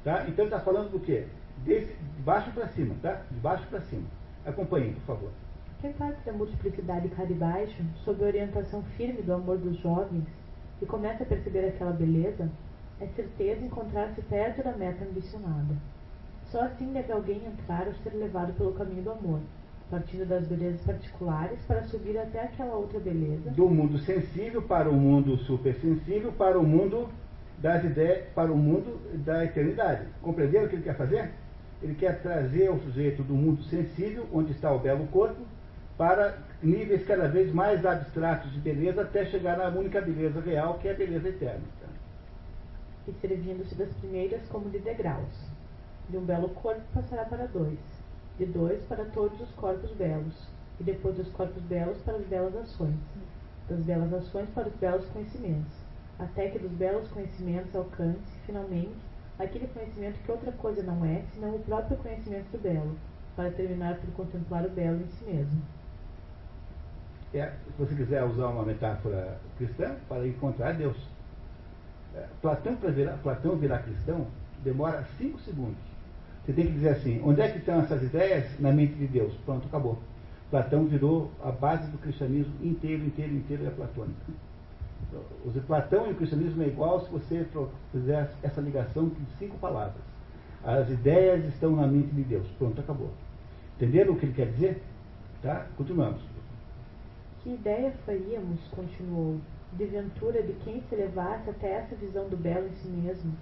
Tá? 0.06 0.26
Então 0.30 0.46
está 0.46 0.62
falando 0.62 0.92
do 0.92 1.00
quê? 1.02 1.26
de 1.66 1.88
baixo 2.24 2.52
para 2.52 2.68
cima, 2.68 2.96
tá? 3.02 3.24
De 3.32 3.40
baixo 3.40 3.66
para 3.68 3.82
cima. 3.82 4.04
Acompanhe, 4.46 4.94
por 4.94 5.16
favor. 5.16 5.32
Quem 5.82 5.92
parte 5.94 6.24
da 6.24 6.32
multiplicidade 6.32 7.10
cá 7.10 7.26
de 7.26 7.34
baixo, 7.34 7.84
sob 8.04 8.24
a 8.24 8.28
orientação 8.28 8.84
firme 8.96 9.22
do 9.24 9.34
amor 9.34 9.58
dos 9.58 9.78
jovens, 9.80 10.24
e 10.82 10.86
começa 10.86 11.24
a 11.24 11.26
perceber 11.26 11.68
aquela 11.68 11.92
beleza, 11.92 12.50
é 13.02 13.08
certeza 13.08 13.66
encontrar-se 13.66 14.22
perto 14.22 14.64
da 14.64 14.74
meta 14.74 15.04
ambicionada. 15.04 15.76
Só 16.52 16.62
assim 16.62 16.94
deve 16.94 17.12
alguém 17.12 17.42
entrar 17.46 17.88
ou 17.88 17.94
ser 17.96 18.14
levado 18.14 18.54
pelo 18.54 18.74
caminho 18.74 19.04
do 19.04 19.12
amor, 19.12 19.40
partindo 19.90 20.28
das 20.28 20.48
belezas 20.48 20.82
particulares 20.82 21.60
para 21.68 21.84
subir 21.86 22.18
até 22.18 22.44
aquela 22.44 22.76
outra 22.76 23.00
beleza. 23.00 23.50
Do 23.52 23.68
mundo 23.68 23.98
sensível 24.00 24.62
para 24.62 24.90
o 24.90 24.94
mundo 24.94 25.38
supersensível, 25.38 26.32
para 26.34 26.60
o 26.60 26.64
mundo 26.64 27.10
das 27.60 27.84
ideias, 27.84 28.28
para 28.34 28.52
o 28.52 28.58
mundo 28.58 29.00
da 29.26 29.44
eternidade. 29.46 30.06
Compreenderam 30.22 30.66
o 30.66 30.70
que 30.70 30.76
ele 30.76 30.84
quer 30.84 30.96
fazer? 30.96 31.32
Ele 31.82 31.96
quer 31.96 32.22
trazer 32.22 32.70
o 32.70 32.80
sujeito 32.80 33.24
do 33.24 33.34
mundo 33.34 33.64
sensível, 33.64 34.28
onde 34.34 34.52
está 34.52 34.72
o 34.72 34.80
belo 34.80 35.08
corpo, 35.08 35.42
para 35.98 36.38
níveis 36.62 37.06
cada 37.06 37.28
vez 37.28 37.54
mais 37.54 37.86
abstratos 37.86 38.52
de 38.52 38.60
beleza, 38.60 39.02
até 39.02 39.26
chegar 39.26 39.58
na 39.58 39.68
única 39.70 40.02
beleza 40.02 40.42
real, 40.42 40.80
que 40.80 40.88
é 40.88 40.92
a 40.92 40.96
beleza 40.96 41.30
eterna. 41.30 41.62
E 43.08 43.14
servindo-se 43.22 43.76
das 43.76 43.90
primeiras 43.94 44.42
como 44.50 44.70
de 44.70 44.80
degraus. 44.80 45.50
De 46.10 46.18
um 46.18 46.26
belo 46.26 46.50
corpo 46.50 46.82
passará 46.94 47.26
para 47.26 47.48
dois, 47.48 47.80
de 48.38 48.46
dois 48.46 48.84
para 48.86 49.06
todos 49.06 49.40
os 49.40 49.50
corpos 49.52 49.92
belos, 49.92 50.36
e 50.80 50.84
depois 50.84 51.16
dos 51.16 51.30
corpos 51.30 51.62
belos 51.64 51.98
para 52.00 52.16
as 52.16 52.26
belas 52.26 52.56
ações, 52.56 52.96
das 53.70 53.80
belas 53.80 54.14
ações 54.14 54.50
para 54.50 54.68
os 54.68 54.76
belos 54.76 55.06
conhecimentos, 55.10 55.85
até 56.20 56.50
que 56.50 56.60
dos 56.60 56.72
belos 56.72 57.08
conhecimentos 57.10 57.76
alcance, 57.76 58.20
finalmente, 58.46 58.96
aquele 59.38 59.68
conhecimento 59.68 60.20
que 60.24 60.32
outra 60.32 60.52
coisa 60.54 60.82
não 60.84 61.04
é, 61.06 61.24
senão 61.34 61.56
o 61.56 61.60
próprio 61.60 61.98
conhecimento 61.98 62.50
do 62.52 62.62
belo, 62.62 62.96
para 63.36 63.52
terminar 63.52 63.98
por 63.98 64.12
contemplar 64.14 64.66
o 64.66 64.70
belo 64.70 65.02
em 65.02 65.08
si 65.08 65.26
mesmo. 65.26 65.62
É, 67.34 67.48
se 67.50 67.78
você 67.78 67.96
quiser 67.96 68.24
usar 68.24 68.48
uma 68.48 68.64
metáfora 68.64 69.38
cristã, 69.58 69.96
para 70.08 70.26
encontrar 70.26 70.74
Deus. 70.74 70.96
É, 72.16 72.26
Platão, 72.42 72.78
para 72.78 72.92
virar, 72.92 73.18
Platão 73.18 73.58
virar 73.58 73.80
cristão, 73.80 74.28
demora 74.64 75.06
cinco 75.18 75.38
segundos. 75.42 75.84
Você 76.46 76.54
tem 76.54 76.68
que 76.68 76.74
dizer 76.74 76.90
assim, 76.90 77.22
onde 77.26 77.42
é 77.42 77.50
que 77.50 77.58
estão 77.58 77.82
essas 77.82 78.02
ideias? 78.04 78.58
Na 78.60 78.72
mente 78.72 78.94
de 78.94 79.08
Deus. 79.08 79.34
Pronto, 79.46 79.68
acabou. 79.68 79.98
Platão 80.50 80.86
virou 80.86 81.30
a 81.44 81.52
base 81.52 81.90
do 81.92 81.98
cristianismo 81.98 82.54
inteiro, 82.64 83.04
inteiro, 83.04 83.34
inteiro 83.34 83.68
é 83.68 83.70
platônica. 83.72 84.32
O 85.46 85.62
Platão 85.62 86.08
e 86.08 86.12
o 86.12 86.16
cristianismo 86.16 86.64
é 86.64 86.68
igual 86.68 87.00
se 87.00 87.10
você 87.10 87.48
fizer 87.92 88.34
essa 88.44 88.60
ligação 88.60 89.10
de 89.10 89.26
cinco 89.38 89.58
palavras. 89.58 90.04
As 90.64 90.90
ideias 90.90 91.46
estão 91.46 91.76
na 91.76 91.88
mente 91.88 92.14
de 92.14 92.24
Deus. 92.24 92.48
Pronto, 92.58 92.82
acabou. 92.82 93.12
Entenderam 93.76 94.14
o 94.14 94.18
que 94.18 94.26
ele 94.26 94.34
quer 94.34 94.52
dizer? 94.52 94.82
Tá? 95.42 95.68
Continuamos. 95.78 96.22
Que 97.44 97.54
ideia 97.54 97.94
faríamos, 98.06 98.60
continuou, 98.70 99.40
de 99.74 99.86
ventura 99.86 100.42
de 100.42 100.54
quem 100.64 100.82
se 100.90 100.96
levasse 100.96 101.50
até 101.50 101.74
essa 101.74 101.96
visão 101.96 102.28
do 102.28 102.38
belo 102.38 102.68
em 102.68 102.76
si 102.76 102.88
mesmo, 102.88 103.34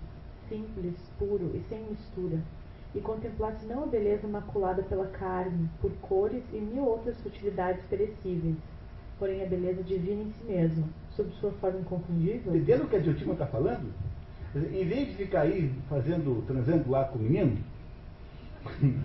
simples, 0.49 0.95
puro 1.17 1.51
e 1.55 1.61
sem 1.69 1.83
mistura, 1.83 2.39
e 2.93 2.99
contemplasse 2.99 3.65
não 3.65 3.83
a 3.83 3.87
beleza 3.87 4.27
maculada 4.27 4.83
pela 4.83 5.07
carne, 5.07 5.69
por 5.79 5.91
cores 6.01 6.43
e 6.51 6.57
mil 6.57 6.83
outras 6.85 7.19
futilidades 7.21 7.83
perecíveis, 7.85 8.57
porém 9.23 9.41
a 9.41 9.45
beleza 9.45 9.81
divina 9.83 10.21
em 10.21 10.31
si 10.31 10.43
mesmo, 10.45 10.83
sob 11.15 11.29
sua 11.39 11.51
forma 11.53 11.79
inconfundível? 11.79 12.53
Entendendo 12.53 12.83
o 12.83 12.87
que 12.89 12.97
a 12.97 12.99
Diotima 12.99 13.31
está 13.31 13.45
falando? 13.45 13.89
Em 14.53 14.85
vez 14.85 15.07
de 15.07 15.15
ficar 15.15 15.43
aí 15.43 15.71
fazendo, 15.89 16.43
transando 16.45 16.91
lá 16.91 17.05
com 17.05 17.19
o 17.19 17.21
menino, 17.21 17.57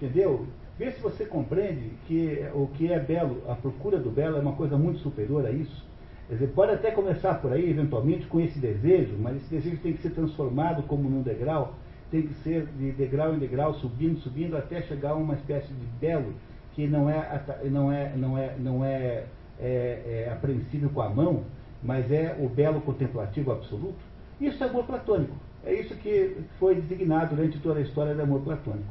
entendeu? 0.00 0.46
Vê 0.78 0.92
se 0.92 1.00
você 1.00 1.26
compreende 1.26 1.90
que 2.06 2.46
o 2.54 2.68
que 2.68 2.92
é 2.92 3.00
belo, 3.00 3.42
a 3.48 3.56
procura 3.56 3.98
do 3.98 4.08
belo 4.08 4.36
é 4.36 4.40
uma 4.40 4.52
coisa 4.52 4.78
muito 4.78 5.00
superior 5.00 5.44
a 5.44 5.50
isso. 5.50 5.84
Dizer, 6.30 6.46
pode 6.48 6.70
até 6.70 6.92
começar 6.92 7.34
por 7.34 7.52
aí, 7.52 7.68
eventualmente, 7.68 8.24
com 8.26 8.40
esse 8.40 8.60
desejo, 8.60 9.16
mas 9.18 9.36
esse 9.36 9.50
desejo 9.50 9.78
tem 9.78 9.94
que 9.94 10.02
ser 10.02 10.10
transformado 10.10 10.84
como 10.84 11.10
num 11.10 11.22
degrau, 11.22 11.74
tem 12.08 12.22
que 12.22 12.34
ser 12.44 12.66
de 12.78 12.92
degrau 12.92 13.34
em 13.34 13.40
degrau, 13.40 13.74
subindo, 13.74 14.20
subindo, 14.20 14.56
até 14.56 14.80
chegar 14.82 15.10
a 15.10 15.14
uma 15.16 15.34
espécie 15.34 15.72
de 15.72 15.86
belo 16.00 16.32
que 16.72 16.86
não 16.86 17.10
é, 17.10 17.42
não 17.64 17.90
é, 17.90 18.16
não 18.16 18.38
é, 18.38 18.54
não 18.58 18.84
é 18.84 19.24
é, 19.60 20.24
é 20.26 20.32
apreensível 20.32 20.90
com 20.90 21.00
a 21.00 21.08
mão, 21.08 21.44
mas 21.82 22.10
é 22.10 22.36
o 22.38 22.48
belo 22.48 22.80
contemplativo 22.80 23.52
absoluto, 23.52 23.98
isso 24.40 24.62
é 24.62 24.68
amor 24.68 24.84
platônico. 24.84 25.34
É 25.64 25.72
isso 25.74 25.94
que 25.96 26.36
foi 26.58 26.76
designado 26.76 27.34
durante 27.34 27.58
toda 27.58 27.80
a 27.80 27.82
história 27.82 28.14
do 28.14 28.22
amor 28.22 28.40
platônico. 28.42 28.88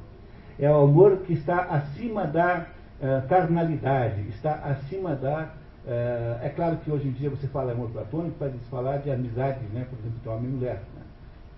É 0.60 0.70
o 0.70 0.82
amor 0.82 1.18
que 1.20 1.34
está 1.34 1.62
acima 1.64 2.26
da 2.26 2.68
uh, 3.00 3.28
carnalidade, 3.28 4.28
está 4.30 4.56
acima 4.56 5.16
da. 5.16 5.54
Uh, 5.86 6.44
é 6.44 6.52
claro 6.56 6.78
que 6.78 6.92
hoje 6.92 7.08
em 7.08 7.12
dia 7.12 7.30
você 7.30 7.48
fala 7.48 7.72
amor 7.72 7.90
platônico 7.92 8.38
para 8.38 8.52
falar 8.70 8.98
de 8.98 9.12
amizade, 9.12 9.60
né? 9.72 9.86
por 9.90 10.00
exemplo, 10.00 10.20
tem 10.24 10.32
uma 10.32 10.42
mulher, 10.42 10.82
né? 10.96 11.02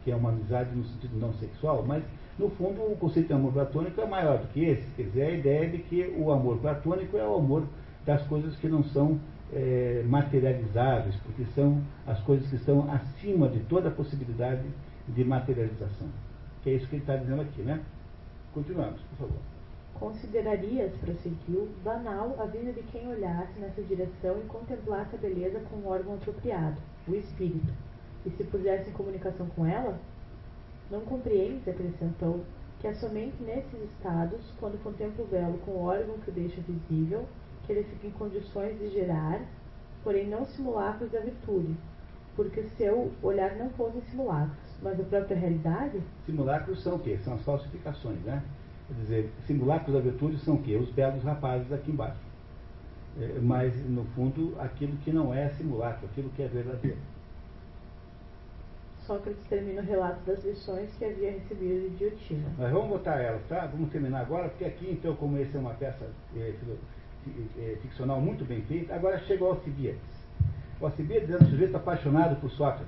que 0.04 0.12
é 0.12 0.16
uma 0.16 0.30
amizade 0.30 0.76
no 0.76 0.84
sentido 0.84 1.18
não 1.18 1.34
sexual, 1.34 1.84
mas 1.88 2.04
no 2.38 2.50
fundo 2.52 2.82
o 2.82 2.96
conceito 2.98 3.28
de 3.28 3.34
amor 3.34 3.54
platônico 3.54 4.00
é 4.02 4.06
maior 4.06 4.38
do 4.38 4.48
que 4.50 4.66
esse. 4.66 4.86
Quer 4.96 5.04
dizer, 5.04 5.24
a 5.24 5.32
ideia 5.32 5.70
de 5.70 5.78
que 5.80 6.14
o 6.18 6.32
amor 6.32 6.58
platônico 6.58 7.18
é 7.18 7.26
o 7.26 7.36
amor 7.36 7.64
das 8.08 8.26
coisas 8.28 8.56
que 8.56 8.70
não 8.70 8.86
são 8.86 9.20
é, 9.54 10.02
materializáveis, 10.08 11.14
porque 11.18 11.44
são 11.54 11.84
as 12.08 12.18
coisas 12.22 12.50
que 12.50 12.56
estão 12.56 12.90
acima 12.90 13.50
de 13.50 13.60
toda 13.66 13.90
a 13.90 13.92
possibilidade 13.92 14.64
de 15.10 15.24
materialização. 15.26 16.08
Que 16.64 16.70
é 16.70 16.74
isso 16.76 16.88
que 16.88 16.96
ele 16.96 17.04
está 17.04 17.18
dizendo 17.18 17.42
aqui, 17.42 17.62
né? 17.62 17.84
Continuamos, 18.54 19.02
por 19.02 19.28
favor. 19.28 19.42
Considerarias, 20.00 20.94
prosseguiu, 21.02 21.68
banal 21.84 22.38
a 22.40 22.46
vida 22.46 22.72
de 22.72 22.82
quem 22.84 23.08
olhasse 23.10 23.60
nessa 23.60 23.82
direção 23.82 24.38
e 24.40 24.48
contemplasse 24.48 25.16
a 25.16 25.20
beleza 25.20 25.60
com 25.70 25.76
um 25.76 25.88
órgão 25.88 26.14
apropriado, 26.14 26.78
o 27.08 27.14
espírito, 27.14 27.74
e 28.26 28.30
se 28.30 28.44
pusesse 28.46 28.90
em 28.90 28.94
comunicação 28.94 29.48
com 29.48 29.66
ela? 29.66 30.00
Não 30.90 31.02
compreendes, 31.02 31.68
acrescentou, 31.68 32.46
que 32.80 32.88
é 32.88 32.94
somente 32.94 33.36
nesses 33.44 33.82
estados, 33.92 34.40
quando 34.60 34.82
contempla 34.82 35.26
o 35.26 35.28
belo 35.28 35.58
com 35.66 35.72
o 35.72 35.84
órgão 35.84 36.18
que 36.20 36.30
o 36.30 36.34
deixa 36.34 36.62
visível, 36.62 37.26
que 37.68 37.74
ele 37.74 37.84
fica 37.84 38.08
em 38.08 38.12
condições 38.12 38.80
de 38.80 38.90
gerar, 38.90 39.42
porém 40.04 40.28
não 40.28 40.46
simulacros 40.46 41.12
da 41.12 41.20
virtude, 41.20 41.76
porque 42.36 42.64
seu 42.78 43.12
olhar 43.22 43.56
não 43.58 43.70
fossem 43.72 44.02
simulacros, 44.10 44.58
mas 44.82 45.00
a 45.00 45.04
própria 45.04 45.38
realidade? 45.38 46.02
Simulacros 46.26 46.82
são 46.82 46.96
o 46.96 47.00
quê? 47.00 47.20
São 47.24 47.34
as 47.34 47.42
falsificações, 47.44 48.20
né? 48.22 48.42
Quer 48.88 48.94
dizer, 48.94 49.32
simulacros 49.46 49.94
da 49.94 50.00
virtude 50.00 50.40
são 50.40 50.56
o 50.56 50.64
quê? 50.64 50.78
Os 50.78 50.90
belos 50.92 51.22
rapazes 51.24 51.72
aqui 51.74 51.92
embaixo. 51.92 52.26
É, 53.20 53.40
mas, 53.42 53.74
no 53.90 54.06
fundo, 54.16 54.56
aquilo 54.60 54.96
que 54.98 55.12
não 55.12 55.34
é 55.34 55.50
simulacro, 55.50 56.06
aquilo 56.06 56.30
que 56.30 56.44
é 56.44 56.48
verdadeiro. 56.48 56.98
Sócrates 59.06 59.44
termina 59.48 59.82
o 59.82 59.86
relato 59.86 60.20
das 60.26 60.44
lições 60.44 60.94
que 60.98 61.06
havia 61.06 61.32
recebido 61.32 61.90
de 61.90 61.98
Diotima. 61.98 62.50
Mas 62.58 62.72
vamos 62.72 62.90
botar 62.90 63.16
elas, 63.22 63.42
tá? 63.48 63.66
Vamos 63.66 63.90
terminar 63.90 64.22
agora, 64.22 64.50
porque 64.50 64.66
aqui, 64.66 64.92
então, 64.92 65.16
como 65.16 65.38
essa 65.38 65.58
é 65.58 65.60
uma 65.60 65.74
peça 65.74 66.06
é, 66.36 66.54
ficcional 67.82 68.20
muito 68.20 68.46
bem 68.46 68.62
feita. 68.64 68.94
Agora 68.94 69.20
chega 69.20 69.44
o 69.44 69.48
Alcibiades. 69.48 70.00
O 70.80 70.86
Alcibiades 70.86 71.30
é 71.30 71.38
um 71.38 71.46
sujeito 71.48 71.76
apaixonado 71.76 72.40
por 72.40 72.50
Sócrates. 72.52 72.88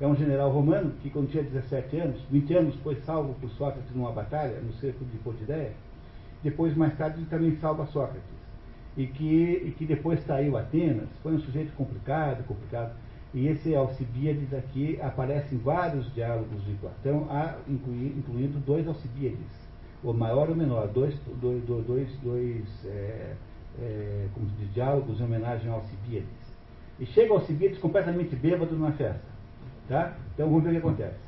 É 0.00 0.06
um 0.06 0.16
general 0.16 0.50
romano 0.50 0.92
que, 1.02 1.10
quando 1.10 1.30
tinha 1.30 1.42
17 1.42 1.98
anos, 1.98 2.20
20 2.30 2.54
anos, 2.54 2.74
foi 2.76 2.96
salvo 3.02 3.34
por 3.34 3.48
Sócrates 3.50 3.94
numa 3.94 4.12
batalha, 4.12 4.60
no 4.60 4.72
cerco 4.74 5.04
de 5.04 5.16
Potideia. 5.18 5.72
Depois, 6.42 6.76
mais 6.76 6.96
tarde, 6.96 7.20
ele 7.20 7.26
também 7.26 7.56
salva 7.56 7.86
Sócrates. 7.86 8.22
E 8.96 9.06
que, 9.06 9.62
e 9.66 9.74
que 9.76 9.84
depois 9.86 10.22
traiu 10.24 10.56
Atenas. 10.56 11.08
Foi 11.22 11.32
um 11.34 11.40
sujeito 11.40 11.72
complicado, 11.76 12.44
complicado. 12.46 12.94
E 13.32 13.48
esse 13.48 13.74
Alcibiades 13.74 14.52
aqui 14.52 14.98
aparece 15.00 15.54
em 15.54 15.58
vários 15.58 16.12
diálogos 16.14 16.64
de 16.64 16.72
Platão, 16.74 17.28
incluindo 17.68 18.58
dois 18.60 18.86
Alcibiades 18.86 19.63
o 20.04 20.12
maior 20.12 20.50
ou 20.50 20.54
menor, 20.54 20.88
dois, 20.88 21.14
dois, 21.40 21.64
dois, 21.64 22.18
dois 22.18 22.84
é, 22.84 23.34
é, 23.80 24.28
como 24.34 24.48
se 24.50 24.56
diz, 24.56 24.74
diálogos 24.74 25.18
em 25.18 25.24
homenagem 25.24 25.70
ao 25.70 25.76
Alcibiades. 25.76 26.28
E 27.00 27.06
chega 27.06 27.32
ao 27.32 27.38
Alcibiades 27.38 27.78
completamente 27.78 28.36
bêbado 28.36 28.76
numa 28.76 28.92
festa. 28.92 29.24
Tá? 29.88 30.16
Então 30.34 30.48
vamos 30.48 30.62
ver 30.62 30.68
o 30.68 30.72
que 30.72 30.78
acontece. 30.78 31.18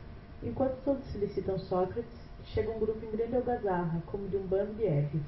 Enquanto 0.43 0.77
todos 0.85 1.11
felicitam 1.11 1.59
Sócrates, 1.59 2.15
chega 2.45 2.71
um 2.71 2.79
grupo 2.79 3.05
em 3.05 3.11
grande 3.17 3.37
algazarra, 3.37 4.03
como 4.07 4.29
de 4.29 4.37
um 4.37 4.47
bando 4.47 4.75
de 4.75 4.85
épios. 4.85 5.23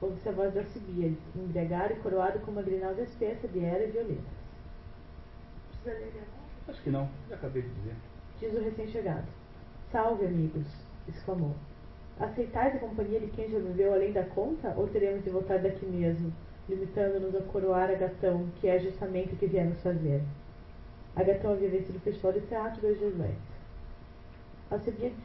Ouve-se 0.00 0.28
a 0.30 0.32
voz 0.32 0.52
de 0.52 0.60
Alcibiades, 0.60 1.18
embriagado 1.36 1.92
e 1.92 1.96
coroado 1.96 2.38
com 2.40 2.50
uma 2.50 2.62
grinalda 2.62 3.02
espessa 3.02 3.46
de 3.46 3.62
era 3.62 3.84
e 3.84 3.90
violetas. 3.90 4.24
Precisa 5.68 5.90
ler 5.90 6.24
Acho 6.66 6.82
que 6.82 6.90
não, 6.90 7.08
já 7.28 7.34
acabei 7.34 7.62
de 7.62 7.68
dizer. 7.68 7.94
Diz 8.40 8.54
o 8.54 8.62
recém-chegado. 8.62 9.26
Salve, 9.92 10.24
amigos! 10.24 10.66
exclamou. 11.08 11.54
Aceitais 12.20 12.76
a 12.76 12.78
companhia 12.78 13.18
de 13.18 13.28
quem 13.28 13.48
já 13.48 13.58
viveu 13.58 13.94
além 13.94 14.12
da 14.12 14.22
conta, 14.22 14.74
ou 14.76 14.86
teremos 14.86 15.24
de 15.24 15.30
voltar 15.30 15.58
daqui 15.58 15.86
mesmo, 15.86 16.30
limitando-nos 16.68 17.34
a 17.34 17.40
coroar 17.44 17.88
Agatão, 17.90 18.46
que 18.60 18.68
é 18.68 18.78
justamente 18.78 19.32
o 19.32 19.36
que 19.38 19.46
viemos 19.46 19.80
fazer? 19.82 20.22
Agatão 21.16 21.52
havia 21.52 21.70
vencido 21.70 21.96
o 21.96 22.00
festival 22.02 22.34
de 22.34 22.40
teatro 22.42 22.82
dos 22.82 22.98
jesuítas. 22.98 23.50
Alcibiades 24.70 25.16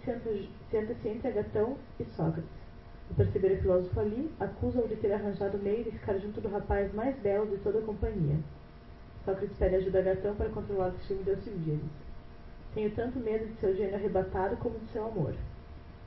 senta-se 0.71 1.07
entre 1.09 1.27
Agatão 1.27 1.75
e 1.99 2.05
Sócrates. 2.05 2.49
Ao 3.09 3.15
perceber 3.17 3.51
o 3.51 3.61
filósofo 3.61 3.99
ali, 3.99 4.31
acusa-o 4.39 4.87
de 4.87 4.95
ter 4.95 5.11
arranjado 5.11 5.57
meio 5.57 5.83
de 5.83 5.91
ficar 5.91 6.17
junto 6.17 6.39
do 6.39 6.47
rapaz 6.47 6.93
mais 6.93 7.15
belo 7.19 7.45
de 7.45 7.57
toda 7.57 7.79
a 7.79 7.83
companhia. 7.83 8.37
Sócrates 9.25 9.57
pede 9.57 9.75
ajuda 9.75 9.97
a 9.97 10.01
Agatão 10.01 10.33
para 10.35 10.49
controlar 10.49 10.87
o 10.87 10.99
ciúme 10.99 11.23
de 11.23 11.31
Alcibiades. 11.31 11.91
Tenho 12.73 12.89
tanto 12.91 13.19
medo 13.19 13.45
de 13.45 13.59
seu 13.59 13.75
gênio 13.75 13.95
arrebatado 13.95 14.55
como 14.57 14.79
de 14.79 14.87
seu 14.87 15.05
amor. 15.05 15.35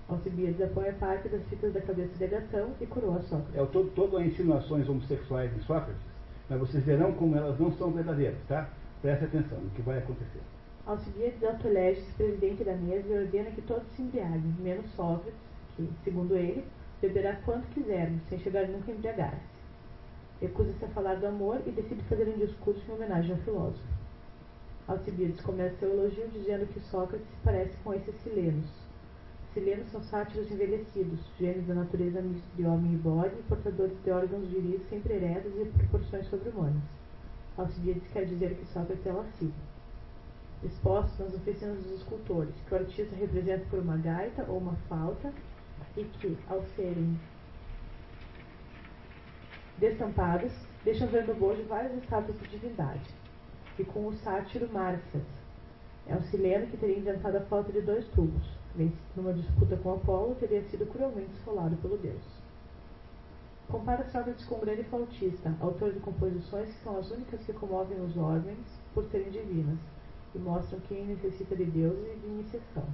Alcibiades 0.09 0.63
apoia 0.63 0.95
parte 0.95 1.29
das 1.29 1.43
fitas 1.49 1.75
da 1.75 1.83
cabeça 1.83 2.15
de 2.17 2.25
Agatão 2.25 2.71
e 2.81 2.87
coroa 2.87 3.21
Sócrates. 3.21 3.55
É, 3.55 3.67
todo, 3.67 3.91
todo 3.91 4.23
insinuações 4.23 4.89
homossexuais 4.89 5.55
de 5.55 5.61
Sócrates, 5.65 6.01
mas 6.49 6.59
vocês 6.59 6.83
verão 6.83 7.13
como 7.13 7.37
elas 7.37 7.61
não 7.61 7.71
são 7.73 7.91
verdadeiras, 7.91 8.39
tá? 8.49 8.71
Preste 9.03 9.27
atenção 9.27 9.61
no 9.61 9.69
que 9.71 9.83
vai 9.83 9.99
acontecer. 9.99 10.41
Alcibiades 10.87 11.45
autolege-se 11.45 12.11
presidente 12.15 12.65
da 12.65 12.75
mesa 12.75 13.07
e 13.07 13.19
ordena 13.19 13.51
que 13.51 13.61
todos 13.61 13.87
se 13.95 14.01
embriaguem, 14.01 14.55
menos 14.61 14.91
Sócrates, 14.93 15.39
que, 15.77 15.87
segundo 16.03 16.35
ele, 16.35 16.65
beberá 17.03 17.37
quanto 17.45 17.69
quisermos, 17.75 18.23
sem 18.31 18.39
chegar 18.39 18.67
nunca 18.67 18.91
a 18.91 18.95
embriagar-se. 18.95 19.59
Recusa-se 20.41 20.87
a 20.87 20.89
falar 20.89 21.17
do 21.17 21.27
amor 21.27 21.61
e 21.67 21.71
decide 21.71 22.03
fazer 22.05 22.29
um 22.29 22.39
discurso 22.39 22.81
em 22.89 22.95
homenagem 22.95 23.33
ao 23.33 23.43
filósofo. 23.43 23.85
Alcibiades 24.89 25.43
começa 25.43 25.77
seu 25.77 25.91
elogio 25.91 26.29
dizendo 26.29 26.67
que 26.73 26.81
Sócrates 26.81 27.29
se 27.29 27.37
parece 27.45 27.77
com 27.85 27.93
esses 27.93 28.15
silenos, 28.23 28.88
Silenos 29.59 29.91
são 29.91 30.01
sátiros 30.05 30.49
envelhecidos, 30.53 31.19
gênios 31.37 31.67
da 31.67 31.75
natureza 31.75 32.23
mista 32.23 32.47
de 32.55 32.65
homem 32.65 32.95
e 32.95 32.97
bode, 32.97 33.35
portadores 33.49 34.01
de 34.05 34.11
órgãos 34.13 34.47
viris 34.47 34.89
sempre 34.89 35.15
eredos 35.15 35.53
e 35.57 35.65
proporções 35.65 36.29
sobre-humanas. 36.29 36.81
Alcibiades 37.57 38.05
quer 38.13 38.25
dizer 38.27 38.55
que 38.55 38.65
Sócrates 38.67 39.05
é 39.05 39.11
lascivo. 39.11 39.53
Expostos 40.63 41.19
nas 41.19 41.35
oficinas 41.35 41.77
dos 41.79 42.01
escultores, 42.01 42.55
que 42.69 42.73
o 42.73 42.79
artista 42.79 43.17
representa 43.17 43.65
por 43.69 43.81
uma 43.81 43.97
gaita 43.97 44.45
ou 44.49 44.59
uma 44.59 44.77
flauta, 44.87 45.33
e 45.97 46.05
que, 46.05 46.39
ao 46.49 46.63
serem 46.77 47.19
destampados, 49.79 50.53
deixam 50.85 51.09
ver 51.09 51.27
no 51.27 51.35
bojo 51.35 51.65
várias 51.65 52.01
estátuas 52.01 52.39
de 52.39 52.47
divindade. 52.47 53.11
E 53.77 53.83
com 53.83 54.07
o 54.07 54.15
sátiro 54.19 54.73
Márcias, 54.73 55.25
é 56.07 56.15
um 56.15 56.23
sileno 56.23 56.69
que 56.69 56.77
teria 56.77 56.99
inventado 56.99 57.39
a 57.39 57.41
flauta 57.41 57.73
de 57.73 57.81
dois 57.81 58.07
tubos 58.11 58.58
numa 59.17 59.33
disputa 59.33 59.77
com 59.77 59.95
Apolo, 59.95 60.35
teria 60.37 60.63
sido 60.65 60.87
cruelmente 60.87 61.33
esfolado 61.33 61.77
pelo 61.77 61.99
deus. 61.99 62.23
Compara 63.69 64.05
Sócrates 64.11 64.47
com 64.47 64.57
um 64.57 64.61
grande 64.61 64.85
flautista, 64.85 65.55
autor 65.61 65.93
de 65.93 66.01
composições 66.01 66.69
que 66.71 66.83
são 66.83 66.99
as 66.99 67.11
únicas 67.11 67.45
que 67.45 67.53
comovem 67.53 68.01
os 68.01 68.17
órgãos 68.17 68.81
por 68.95 69.05
serem 69.05 69.31
divinas, 69.31 69.79
e 70.35 70.39
mostram 70.39 70.81
quem 70.89 71.07
necessita 71.07 71.55
de 71.57 71.65
Deus 71.65 71.99
e 71.99 72.19
de 72.19 72.27
iniciação. 72.27 72.85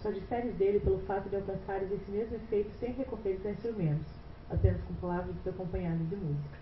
Só 0.00 0.10
diferes 0.10 0.54
dele 0.56 0.80
pelo 0.80 0.98
fato 1.00 1.28
de 1.28 1.36
alcançares 1.36 1.90
esse 1.90 2.10
mesmo 2.10 2.36
efeito 2.36 2.70
sem 2.78 2.92
recorrer 2.92 3.40
a 3.44 3.50
instrumentos, 3.50 4.12
apenas 4.50 4.80
com 4.82 4.94
palavras 4.94 5.34
acompanhadas 5.46 6.08
de 6.08 6.16
música. 6.16 6.58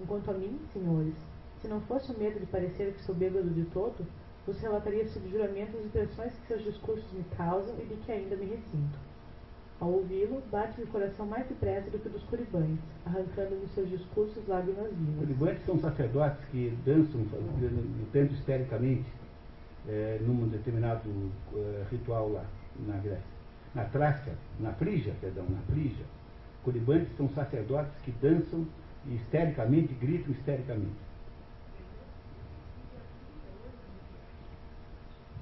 Enquanto 0.00 0.30
a 0.30 0.34
mim, 0.34 0.58
senhores, 0.72 1.14
se 1.60 1.68
não 1.68 1.80
fosse 1.82 2.12
o 2.12 2.18
medo 2.18 2.38
de 2.38 2.46
parecer 2.46 2.92
que 2.94 3.02
sou 3.02 3.14
bêbado 3.14 3.48
de 3.50 3.64
todo, 3.66 4.06
vos 4.46 4.60
relataria 4.60 5.06
subjuramentos 5.08 5.74
e 5.74 5.86
impressões 5.86 6.32
que 6.32 6.46
seus 6.46 6.62
discursos 6.62 7.04
me 7.12 7.24
causam 7.36 7.74
e 7.80 7.84
de 7.84 7.96
que 7.96 8.12
ainda 8.12 8.36
me 8.36 8.46
ressinto. 8.46 8.98
Ao 9.78 9.90
ouvi-lo, 9.90 10.42
bate-me 10.50 10.84
o 10.84 10.86
coração 10.86 11.26
mais 11.26 11.46
depressa 11.46 11.90
do 11.90 11.98
que 11.98 12.08
o 12.08 12.10
dos 12.10 12.22
coribantes, 12.24 12.78
arrancando-me 13.04 13.66
seus 13.74 13.90
discursos 13.90 14.46
lágrimas 14.48 14.90
vivas. 14.90 15.18
Coribantes 15.18 15.66
são 15.66 15.78
sacerdotes 15.78 16.42
que 16.50 16.78
dançam, 16.84 17.26
tanto 18.12 18.32
histericamente, 18.32 19.04
é, 19.86 20.18
num 20.22 20.48
determinado 20.48 21.10
é, 21.54 21.84
ritual 21.90 22.30
lá 22.30 22.44
na 22.86 22.96
Grécia. 22.96 23.36
Na 23.74 23.84
Trácia, 23.84 24.32
na 24.58 24.72
Frígia, 24.72 25.12
perdão, 25.20 25.44
na 25.50 25.60
Frígia, 25.72 26.06
coribantes 26.64 27.14
são 27.18 27.28
sacerdotes 27.30 27.92
que 28.02 28.12
dançam 28.12 28.66
histericamente, 29.06 29.92
gritam 29.94 30.32
histericamente. 30.32 31.05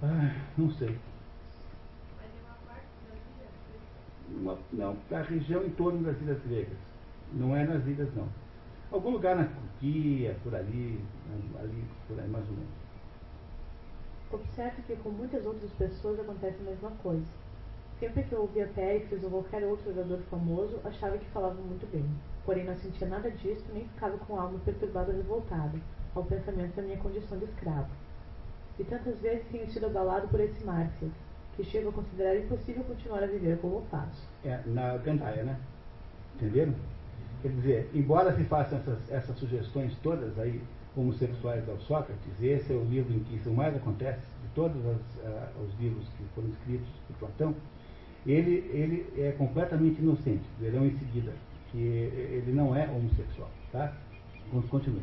Ah, 0.03 0.35
não 0.59 0.71
sei. 0.73 0.99
Uma, 4.29 4.59
não, 4.73 4.97
a 5.13 5.23
região 5.23 5.65
em 5.65 5.71
torno 5.71 6.03
das 6.03 6.21
ilhas 6.21 6.43
gregas. 6.47 6.77
Não 7.33 7.55
é 7.57 7.65
nas 7.65 7.87
ilhas, 7.87 8.09
não. 8.15 8.29
Algum 8.91 9.11
lugar 9.11 9.37
na 9.37 9.45
Turquia, 9.45 10.37
por 10.43 10.55
ali, 10.55 11.01
ali, 11.59 11.85
por 12.07 12.19
aí 12.19 12.29
mais 12.29 12.45
ou 12.49 12.53
menos. 12.53 12.85
Observe 14.31 14.83
que 14.83 14.97
com 14.97 15.11
muitas 15.11 15.45
outras 15.47 15.71
pessoas 15.73 16.19
acontece 16.19 16.59
a 16.61 16.71
mesma 16.71 16.91
coisa. 17.03 17.27
Sempre 18.01 18.25
que 18.25 18.33
eu 18.33 18.41
ouvia 18.41 18.67
Péricles 18.75 19.23
ou 19.23 19.31
qualquer 19.31 19.65
outro 19.65 19.91
orador 19.91 20.19
famoso, 20.31 20.81
achava 20.85 21.17
que 21.17 21.25
falava 21.27 21.55
muito 21.55 21.91
bem. 21.91 22.05
Porém, 22.45 22.65
não 22.65 22.77
sentia 22.77 23.09
nada 23.09 23.31
disso 23.31 23.65
nem 23.73 23.89
ficava 23.89 24.19
com 24.19 24.39
alma 24.39 24.59
perturbada 24.65 25.13
ou 25.13 25.17
revoltada 25.17 25.79
ao 26.15 26.25
pensamento 26.25 26.75
da 26.75 26.83
minha 26.83 26.99
condição 26.99 27.39
de 27.39 27.45
escravo. 27.45 27.89
E 28.79 28.85
tantas 28.85 29.19
vezes 29.21 29.47
tenho 29.51 29.67
sido 29.71 29.87
abalado 29.87 30.29
por 30.29 30.41
esse 30.41 30.65
Márcio, 30.65 31.11
que 31.57 31.65
chego 31.65 31.91
a 31.91 31.93
considerar 31.93 32.37
impossível 32.37 32.83
continuar 32.85 33.23
a 33.23 33.27
viver 33.27 33.59
como 33.59 33.83
faço. 33.91 34.29
É, 34.45 34.61
na 34.67 34.97
gandaia, 34.97 35.45
né? 35.45 35.57
Entenderam? 36.37 36.75
Quer 37.43 37.49
dizer, 37.49 37.91
embora 37.95 38.35
se 38.35 38.43
façam 38.45 38.79
essas, 38.79 39.11
essas 39.11 39.37
sugestões 39.37 39.97
todas 40.03 40.37
aí 40.39 40.61
homossexuais 40.97 41.69
ao 41.69 41.79
Sócrates, 41.81 42.41
esse 42.41 42.73
é 42.73 42.77
o 42.77 42.85
livro 42.85 43.13
em 43.15 43.21
que 43.21 43.37
isso 43.37 43.51
mais 43.51 43.77
acontece, 43.77 44.21
de 44.43 44.49
todos 44.55 44.85
as, 44.87 44.97
uh, 44.97 45.63
os 45.63 45.79
livros 45.81 46.07
que 46.17 46.25
foram 46.35 46.49
escritos 46.49 46.89
por 47.07 47.17
Platão, 47.17 47.55
ele, 48.27 48.71
ele 48.73 49.07
é 49.19 49.33
completamente 49.33 50.01
inocente. 50.01 50.45
Verão 50.59 50.87
em 50.87 50.97
seguida 50.99 51.33
que 51.71 51.79
ele 51.79 52.53
não 52.53 52.75
é 52.75 52.89
homossexual. 52.89 53.51
Tá? 53.71 53.93
Vamos 54.51 54.69
continuar. 54.71 55.03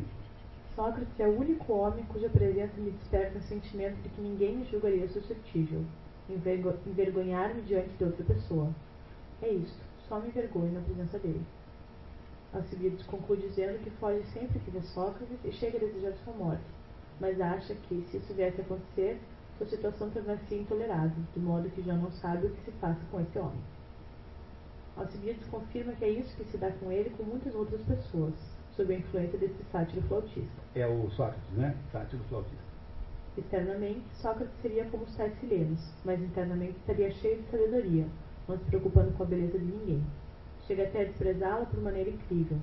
Sócrates 0.74 1.20
é 1.20 1.26
o 1.26 1.38
único 1.38 1.70
homem 1.74 2.04
cuja 2.06 2.30
presença 2.30 2.80
me 2.80 2.92
desperta 2.92 3.38
um 3.38 3.42
sentimento 3.42 4.00
de 4.02 4.08
que 4.08 4.22
ninguém 4.22 4.56
me 4.56 4.64
julgaria 4.64 5.06
suscetível, 5.08 5.84
envergonhar-me 6.30 7.60
diante 7.62 7.90
de 7.90 8.04
outra 8.04 8.24
pessoa. 8.24 8.70
É 9.42 9.50
isto, 9.50 9.78
só 10.08 10.18
me 10.18 10.28
envergonho 10.28 10.72
na 10.72 10.80
presença 10.80 11.18
dele. 11.18 11.44
Alcibiades 12.54 13.04
conclui 13.06 13.38
dizendo 13.38 13.82
que 13.84 13.90
foge 13.90 14.22
sempre 14.32 14.58
que 14.60 14.70
vê 14.70 14.80
Sócrates 14.80 15.38
e 15.44 15.52
chega 15.52 15.76
a 15.76 15.80
desejar 15.80 16.14
sua 16.24 16.32
morte, 16.34 16.64
mas 17.20 17.38
acha 17.38 17.74
que, 17.74 18.06
se 18.10 18.16
isso 18.16 18.32
viesse 18.32 18.60
a 18.60 18.64
acontecer, 18.64 19.20
sua 19.58 19.66
situação 19.66 20.08
tornar-se 20.10 20.54
intolerável, 20.54 21.22
de 21.34 21.40
modo 21.40 21.68
que 21.70 21.82
já 21.82 21.94
não 21.94 22.10
sabe 22.12 22.46
o 22.46 22.50
que 22.50 22.64
se 22.64 22.72
faça 22.72 23.00
com 23.10 23.20
esse 23.20 23.38
homem. 23.38 23.60
Alcibiades 24.96 25.46
confirma 25.48 25.92
que 25.92 26.04
é 26.04 26.10
isso 26.10 26.34
que 26.36 26.44
se 26.44 26.56
dá 26.56 26.70
com 26.72 26.90
ele 26.90 27.10
e 27.10 27.12
com 27.12 27.24
muitas 27.24 27.54
outras 27.54 27.80
pessoas, 27.82 28.34
sob 28.76 28.92
a 28.92 28.98
influência 28.98 29.38
desse 29.38 29.62
sátiro 29.70 30.02
flautista. 30.08 30.62
É 30.74 30.86
o 30.86 31.10
Sócrates, 31.10 31.50
né? 31.56 31.74
Sátiro 31.90 32.22
flautista. 32.24 32.72
Externamente, 33.36 34.02
Sócrates 34.14 34.54
seria 34.60 34.84
como 34.86 35.04
os 35.04 35.14
silenos, 35.40 35.80
mas 36.04 36.20
internamente 36.20 36.76
estaria 36.78 37.10
cheio 37.12 37.42
de 37.42 37.50
sabedoria, 37.50 38.06
não 38.46 38.58
se 38.58 38.64
preocupando 38.64 39.12
com 39.12 39.22
a 39.22 39.26
beleza 39.26 39.58
de 39.58 39.64
ninguém. 39.64 40.04
Chega 40.66 40.84
até 40.84 41.02
a 41.02 41.04
desprezá-la 41.04 41.64
por 41.66 41.82
maneira 41.82 42.10
incrível. 42.10 42.58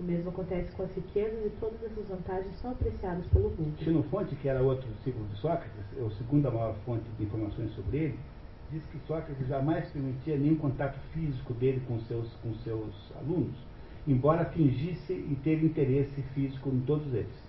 O 0.00 0.02
mesmo 0.02 0.30
acontece 0.30 0.72
com 0.72 0.82
as 0.82 0.92
riquezas 0.92 1.46
e 1.46 1.50
todas 1.60 1.80
essas 1.84 2.08
vantagens 2.08 2.58
são 2.60 2.72
apreciadas 2.72 3.24
pelo 3.26 3.50
vulgo. 3.50 3.76
Xenofonte, 3.78 4.34
que 4.36 4.48
era 4.48 4.60
outro 4.60 4.88
discípulo 4.94 5.26
de 5.26 5.36
Sócrates, 5.36 5.70
é 5.96 6.04
a 6.04 6.10
segunda 6.10 6.50
maior 6.50 6.74
fonte 6.84 7.04
de 7.16 7.24
informações 7.24 7.70
sobre 7.74 7.98
ele, 7.98 8.18
diz 8.72 8.82
que 8.86 8.98
Sócrates 9.06 9.46
jamais 9.46 9.88
permitia 9.90 10.36
nenhum 10.36 10.56
contato 10.56 10.98
físico 11.12 11.54
dele 11.54 11.80
com 11.86 12.00
seus, 12.00 12.28
com 12.42 12.52
seus 12.64 13.12
alunos, 13.16 13.54
embora 14.06 14.44
fingisse 14.46 15.12
e 15.12 15.38
teve 15.42 15.66
interesse 15.66 16.22
físico 16.34 16.68
em 16.68 16.80
todos 16.80 17.12
eles. 17.12 17.44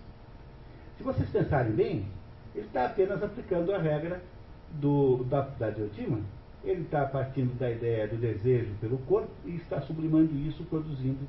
Se 0.98 1.04
vocês 1.04 1.30
pensarem 1.30 1.74
bem, 1.74 2.06
ele 2.54 2.66
está 2.66 2.86
apenas 2.86 3.22
aplicando 3.22 3.74
a 3.74 3.78
regra 3.78 4.22
do, 4.72 5.24
da, 5.26 5.42
da 5.42 5.70
Diotima. 5.70 6.20
Ele 6.64 6.82
está 6.82 7.06
partindo 7.06 7.58
da 7.60 7.70
ideia 7.70 8.08
do 8.08 8.16
desejo 8.16 8.74
pelo 8.80 8.98
corpo 9.00 9.30
e 9.46 9.56
está 9.56 9.82
sublimando 9.82 10.34
isso, 10.36 10.64
produzindo, 10.64 11.28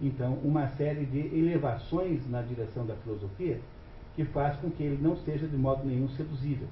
então, 0.00 0.34
uma 0.44 0.68
série 0.68 1.06
de 1.06 1.18
elevações 1.18 2.28
na 2.28 2.42
direção 2.42 2.86
da 2.86 2.94
filosofia 2.96 3.58
que 4.14 4.24
faz 4.26 4.56
com 4.58 4.70
que 4.70 4.82
ele 4.82 5.02
não 5.02 5.16
seja 5.16 5.46
de 5.46 5.56
modo 5.56 5.84
nenhum 5.84 6.08
seduzível. 6.10 6.68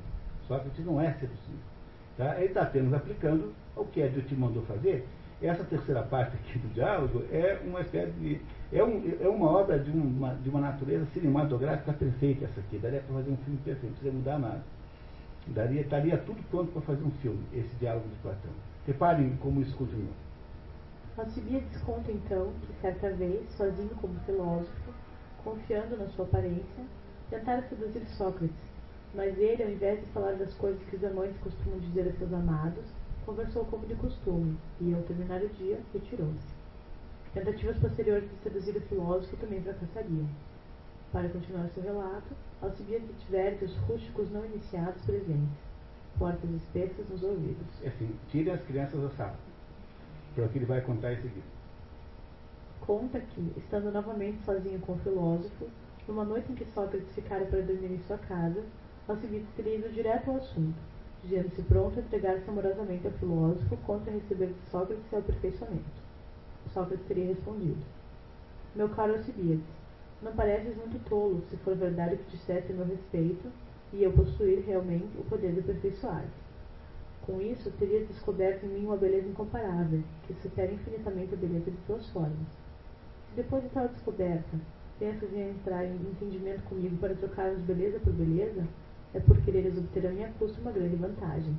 Sócrates 0.47 0.85
não 0.85 1.01
é 1.01 1.13
seduzível. 1.15 1.61
Tá? 2.17 2.37
Ele 2.37 2.47
está 2.47 2.63
apenas 2.63 2.93
aplicando 2.93 3.53
o 3.75 3.85
que 3.85 4.03
a 4.03 4.09
Diotima 4.09 4.47
mandou 4.47 4.63
fazer 4.65 5.07
essa 5.43 5.65
terceira 5.65 6.03
parte 6.03 6.37
aqui 6.37 6.59
do 6.59 6.73
diálogo 6.73 7.25
é 7.31 7.61
uma 7.65 7.81
espécie 7.81 8.13
de. 8.13 8.41
É, 8.73 8.83
um, 8.83 9.03
é 9.21 9.29
uma 9.29 9.51
obra 9.51 9.79
de 9.79 9.91
uma, 9.91 10.35
de 10.35 10.49
uma 10.49 10.61
natureza 10.61 11.07
cinematográfica 11.13 11.93
perfeita, 11.93 12.45
essa 12.45 12.61
aqui. 12.61 12.79
Daria 12.79 13.01
para 13.01 13.17
fazer 13.17 13.31
um 13.31 13.37
filme 13.39 13.59
perfeito, 13.65 13.87
não 13.87 13.93
precisa 13.93 14.13
mudar 14.13 14.39
nada. 14.39 14.63
Daria, 15.47 15.83
estaria 15.83 16.17
tudo 16.19 16.43
pronto 16.51 16.73
para 16.73 16.83
fazer 16.83 17.05
um 17.05 17.11
filme, 17.23 17.45
esse 17.53 17.75
diálogo 17.77 18.09
de 18.09 18.15
Platão. 18.17 18.51
Reparem 18.87 19.37
como 19.37 19.61
isso 19.61 19.77
continua. 19.77 20.13
Alcibiades 21.17 21.81
conta 21.83 22.11
então 22.11 22.53
que 22.67 22.81
certa 22.81 23.11
vez, 23.11 23.49
sozinho 23.53 23.91
como 24.01 24.19
filósofo, 24.21 24.93
confiando 25.45 25.97
na 25.97 26.07
sua 26.09 26.25
aparência, 26.25 26.85
tentara 27.31 27.63
seduzir 27.69 28.05
Sócrates, 28.07 28.57
mas 29.15 29.39
ele, 29.39 29.63
ao 29.63 29.71
invés 29.71 30.01
de 30.01 30.07
falar 30.07 30.33
das 30.33 30.53
coisas 30.55 30.83
que 30.89 30.97
os 30.97 31.05
amantes 31.05 31.37
costumam 31.39 31.79
dizer 31.79 32.09
a 32.09 32.19
seus 32.19 32.33
amados, 32.33 32.85
conversou 33.25 33.65
como 33.65 33.87
de 33.87 33.95
costume, 33.95 34.57
e, 34.81 34.95
ao 34.95 35.03
terminar 35.03 35.43
o 35.43 35.49
dia, 35.49 35.81
retirou-se. 35.93 36.55
Tentativas 37.33 37.77
posteriores 37.79 38.29
de 38.31 38.37
seduzir 38.37 38.77
o 38.77 38.81
filósofo 38.83 39.37
também 39.37 39.63
fracassariam. 39.63 40.29
Para 41.13 41.29
continuar 41.29 41.69
seu 41.69 41.83
relato, 41.83 42.35
Alcibiades 42.61 43.11
adverte 43.11 43.65
os 43.65 43.77
rústicos 43.89 44.31
não 44.31 44.45
iniciados 44.45 45.03
presentes, 45.03 45.59
portas 46.19 46.51
espessas 46.51 47.09
nos 47.09 47.23
ouvidos. 47.23 47.67
É 47.83 47.89
assim, 47.89 48.15
tirem 48.31 48.53
as 48.53 48.63
crianças 48.63 49.01
da 49.01 49.11
sala, 49.11 49.37
para 50.35 50.45
o 50.45 50.49
que 50.49 50.59
ele 50.59 50.67
vai 50.67 50.81
contar 50.81 51.13
em 51.13 51.23
seguida. 51.23 51.47
Conta 52.81 53.21
que, 53.21 53.53
estando 53.57 53.91
novamente 53.91 54.45
sozinho 54.45 54.79
com 54.81 54.93
o 54.93 54.99
filósofo, 54.99 55.69
numa 56.07 56.25
noite 56.25 56.53
em 56.53 56.55
que 56.55 56.67
Sócrates 56.67 57.15
ficara 57.15 57.45
para 57.47 57.63
dormir 57.63 57.93
em 57.93 58.03
sua 58.07 58.19
casa, 58.19 58.63
Alcibiades 59.09 59.49
teria 59.57 59.77
ido 59.77 59.89
direto 59.91 60.31
ao 60.31 60.37
assunto, 60.37 60.79
dizendo-se 61.25 61.63
pronto 61.63 61.99
a 61.99 62.03
entregar-se 62.03 62.49
amorosamente 62.49 63.07
ao 63.07 63.13
filósofo 63.15 63.77
contra 63.79 64.13
receber 64.13 64.49
de 64.49 64.71
Sócrates 64.71 65.05
seu 65.09 65.19
aperfeiçoamento. 65.19 66.05
Sócrates 66.73 67.07
teria 67.07 67.27
respondido: 67.27 67.83
Meu 68.75 68.89
caro 68.91 69.15
Alcibiades, 69.15 69.65
não 70.23 70.33
pareces 70.33 70.77
muito 70.77 71.03
tolo 71.09 71.43
se 71.51 71.57
for 71.59 71.75
verdade 71.75 72.15
o 72.15 72.19
que 72.19 72.37
disseste 72.37 72.73
a 72.73 72.75
meu 72.75 72.87
respeito 72.87 73.51
e 73.93 74.03
eu 74.03 74.13
possuir 74.13 74.65
realmente 74.67 75.17
o 75.19 75.25
poder 75.25 75.53
de 75.53 75.61
aperfeiçoar-te. 75.61 76.45
Com 77.27 77.41
isso, 77.41 77.71
terias 77.73 78.07
descoberto 78.09 78.65
em 78.67 78.69
mim 78.69 78.85
uma 78.85 78.97
beleza 78.97 79.29
incomparável, 79.29 80.03
que 80.27 80.35
supera 80.35 80.73
infinitamente 80.73 81.33
a 81.33 81.39
beleza 81.39 81.71
de 81.71 81.77
tuas 81.87 82.07
formas. 82.11 82.49
Se 83.31 83.37
depois 83.37 83.63
de 83.63 83.71
tal 83.71 83.89
descoberta 83.89 84.59
pensas 84.99 85.33
em 85.33 85.51
entrar 85.51 85.85
em 85.85 85.95
entendimento 85.95 86.63
comigo 86.65 86.97
para 86.99 87.15
trocarmos 87.15 87.63
beleza 87.63 87.99
por 87.99 88.13
beleza, 88.13 88.67
é 89.15 89.21
por 89.21 89.37
quereres 89.43 89.77
obter 89.79 90.07
a 90.07 90.11
minha 90.11 90.29
custa 90.39 90.61
uma 90.61 90.73
grande 90.73 90.97
vantagem. 90.97 91.57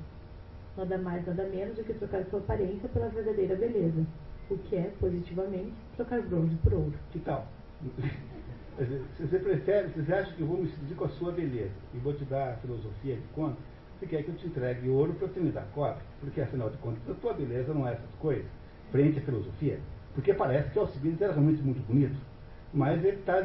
Nada 0.78 0.98
mais, 0.98 1.26
nada 1.26 1.44
menos 1.48 1.76
do 1.76 1.84
que 1.84 1.94
trocar 1.94 2.26
sua 2.26 2.40
aparência 2.40 2.90
pela 2.90 3.08
verdadeira 3.08 3.56
beleza, 3.56 4.06
o 4.50 4.58
que 4.58 4.76
é, 4.76 4.92
positivamente, 5.00 5.74
trocar 5.96 6.22
bronze 6.22 6.56
por 6.58 6.74
ouro. 6.74 6.94
Que 7.12 7.20
tal? 7.20 7.48
Se 8.78 9.26
você 9.26 9.40
prefere, 9.40 9.88
se 9.94 10.02
você 10.02 10.14
acha 10.14 10.34
que 10.34 10.42
eu 10.42 10.48
vou 10.48 10.58
me 10.58 10.68
seduzir 10.68 10.96
com 10.96 11.06
a 11.06 11.10
sua 11.10 11.32
beleza 11.32 11.72
e 11.94 11.98
vou 11.98 12.14
te 12.14 12.26
dar 12.26 12.52
a 12.52 12.56
filosofia 12.58 13.16
de 13.16 13.22
conta, 13.34 13.56
você 13.98 14.06
quer 14.06 14.22
que 14.24 14.28
eu 14.28 14.36
te 14.36 14.48
entregue 14.48 14.90
ouro 14.90 15.14
para 15.14 15.30
você 15.30 15.40
me 15.40 15.50
dar 15.50 15.66
cobre? 15.74 16.04
Porque, 16.20 16.42
afinal 16.42 16.70
de 16.70 16.76
contas, 16.80 17.00
a 17.10 17.14
tua 17.14 17.34
beleza 17.34 17.74
não 17.74 17.88
é 17.88 17.94
essas 17.94 18.10
coisas, 18.20 18.46
frente 18.92 19.20
à 19.20 19.22
filosofia. 19.22 19.80
Porque 20.14 20.34
parece 20.34 20.72
que 20.72 20.80
Alcibiades 20.80 21.22
era 21.22 21.32
realmente 21.32 21.62
muito 21.62 21.82
bonito. 21.88 22.18
Mas 22.76 23.04
ele 23.06 23.18
está, 23.18 23.42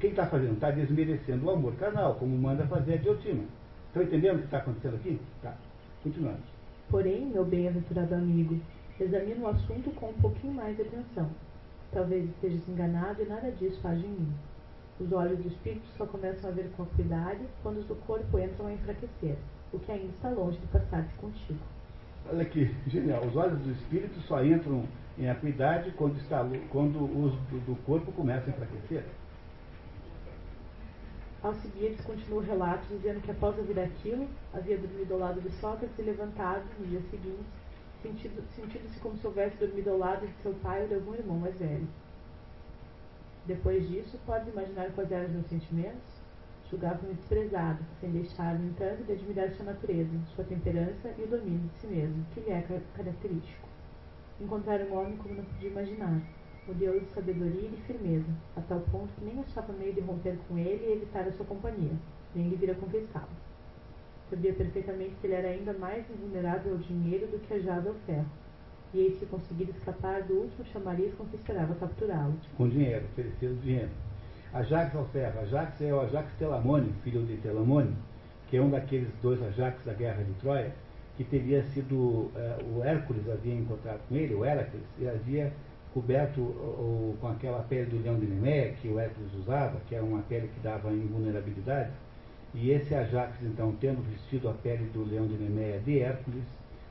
quem 0.00 0.10
está 0.10 0.26
fazendo? 0.26 0.54
Está 0.54 0.72
desmerecendo 0.72 1.46
o 1.46 1.50
amor 1.50 1.76
carnal, 1.76 2.16
como 2.16 2.36
manda 2.36 2.66
fazer 2.66 2.94
a 2.94 2.96
Diotima. 2.96 3.44
Estão 3.86 4.02
entendendo 4.02 4.34
o 4.34 4.38
que 4.40 4.44
está 4.46 4.58
acontecendo 4.58 4.96
aqui? 4.96 5.20
Tá. 5.40 5.54
Continuando. 6.02 6.42
Porém, 6.90 7.26
meu 7.26 7.44
bem-aventurado 7.44 8.16
amigo, 8.16 8.58
examina 8.98 9.46
o 9.46 9.48
assunto 9.48 9.92
com 9.92 10.08
um 10.08 10.14
pouquinho 10.14 10.54
mais 10.54 10.74
de 10.74 10.82
atenção. 10.82 11.30
Talvez 11.92 12.28
estejas 12.28 12.68
enganado 12.68 13.22
e 13.22 13.26
nada 13.26 13.48
disso 13.52 13.80
faz 13.80 13.96
em 13.98 14.08
mim. 14.08 14.32
Os 15.00 15.12
olhos 15.12 15.38
do 15.38 15.46
espírito 15.46 15.86
só 15.96 16.04
começam 16.04 16.50
a 16.50 16.52
ver 16.52 16.68
com 16.76 16.82
acuidade 16.82 17.40
quando 17.62 17.78
os 17.78 17.86
do 17.86 17.94
corpo 17.94 18.38
entram 18.40 18.66
a 18.66 18.72
enfraquecer, 18.72 19.36
o 19.72 19.78
que 19.78 19.92
ainda 19.92 20.08
está 20.08 20.30
longe 20.30 20.58
de 20.58 20.66
passar-se 20.66 21.14
contigo. 21.14 21.60
Olha 22.28 22.44
que 22.44 22.74
genial. 22.88 23.24
Os 23.24 23.36
olhos 23.36 23.60
do 23.60 23.70
espírito 23.70 24.20
só 24.22 24.44
entram 24.44 24.84
em 25.18 25.28
acuidade 25.28 25.90
quando, 25.92 26.18
quando 26.70 27.04
os 27.04 27.34
do, 27.50 27.58
do 27.66 27.76
corpo 27.84 28.12
começam 28.12 28.52
a 28.52 28.56
enfraquecer. 28.56 29.04
Alcibiades 31.42 32.00
continua 32.00 32.40
o 32.40 32.44
relato 32.44 32.86
dizendo 32.88 33.20
que 33.20 33.30
após 33.30 33.56
ouvir 33.58 33.78
aquilo, 33.78 34.28
havia 34.52 34.76
dormido 34.76 35.14
ao 35.14 35.20
lado 35.20 35.40
de 35.40 35.50
Sócrates 35.60 35.98
e 35.98 36.02
levantado, 36.02 36.64
no 36.78 36.86
dia 36.86 37.00
seguinte, 37.10 37.44
sentindo-se 38.02 38.54
sentindo 38.54 39.00
como 39.00 39.16
se 39.16 39.26
houvesse 39.26 39.56
dormido 39.56 39.90
ao 39.90 39.98
lado 39.98 40.26
de 40.26 40.32
seu 40.42 40.52
pai 40.54 40.82
ou 40.82 40.88
de 40.88 40.94
algum 40.94 41.14
irmão 41.14 41.38
mais 41.38 41.56
velho. 41.58 41.86
Depois 43.46 43.88
disso, 43.88 44.18
pode 44.26 44.50
imaginar 44.50 44.90
quais 44.92 45.10
eram 45.10 45.26
os 45.26 45.32
meus 45.32 45.46
sentimentos? 45.46 46.18
Julgava-me 46.70 47.14
desprezado, 47.14 47.78
sem 48.00 48.10
deixar, 48.10 48.58
no 48.58 48.68
entanto, 48.68 49.04
de 49.04 49.12
admirar 49.12 49.50
sua 49.52 49.66
natureza, 49.66 50.10
sua 50.34 50.44
temperança 50.44 51.14
e 51.16 51.22
o 51.22 51.26
domínio 51.26 51.68
de 51.68 51.78
si 51.78 51.86
mesmo, 51.86 52.26
que 52.34 52.40
lhe 52.40 52.50
é 52.50 52.82
característico. 52.94 53.67
Encontrar 54.40 54.80
um 54.82 54.96
homem 54.96 55.16
como 55.16 55.34
não 55.34 55.44
podia 55.44 55.68
imaginar, 55.68 56.20
modelo 56.66 57.00
de 57.00 57.10
sabedoria 57.10 57.68
e 57.68 57.74
de 57.74 57.82
firmeza, 57.82 58.30
a 58.56 58.60
tal 58.60 58.80
ponto 58.92 59.08
que 59.18 59.24
nem 59.24 59.40
achava 59.40 59.72
meio 59.72 59.92
de 59.92 60.00
romper 60.00 60.38
com 60.46 60.56
ele 60.56 60.86
e 60.86 60.92
evitar 60.92 61.26
a 61.26 61.32
sua 61.32 61.44
companhia, 61.44 61.92
nem 62.34 62.48
de 62.48 62.56
vir 62.56 62.70
a 62.70 62.74
conquistá-lo. 62.74 63.28
Sabia 64.30 64.52
perfeitamente 64.52 65.16
que 65.20 65.26
ele 65.26 65.34
era 65.34 65.48
ainda 65.48 65.72
mais 65.72 66.04
invulnerável 66.10 66.72
ao 66.72 66.78
dinheiro 66.78 67.26
do 67.26 67.38
que 67.40 67.54
a 67.54 67.58
jada 67.58 67.88
ao 67.88 67.94
ferro, 68.06 68.26
e 68.94 69.00
eis 69.00 69.18
que 69.18 69.26
conseguira 69.26 69.70
escapar 69.70 70.22
do 70.22 70.34
último 70.34 70.64
chamariz 70.66 71.12
com 71.14 71.24
que 71.26 71.36
esperava 71.36 71.74
capturá-lo. 71.74 72.34
Com 72.56 72.68
dinheiro, 72.68 73.04
ofereceu 73.06 73.54
dinheiro. 73.56 73.90
Ajax 74.52 74.94
ao 74.94 75.04
ferro. 75.06 75.40
Ajax 75.40 75.80
é 75.80 75.92
o 75.92 76.00
Ajax 76.00 76.32
Telamone, 76.38 76.92
filho 77.02 77.24
de 77.26 77.36
Telamone, 77.38 77.94
que 78.48 78.56
é 78.56 78.62
um 78.62 78.70
daqueles 78.70 79.10
dois 79.20 79.42
Ajax 79.42 79.84
da 79.84 79.92
guerra 79.92 80.22
de 80.22 80.32
Troia, 80.34 80.72
que 81.18 81.24
teria 81.24 81.64
sido, 81.64 82.30
eh, 82.36 82.58
o 82.72 82.84
Hércules 82.84 83.28
havia 83.28 83.52
encontrado 83.52 83.98
com 84.08 84.14
ele, 84.14 84.34
o 84.34 84.44
Hércules, 84.44 84.86
e 85.00 85.08
havia 85.08 85.52
coberto 85.92 86.40
o, 86.40 87.16
com 87.20 87.26
aquela 87.26 87.60
pele 87.64 87.86
do 87.86 88.00
leão 88.00 88.16
de 88.20 88.26
Nemé, 88.26 88.76
que 88.80 88.86
o 88.86 89.00
Hércules 89.00 89.34
usava, 89.34 89.80
que 89.88 89.96
era 89.96 90.04
uma 90.04 90.22
pele 90.22 90.46
que 90.46 90.60
dava 90.60 90.92
invulnerabilidade, 90.92 91.90
e 92.54 92.70
esse 92.70 92.94
Ajax, 92.94 93.36
então, 93.42 93.74
tendo 93.80 94.00
vestido 94.08 94.48
a 94.48 94.52
pele 94.52 94.84
do 94.94 95.04
leão 95.04 95.26
de 95.26 95.34
Nemé 95.34 95.78
de 95.78 95.98
Hércules, 95.98 96.44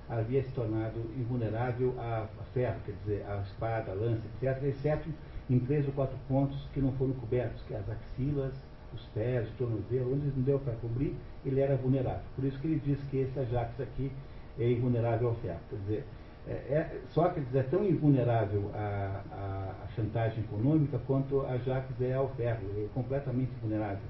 havia 0.09 0.43
se 0.43 0.51
tornado 0.51 0.99
invulnerável 1.17 1.95
a 1.97 2.27
ferro, 2.53 2.75
quer 2.85 2.95
dizer, 3.05 3.25
a 3.29 3.41
espada, 3.43 3.93
a 3.93 3.95
lança, 3.95 4.23
etc., 4.41 4.61
exceto 4.63 5.09
em 5.49 5.57
três 5.59 5.87
ou 5.87 5.93
quatro 5.93 6.17
pontos 6.27 6.67
que 6.73 6.81
não 6.81 6.91
foram 6.93 7.13
cobertos, 7.13 7.61
que 7.65 7.73
é 7.73 7.77
as 7.77 7.89
axilas, 7.89 8.53
os 8.97 9.05
pés, 9.13 9.47
o 9.49 9.53
tornozelo, 9.53 10.13
onde 10.13 10.25
não 10.35 10.43
deu 10.43 10.59
para 10.59 10.73
cobrir, 10.73 11.15
ele 11.45 11.61
era 11.61 11.75
vulnerável. 11.75 12.23
Por 12.35 12.43
isso 12.43 12.59
que 12.59 12.67
ele 12.67 12.81
diz 12.83 12.99
que 13.09 13.17
esse 13.17 13.39
Ajax 13.39 13.79
aqui 13.79 14.11
é 14.59 14.71
invulnerável 14.71 15.29
ao 15.29 15.35
ferro. 15.35 15.59
Quer 15.69 15.75
dizer, 15.77 16.03
é, 16.47 16.51
é, 16.51 17.01
Sócrates 17.09 17.53
é 17.53 17.63
tão 17.63 17.85
invulnerável 17.85 18.71
à, 18.73 19.21
à, 19.31 19.83
à, 19.83 19.87
chantagem 19.95 20.43
econômica 20.43 20.99
quanto 21.05 21.41
Ajax 21.41 21.89
é 22.01 22.13
ao 22.13 22.29
ferro, 22.29 22.61
é 22.77 22.87
completamente 22.93 23.51
vulnerável. 23.61 24.07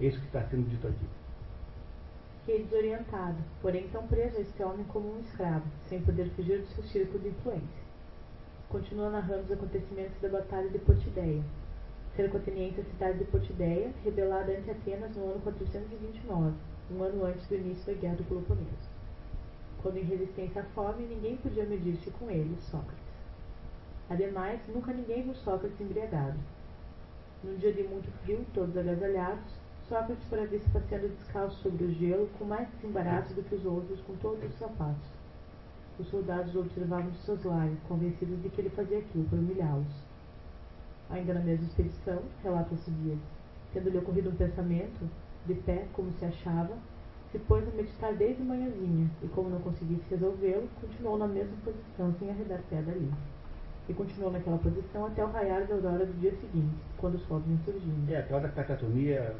É 0.00 0.06
isso 0.06 0.20
que 0.20 0.26
está 0.26 0.42
sendo 0.42 0.68
dito 0.68 0.86
aqui. 0.86 1.06
Fiquei 2.44 2.64
desorientado, 2.64 3.36
porém 3.60 3.88
tão 3.88 4.06
preso 4.06 4.36
a 4.36 4.40
este 4.40 4.62
homem 4.62 4.84
como 4.84 5.16
um 5.16 5.20
escravo, 5.20 5.64
sem 5.88 6.00
poder 6.00 6.28
fugir 6.30 6.60
do 6.60 6.66
seu 6.66 6.84
círculo 6.84 7.18
de 7.20 7.28
influência. 7.30 7.86
Continua 8.68 9.10
narrando 9.10 9.44
os 9.44 9.52
acontecimentos 9.52 10.20
da 10.20 10.28
Batalha 10.28 10.68
de 10.68 10.78
Potideia. 10.78 11.42
Cercoteniente 12.16 12.80
a 12.80 12.84
cidade 12.84 13.18
de 13.18 13.24
Potideia, 13.26 13.92
rebelada 14.02 14.50
ante 14.50 14.70
Atenas 14.70 15.14
no 15.14 15.32
ano 15.32 15.40
429, 15.42 16.56
um 16.90 17.02
ano 17.02 17.26
antes 17.26 17.46
do 17.46 17.56
início 17.56 17.84
da 17.84 18.00
Guerra 18.00 18.16
do 18.16 18.24
Peloponeso. 18.24 18.88
Quando 19.82 19.98
em 19.98 20.04
resistência 20.04 20.62
à 20.62 20.64
fome, 20.64 21.04
ninguém 21.04 21.36
podia 21.36 21.66
medir-se 21.66 22.10
com 22.12 22.30
ele, 22.30 22.56
Sócrates. 22.70 23.04
Ademais, 24.08 24.58
nunca 24.66 24.94
ninguém 24.94 25.24
viu 25.24 25.34
Sócrates 25.34 25.78
embriagado. 25.78 26.38
Num 27.44 27.58
dia 27.58 27.74
de 27.74 27.82
muito 27.82 28.10
frio, 28.22 28.46
todos 28.54 28.74
agasalhados, 28.78 29.52
Sócrates 29.86 30.26
fora 30.30 30.46
visto 30.46 30.72
passeando 30.72 31.08
descalço 31.08 31.60
sobre 31.62 31.84
o 31.84 31.92
gelo, 31.92 32.30
com 32.38 32.46
mais 32.46 32.66
desembaraço 32.70 33.34
do 33.34 33.42
que 33.42 33.56
os 33.56 33.66
outros, 33.66 34.00
com 34.00 34.16
todos 34.16 34.42
os 34.42 34.58
sapatos. 34.58 35.06
Os 35.98 36.08
soldados 36.08 36.56
observavam 36.56 37.10
de 37.10 37.18
soslaio, 37.18 37.76
convencidos 37.86 38.42
de 38.42 38.48
que 38.48 38.62
ele 38.62 38.70
fazia 38.70 39.00
aquilo 39.00 39.28
para 39.28 39.38
humilhá-los. 39.38 40.05
Ainda 41.10 41.34
na 41.34 41.40
mesma 41.40 41.66
expedição, 41.66 42.20
relata 42.42 42.74
Alcibiades, 42.74 43.22
tendo-lhe 43.72 43.98
ocorrido 43.98 44.30
um 44.30 44.34
pensamento, 44.34 45.08
de 45.46 45.54
pé, 45.54 45.86
como 45.92 46.12
se 46.12 46.24
achava, 46.24 46.74
se 47.30 47.38
pôs 47.38 47.66
a 47.66 47.70
meditar 47.70 48.14
desde 48.14 48.42
manhãzinha, 48.42 49.10
e 49.22 49.28
como 49.28 49.50
não 49.50 49.60
conseguisse 49.60 50.02
resolvê-lo, 50.10 50.68
continuou 50.80 51.18
na 51.18 51.26
mesma 51.26 51.56
posição, 51.64 52.14
sem 52.18 52.30
arredar 52.30 52.60
pé 52.68 52.82
dali. 52.82 53.12
E 53.88 53.94
continuou 53.94 54.32
naquela 54.32 54.58
posição 54.58 55.06
até 55.06 55.24
o 55.24 55.30
raiar 55.30 55.66
da 55.66 55.74
aurora 55.74 56.04
do 56.04 56.20
dia 56.20 56.32
seguinte, 56.32 56.74
quando 56.98 57.14
o 57.14 57.20
sol 57.20 57.38
vinha 57.40 57.58
surgindo. 57.64 58.10
É, 58.10 58.18
a 58.18 58.22
tal 58.24 58.40
da 58.40 58.48
catatonia 58.48 59.34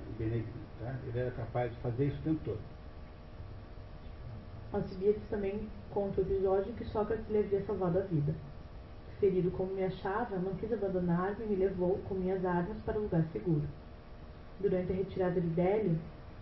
tá? 0.79 0.95
Ele 1.07 1.19
era 1.19 1.31
capaz 1.33 1.73
de 1.73 1.79
fazer 1.81 2.07
isso 2.07 2.19
o 2.21 2.23
tempo 2.23 2.41
todo. 2.45 2.59
Alcibiades 4.73 5.23
também 5.31 5.69
conta 5.91 6.21
o 6.21 6.25
episódio 6.25 6.71
em 6.71 6.75
que 6.75 6.85
Sócrates 6.85 7.29
lhe 7.29 7.39
havia 7.39 7.65
salvado 7.65 7.99
a 7.99 8.03
vida. 8.03 8.35
Ferido 9.19 9.51
como 9.53 9.73
me 9.75 9.85
achava, 9.85 10.37
não 10.37 10.55
quis 10.55 10.73
abandonar-me 10.73 11.45
e 11.45 11.49
me 11.49 11.57
levou 11.57 11.99
com 12.09 12.15
minhas 12.15 12.45
armas 12.45 12.77
para 12.85 12.99
um 12.99 13.03
lugar 13.03 13.25
seguro. 13.33 13.67
Durante 14.61 14.93
a 14.93 14.97
retirada 14.97 15.41
de 15.41 15.49
Délio, 15.49 15.99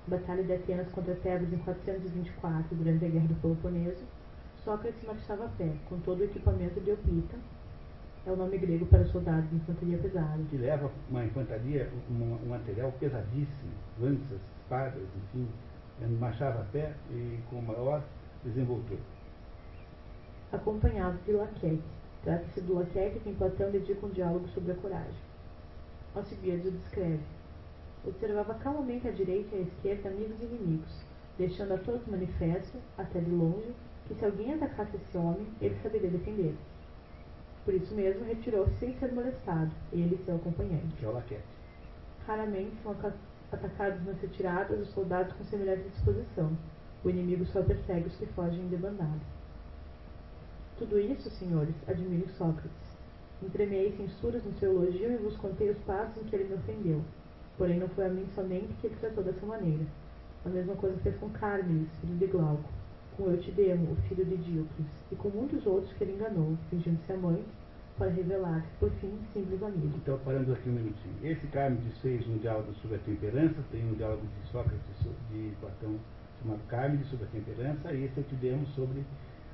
batalha 0.06 0.42
de 0.42 0.52
Atenas 0.52 0.88
contra 0.90 1.14
Tebas 1.14 1.52
em 1.52 1.58
424, 1.58 2.76
durante 2.76 3.04
a 3.04 3.08
Guerra 3.08 3.28
do 3.28 3.40
Peloponeso, 3.40 4.04
Sócrates 4.64 5.02
marchava 5.04 5.44
a 5.44 5.48
pé, 5.48 5.72
com 5.88 5.98
todo 6.00 6.20
o 6.20 6.24
equipamento 6.24 6.80
de 6.80 6.90
Euclita, 6.90 7.36
é 8.26 8.32
o 8.32 8.36
nome 8.36 8.56
grego 8.56 8.86
para 8.86 9.04
soldados 9.04 9.48
de 9.50 9.56
infantaria 9.56 9.98
pesada. 9.98 10.42
Que 10.48 10.56
leva 10.56 10.90
uma 11.10 11.24
infantaria, 11.24 11.90
um, 12.10 12.38
um 12.42 12.48
material 12.48 12.90
pesadíssimo, 12.92 13.72
lanças, 14.00 14.40
espadas, 14.62 15.02
enfim, 15.16 15.46
marchava 16.18 16.62
a 16.62 16.64
pé 16.64 16.94
e 17.10 17.38
com 17.50 17.60
maior 17.60 18.02
desenvoltura. 18.42 19.00
Acompanhado 20.52 21.18
de 21.26 21.32
Laquete. 21.32 21.82
Trata-se 22.24 22.62
do 22.62 22.74
Laquete 22.74 23.20
que 23.20 23.28
em 23.28 23.34
Platão 23.34 23.70
dedica 23.70 24.06
um 24.06 24.08
diálogo 24.08 24.48
sobre 24.48 24.72
a 24.72 24.76
coragem. 24.76 25.14
Alcibiades 26.14 26.64
o 26.64 26.70
descreve. 26.70 27.20
Observava 28.02 28.54
calmamente 28.54 29.06
à 29.06 29.10
direita 29.10 29.54
e 29.54 29.58
à 29.58 29.62
esquerda 29.62 30.08
amigos 30.08 30.40
e 30.40 30.44
inimigos, 30.46 31.04
deixando 31.36 31.74
a 31.74 31.78
todos 31.78 32.06
manifesto, 32.06 32.78
até 32.96 33.20
de 33.20 33.30
longe, 33.30 33.74
que 34.08 34.14
se 34.14 34.24
alguém 34.24 34.54
atacasse 34.54 34.96
esse 34.96 35.18
homem, 35.18 35.46
ele 35.60 35.76
saberia 35.82 36.10
defender. 36.10 36.54
Por 37.64 37.74
isso 37.74 37.94
mesmo, 37.94 38.24
retirou-se 38.24 38.74
sem 38.78 38.94
ser 38.94 39.12
molestado, 39.12 39.70
ele 39.92 40.14
e 40.14 40.24
seu 40.24 40.36
acompanhante. 40.36 40.96
Que 40.98 41.04
é 41.04 41.08
o 41.08 41.12
Laquete. 41.12 41.44
Raramente 42.26 42.74
são 42.82 42.96
atacados 43.52 44.02
nas 44.06 44.18
retiradas 44.20 44.80
os 44.80 44.88
soldados 44.94 45.34
com 45.34 45.44
semelhante 45.44 45.90
disposição. 45.90 46.56
O 47.04 47.10
inimigo 47.10 47.44
só 47.46 47.62
persegue 47.62 48.08
os 48.08 48.16
que 48.16 48.26
fogem 48.26 48.66
debandado. 48.68 49.20
Tudo 50.78 50.98
isso, 50.98 51.30
senhores, 51.30 51.74
admiro 51.86 52.28
Sócrates. 52.30 52.96
Entremei 53.40 53.92
censuras 53.96 54.44
no 54.44 54.52
seu 54.58 54.72
elogio 54.72 55.12
e 55.12 55.16
vos 55.18 55.36
contei 55.36 55.70
os 55.70 55.78
passos 55.78 56.16
em 56.16 56.26
que 56.26 56.34
ele 56.34 56.48
me 56.48 56.54
ofendeu. 56.54 57.00
Porém, 57.56 57.78
não 57.78 57.88
foi 57.88 58.06
a 58.06 58.08
mim 58.08 58.26
somente 58.34 58.74
que 58.80 58.88
ele 58.88 58.96
tratou 58.96 59.22
dessa 59.22 59.46
maneira. 59.46 59.84
A 60.44 60.48
mesma 60.48 60.74
coisa 60.74 60.96
fez 60.98 61.16
com 61.16 61.30
Carmes, 61.30 61.88
filho 62.00 62.16
de 62.16 62.26
Glauco, 62.26 62.68
com 63.16 63.30
Eutidemo, 63.30 63.92
o 63.92 63.96
filho 64.08 64.24
de 64.24 64.36
Díocles, 64.36 64.88
e 65.12 65.14
com 65.14 65.28
muitos 65.28 65.64
outros 65.64 65.92
que 65.92 66.02
ele 66.02 66.14
enganou, 66.14 66.58
fingindo-se 66.68 67.12
amante, 67.12 67.44
para 67.96 68.10
revelar-se, 68.10 68.68
por 68.80 68.90
fim, 69.00 69.16
simples 69.32 69.62
amigo. 69.62 69.92
Então, 69.96 70.18
parando 70.24 70.52
aqui 70.52 70.68
um 70.68 70.72
minutinho. 70.72 71.14
Esse 71.22 71.46
Carmes 71.46 71.96
fez 72.02 72.26
um 72.26 72.38
diálogo 72.38 72.74
sobre 72.82 72.96
a 72.96 73.00
temperança, 73.00 73.54
tem 73.70 73.88
um 73.88 73.94
diálogo 73.94 74.22
de 74.26 74.50
Sócrates, 74.50 74.80
de 75.30 75.52
Platão, 75.60 75.94
chamado 76.42 76.60
Carmes 76.66 77.06
sobre 77.08 77.26
a 77.26 77.28
temperança, 77.28 77.92
e 77.92 78.04
esse 78.04 78.18
Eutidemo 78.18 78.66
sobre 78.74 79.04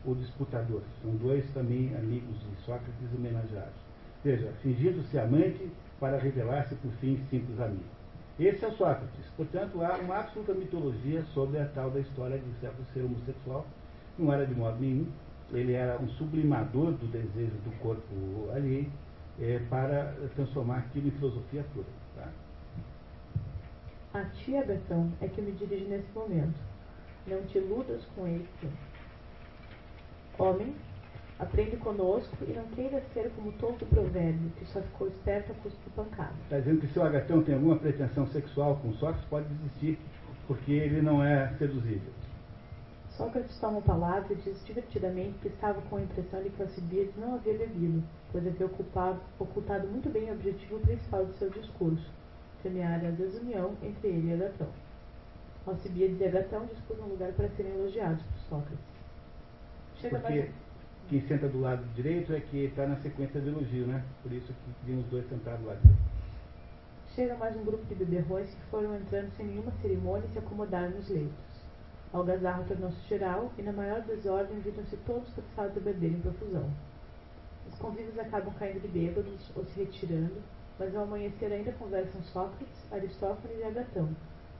o 0.05 0.15
disputador. 0.15 0.83
São 1.03 1.15
dois 1.17 1.45
também 1.53 1.95
amigos 1.97 2.39
de 2.41 2.65
Sócrates 2.65 3.15
homenageados. 3.15 3.81
Veja, 4.25 4.53
fingindo-se 4.63 5.19
amante 5.19 5.71
para 5.99 6.19
revelar-se, 6.19 6.75
por 6.77 6.91
fim, 6.93 7.21
simples 7.31 7.61
amigo. 7.61 7.85
Esse 8.39 8.65
é 8.65 8.69
o 8.69 8.73
Sócrates. 8.73 9.27
Portanto, 9.37 9.83
há 9.83 9.97
uma 9.99 10.21
absoluta 10.21 10.55
mitologia 10.55 11.23
sobre 11.35 11.59
a 11.59 11.67
tal 11.67 11.91
da 11.91 12.01
história 12.01 12.39
de 12.39 12.93
ser 12.93 13.03
homossexual. 13.03 13.67
Não 14.19 14.33
era 14.33 14.47
de 14.47 14.55
modo 14.55 14.81
nenhum. 14.81 15.07
Ele 15.53 15.73
era 15.73 16.01
um 16.01 16.09
sublimador 16.11 16.93
do 16.93 17.07
desejo 17.07 17.57
do 17.65 17.79
corpo 17.81 18.51
alheio 18.55 18.91
é, 19.39 19.59
para 19.69 20.15
transformar 20.35 20.79
aquilo 20.79 21.09
em 21.09 21.11
filosofia 21.13 21.65
pura. 21.75 21.87
Tá? 22.17 22.29
A 24.15 24.25
tia 24.25 24.65
Betão 24.65 25.13
é 25.21 25.29
que 25.29 25.41
me 25.41 25.53
dirige 25.53 25.85
nesse 25.85 26.11
momento. 26.15 26.59
Não 27.27 27.43
te 27.45 27.59
iludas 27.59 28.03
com 28.15 28.27
ele. 28.27 28.49
Homem, 30.41 30.75
aprende 31.39 31.77
conosco 31.77 32.35
e 32.49 32.53
não 32.53 32.65
queira 32.69 33.03
ser 33.13 33.31
como 33.37 33.53
todo 33.53 33.85
provérbio, 33.91 34.51
que 34.59 34.65
só 34.65 34.81
ficou 34.81 35.07
esperto 35.09 35.53
a 35.53 35.55
custo 35.57 35.79
de 35.85 35.91
pancada. 35.91 36.33
Está 36.45 36.59
dizendo 36.59 36.81
que 36.81 36.87
se 36.87 36.99
o 36.99 37.03
Agatão 37.03 37.43
tem 37.43 37.55
alguma 37.55 37.77
pretensão 37.77 38.27
sexual 38.29 38.77
com 38.77 38.91
Sócrates, 38.95 39.29
pode 39.29 39.47
desistir, 39.49 39.99
porque 40.47 40.73
ele 40.73 41.03
não 41.03 41.23
é 41.23 41.53
seduzível. 41.59 42.11
Sócrates 43.11 43.61
toma 43.61 43.81
a 43.81 43.83
palavra 43.83 44.33
e 44.33 44.37
diz 44.37 44.65
divertidamente 44.65 45.39
que 45.43 45.49
estava 45.49 45.79
com 45.83 45.97
a 45.97 46.03
impressão 46.03 46.43
de 46.43 46.49
que 46.49 46.63
Alcibiades 46.63 47.15
não 47.19 47.35
havia 47.35 47.59
bebido, 47.59 48.03
pois 48.33 48.47
havia 48.47 48.65
ocupado, 48.65 49.21
ocultado 49.39 49.87
muito 49.89 50.09
bem 50.09 50.31
o 50.31 50.33
objetivo 50.33 50.81
principal 50.81 51.27
de 51.27 51.35
seu 51.35 51.51
discurso, 51.51 52.11
semear 52.63 53.05
a 53.05 53.11
desunião 53.11 53.75
entre 53.83 54.09
ele 54.09 54.31
e 54.31 54.33
Agatão. 54.33 54.69
Alcibiades 55.67 56.19
e 56.19 56.25
Agatão 56.25 56.65
disputam 56.65 57.09
lugar 57.09 57.31
para 57.33 57.51
serem 57.51 57.75
elogiados 57.75 58.23
por 58.23 58.39
Sócrates. 58.49 58.90
Porque 60.09 60.51
quem 61.09 61.21
senta 61.27 61.49
do 61.49 61.61
lado 61.61 61.85
direito 61.95 62.33
é 62.33 62.41
que 62.41 62.65
está 62.65 62.87
na 62.87 62.97
sequência 62.97 63.41
do 63.41 63.49
elogio, 63.49 63.87
né? 63.87 64.03
Por 64.23 64.33
isso 64.33 64.47
que 64.53 64.87
vinham 64.87 65.01
os 65.01 65.07
dois 65.07 65.29
sentados 65.29 65.65
lá 65.67 65.75
direito. 65.75 66.21
Chega 67.15 67.35
mais 67.35 67.57
um 67.57 67.65
grupo 67.65 67.85
de 67.87 67.95
beberrões 67.97 68.49
que 68.49 68.63
foram 68.71 68.97
entrando 68.97 69.31
sem 69.37 69.45
nenhuma 69.45 69.73
cerimônia 69.83 70.25
e 70.27 70.33
se 70.33 70.39
acomodaram 70.39 70.91
nos 70.91 71.09
leitos. 71.09 71.35
A 72.15 72.19
algazarra 72.19 72.65
tornou-se 72.65 73.09
geral 73.09 73.53
e, 73.59 73.63
na 73.63 73.73
maior 73.73 74.01
desordem, 74.03 74.61
viram-se 74.61 74.97
todos 74.99 75.29
forçados 75.35 75.77
a 75.77 75.81
beber 75.81 76.13
em 76.13 76.21
profusão. 76.21 76.71
Os 77.69 77.79
convívios 77.79 78.19
acabam 78.19 78.55
caindo 78.55 78.81
de 78.81 78.89
bêbados 78.89 79.51
ou 79.57 79.65
se 79.65 79.81
retirando, 79.81 80.41
mas 80.79 80.95
ao 80.95 81.03
amanhecer 81.03 81.53
ainda 81.53 81.73
conversam 81.73 82.23
Sócrates, 82.23 82.93
Aristófanes 82.93 83.59
e 83.59 83.65
Agatão, 83.65 84.09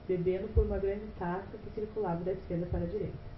bebendo 0.07 0.47
por 0.53 0.65
uma 0.65 0.77
grande 0.77 1.07
taça 1.17 1.57
que 1.57 1.71
circulava 1.71 2.23
da 2.23 2.33
esquerda 2.33 2.65
para 2.67 2.83
a 2.83 2.87
direita. 2.87 3.30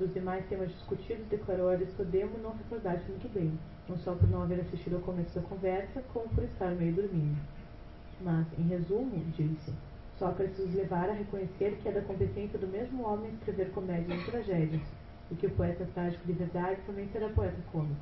Dos 0.00 0.14
demais 0.14 0.42
temas 0.48 0.70
discutidos, 0.70 1.26
declarou 1.26 1.68
Aristodemo 1.68 2.38
não 2.38 2.56
recordar-se 2.56 3.06
muito 3.10 3.30
bem, 3.34 3.52
não 3.86 3.98
só 3.98 4.14
por 4.14 4.26
não 4.30 4.40
haver 4.40 4.60
assistido 4.60 4.96
ao 4.96 5.02
começo 5.02 5.38
da 5.38 5.46
conversa, 5.46 6.02
como 6.14 6.26
por 6.30 6.42
estar 6.42 6.70
meio 6.70 6.94
dormindo. 6.94 7.38
Mas, 8.22 8.46
em 8.58 8.62
resumo, 8.62 9.22
disse, 9.36 9.70
Sócrates 10.18 10.58
os 10.58 10.72
levara 10.72 11.12
a 11.12 11.14
reconhecer 11.14 11.78
que 11.82 11.88
é 11.90 11.92
da 11.92 12.00
competência 12.00 12.58
do 12.58 12.66
mesmo 12.66 13.02
homem 13.02 13.30
escrever 13.32 13.72
comédias 13.72 14.22
e 14.22 14.30
tragédias, 14.30 14.82
e 15.30 15.34
que 15.34 15.48
o 15.48 15.50
poeta 15.50 15.86
trágico 15.92 16.26
de 16.26 16.32
verdade 16.32 16.80
também 16.86 17.06
será 17.12 17.28
poeta 17.28 17.60
cômico. 17.70 18.00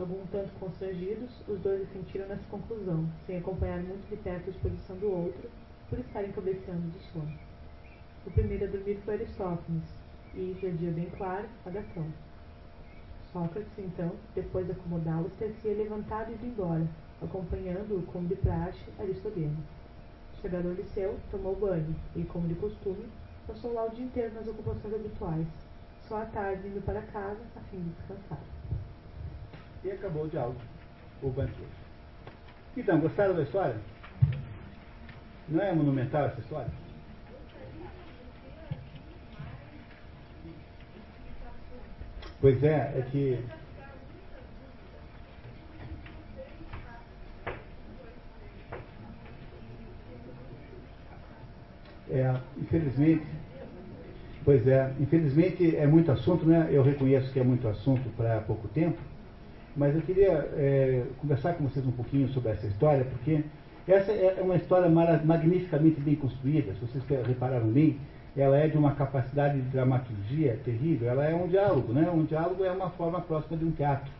Algum 0.00 0.26
tanto 0.32 0.50
constrangidos, 0.58 1.30
os 1.46 1.60
dois 1.60 1.82
assentiram 1.82 2.26
nessa 2.26 2.42
conclusão, 2.50 3.08
sem 3.24 3.38
acompanhar 3.38 3.78
muito 3.84 4.10
de 4.10 4.16
perto 4.16 4.48
a 4.48 4.50
exposição 4.50 4.96
do 4.96 5.12
outro, 5.12 5.48
por 5.88 6.00
estarem 6.00 6.32
cabeceando 6.32 6.90
de 6.90 6.98
sono. 7.12 7.38
O 8.26 8.30
primeiro 8.32 8.64
a 8.64 8.68
dormir 8.68 8.98
foi 9.04 9.14
Aristófanes, 9.14 9.97
e, 10.38 10.56
já 10.62 10.70
dia 10.70 10.92
bem 10.92 11.10
claro, 11.16 11.46
Agatão. 11.66 12.06
Sócrates, 13.32 13.72
então, 13.76 14.12
depois 14.34 14.64
de 14.66 14.72
acomodá-los, 14.72 15.32
ter-se 15.34 15.68
levantado 15.68 16.30
e 16.30 16.34
ido 16.34 16.46
embora, 16.46 16.86
acompanhando-o, 17.20 18.02
como 18.12 18.28
de 18.28 18.36
praxe, 18.36 18.78
Aristodemo. 18.98 19.56
Chegado 20.40 20.68
ao 20.68 20.74
liceu, 20.74 21.18
tomou 21.32 21.56
banho 21.56 21.94
e, 22.14 22.22
como 22.22 22.46
de 22.46 22.54
costume, 22.54 23.08
passou 23.46 23.74
lá 23.74 23.86
o 23.86 23.90
dia 23.90 24.04
inteiro 24.04 24.34
nas 24.34 24.46
ocupações 24.46 24.94
habituais, 24.94 25.46
só 26.06 26.22
à 26.22 26.26
tarde 26.26 26.68
indo 26.68 26.80
para 26.84 27.02
casa 27.02 27.40
a 27.56 27.60
fim 27.70 27.78
de 27.78 27.90
descansar. 27.90 28.40
E 29.84 29.90
acabou 29.90 30.24
o 30.24 30.28
diálogo, 30.28 30.60
o 31.22 31.30
banquete. 31.30 31.66
Então, 32.76 33.00
gostaram 33.00 33.34
da 33.34 33.42
história? 33.42 33.76
Não 35.48 35.60
é 35.60 35.72
monumental 35.72 36.26
essa 36.26 36.40
história? 36.40 36.70
Pois 42.40 42.62
é, 42.62 42.94
é 42.96 43.04
que. 43.10 43.38
É, 52.10 52.34
infelizmente, 52.56 53.26
pois 54.44 54.66
é, 54.66 54.90
infelizmente 54.98 55.76
é 55.76 55.86
muito 55.86 56.10
assunto, 56.10 56.46
né? 56.46 56.68
Eu 56.70 56.82
reconheço 56.82 57.30
que 57.32 57.40
é 57.40 57.44
muito 57.44 57.68
assunto 57.68 58.08
para 58.16 58.40
pouco 58.40 58.66
tempo, 58.68 58.98
mas 59.76 59.94
eu 59.94 60.00
queria 60.00 60.32
é, 60.56 61.04
conversar 61.20 61.54
com 61.54 61.64
vocês 61.64 61.84
um 61.86 61.92
pouquinho 61.92 62.28
sobre 62.28 62.52
essa 62.52 62.66
história, 62.66 63.04
porque 63.04 63.44
essa 63.86 64.10
é 64.12 64.40
uma 64.40 64.56
história 64.56 64.88
magnificamente 64.88 66.00
bem 66.00 66.14
construída, 66.14 66.72
se 66.74 66.80
vocês 66.80 67.04
repararam 67.26 67.66
bem, 67.68 67.98
ela 68.36 68.56
é 68.56 68.68
de 68.68 68.76
uma 68.76 68.92
capacidade 68.92 69.60
de 69.60 69.68
dramaturgia 69.68 70.58
terrível, 70.64 71.10
ela 71.10 71.24
é 71.24 71.34
um 71.34 71.48
diálogo, 71.48 71.92
né? 71.92 72.08
Um 72.10 72.24
diálogo 72.24 72.64
é 72.64 72.70
uma 72.70 72.90
forma 72.90 73.20
próxima 73.20 73.56
de 73.56 73.64
um 73.64 73.70
teatro. 73.70 74.10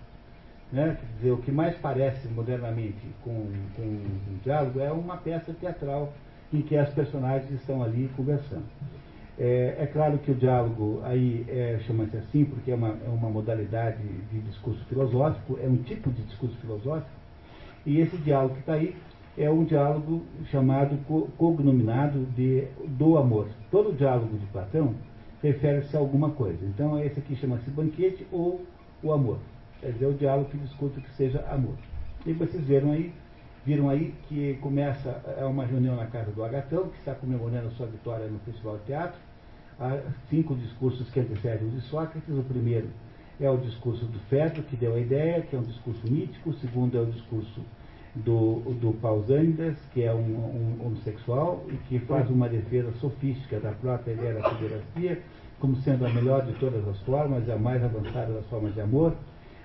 Né? 0.73 0.99
Quer 1.01 1.17
dizer, 1.17 1.31
o 1.31 1.39
que 1.39 1.51
mais 1.51 1.77
parece 1.77 2.29
modernamente 2.29 2.99
com, 3.25 3.51
com 3.75 3.83
um 3.83 4.39
diálogo 4.45 4.81
é 4.81 4.93
uma 4.93 5.17
peça 5.17 5.53
teatral 5.55 6.13
em 6.53 6.61
que 6.61 6.77
as 6.77 6.91
personagens 6.91 7.51
estão 7.53 7.83
ali 7.83 8.11
conversando. 8.17 8.67
É, 9.39 9.77
é 9.79 9.87
claro 9.87 10.19
que 10.19 10.33
o 10.33 10.35
diálogo 10.35 11.01
aí 11.05 11.47
é, 11.49 11.79
chama-se 11.87 12.17
assim 12.17 12.45
porque 12.45 12.73
é 12.73 12.75
uma, 12.75 12.89
é 12.89 13.09
uma 13.09 13.31
modalidade 13.31 14.03
de 14.33 14.41
discurso 14.41 14.85
filosófico, 14.87 15.59
é 15.63 15.67
um 15.67 15.77
tipo 15.77 16.11
de 16.11 16.23
discurso 16.23 16.57
filosófico, 16.57 17.09
e 17.87 18.01
esse 18.01 18.17
diálogo 18.19 18.55
que 18.55 18.61
está 18.61 18.73
aí 18.75 18.97
é 19.39 19.49
um 19.49 19.65
diálogo 19.65 20.23
chamado, 20.51 20.99
cognominado 21.37 22.27
de 22.35 22.67
do 22.87 23.17
amor. 23.17 23.49
Todo 23.71 23.97
diálogo 23.97 24.37
de 24.37 24.47
Platão 24.47 24.95
refere-se 25.41 25.97
a 25.97 26.01
alguma 26.01 26.31
coisa. 26.31 26.59
Então, 26.65 26.99
esse 27.03 27.21
aqui 27.21 27.37
chama-se 27.37 27.71
banquete 27.71 28.27
ou 28.33 28.65
o 29.03 29.13
amor. 29.13 29.39
Quer 29.81 29.93
dizer, 29.93 30.05
é 30.07 30.09
o 30.09 30.15
diálogo 30.15 30.51
que 30.51 30.59
discute 30.59 31.01
que 31.01 31.11
seja 31.13 31.41
amor. 31.51 31.75
E 32.27 32.33
vocês 32.33 32.65
viram 32.65 32.91
aí, 32.91 33.13
viram 33.65 33.89
aí 33.89 34.13
que 34.29 34.55
começa 34.61 35.23
é 35.39 35.45
uma 35.45 35.65
reunião 35.65 35.95
na 35.95 36.07
casa 36.07 36.33
do 36.33 36.45
Agatão, 36.45 36.89
que 36.89 36.99
está 36.99 37.15
comemorando 37.15 37.71
sua 37.71 37.87
vitória 37.87 38.27
no 38.27 38.41
Festival 38.41 38.77
de 38.79 38.85
Teatro. 38.87 39.21
há 39.79 40.01
cinco 40.29 40.57
discursos 40.57 41.09
que 41.11 41.21
antecedem 41.21 41.69
os 41.69 41.75
de 41.75 41.81
Sócrates. 41.83 42.37
O 42.37 42.43
primeiro 42.43 42.89
é 43.41 43.49
o 43.49 43.57
discurso 43.57 44.05
do 44.07 44.19
Fedro, 44.29 44.65
que 44.65 44.75
deu 44.75 44.95
a 44.97 44.99
ideia, 44.99 45.43
que 45.43 45.55
é 45.55 45.59
um 45.59 45.63
discurso 45.63 46.11
mítico. 46.11 46.51
O 46.51 46.55
segundo 46.55 46.99
é 46.99 47.01
o 47.01 47.07
discurso 47.07 47.63
do, 48.25 48.61
do 48.81 48.93
Pausanidas, 49.01 49.77
que 49.93 50.03
é 50.03 50.13
um, 50.13 50.19
um, 50.19 50.87
homossexual 50.87 51.65
e 51.69 51.77
que 51.89 51.99
faz 52.01 52.29
uma 52.31 52.49
defesa 52.49 52.93
sofística 53.01 53.61
da 53.61 53.73
própria 53.73 54.13
ideia 54.13 54.35
da 54.35 54.51
pederastia, 54.51 55.23
como 55.61 55.77
sendo 55.77 56.07
a 56.07 56.11
melhor 56.11 56.45
de 56.45 56.53
todas 56.55 56.87
as 56.89 56.99
formas, 57.01 57.49
a 57.49 57.57
mais 57.57 57.83
avançada 57.83 58.33
das 58.33 58.47
formas 58.47 58.75
de 58.75 58.81
amor. 58.81 59.15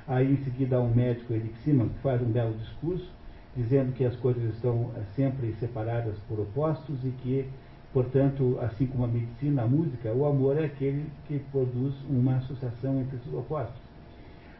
Aí, 0.07 0.33
em 0.33 0.43
seguida, 0.43 0.77
há 0.77 0.81
um 0.81 0.93
médico, 0.93 1.33
Elixima, 1.33 1.85
que 1.85 1.99
faz 2.01 2.21
um 2.21 2.31
belo 2.31 2.53
discurso, 2.55 3.09
dizendo 3.55 3.93
que 3.93 4.03
as 4.03 4.15
coisas 4.17 4.43
estão 4.55 4.91
sempre 5.15 5.53
separadas 5.59 6.15
por 6.27 6.39
opostos 6.39 6.97
e 7.03 7.11
que, 7.21 7.45
portanto, 7.93 8.57
assim 8.61 8.85
como 8.87 9.05
a 9.05 9.07
medicina, 9.07 9.63
a 9.63 9.67
música, 9.67 10.11
o 10.11 10.25
amor 10.25 10.57
é 10.57 10.65
aquele 10.65 11.05
que 11.27 11.39
produz 11.51 11.93
uma 12.09 12.37
associação 12.37 12.99
entre 12.99 13.17
esses 13.17 13.33
opostos. 13.33 13.82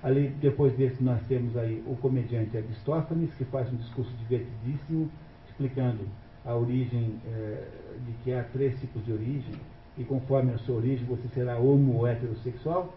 Ali, 0.04 0.30
depois 0.42 0.74
desse, 0.76 1.02
nós 1.02 1.22
temos 1.30 1.56
aí 1.56 1.82
o 1.88 1.96
comediante 1.96 2.58
Aristófanes, 2.58 3.34
que 3.36 3.46
faz 3.46 3.72
um 3.72 3.78
discurso 3.78 4.12
divertidíssimo, 4.18 5.10
explicando 5.50 6.02
a 6.46 6.54
origem, 6.54 7.16
eh, 7.26 7.68
de 8.06 8.12
que 8.24 8.34
há 8.34 8.44
três 8.44 8.78
tipos 8.82 9.04
de 9.06 9.14
origem, 9.14 9.54
e 9.98 10.04
conforme 10.04 10.52
a 10.52 10.58
sua 10.58 10.76
origem 10.76 11.06
você 11.06 11.26
será 11.34 11.58
homo 11.58 12.00
ou 12.00 12.08
heterossexual, 12.08 12.94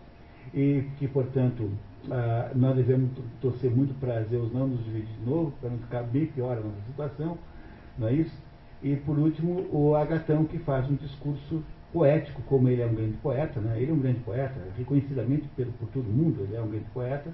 e 0.52 0.84
que, 0.98 1.06
portanto, 1.06 1.70
ah, 2.10 2.50
nós 2.54 2.76
devemos 2.76 3.10
torcer 3.40 3.70
muito 3.70 3.94
para 4.00 4.22
Zeus 4.24 4.52
não 4.52 4.66
nos 4.66 4.84
dividir 4.84 5.14
de 5.20 5.30
novo, 5.30 5.52
para 5.60 5.70
não 5.70 5.78
ficar 5.78 6.02
bem 6.02 6.26
pior 6.26 6.56
a 6.56 6.60
nossa 6.60 6.80
situação, 6.86 7.38
não 7.98 8.08
é 8.08 8.14
isso? 8.14 8.36
E, 8.82 8.96
por 8.96 9.18
último, 9.18 9.66
o 9.72 9.94
Agatão, 9.94 10.44
que 10.44 10.58
faz 10.58 10.88
um 10.90 10.94
discurso 10.94 11.62
poético, 11.96 12.42
como 12.42 12.68
ele 12.68 12.82
é 12.82 12.86
um 12.86 12.94
grande 12.94 13.16
poeta, 13.22 13.58
né? 13.58 13.80
ele 13.80 13.90
é 13.90 13.94
um 13.94 13.98
grande 13.98 14.20
poeta, 14.20 14.54
reconhecidamente 14.76 15.48
pelo, 15.56 15.72
por 15.72 15.88
todo 15.88 16.04
mundo, 16.04 16.42
ele 16.42 16.54
é 16.54 16.60
um 16.60 16.68
grande 16.68 16.84
poeta, 16.92 17.30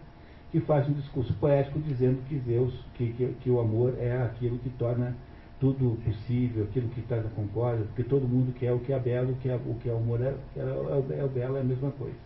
que 0.53 0.61
faz 0.61 0.89
um 0.89 0.93
discurso 0.93 1.35
poético 1.35 1.81
dizendo 1.81 2.23
que 2.29 2.37
Deus, 2.37 2.73
que, 2.95 3.13
que, 3.13 3.35
que 3.41 3.51
o 3.51 3.59
amor 3.59 3.97
é 3.99 4.23
aquilo 4.23 4.59
que 4.59 4.71
torna 4.71 5.17
tudo 5.59 5.99
possível, 6.05 6.63
aquilo 6.63 6.89
que 6.91 7.03
traz 7.03 7.27
a 7.27 7.29
concórdia, 7.31 7.85
porque 7.87 8.05
todo 8.05 8.23
mundo 8.23 8.55
quer 8.55 8.73
o 8.73 8.79
que 8.79 8.93
é 8.93 8.99
belo, 9.01 9.33
o 9.33 9.37
que 9.37 9.49
é, 9.49 9.57
o 9.57 9.75
que 9.83 9.89
é 9.89 9.93
amor 9.93 10.21
é, 10.21 10.35
é, 10.57 10.61
é, 10.61 11.19
é 11.19 11.25
o 11.25 11.29
belo, 11.29 11.57
é 11.57 11.61
a 11.61 11.65
mesma 11.65 11.91
coisa. 11.91 12.17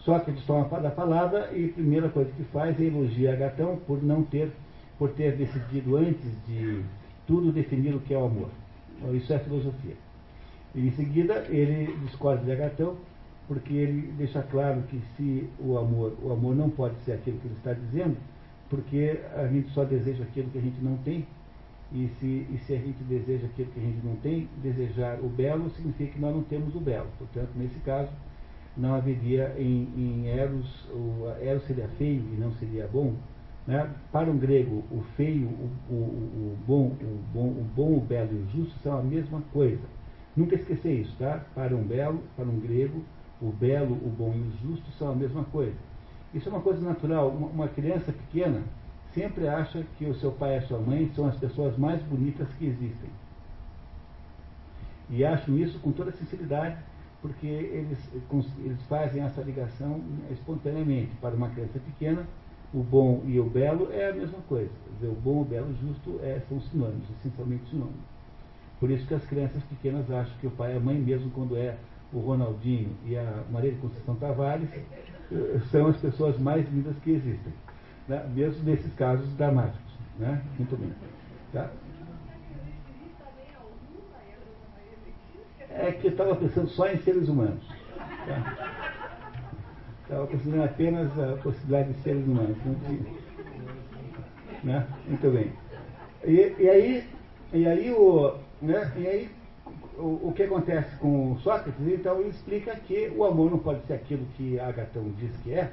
Só 0.00 0.18
que 0.18 0.30
eles 0.30 0.44
tomam 0.44 0.68
da 0.82 0.90
palavra 0.90 1.50
e 1.54 1.70
a 1.70 1.72
primeira 1.72 2.10
coisa 2.10 2.30
que 2.36 2.44
faz 2.44 2.78
é 2.78 2.84
elogiar 2.84 3.32
Agatão 3.32 3.76
por 3.86 4.02
não 4.02 4.22
ter, 4.22 4.52
por 4.98 5.10
ter 5.10 5.36
decidido 5.36 5.96
antes 5.96 6.30
de 6.46 6.84
tudo 7.26 7.50
definir 7.50 7.94
o 7.94 8.00
que 8.00 8.12
é 8.12 8.18
o 8.18 8.26
amor. 8.26 8.50
Então, 8.98 9.14
isso 9.14 9.32
é 9.32 9.38
filosofia. 9.38 10.05
E 10.76 10.88
em 10.88 10.90
seguida 10.92 11.46
ele 11.48 11.96
discorda 12.04 12.44
de 12.44 12.52
Agatão, 12.52 12.96
porque 13.48 13.72
ele 13.72 14.12
deixa 14.18 14.42
claro 14.42 14.82
que 14.82 15.00
se 15.16 15.48
o 15.58 15.78
amor, 15.78 16.14
o 16.22 16.32
amor 16.32 16.54
não 16.54 16.68
pode 16.68 16.96
ser 17.04 17.12
aquilo 17.12 17.38
que 17.38 17.46
ele 17.46 17.54
está 17.54 17.72
dizendo, 17.72 18.16
porque 18.68 19.18
a 19.34 19.46
gente 19.46 19.70
só 19.70 19.84
deseja 19.84 20.22
aquilo 20.24 20.50
que 20.50 20.58
a 20.58 20.60
gente 20.60 20.82
não 20.82 20.98
tem, 20.98 21.26
e 21.92 22.10
se, 22.18 22.26
e 22.26 22.58
se 22.66 22.74
a 22.74 22.78
gente 22.78 23.02
deseja 23.04 23.46
aquilo 23.46 23.70
que 23.70 23.80
a 23.80 23.82
gente 23.82 24.04
não 24.04 24.16
tem, 24.16 24.48
desejar 24.62 25.18
o 25.20 25.28
belo 25.28 25.70
significa 25.70 26.12
que 26.12 26.20
nós 26.20 26.34
não 26.34 26.42
temos 26.42 26.74
o 26.74 26.80
belo. 26.80 27.06
Portanto, 27.16 27.50
nesse 27.54 27.78
caso, 27.80 28.10
não 28.76 28.94
haveria 28.94 29.54
em, 29.56 29.88
em 29.96 30.26
Eros, 30.28 30.86
o 30.90 31.28
Eros 31.40 31.64
seria 31.64 31.88
feio 31.96 32.22
e 32.34 32.36
não 32.38 32.52
seria 32.54 32.86
bom. 32.88 33.14
Né? 33.66 33.88
Para 34.12 34.30
um 34.30 34.36
grego, 34.36 34.84
o 34.90 35.02
feio, 35.16 35.46
o, 35.46 35.92
o, 35.92 35.94
o, 35.94 36.58
bom, 36.66 36.86
o, 37.00 37.20
bom, 37.32 37.48
o 37.48 37.66
bom, 37.74 37.96
o 37.96 38.00
belo 38.00 38.30
e 38.32 38.42
o 38.42 38.48
justo 38.50 38.78
são 38.82 38.98
a 38.98 39.02
mesma 39.02 39.40
coisa. 39.52 39.82
Nunca 40.36 40.54
esquecer 40.54 41.00
isso, 41.00 41.16
tá? 41.18 41.40
Para 41.54 41.74
um 41.74 41.82
belo, 41.82 42.22
para 42.36 42.44
um 42.44 42.60
grego, 42.60 43.02
o 43.40 43.50
belo, 43.50 43.94
o 43.94 44.10
bom 44.10 44.34
e 44.34 44.40
o 44.40 44.52
justo 44.62 44.90
são 44.92 45.10
a 45.10 45.14
mesma 45.14 45.44
coisa. 45.44 45.76
Isso 46.34 46.48
é 46.48 46.52
uma 46.52 46.60
coisa 46.60 46.80
natural. 46.80 47.30
Uma, 47.30 47.68
criança 47.68 48.12
pequena 48.12 48.62
sempre 49.14 49.48
acha 49.48 49.84
que 49.96 50.04
o 50.04 50.14
seu 50.14 50.30
pai 50.32 50.54
e 50.54 50.58
a 50.58 50.62
sua 50.62 50.78
mãe 50.78 51.10
são 51.14 51.26
as 51.26 51.36
pessoas 51.36 51.76
mais 51.78 52.02
bonitas 52.02 52.48
que 52.58 52.66
existem. 52.66 53.08
E 55.08 55.24
acham 55.24 55.56
isso 55.56 55.78
com 55.78 55.92
toda 55.92 56.12
sinceridade, 56.12 56.76
porque 57.22 57.46
eles, 57.46 57.98
eles 58.58 58.82
fazem 58.82 59.22
essa 59.22 59.40
ligação 59.40 60.02
espontaneamente. 60.30 61.12
Para 61.20 61.34
uma 61.34 61.48
criança 61.48 61.78
pequena, 61.78 62.26
o 62.74 62.82
bom 62.82 63.22
e 63.24 63.40
o 63.40 63.48
belo 63.48 63.90
é 63.92 64.10
a 64.10 64.12
mesma 64.12 64.40
coisa. 64.48 64.70
Quer 64.84 64.94
dizer, 64.94 65.08
o 65.08 65.20
bom, 65.20 65.40
o 65.40 65.44
belo, 65.44 65.70
o 65.70 65.74
justo 65.76 66.20
é, 66.22 66.42
são 66.48 66.60
sinônimos, 66.60 67.08
essencialmente 67.18 67.70
sinônimos. 67.70 68.15
Por 68.78 68.90
isso 68.90 69.06
que 69.06 69.14
as 69.14 69.24
crianças 69.24 69.62
pequenas 69.64 70.10
acham 70.10 70.36
que 70.38 70.46
o 70.46 70.50
pai 70.50 70.74
e 70.74 70.76
a 70.76 70.80
mãe, 70.80 70.96
mesmo 70.96 71.30
quando 71.30 71.56
é 71.56 71.76
o 72.12 72.18
Ronaldinho 72.18 72.90
e 73.06 73.16
a 73.16 73.42
Maria 73.50 73.72
de 73.72 73.78
Conceição 73.78 74.14
Tavares, 74.16 74.68
eh, 75.32 75.60
são 75.70 75.88
as 75.88 75.96
pessoas 75.96 76.38
mais 76.38 76.68
lindas 76.70 76.96
que 76.98 77.12
existem. 77.12 77.52
Né? 78.06 78.24
Mesmo 78.34 78.64
nesses 78.64 78.92
casos 78.94 79.28
dramáticos. 79.36 79.92
Né? 80.18 80.42
Muito 80.58 80.76
bem. 80.76 80.92
Tá? 81.52 81.70
É 85.70 85.92
que 85.92 86.06
eu 86.06 86.10
estava 86.12 86.36
pensando 86.36 86.68
só 86.68 86.88
em 86.88 86.98
seres 86.98 87.28
humanos. 87.28 87.66
Tá? 88.26 88.76
Estava 90.02 90.26
considerando 90.26 90.64
apenas 90.64 91.18
a 91.18 91.36
possibilidade 91.42 91.92
de 91.94 92.02
seres 92.02 92.26
humanos. 92.26 92.56
Né? 94.62 94.86
Muito 95.08 95.30
bem. 95.30 95.52
E, 96.24 96.54
e 96.58 96.68
aí, 96.68 97.04
e 97.52 97.66
aí 97.66 97.90
o, 97.90 98.45
né? 98.60 98.92
E 98.96 99.06
aí, 99.06 99.30
o, 99.98 100.28
o, 100.28 100.32
que 100.34 100.44
acontece 100.44 100.96
com 100.96 101.36
Sócrates? 101.38 101.86
Então, 101.86 102.20
ele 102.20 102.30
explica 102.30 102.74
que 102.76 103.12
o 103.16 103.24
amor 103.24 103.50
não 103.50 103.58
pode 103.58 103.84
ser 103.86 103.94
aquilo 103.94 104.24
que 104.36 104.58
Agatão 104.58 105.04
diz 105.18 105.36
que 105.38 105.52
é, 105.52 105.72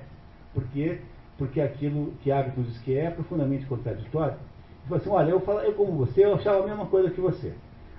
porque, 0.54 1.00
porque 1.38 1.62
aquilo 1.62 2.14
que 2.22 2.32
Agatão 2.32 2.64
diz 2.64 2.78
que 2.80 2.98
é 2.98 3.06
é 3.06 3.12
profundamente 3.12 3.66
contraditório. 3.66 4.34
Ele 4.36 4.88
falou 4.88 5.02
assim: 5.02 5.10
olha, 5.10 5.30
eu, 5.32 5.40
falo, 5.42 5.60
eu 5.60 5.74
como 5.74 5.94
você, 5.94 6.26
eu 6.26 6.36
achava 6.36 6.64
a 6.64 6.68
mesma 6.68 6.86
coisa 6.86 7.10
que 7.10 7.22
você. 7.22 7.54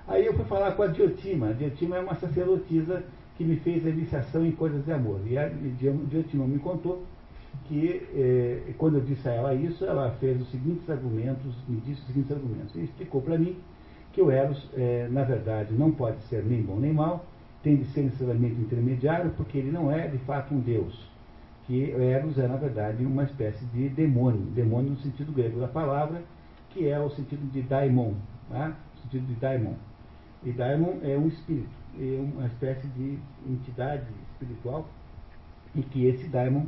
Aí 0.07 0.25
eu 0.25 0.33
fui 0.33 0.45
falar 0.45 0.71
com 0.73 0.83
a 0.83 0.87
Diotima. 0.87 1.49
A 1.49 1.53
Diotima 1.53 1.97
é 1.97 1.99
uma 1.99 2.15
sacerdotisa 2.15 3.03
que 3.37 3.43
me 3.43 3.57
fez 3.57 3.85
a 3.85 3.89
iniciação 3.89 4.45
em 4.45 4.51
coisas 4.51 4.85
de 4.85 4.91
amor. 4.91 5.19
E 5.25 5.37
a 5.37 5.49
Diotima 5.49 6.45
me 6.45 6.59
contou 6.59 7.03
que, 7.67 8.07
eh, 8.13 8.73
quando 8.77 8.97
eu 8.97 9.01
disse 9.01 9.27
a 9.27 9.33
ela 9.33 9.53
isso, 9.55 9.83
ela 9.83 10.11
fez 10.19 10.39
os 10.39 10.49
seguintes 10.51 10.87
argumentos, 10.89 11.55
me 11.67 11.81
disse 11.81 12.01
os 12.01 12.07
seguintes 12.07 12.31
argumentos. 12.31 12.75
E 12.75 12.83
explicou 12.83 13.21
para 13.21 13.37
mim 13.37 13.57
que 14.15 14.21
o 14.21 14.31
Eros, 14.31 14.65
é, 14.77 15.09
na 15.11 15.25
verdade, 15.25 15.73
não 15.73 15.91
pode 15.91 16.23
ser 16.29 16.41
nem 16.41 16.61
bom 16.61 16.79
nem 16.79 16.93
mal, 16.93 17.25
tem 17.61 17.75
de 17.75 17.83
ser 17.87 18.03
necessariamente 18.03 18.61
intermediário, 18.61 19.31
porque 19.31 19.57
ele 19.57 19.69
não 19.69 19.91
é, 19.91 20.07
de 20.07 20.17
fato, 20.19 20.55
um 20.55 20.61
Deus. 20.61 20.97
Que 21.67 21.91
Eros 21.91 22.37
é, 22.37 22.47
na 22.47 22.55
verdade, 22.55 23.05
uma 23.05 23.23
espécie 23.23 23.65
de 23.65 23.89
demônio, 23.89 24.39
demônio 24.53 24.91
no 24.91 24.97
sentido 24.99 25.33
grego 25.33 25.59
da 25.59 25.67
palavra, 25.67 26.23
que 26.69 26.87
é 26.87 26.97
o 26.97 27.09
sentido 27.09 27.45
de 27.51 27.61
daimon, 27.63 28.13
né? 28.49 28.73
o 28.95 29.01
sentido 29.01 29.27
de 29.27 29.33
daimon. 29.33 29.73
E 30.45 30.51
daimon 30.53 30.99
é 31.03 31.17
um 31.17 31.27
espírito, 31.27 31.75
é 31.99 32.17
uma 32.21 32.47
espécie 32.47 32.87
de 32.87 33.19
entidade 33.45 34.07
espiritual, 34.31 34.87
e 35.75 35.81
que 35.81 36.05
esse 36.05 36.29
daimon 36.29 36.67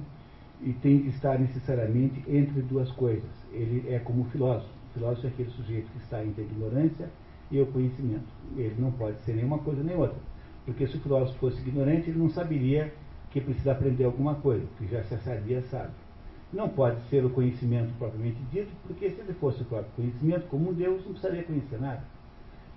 e 0.59 0.73
tem 0.73 1.03
de 1.03 1.09
estar 1.09 1.39
necessariamente 1.39 2.21
entre 2.27 2.61
duas 2.63 2.91
coisas. 2.91 3.29
Ele 3.53 3.85
é 3.87 3.99
como 3.99 4.23
o 4.23 4.25
filósofo. 4.25 4.69
O 4.89 4.93
filósofo 4.95 5.27
é 5.27 5.29
aquele 5.29 5.51
sujeito 5.51 5.89
que 5.91 5.99
está 5.99 6.21
entre 6.25 6.41
a 6.41 6.45
ignorância 6.45 7.09
e 7.51 7.61
o 7.61 7.65
conhecimento. 7.67 8.27
Ele 8.55 8.75
não 8.77 8.91
pode 8.91 9.19
ser 9.21 9.33
nenhuma 9.33 9.59
coisa 9.59 9.83
nem 9.83 9.95
outra. 9.95 10.19
Porque 10.65 10.87
se 10.87 10.97
o 10.97 10.99
filósofo 10.99 11.39
fosse 11.39 11.61
ignorante, 11.61 12.09
ele 12.09 12.19
não 12.19 12.29
saberia 12.29 12.93
que 13.31 13.41
precisa 13.41 13.71
aprender 13.71 14.03
alguma 14.03 14.35
coisa, 14.35 14.65
que 14.77 14.87
já 14.87 15.03
se 15.03 15.17
sabia 15.17 15.61
sabe. 15.63 15.91
Não 16.51 16.69
pode 16.69 17.01
ser 17.09 17.25
o 17.25 17.29
conhecimento 17.29 17.93
propriamente 17.97 18.39
dito, 18.51 18.71
porque 18.85 19.09
se 19.09 19.19
ele 19.19 19.33
fosse 19.33 19.61
o 19.61 19.65
próprio 19.65 19.91
conhecimento, 19.95 20.47
como 20.47 20.69
um 20.69 20.73
Deus, 20.73 21.03
não 21.05 21.11
precisaria 21.11 21.43
conhecer 21.43 21.79
nada. 21.79 22.03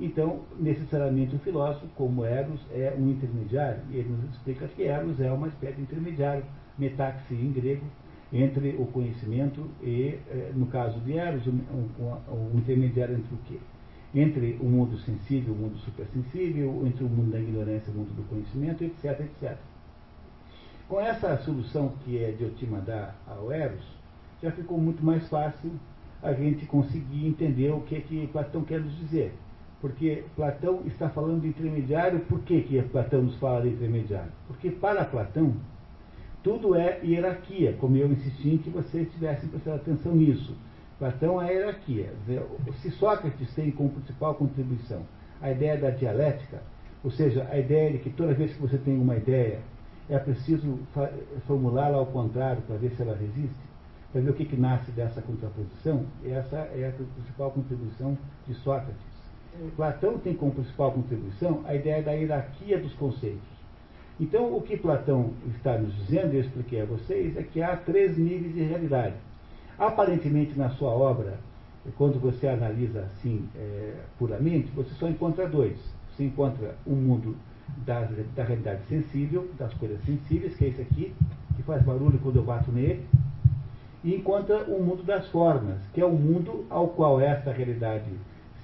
Então, 0.00 0.40
necessariamente 0.58 1.36
o 1.36 1.38
filósofo, 1.40 1.86
como 1.94 2.24
Eros, 2.24 2.60
é 2.72 2.94
um 2.98 3.10
intermediário, 3.10 3.82
e 3.90 3.96
ele 3.96 4.08
nos 4.08 4.30
explica 4.34 4.66
que 4.68 4.82
Eros 4.82 5.20
é 5.20 5.30
uma 5.30 5.48
espécie 5.48 5.76
de 5.76 5.82
intermediário, 5.82 6.44
metaxi 6.78 7.34
em 7.34 7.52
grego, 7.52 7.84
entre 8.32 8.76
o 8.78 8.86
conhecimento 8.86 9.68
e, 9.82 10.18
eh, 10.30 10.52
no 10.54 10.66
caso 10.66 10.98
de 11.00 11.18
Eros, 11.18 11.46
um, 11.46 11.58
um, 11.98 12.54
um 12.54 12.58
intermediário 12.58 13.16
entre 13.16 13.34
o 13.34 13.38
quê? 13.46 13.58
Entre 14.14 14.58
o 14.60 14.64
mundo 14.64 14.98
sensível 14.98 15.54
e 15.54 15.56
o 15.56 15.60
mundo 15.60 15.78
supersensível, 15.78 16.82
entre 16.86 17.04
o 17.04 17.08
mundo 17.08 17.30
da 17.30 17.38
ignorância 17.38 17.90
e 17.90 17.94
o 17.94 17.98
mundo 17.98 18.12
do 18.14 18.28
conhecimento, 18.28 18.82
etc, 18.82 19.20
etc. 19.20 19.56
Com 20.88 21.00
essa 21.00 21.36
solução 21.38 21.92
que 22.04 22.22
é 22.22 22.32
Diotima 22.32 22.80
dá 22.80 23.14
ao 23.26 23.52
Eros, 23.52 23.84
já 24.42 24.50
ficou 24.50 24.78
muito 24.78 25.04
mais 25.04 25.28
fácil 25.28 25.70
a 26.22 26.32
gente 26.32 26.66
conseguir 26.66 27.26
entender 27.26 27.70
o 27.70 27.80
que, 27.82 28.00
que 28.00 28.26
Platão 28.28 28.64
quer 28.64 28.80
nos 28.80 28.96
dizer. 28.98 29.32
Porque 29.80 30.24
Platão 30.34 30.82
está 30.86 31.08
falando 31.08 31.42
de 31.42 31.48
intermediário, 31.48 32.20
por 32.20 32.40
que, 32.40 32.62
que 32.62 32.82
Platão 32.82 33.22
nos 33.22 33.36
fala 33.36 33.62
de 33.62 33.68
intermediário? 33.68 34.32
Porque 34.46 34.70
para 34.70 35.04
Platão, 35.04 35.54
tudo 36.42 36.74
é 36.74 37.00
hierarquia, 37.04 37.74
como 37.78 37.96
eu 37.96 38.10
insisti 38.10 38.50
em 38.50 38.58
que 38.58 38.68
vocês 38.68 39.10
tivessem 39.12 39.48
prestado 39.48 39.76
atenção 39.76 40.14
nisso 40.14 40.54
Platão 41.00 41.40
a 41.40 41.46
hierarquia. 41.46 42.12
Se 42.82 42.90
Sócrates 42.92 43.52
tem 43.54 43.70
como 43.70 43.88
principal 43.88 44.34
contribuição 44.34 45.02
a 45.40 45.50
ideia 45.50 45.78
da 45.78 45.90
dialética, 45.90 46.60
Ou 47.02 47.10
seja, 47.10 47.48
a 47.50 47.58
ideia 47.58 47.92
de 47.92 47.98
que 47.98 48.10
toda 48.10 48.34
vez 48.34 48.52
que 48.52 48.60
você 48.60 48.76
tem 48.76 48.98
uma 48.98 49.16
ideia, 49.16 49.60
é 50.08 50.18
preciso 50.18 50.78
formulá-la 51.46 51.96
ao 51.96 52.06
contrário 52.06 52.60
para 52.62 52.76
ver 52.76 52.90
se 52.90 53.00
ela 53.00 53.16
resiste, 53.16 53.70
para 54.12 54.20
ver 54.20 54.30
o 54.30 54.34
que, 54.34 54.44
que 54.44 54.56
nasce 54.56 54.90
dessa 54.90 55.22
contraposição, 55.22 56.04
essa 56.24 56.56
é 56.56 56.88
a 56.88 56.92
principal 57.14 57.50
contribuição 57.52 58.18
de 58.46 58.54
Sócrates. 58.54 59.00
Platão 59.76 60.18
tem 60.18 60.34
como 60.34 60.52
principal 60.52 60.92
contribuição 60.92 61.62
a 61.64 61.74
ideia 61.74 62.02
da 62.02 62.12
hierarquia 62.12 62.78
dos 62.78 62.92
conceitos. 62.94 63.48
Então, 64.20 64.54
o 64.54 64.60
que 64.60 64.76
Platão 64.76 65.32
está 65.56 65.78
nos 65.78 65.94
dizendo, 65.96 66.34
eu 66.34 66.40
expliquei 66.40 66.82
a 66.82 66.84
vocês, 66.84 67.36
é 67.36 67.42
que 67.42 67.62
há 67.62 67.76
três 67.76 68.18
níveis 68.18 68.54
de 68.54 68.62
realidade. 68.62 69.14
Aparentemente, 69.80 70.58
na 70.58 70.68
sua 70.68 70.90
obra, 70.90 71.38
quando 71.96 72.20
você 72.20 72.46
analisa 72.46 73.00
assim 73.00 73.48
é, 73.56 73.94
puramente, 74.18 74.70
você 74.72 74.90
só 74.96 75.08
encontra 75.08 75.48
dois. 75.48 75.78
Você 76.10 76.24
encontra 76.24 76.76
o 76.84 76.92
um 76.92 76.96
mundo 76.96 77.34
da, 77.78 78.06
da 78.36 78.44
realidade 78.44 78.82
sensível, 78.90 79.48
das 79.58 79.72
coisas 79.72 79.98
sensíveis, 80.04 80.54
que 80.54 80.66
é 80.66 80.68
esse 80.68 80.82
aqui, 80.82 81.14
que 81.56 81.62
faz 81.62 81.82
barulho 81.82 82.18
quando 82.18 82.36
eu 82.36 82.42
bato 82.42 82.70
nele, 82.70 83.06
e 84.04 84.14
encontra 84.14 84.64
o 84.64 84.84
mundo 84.84 85.02
das 85.02 85.26
formas, 85.28 85.78
que 85.94 86.00
é 86.02 86.04
o 86.04 86.12
mundo 86.12 86.66
ao 86.68 86.88
qual 86.88 87.18
essa 87.18 87.50
realidade 87.50 88.10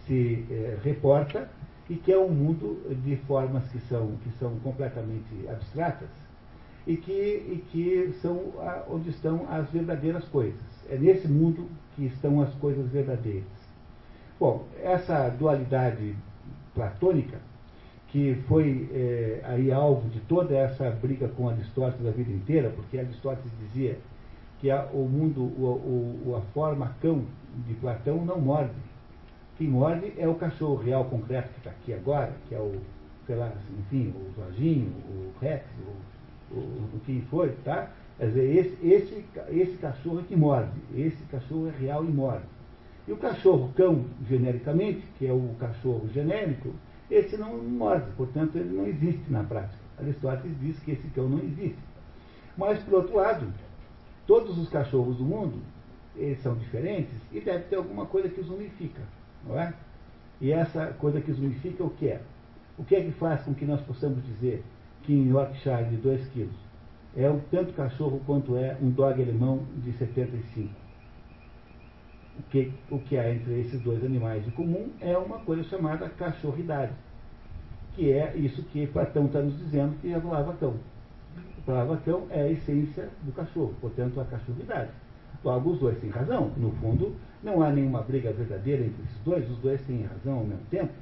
se 0.06 0.44
é, 0.51 0.76
reporta 0.84 1.48
e 1.88 1.94
que 1.94 2.12
é 2.12 2.18
um 2.18 2.28
mundo 2.28 2.78
de 3.02 3.16
formas 3.26 3.66
que 3.70 3.78
são, 3.88 4.12
que 4.22 4.30
são 4.38 4.55
completamente 4.56 5.48
abstratas 5.48 6.10
e 6.86 6.94
que, 6.94 7.10
e 7.10 7.64
que 7.70 8.12
são 8.20 8.52
a, 8.59 8.82
onde 8.90 9.09
estão 9.09 9.47
as 9.51 9.70
verdadeiras 9.70 10.24
coisas. 10.28 10.76
É 10.91 10.97
nesse 10.97 11.29
mundo 11.29 11.69
que 11.95 12.07
estão 12.07 12.41
as 12.41 12.53
coisas 12.55 12.89
verdadeiras. 12.91 13.45
Bom, 14.39 14.65
essa 14.83 15.29
dualidade 15.31 16.15
platônica, 16.75 17.39
que 18.09 18.35
foi 18.47 18.89
é, 18.93 19.41
aí 19.45 19.73
alvo 19.73 20.09
de 20.11 20.21
toda 20.21 20.55
essa 20.55 20.91
briga 20.91 21.29
com 21.29 21.49
Aristóteles 21.49 22.07
a 22.07 22.11
vida 22.11 22.31
inteira, 22.31 22.71
porque 22.71 22.99
Aristóteles 22.99 23.51
dizia 23.61 23.99
que 24.61 24.71
a, 24.71 24.85
o 24.93 25.09
mundo, 25.09 25.41
o, 25.43 26.23
o, 26.27 26.37
a 26.37 26.41
forma 26.53 26.95
cão 27.01 27.25
de 27.67 27.75
Platão 27.75 28.25
não 28.25 28.41
morde. 28.41 28.75
Quem 29.57 29.69
morde 29.69 30.13
é 30.19 30.29
o 30.29 30.35
cachorro 30.35 30.77
real 30.77 31.07
concreto 31.07 31.49
que 31.49 31.59
está 31.59 31.71
aqui 31.71 31.95
agora, 31.95 32.33
que 32.49 32.55
é 32.55 32.59
o, 32.59 32.75
sei 33.27 33.37
lá, 33.37 33.51
enfim, 33.79 34.15
o 34.15 34.33
Jorginho, 34.37 34.93
o 35.09 35.33
Rex, 35.41 35.65
o, 36.53 36.55
o, 36.55 36.61
o 36.95 37.01
quem 37.07 37.23
for, 37.23 37.51
tá? 37.65 37.91
Quer 38.18 38.28
dizer, 38.28 38.56
esse, 38.56 38.86
esse, 38.86 39.24
esse 39.51 39.76
cachorro 39.76 40.20
é 40.20 40.22
que 40.22 40.34
morde, 40.34 40.70
esse 40.94 41.22
cachorro 41.24 41.68
é 41.68 41.78
real 41.78 42.05
e 42.05 42.09
morde. 42.09 42.47
E 43.06 43.12
o 43.12 43.16
cachorro 43.16 43.72
cão, 43.76 44.06
genericamente, 44.26 45.02
que 45.18 45.26
é 45.26 45.32
o 45.32 45.55
cachorro 45.60 46.09
genérico, 46.12 46.72
esse 47.10 47.36
não 47.36 47.56
morde, 47.59 48.10
portanto 48.16 48.56
ele 48.56 48.74
não 48.74 48.86
existe 48.86 49.30
na 49.30 49.44
prática. 49.44 49.78
Aristóteles 49.98 50.59
diz 50.60 50.78
que 50.80 50.93
esse 50.93 51.06
cão 51.09 51.28
não 51.28 51.38
existe. 51.38 51.78
Mas, 52.56 52.82
por 52.82 52.94
outro 52.94 53.16
lado, 53.16 53.52
todos 54.26 54.59
os 54.59 54.68
cachorros 54.70 55.18
do 55.18 55.24
mundo, 55.24 55.60
eles 56.16 56.43
são 56.43 56.55
diferentes 56.55 57.14
e 57.30 57.40
deve 57.40 57.64
ter 57.64 57.76
alguma 57.76 58.06
coisa 58.06 58.30
que 58.30 58.40
os 58.40 58.48
unifica, 58.48 59.02
não 59.47 59.60
é? 59.60 59.74
E 60.40 60.51
essa 60.52 60.86
coisa 60.98 61.20
que 61.20 61.30
os 61.30 61.38
unifica 61.38 61.84
o 61.84 61.90
que 61.90 62.09
é? 62.09 62.22
O 62.78 62.84
que 62.84 62.97
é 62.97 63.02
que 63.02 63.12
faz 63.12 63.43
com 63.43 63.55
que 63.55 63.66
nós 63.66 63.80
possamos 63.82 64.24
dizer 64.24 64.64
que 65.02 65.12
em 65.12 65.28
Yorkshire 65.28 65.84
de 65.90 65.97
2 65.97 66.28
quilos 66.28 66.65
é 67.16 67.30
um 67.30 67.40
tanto 67.51 67.72
cachorro 67.72 68.20
quanto 68.26 68.56
é 68.56 68.76
um 68.80 68.90
dog 68.90 69.20
alemão 69.20 69.64
de 69.76 69.93
75? 69.93 70.70
O 72.38 72.43
que, 72.51 72.72
o 72.90 72.98
que 72.98 73.16
há 73.16 73.32
entre 73.32 73.60
esses 73.60 73.80
dois 73.80 74.05
animais 74.05 74.44
de 74.44 74.51
comum 74.51 74.90
é 75.01 75.16
uma 75.16 75.38
coisa 75.38 75.64
chamada 75.64 76.09
cachorridade, 76.10 76.93
que 77.94 78.12
é 78.12 78.36
isso 78.36 78.62
que 78.64 78.86
Platão 78.86 79.26
está 79.26 79.40
nos 79.40 79.56
dizendo 79.56 79.98
que 80.01 80.12
é 80.12 80.16
a 80.16 80.20
palavra 80.20 80.55
cão 80.55 80.74
palavra 81.66 81.97
cão 82.05 82.26
é 82.30 82.43
a 82.43 82.51
essência 82.51 83.10
do 83.22 83.32
cachorro, 83.32 83.74
portanto, 83.80 84.20
a 84.20 84.24
cachorridade. 84.24 84.90
Logo, 85.44 85.70
os 85.70 85.80
dois 85.80 85.98
têm 85.98 86.09
razão. 86.09 86.52
No 86.56 86.70
fundo, 86.72 87.16
não 87.43 87.62
há 87.62 87.70
nenhuma 87.70 88.02
briga 88.02 88.32
verdadeira 88.32 88.84
entre 88.84 89.02
esses 89.02 89.18
dois, 89.24 89.51
os 89.51 89.59
dois 89.59 89.80
têm 89.82 90.05
razão 90.05 90.38
ao 90.38 90.44
mesmo 90.44 90.64
tempo. 90.70 90.93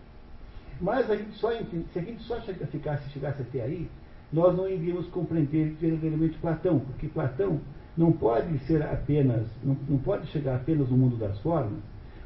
Mas 0.80 1.08
a 1.10 1.16
gente 1.16 1.36
só, 1.36 1.52
se 1.52 1.98
a 1.98 2.02
gente 2.02 2.22
só 2.22 2.40
ficasse, 2.40 3.10
chegasse 3.10 3.42
até 3.42 3.62
aí, 3.62 3.88
nós 4.34 4.56
não 4.56 4.68
iríamos 4.68 5.06
compreender 5.06 5.76
verdadeiramente 5.80 6.36
Platão, 6.38 6.80
porque 6.80 7.06
Platão 7.06 7.60
não 7.96 8.10
pode 8.10 8.58
ser 8.66 8.82
apenas, 8.82 9.46
não, 9.62 9.76
não 9.88 9.98
pode 9.98 10.26
chegar 10.26 10.56
apenas 10.56 10.90
no 10.90 10.96
mundo 10.96 11.16
das 11.16 11.38
formas, 11.38 11.78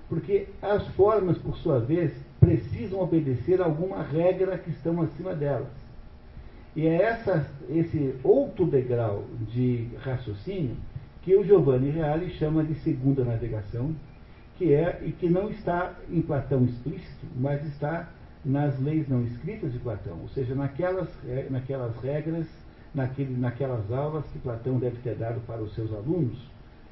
porque 0.09 0.49
as 0.63 0.89
formas, 0.89 1.37
por 1.37 1.55
sua 1.59 1.79
vez, 1.79 2.11
precisam 2.41 3.01
obedecer 3.01 3.61
a 3.61 3.67
alguma 3.67 4.03
regra 4.03 4.57
que 4.57 4.71
estão 4.71 5.03
acima 5.03 5.35
delas. 5.35 5.69
E 6.75 6.87
é 6.87 7.03
essa, 7.03 7.47
esse 7.69 8.15
outro 8.25 8.65
degrau 8.65 9.25
de 9.53 9.91
raciocínio 10.01 10.77
que 11.21 11.37
o 11.37 11.45
Giovanni 11.45 11.91
Reale 11.91 12.31
chama 12.31 12.65
de 12.65 12.75
segunda 12.77 13.23
navegação, 13.23 13.95
que 14.57 14.73
é 14.73 15.03
e 15.05 15.13
que 15.13 15.29
não 15.29 15.51
está 15.51 15.95
em 16.11 16.23
Platão 16.23 16.65
explícito, 16.65 17.27
mas 17.37 17.63
está 17.67 18.09
nas 18.45 18.79
leis 18.81 19.09
não 19.09 19.25
escritas 19.25 19.73
de 19.73 19.79
Platão, 19.79 20.19
ou 20.23 20.29
seja, 20.29 20.55
naquelas, 20.55 21.09
naquelas 21.51 21.97
regras, 21.99 22.47
naquele, 22.95 23.37
naquelas 23.37 23.91
aulas 23.91 24.25
que 24.27 24.39
Platão 24.39 24.79
deve 24.79 24.97
ter 24.99 25.17
dado 25.17 25.41
para 25.47 25.61
os 25.63 25.75
seus 25.75 25.93
alunos, 25.93 26.39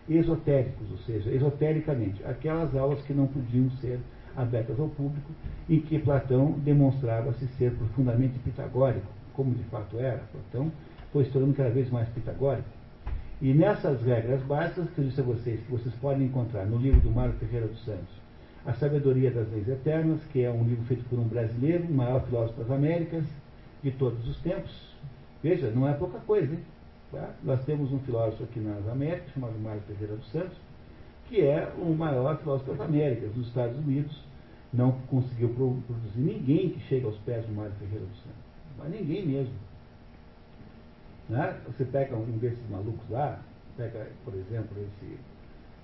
esotéricos, 0.08 0.90
ou 0.90 0.98
seja, 0.98 1.30
esotericamente, 1.30 2.22
aquelas 2.24 2.74
aulas 2.76 3.02
que 3.02 3.12
não 3.12 3.26
podiam 3.26 3.70
ser 3.80 3.98
abertas 4.36 4.78
ao 4.78 4.88
público, 4.88 5.32
em 5.68 5.80
que 5.80 5.98
Platão 5.98 6.52
demonstrava-se 6.58 7.46
ser 7.58 7.72
profundamente 7.72 8.38
pitagórico 8.40 9.16
como 9.36 9.54
de 9.54 9.62
fato 9.64 9.98
era, 9.98 10.22
Platão, 10.32 10.72
foi 11.12 11.24
se 11.24 11.30
tornando 11.30 11.54
cada 11.54 11.70
vez 11.70 11.90
mais 11.90 12.08
pitagórico. 12.08 12.68
E 13.40 13.52
nessas 13.52 14.02
regras 14.02 14.42
básicas 14.42 14.88
que 14.90 14.98
eu 14.98 15.04
disse 15.04 15.20
a 15.20 15.24
vocês, 15.24 15.60
que 15.60 15.70
vocês 15.70 15.94
podem 15.96 16.26
encontrar 16.26 16.64
no 16.64 16.78
livro 16.78 17.00
do 17.00 17.10
Mário 17.10 17.34
Ferreira 17.34 17.66
dos 17.68 17.84
Santos, 17.84 18.08
A 18.66 18.72
Sabedoria 18.74 19.30
das 19.30 19.50
Leis 19.50 19.68
Eternas, 19.68 20.20
que 20.32 20.42
é 20.42 20.50
um 20.50 20.64
livro 20.64 20.84
feito 20.86 21.04
por 21.08 21.18
um 21.18 21.28
brasileiro, 21.28 21.84
o 21.84 21.92
maior 21.92 22.24
filósofo 22.26 22.60
das 22.60 22.70
Américas, 22.70 23.24
de 23.82 23.92
todos 23.92 24.26
os 24.28 24.36
tempos. 24.40 24.72
Veja, 25.42 25.70
não 25.70 25.88
é 25.88 25.94
pouca 25.94 26.18
coisa, 26.20 26.52
hein? 26.52 26.60
Tá? 27.12 27.30
Nós 27.44 27.64
temos 27.64 27.92
um 27.92 28.00
filósofo 28.00 28.42
aqui 28.44 28.58
nas 28.58 28.86
Américas, 28.88 29.32
chamado 29.32 29.58
Mário 29.60 29.82
Ferreira 29.82 30.16
dos 30.16 30.28
Santos, 30.32 30.56
que 31.28 31.40
é 31.40 31.72
o 31.78 31.94
maior 31.94 32.38
filósofo 32.38 32.72
das 32.72 32.80
Américas, 32.80 33.34
nos 33.36 33.46
Estados 33.46 33.78
Unidos. 33.78 34.24
Não 34.72 34.92
conseguiu 35.08 35.48
produzir 35.50 36.20
ninguém 36.20 36.70
que 36.70 36.80
chegue 36.80 37.06
aos 37.06 37.16
pés 37.18 37.46
do 37.46 37.52
Mário 37.54 37.72
Ferreira 37.78 38.04
dos 38.04 38.18
Santos 38.18 38.46
mas 38.78 38.90
ninguém 38.90 39.26
mesmo. 39.26 39.54
Né? 41.28 41.58
Você 41.66 41.84
pega 41.84 42.16
um 42.16 42.38
desses 42.38 42.68
malucos 42.70 43.08
lá, 43.10 43.40
pega, 43.76 44.10
por 44.24 44.34
exemplo, 44.34 44.76
esse 44.78 45.18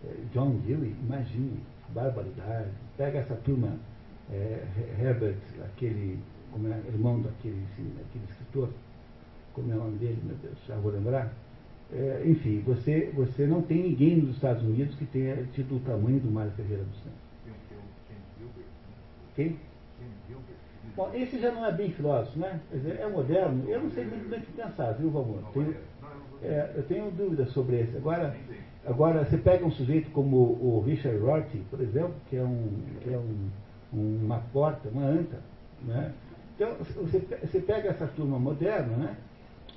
é, 0.04 0.14
John 0.32 0.56
Dewey, 0.66 0.94
imagine, 1.02 1.60
barbaridade. 1.94 2.70
Pega 2.96 3.18
essa 3.18 3.34
turma, 3.36 3.76
é, 4.30 4.64
Herbert, 5.00 5.38
aquele 5.64 6.18
como 6.52 6.68
é, 6.68 6.78
irmão 6.88 7.20
daquele, 7.20 7.64
daquele 7.96 8.24
escritor, 8.28 8.68
como 9.54 9.72
é 9.72 9.74
o 9.74 9.78
nome 9.78 9.98
dele, 9.98 10.20
meu 10.24 10.36
Deus, 10.36 10.58
já 10.66 10.76
vou 10.76 10.92
lembrar. 10.92 11.32
É, 11.92 12.22
enfim, 12.24 12.60
você, 12.60 13.10
você 13.14 13.46
não 13.46 13.62
tem 13.62 13.82
ninguém 13.82 14.16
nos 14.16 14.36
Estados 14.36 14.62
Unidos 14.62 14.94
que 14.94 15.04
tenha 15.06 15.36
tido 15.52 15.76
o 15.76 15.80
tamanho 15.80 16.20
do 16.20 16.30
Mário 16.30 16.52
Ferreira 16.52 16.84
dos 16.84 16.96
Santos. 17.02 17.22
Quem? 19.34 19.58
Bom, 20.94 21.10
esse 21.14 21.38
já 21.38 21.50
não 21.50 21.64
é 21.64 21.72
bem 21.72 21.90
filósofo, 21.90 22.38
né? 22.38 22.60
Dizer, 22.70 23.00
é 23.00 23.08
moderno. 23.08 23.66
Eu 23.68 23.82
não 23.82 23.90
sei 23.90 24.04
muito 24.04 24.28
bem 24.28 24.40
o 24.40 24.42
que 24.42 24.52
pensar, 24.52 24.92
viu, 24.92 25.10
Valmor? 25.10 25.42
Tenho, 25.52 25.74
é, 26.42 26.72
eu 26.76 26.82
tenho 26.82 27.10
dúvidas 27.10 27.48
sobre 27.50 27.80
esse. 27.80 27.96
Agora, 27.96 28.36
agora, 28.86 29.24
você 29.24 29.38
pega 29.38 29.64
um 29.64 29.70
sujeito 29.70 30.10
como 30.10 30.36
o 30.36 30.82
Richard 30.86 31.18
Rorty, 31.18 31.58
por 31.70 31.80
exemplo, 31.80 32.14
que 32.28 32.36
é, 32.36 32.42
um, 32.42 32.68
que 33.00 33.12
é 33.12 33.18
um, 33.18 33.50
uma 34.24 34.38
porta, 34.52 34.88
uma 34.88 35.04
anta, 35.04 35.38
né? 35.82 36.12
Então, 36.54 36.74
você, 36.78 37.18
você 37.18 37.60
pega 37.60 37.90
essa 37.90 38.06
turma 38.06 38.38
moderna, 38.38 38.96
né? 38.96 39.16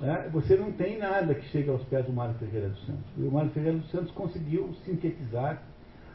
É, 0.02 0.28
você 0.28 0.56
não 0.56 0.72
tem 0.72 0.98
nada 0.98 1.34
que 1.34 1.48
chegue 1.48 1.70
aos 1.70 1.82
pés 1.84 2.04
do 2.04 2.12
Mário 2.12 2.34
Ferreira 2.34 2.68
dos 2.68 2.84
Santos. 2.84 3.04
E 3.16 3.22
o 3.22 3.30
Mário 3.30 3.50
Ferreira 3.50 3.78
dos 3.78 3.90
Santos 3.90 4.10
conseguiu 4.12 4.74
sintetizar 4.84 5.62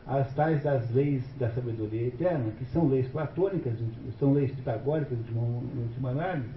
as 0.06 0.34
tais 0.36 0.64
das 0.64 0.90
leis 0.92 1.24
da 1.40 1.50
sabedoria 1.50 2.08
eterna, 2.08 2.52
que 2.58 2.66
são 2.66 2.88
leis 2.88 3.08
platônicas, 3.08 3.74
são 4.20 4.34
leis 4.34 4.52
pitagóricas 4.52 5.18
de 5.26 5.34
última 5.34 6.10
análise, 6.10 6.50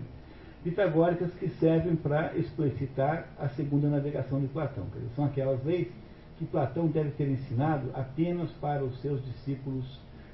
pitagóricas 0.62 1.31
que 1.35 1.48
servem 1.61 1.97
para 1.97 2.36
explicitar 2.36 3.27
a 3.39 3.48
segunda 3.51 3.89
navegação 3.89 4.40
de 4.40 4.48
Platão. 4.48 4.85
Dizer, 4.94 5.09
são 5.15 5.24
aquelas 5.27 5.62
leis 5.65 5.89
que 6.39 6.44
Platão 6.44 6.89
deve 6.89 7.11
ter 7.11 7.28
ensinado 7.28 7.90
apenas 7.94 8.51
para 8.61 8.82
os 8.82 9.01
seus 9.01 9.24
discípulos 9.24 9.85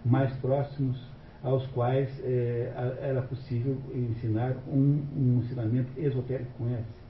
mais 0.04 0.32
próximos, 0.36 0.98
aos 1.42 1.66
quais 1.68 2.08
é, 2.22 2.72
era 3.00 3.22
possível 3.22 3.76
ensinar 3.94 4.56
um, 4.68 5.02
um 5.16 5.42
ensinamento 5.42 5.88
esotérico 5.98 6.50
com 6.58 6.68
esse. 6.68 7.00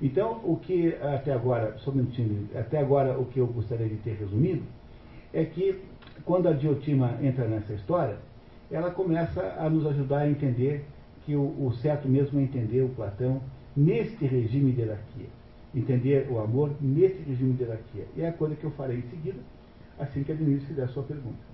Então, 0.00 0.40
o 0.44 0.56
que 0.56 0.94
até 0.96 1.32
agora, 1.32 1.76
só 1.78 1.90
um 1.90 1.94
minutinho, 1.94 2.48
até 2.54 2.78
agora 2.78 3.18
o 3.18 3.26
que 3.26 3.38
eu 3.38 3.46
gostaria 3.46 3.88
de 3.88 3.96
ter 3.96 4.14
resumido 4.14 4.62
é 5.32 5.44
que 5.44 5.80
quando 6.24 6.48
a 6.48 6.52
Diotima 6.52 7.18
entra 7.20 7.46
nessa 7.46 7.72
história, 7.72 8.16
ela 8.70 8.90
começa 8.90 9.56
a 9.58 9.68
nos 9.68 9.86
ajudar 9.86 10.18
a 10.18 10.30
entender 10.30 10.84
que 11.24 11.34
o, 11.34 11.66
o 11.66 11.72
certo 11.74 12.08
mesmo 12.08 12.38
é 12.38 12.42
entender 12.42 12.82
o 12.82 12.88
Platão 12.90 13.40
neste 13.76 14.24
regime 14.26 14.72
de 14.72 14.82
hierarquia. 14.82 15.26
Entender 15.74 16.26
o 16.30 16.38
amor 16.38 16.74
nesse 16.80 17.22
regime 17.22 17.52
de 17.54 17.62
hierarquia. 17.62 18.06
E 18.16 18.22
é 18.22 18.28
a 18.28 18.32
coisa 18.32 18.56
que 18.56 18.64
eu 18.64 18.70
farei 18.72 18.98
em 18.98 19.10
seguida, 19.10 19.38
assim 19.98 20.22
que 20.22 20.32
a 20.32 20.34
Denise 20.34 20.66
fizer 20.66 20.84
a 20.84 20.88
sua 20.88 21.02
pergunta. 21.02 21.48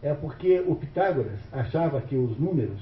É 0.00 0.14
porque 0.14 0.60
o 0.60 0.76
Pitágoras 0.76 1.40
achava 1.52 2.00
que 2.00 2.14
os 2.14 2.38
números 2.38 2.80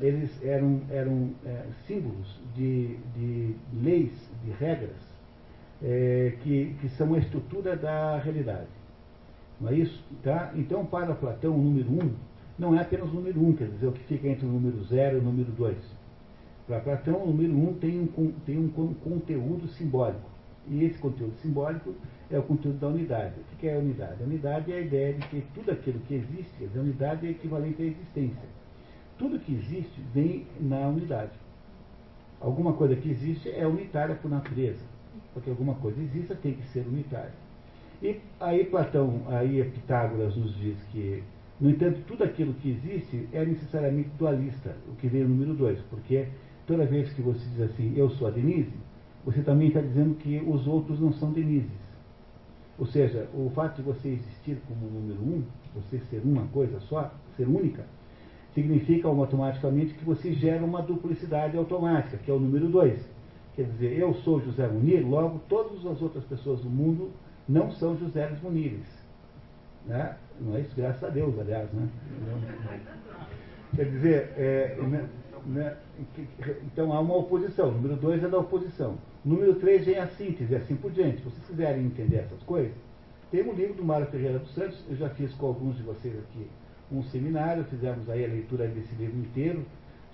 eles 0.00 0.30
eram, 0.42 0.80
eram 0.90 1.30
é, 1.44 1.64
símbolos 1.86 2.40
de, 2.54 2.96
de 3.16 3.54
leis, 3.82 4.12
de 4.44 4.50
regras, 4.52 4.96
é, 5.82 6.34
que, 6.42 6.76
que 6.80 6.88
são 6.90 7.14
a 7.14 7.18
estrutura 7.18 7.76
da 7.76 8.18
realidade. 8.18 8.68
Não 9.60 9.70
é 9.70 9.74
isso? 9.74 10.02
Tá? 10.22 10.52
Então, 10.54 10.84
para 10.84 11.14
Platão, 11.14 11.54
o 11.54 11.58
número 11.58 11.90
1 11.90 12.04
um 12.04 12.14
não 12.58 12.74
é 12.76 12.80
apenas 12.80 13.10
o 13.10 13.14
número 13.14 13.40
1, 13.40 13.48
um, 13.48 13.52
quer 13.54 13.68
dizer, 13.68 13.86
o 13.86 13.92
que 13.92 14.04
fica 14.04 14.28
entre 14.28 14.46
o 14.46 14.48
número 14.48 14.82
0 14.84 15.16
e 15.16 15.20
o 15.20 15.22
número 15.22 15.50
2. 15.52 15.76
Para 16.66 16.80
Platão, 16.80 17.22
o 17.22 17.26
número 17.26 17.52
1 17.52 17.68
um 17.68 17.74
tem, 17.74 18.00
um, 18.00 18.32
tem 18.46 18.58
um 18.58 18.68
conteúdo 18.68 19.66
simbólico. 19.68 20.30
E 20.68 20.84
esse 20.84 20.98
conteúdo 20.98 21.34
simbólico 21.42 21.94
é 22.30 22.38
o 22.38 22.42
conteúdo 22.42 22.78
da 22.78 22.88
unidade. 22.88 23.34
O 23.52 23.56
que 23.56 23.66
é 23.66 23.74
a 23.74 23.78
unidade? 23.78 24.22
A 24.22 24.26
unidade 24.26 24.72
é 24.72 24.76
a 24.76 24.80
ideia 24.80 25.14
de 25.14 25.26
que 25.28 25.42
tudo 25.54 25.72
aquilo 25.72 25.98
que 26.00 26.14
existe, 26.14 26.68
a 26.74 26.80
unidade 26.80 27.26
é 27.26 27.30
equivalente 27.30 27.82
à 27.82 27.84
existência. 27.84 28.48
Tudo 29.18 29.38
que 29.38 29.54
existe 29.54 30.00
vem 30.14 30.46
na 30.60 30.88
unidade. 30.88 31.32
Alguma 32.40 32.72
coisa 32.72 32.96
que 32.96 33.10
existe 33.10 33.50
é 33.50 33.66
unitária 33.66 34.14
por 34.14 34.30
natureza. 34.30 34.84
Porque 35.34 35.50
alguma 35.50 35.74
coisa 35.74 36.00
exista 36.00 36.34
tem 36.34 36.54
que 36.54 36.66
ser 36.68 36.86
unitária. 36.86 37.32
E 38.02 38.20
aí 38.40 38.64
Platão, 38.64 39.22
aí 39.28 39.62
Pitágoras 39.64 40.36
nos 40.36 40.56
diz 40.56 40.76
que, 40.90 41.22
no 41.62 41.70
entanto, 41.70 42.00
tudo 42.08 42.24
aquilo 42.24 42.54
que 42.54 42.70
existe 42.70 43.28
é 43.32 43.44
necessariamente 43.44 44.10
dualista, 44.18 44.74
o 44.88 44.96
que 44.96 45.06
vem 45.06 45.22
no 45.22 45.28
número 45.28 45.54
2, 45.54 45.78
porque 45.82 46.26
toda 46.66 46.84
vez 46.84 47.12
que 47.12 47.22
você 47.22 47.38
diz 47.50 47.60
assim, 47.70 47.94
eu 47.96 48.10
sou 48.10 48.26
a 48.26 48.32
Denise, 48.32 48.72
você 49.24 49.42
também 49.42 49.68
está 49.68 49.80
dizendo 49.80 50.16
que 50.16 50.42
os 50.44 50.66
outros 50.66 50.98
não 50.98 51.12
são 51.12 51.30
Denises. 51.30 51.70
Ou 52.76 52.86
seja, 52.86 53.28
o 53.32 53.48
fato 53.54 53.76
de 53.76 53.82
você 53.82 54.08
existir 54.08 54.60
como 54.66 54.90
número 54.90 55.20
um, 55.22 55.44
você 55.72 56.00
ser 56.10 56.20
uma 56.24 56.48
coisa 56.48 56.80
só, 56.80 57.14
ser 57.36 57.46
única, 57.46 57.86
significa 58.56 59.06
automaticamente 59.06 59.94
que 59.94 60.04
você 60.04 60.32
gera 60.32 60.64
uma 60.64 60.82
duplicidade 60.82 61.56
automática, 61.56 62.16
que 62.16 62.28
é 62.28 62.34
o 62.34 62.40
número 62.40 62.68
dois. 62.70 63.00
Quer 63.54 63.66
dizer, 63.66 63.96
eu 63.96 64.12
sou 64.14 64.40
José 64.40 64.66
Munir, 64.66 65.06
logo 65.06 65.40
todas 65.48 65.86
as 65.86 66.02
outras 66.02 66.24
pessoas 66.24 66.60
do 66.60 66.68
mundo 66.68 67.12
não 67.48 67.70
são 67.70 67.96
José 67.96 68.36
Munires. 68.42 69.00
Né? 69.86 70.16
Não 70.42 70.56
é 70.56 70.60
isso, 70.60 70.74
graças 70.76 71.02
a 71.02 71.08
Deus, 71.08 71.38
aliás. 71.38 71.70
Né? 71.72 71.88
Quer 73.74 73.84
dizer, 73.86 74.32
é, 74.36 74.76
né, 74.82 75.08
né, 75.46 75.76
então 76.66 76.92
há 76.92 77.00
uma 77.00 77.16
oposição. 77.16 77.68
O 77.68 77.72
número 77.72 77.96
2 77.96 78.24
é 78.24 78.28
da 78.28 78.38
oposição. 78.38 78.98
Número 79.24 79.54
3 79.54 79.86
vem 79.86 79.98
a 79.98 80.08
síntese, 80.08 80.54
assim 80.54 80.74
por 80.74 80.90
diante. 80.90 81.18
Se 81.18 81.24
vocês 81.24 81.46
quiserem 81.46 81.86
entender 81.86 82.16
essas 82.16 82.42
coisas, 82.42 82.72
tem 83.30 83.48
um 83.48 83.54
livro 83.54 83.74
do 83.74 83.84
Mário 83.84 84.06
Ferreira 84.06 84.38
dos 84.38 84.52
Santos, 84.54 84.84
eu 84.90 84.96
já 84.96 85.08
fiz 85.10 85.32
com 85.34 85.46
alguns 85.46 85.76
de 85.76 85.82
vocês 85.82 86.14
aqui 86.18 86.46
um 86.92 87.02
seminário, 87.04 87.64
fizemos 87.64 88.08
aí 88.10 88.24
a 88.24 88.28
leitura 88.28 88.68
desse 88.68 88.94
livro 88.94 89.18
inteiro, 89.18 89.64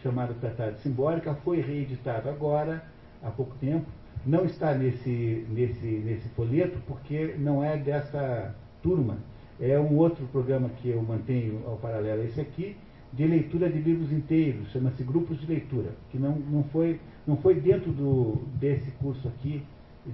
chamado 0.02 0.34
Tratado 0.34 0.78
Simbólica, 0.78 1.34
foi 1.34 1.60
reeditado 1.60 2.28
agora, 2.28 2.84
há 3.22 3.30
pouco 3.30 3.56
tempo. 3.56 3.86
Não 4.24 4.44
está 4.44 4.74
nesse, 4.74 5.46
nesse, 5.50 5.86
nesse 5.86 6.28
folheto, 6.30 6.78
porque 6.86 7.34
não 7.38 7.64
é 7.64 7.76
dessa 7.76 8.54
turma. 8.82 9.18
É 9.60 9.78
um 9.78 9.96
outro 9.96 10.24
programa 10.26 10.68
que 10.80 10.88
eu 10.88 11.02
mantenho 11.02 11.62
ao 11.66 11.76
paralelo 11.76 12.22
a 12.22 12.24
esse 12.24 12.40
aqui, 12.40 12.76
de 13.12 13.26
leitura 13.26 13.68
de 13.68 13.78
livros 13.78 14.12
inteiros, 14.12 14.70
chama-se 14.70 15.02
Grupos 15.02 15.40
de 15.40 15.46
Leitura, 15.46 15.90
que 16.10 16.18
não, 16.18 16.36
não, 16.36 16.62
foi, 16.64 17.00
não 17.26 17.36
foi 17.38 17.54
dentro 17.54 17.90
do, 17.90 18.36
desse 18.60 18.90
curso 18.92 19.26
aqui 19.28 19.62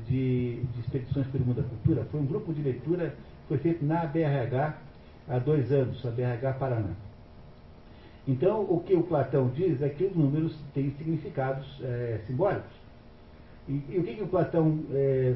de, 0.07 0.63
de 0.63 0.81
Expedições 0.81 1.27
pelo 1.27 1.45
Mundo 1.45 1.63
da 1.63 1.69
Cultura, 1.69 2.07
foi 2.11 2.21
um 2.21 2.27
grupo 2.27 2.53
de 2.55 2.63
leitura 2.63 3.11
que 3.11 3.49
foi 3.49 3.59
feito 3.59 3.85
na 3.85 4.07
BRH 4.07 4.79
há 5.29 5.39
dois 5.39 5.71
anos, 5.73 6.05
a 6.07 6.11
BRH 6.11 6.53
Paraná. 6.59 6.91
Então, 8.27 8.63
o 8.63 8.81
que 8.81 8.95
o 8.95 9.03
Platão 9.03 9.49
diz 9.49 9.83
é 9.83 9.89
que 9.89 10.05
os 10.05 10.17
números 10.17 10.57
têm 10.73 10.91
significados 10.93 11.67
é, 11.83 12.21
simbólicos. 12.27 12.73
E, 13.69 13.83
e, 13.91 13.99
o 13.99 14.03
que, 14.03 14.15
que 14.15 14.23
o 14.23 14.27
Platão 14.27 14.81
é, 14.93 15.35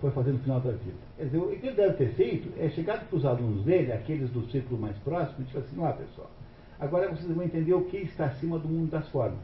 foi 0.00 0.10
fazer 0.10 0.32
no 0.32 0.38
final 0.38 0.60
da 0.60 0.72
vida? 0.72 0.96
Quer 1.16 1.24
dizer, 1.24 1.38
o 1.38 1.48
que 1.48 1.66
ele 1.66 1.76
deve 1.76 1.94
ter 1.94 2.14
feito 2.14 2.52
é 2.58 2.68
chegar 2.68 3.04
para 3.04 3.16
os 3.16 3.24
alunos 3.24 3.64
dele, 3.64 3.92
aqueles 3.92 4.30
do 4.30 4.46
círculo 4.50 4.80
mais 4.80 4.96
próximo, 4.98 5.36
e 5.40 5.44
dizer 5.44 5.58
assim, 5.58 5.80
ó 5.80 5.92
pessoal, 5.92 6.30
Agora 6.78 7.08
vocês 7.08 7.32
vão 7.32 7.44
entender 7.44 7.72
o 7.72 7.84
que 7.84 7.98
está 7.98 8.26
acima 8.26 8.58
do 8.58 8.68
mundo 8.68 8.90
das 8.90 9.08
formas. 9.08 9.40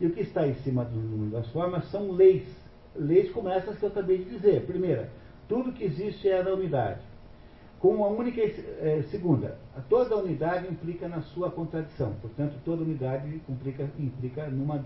E 0.00 0.06
o 0.06 0.10
que 0.10 0.20
está 0.20 0.46
em 0.46 0.54
cima 0.54 0.84
do 0.84 0.96
mundo 0.96 1.32
das 1.32 1.46
formas 1.48 1.84
são 1.90 2.12
leis. 2.12 2.44
Leis 2.94 3.30
como 3.32 3.48
essas 3.48 3.78
que 3.78 3.84
eu 3.84 3.88
acabei 3.88 4.18
de 4.18 4.30
dizer. 4.30 4.64
Primeira, 4.66 5.10
tudo 5.48 5.72
que 5.72 5.84
existe 5.84 6.28
é 6.28 6.42
da 6.42 6.54
unidade. 6.54 7.00
Com 7.80 7.88
uma 7.88 8.06
única. 8.06 8.40
É, 8.40 9.04
segunda, 9.10 9.58
toda 9.88 10.16
unidade 10.16 10.66
implica 10.68 11.08
na 11.08 11.20
sua 11.20 11.50
contradição. 11.50 12.14
Portanto, 12.22 12.54
toda 12.64 12.82
unidade 12.82 13.42
implica, 13.48 13.88
implica 13.98 14.46
numa 14.48 14.78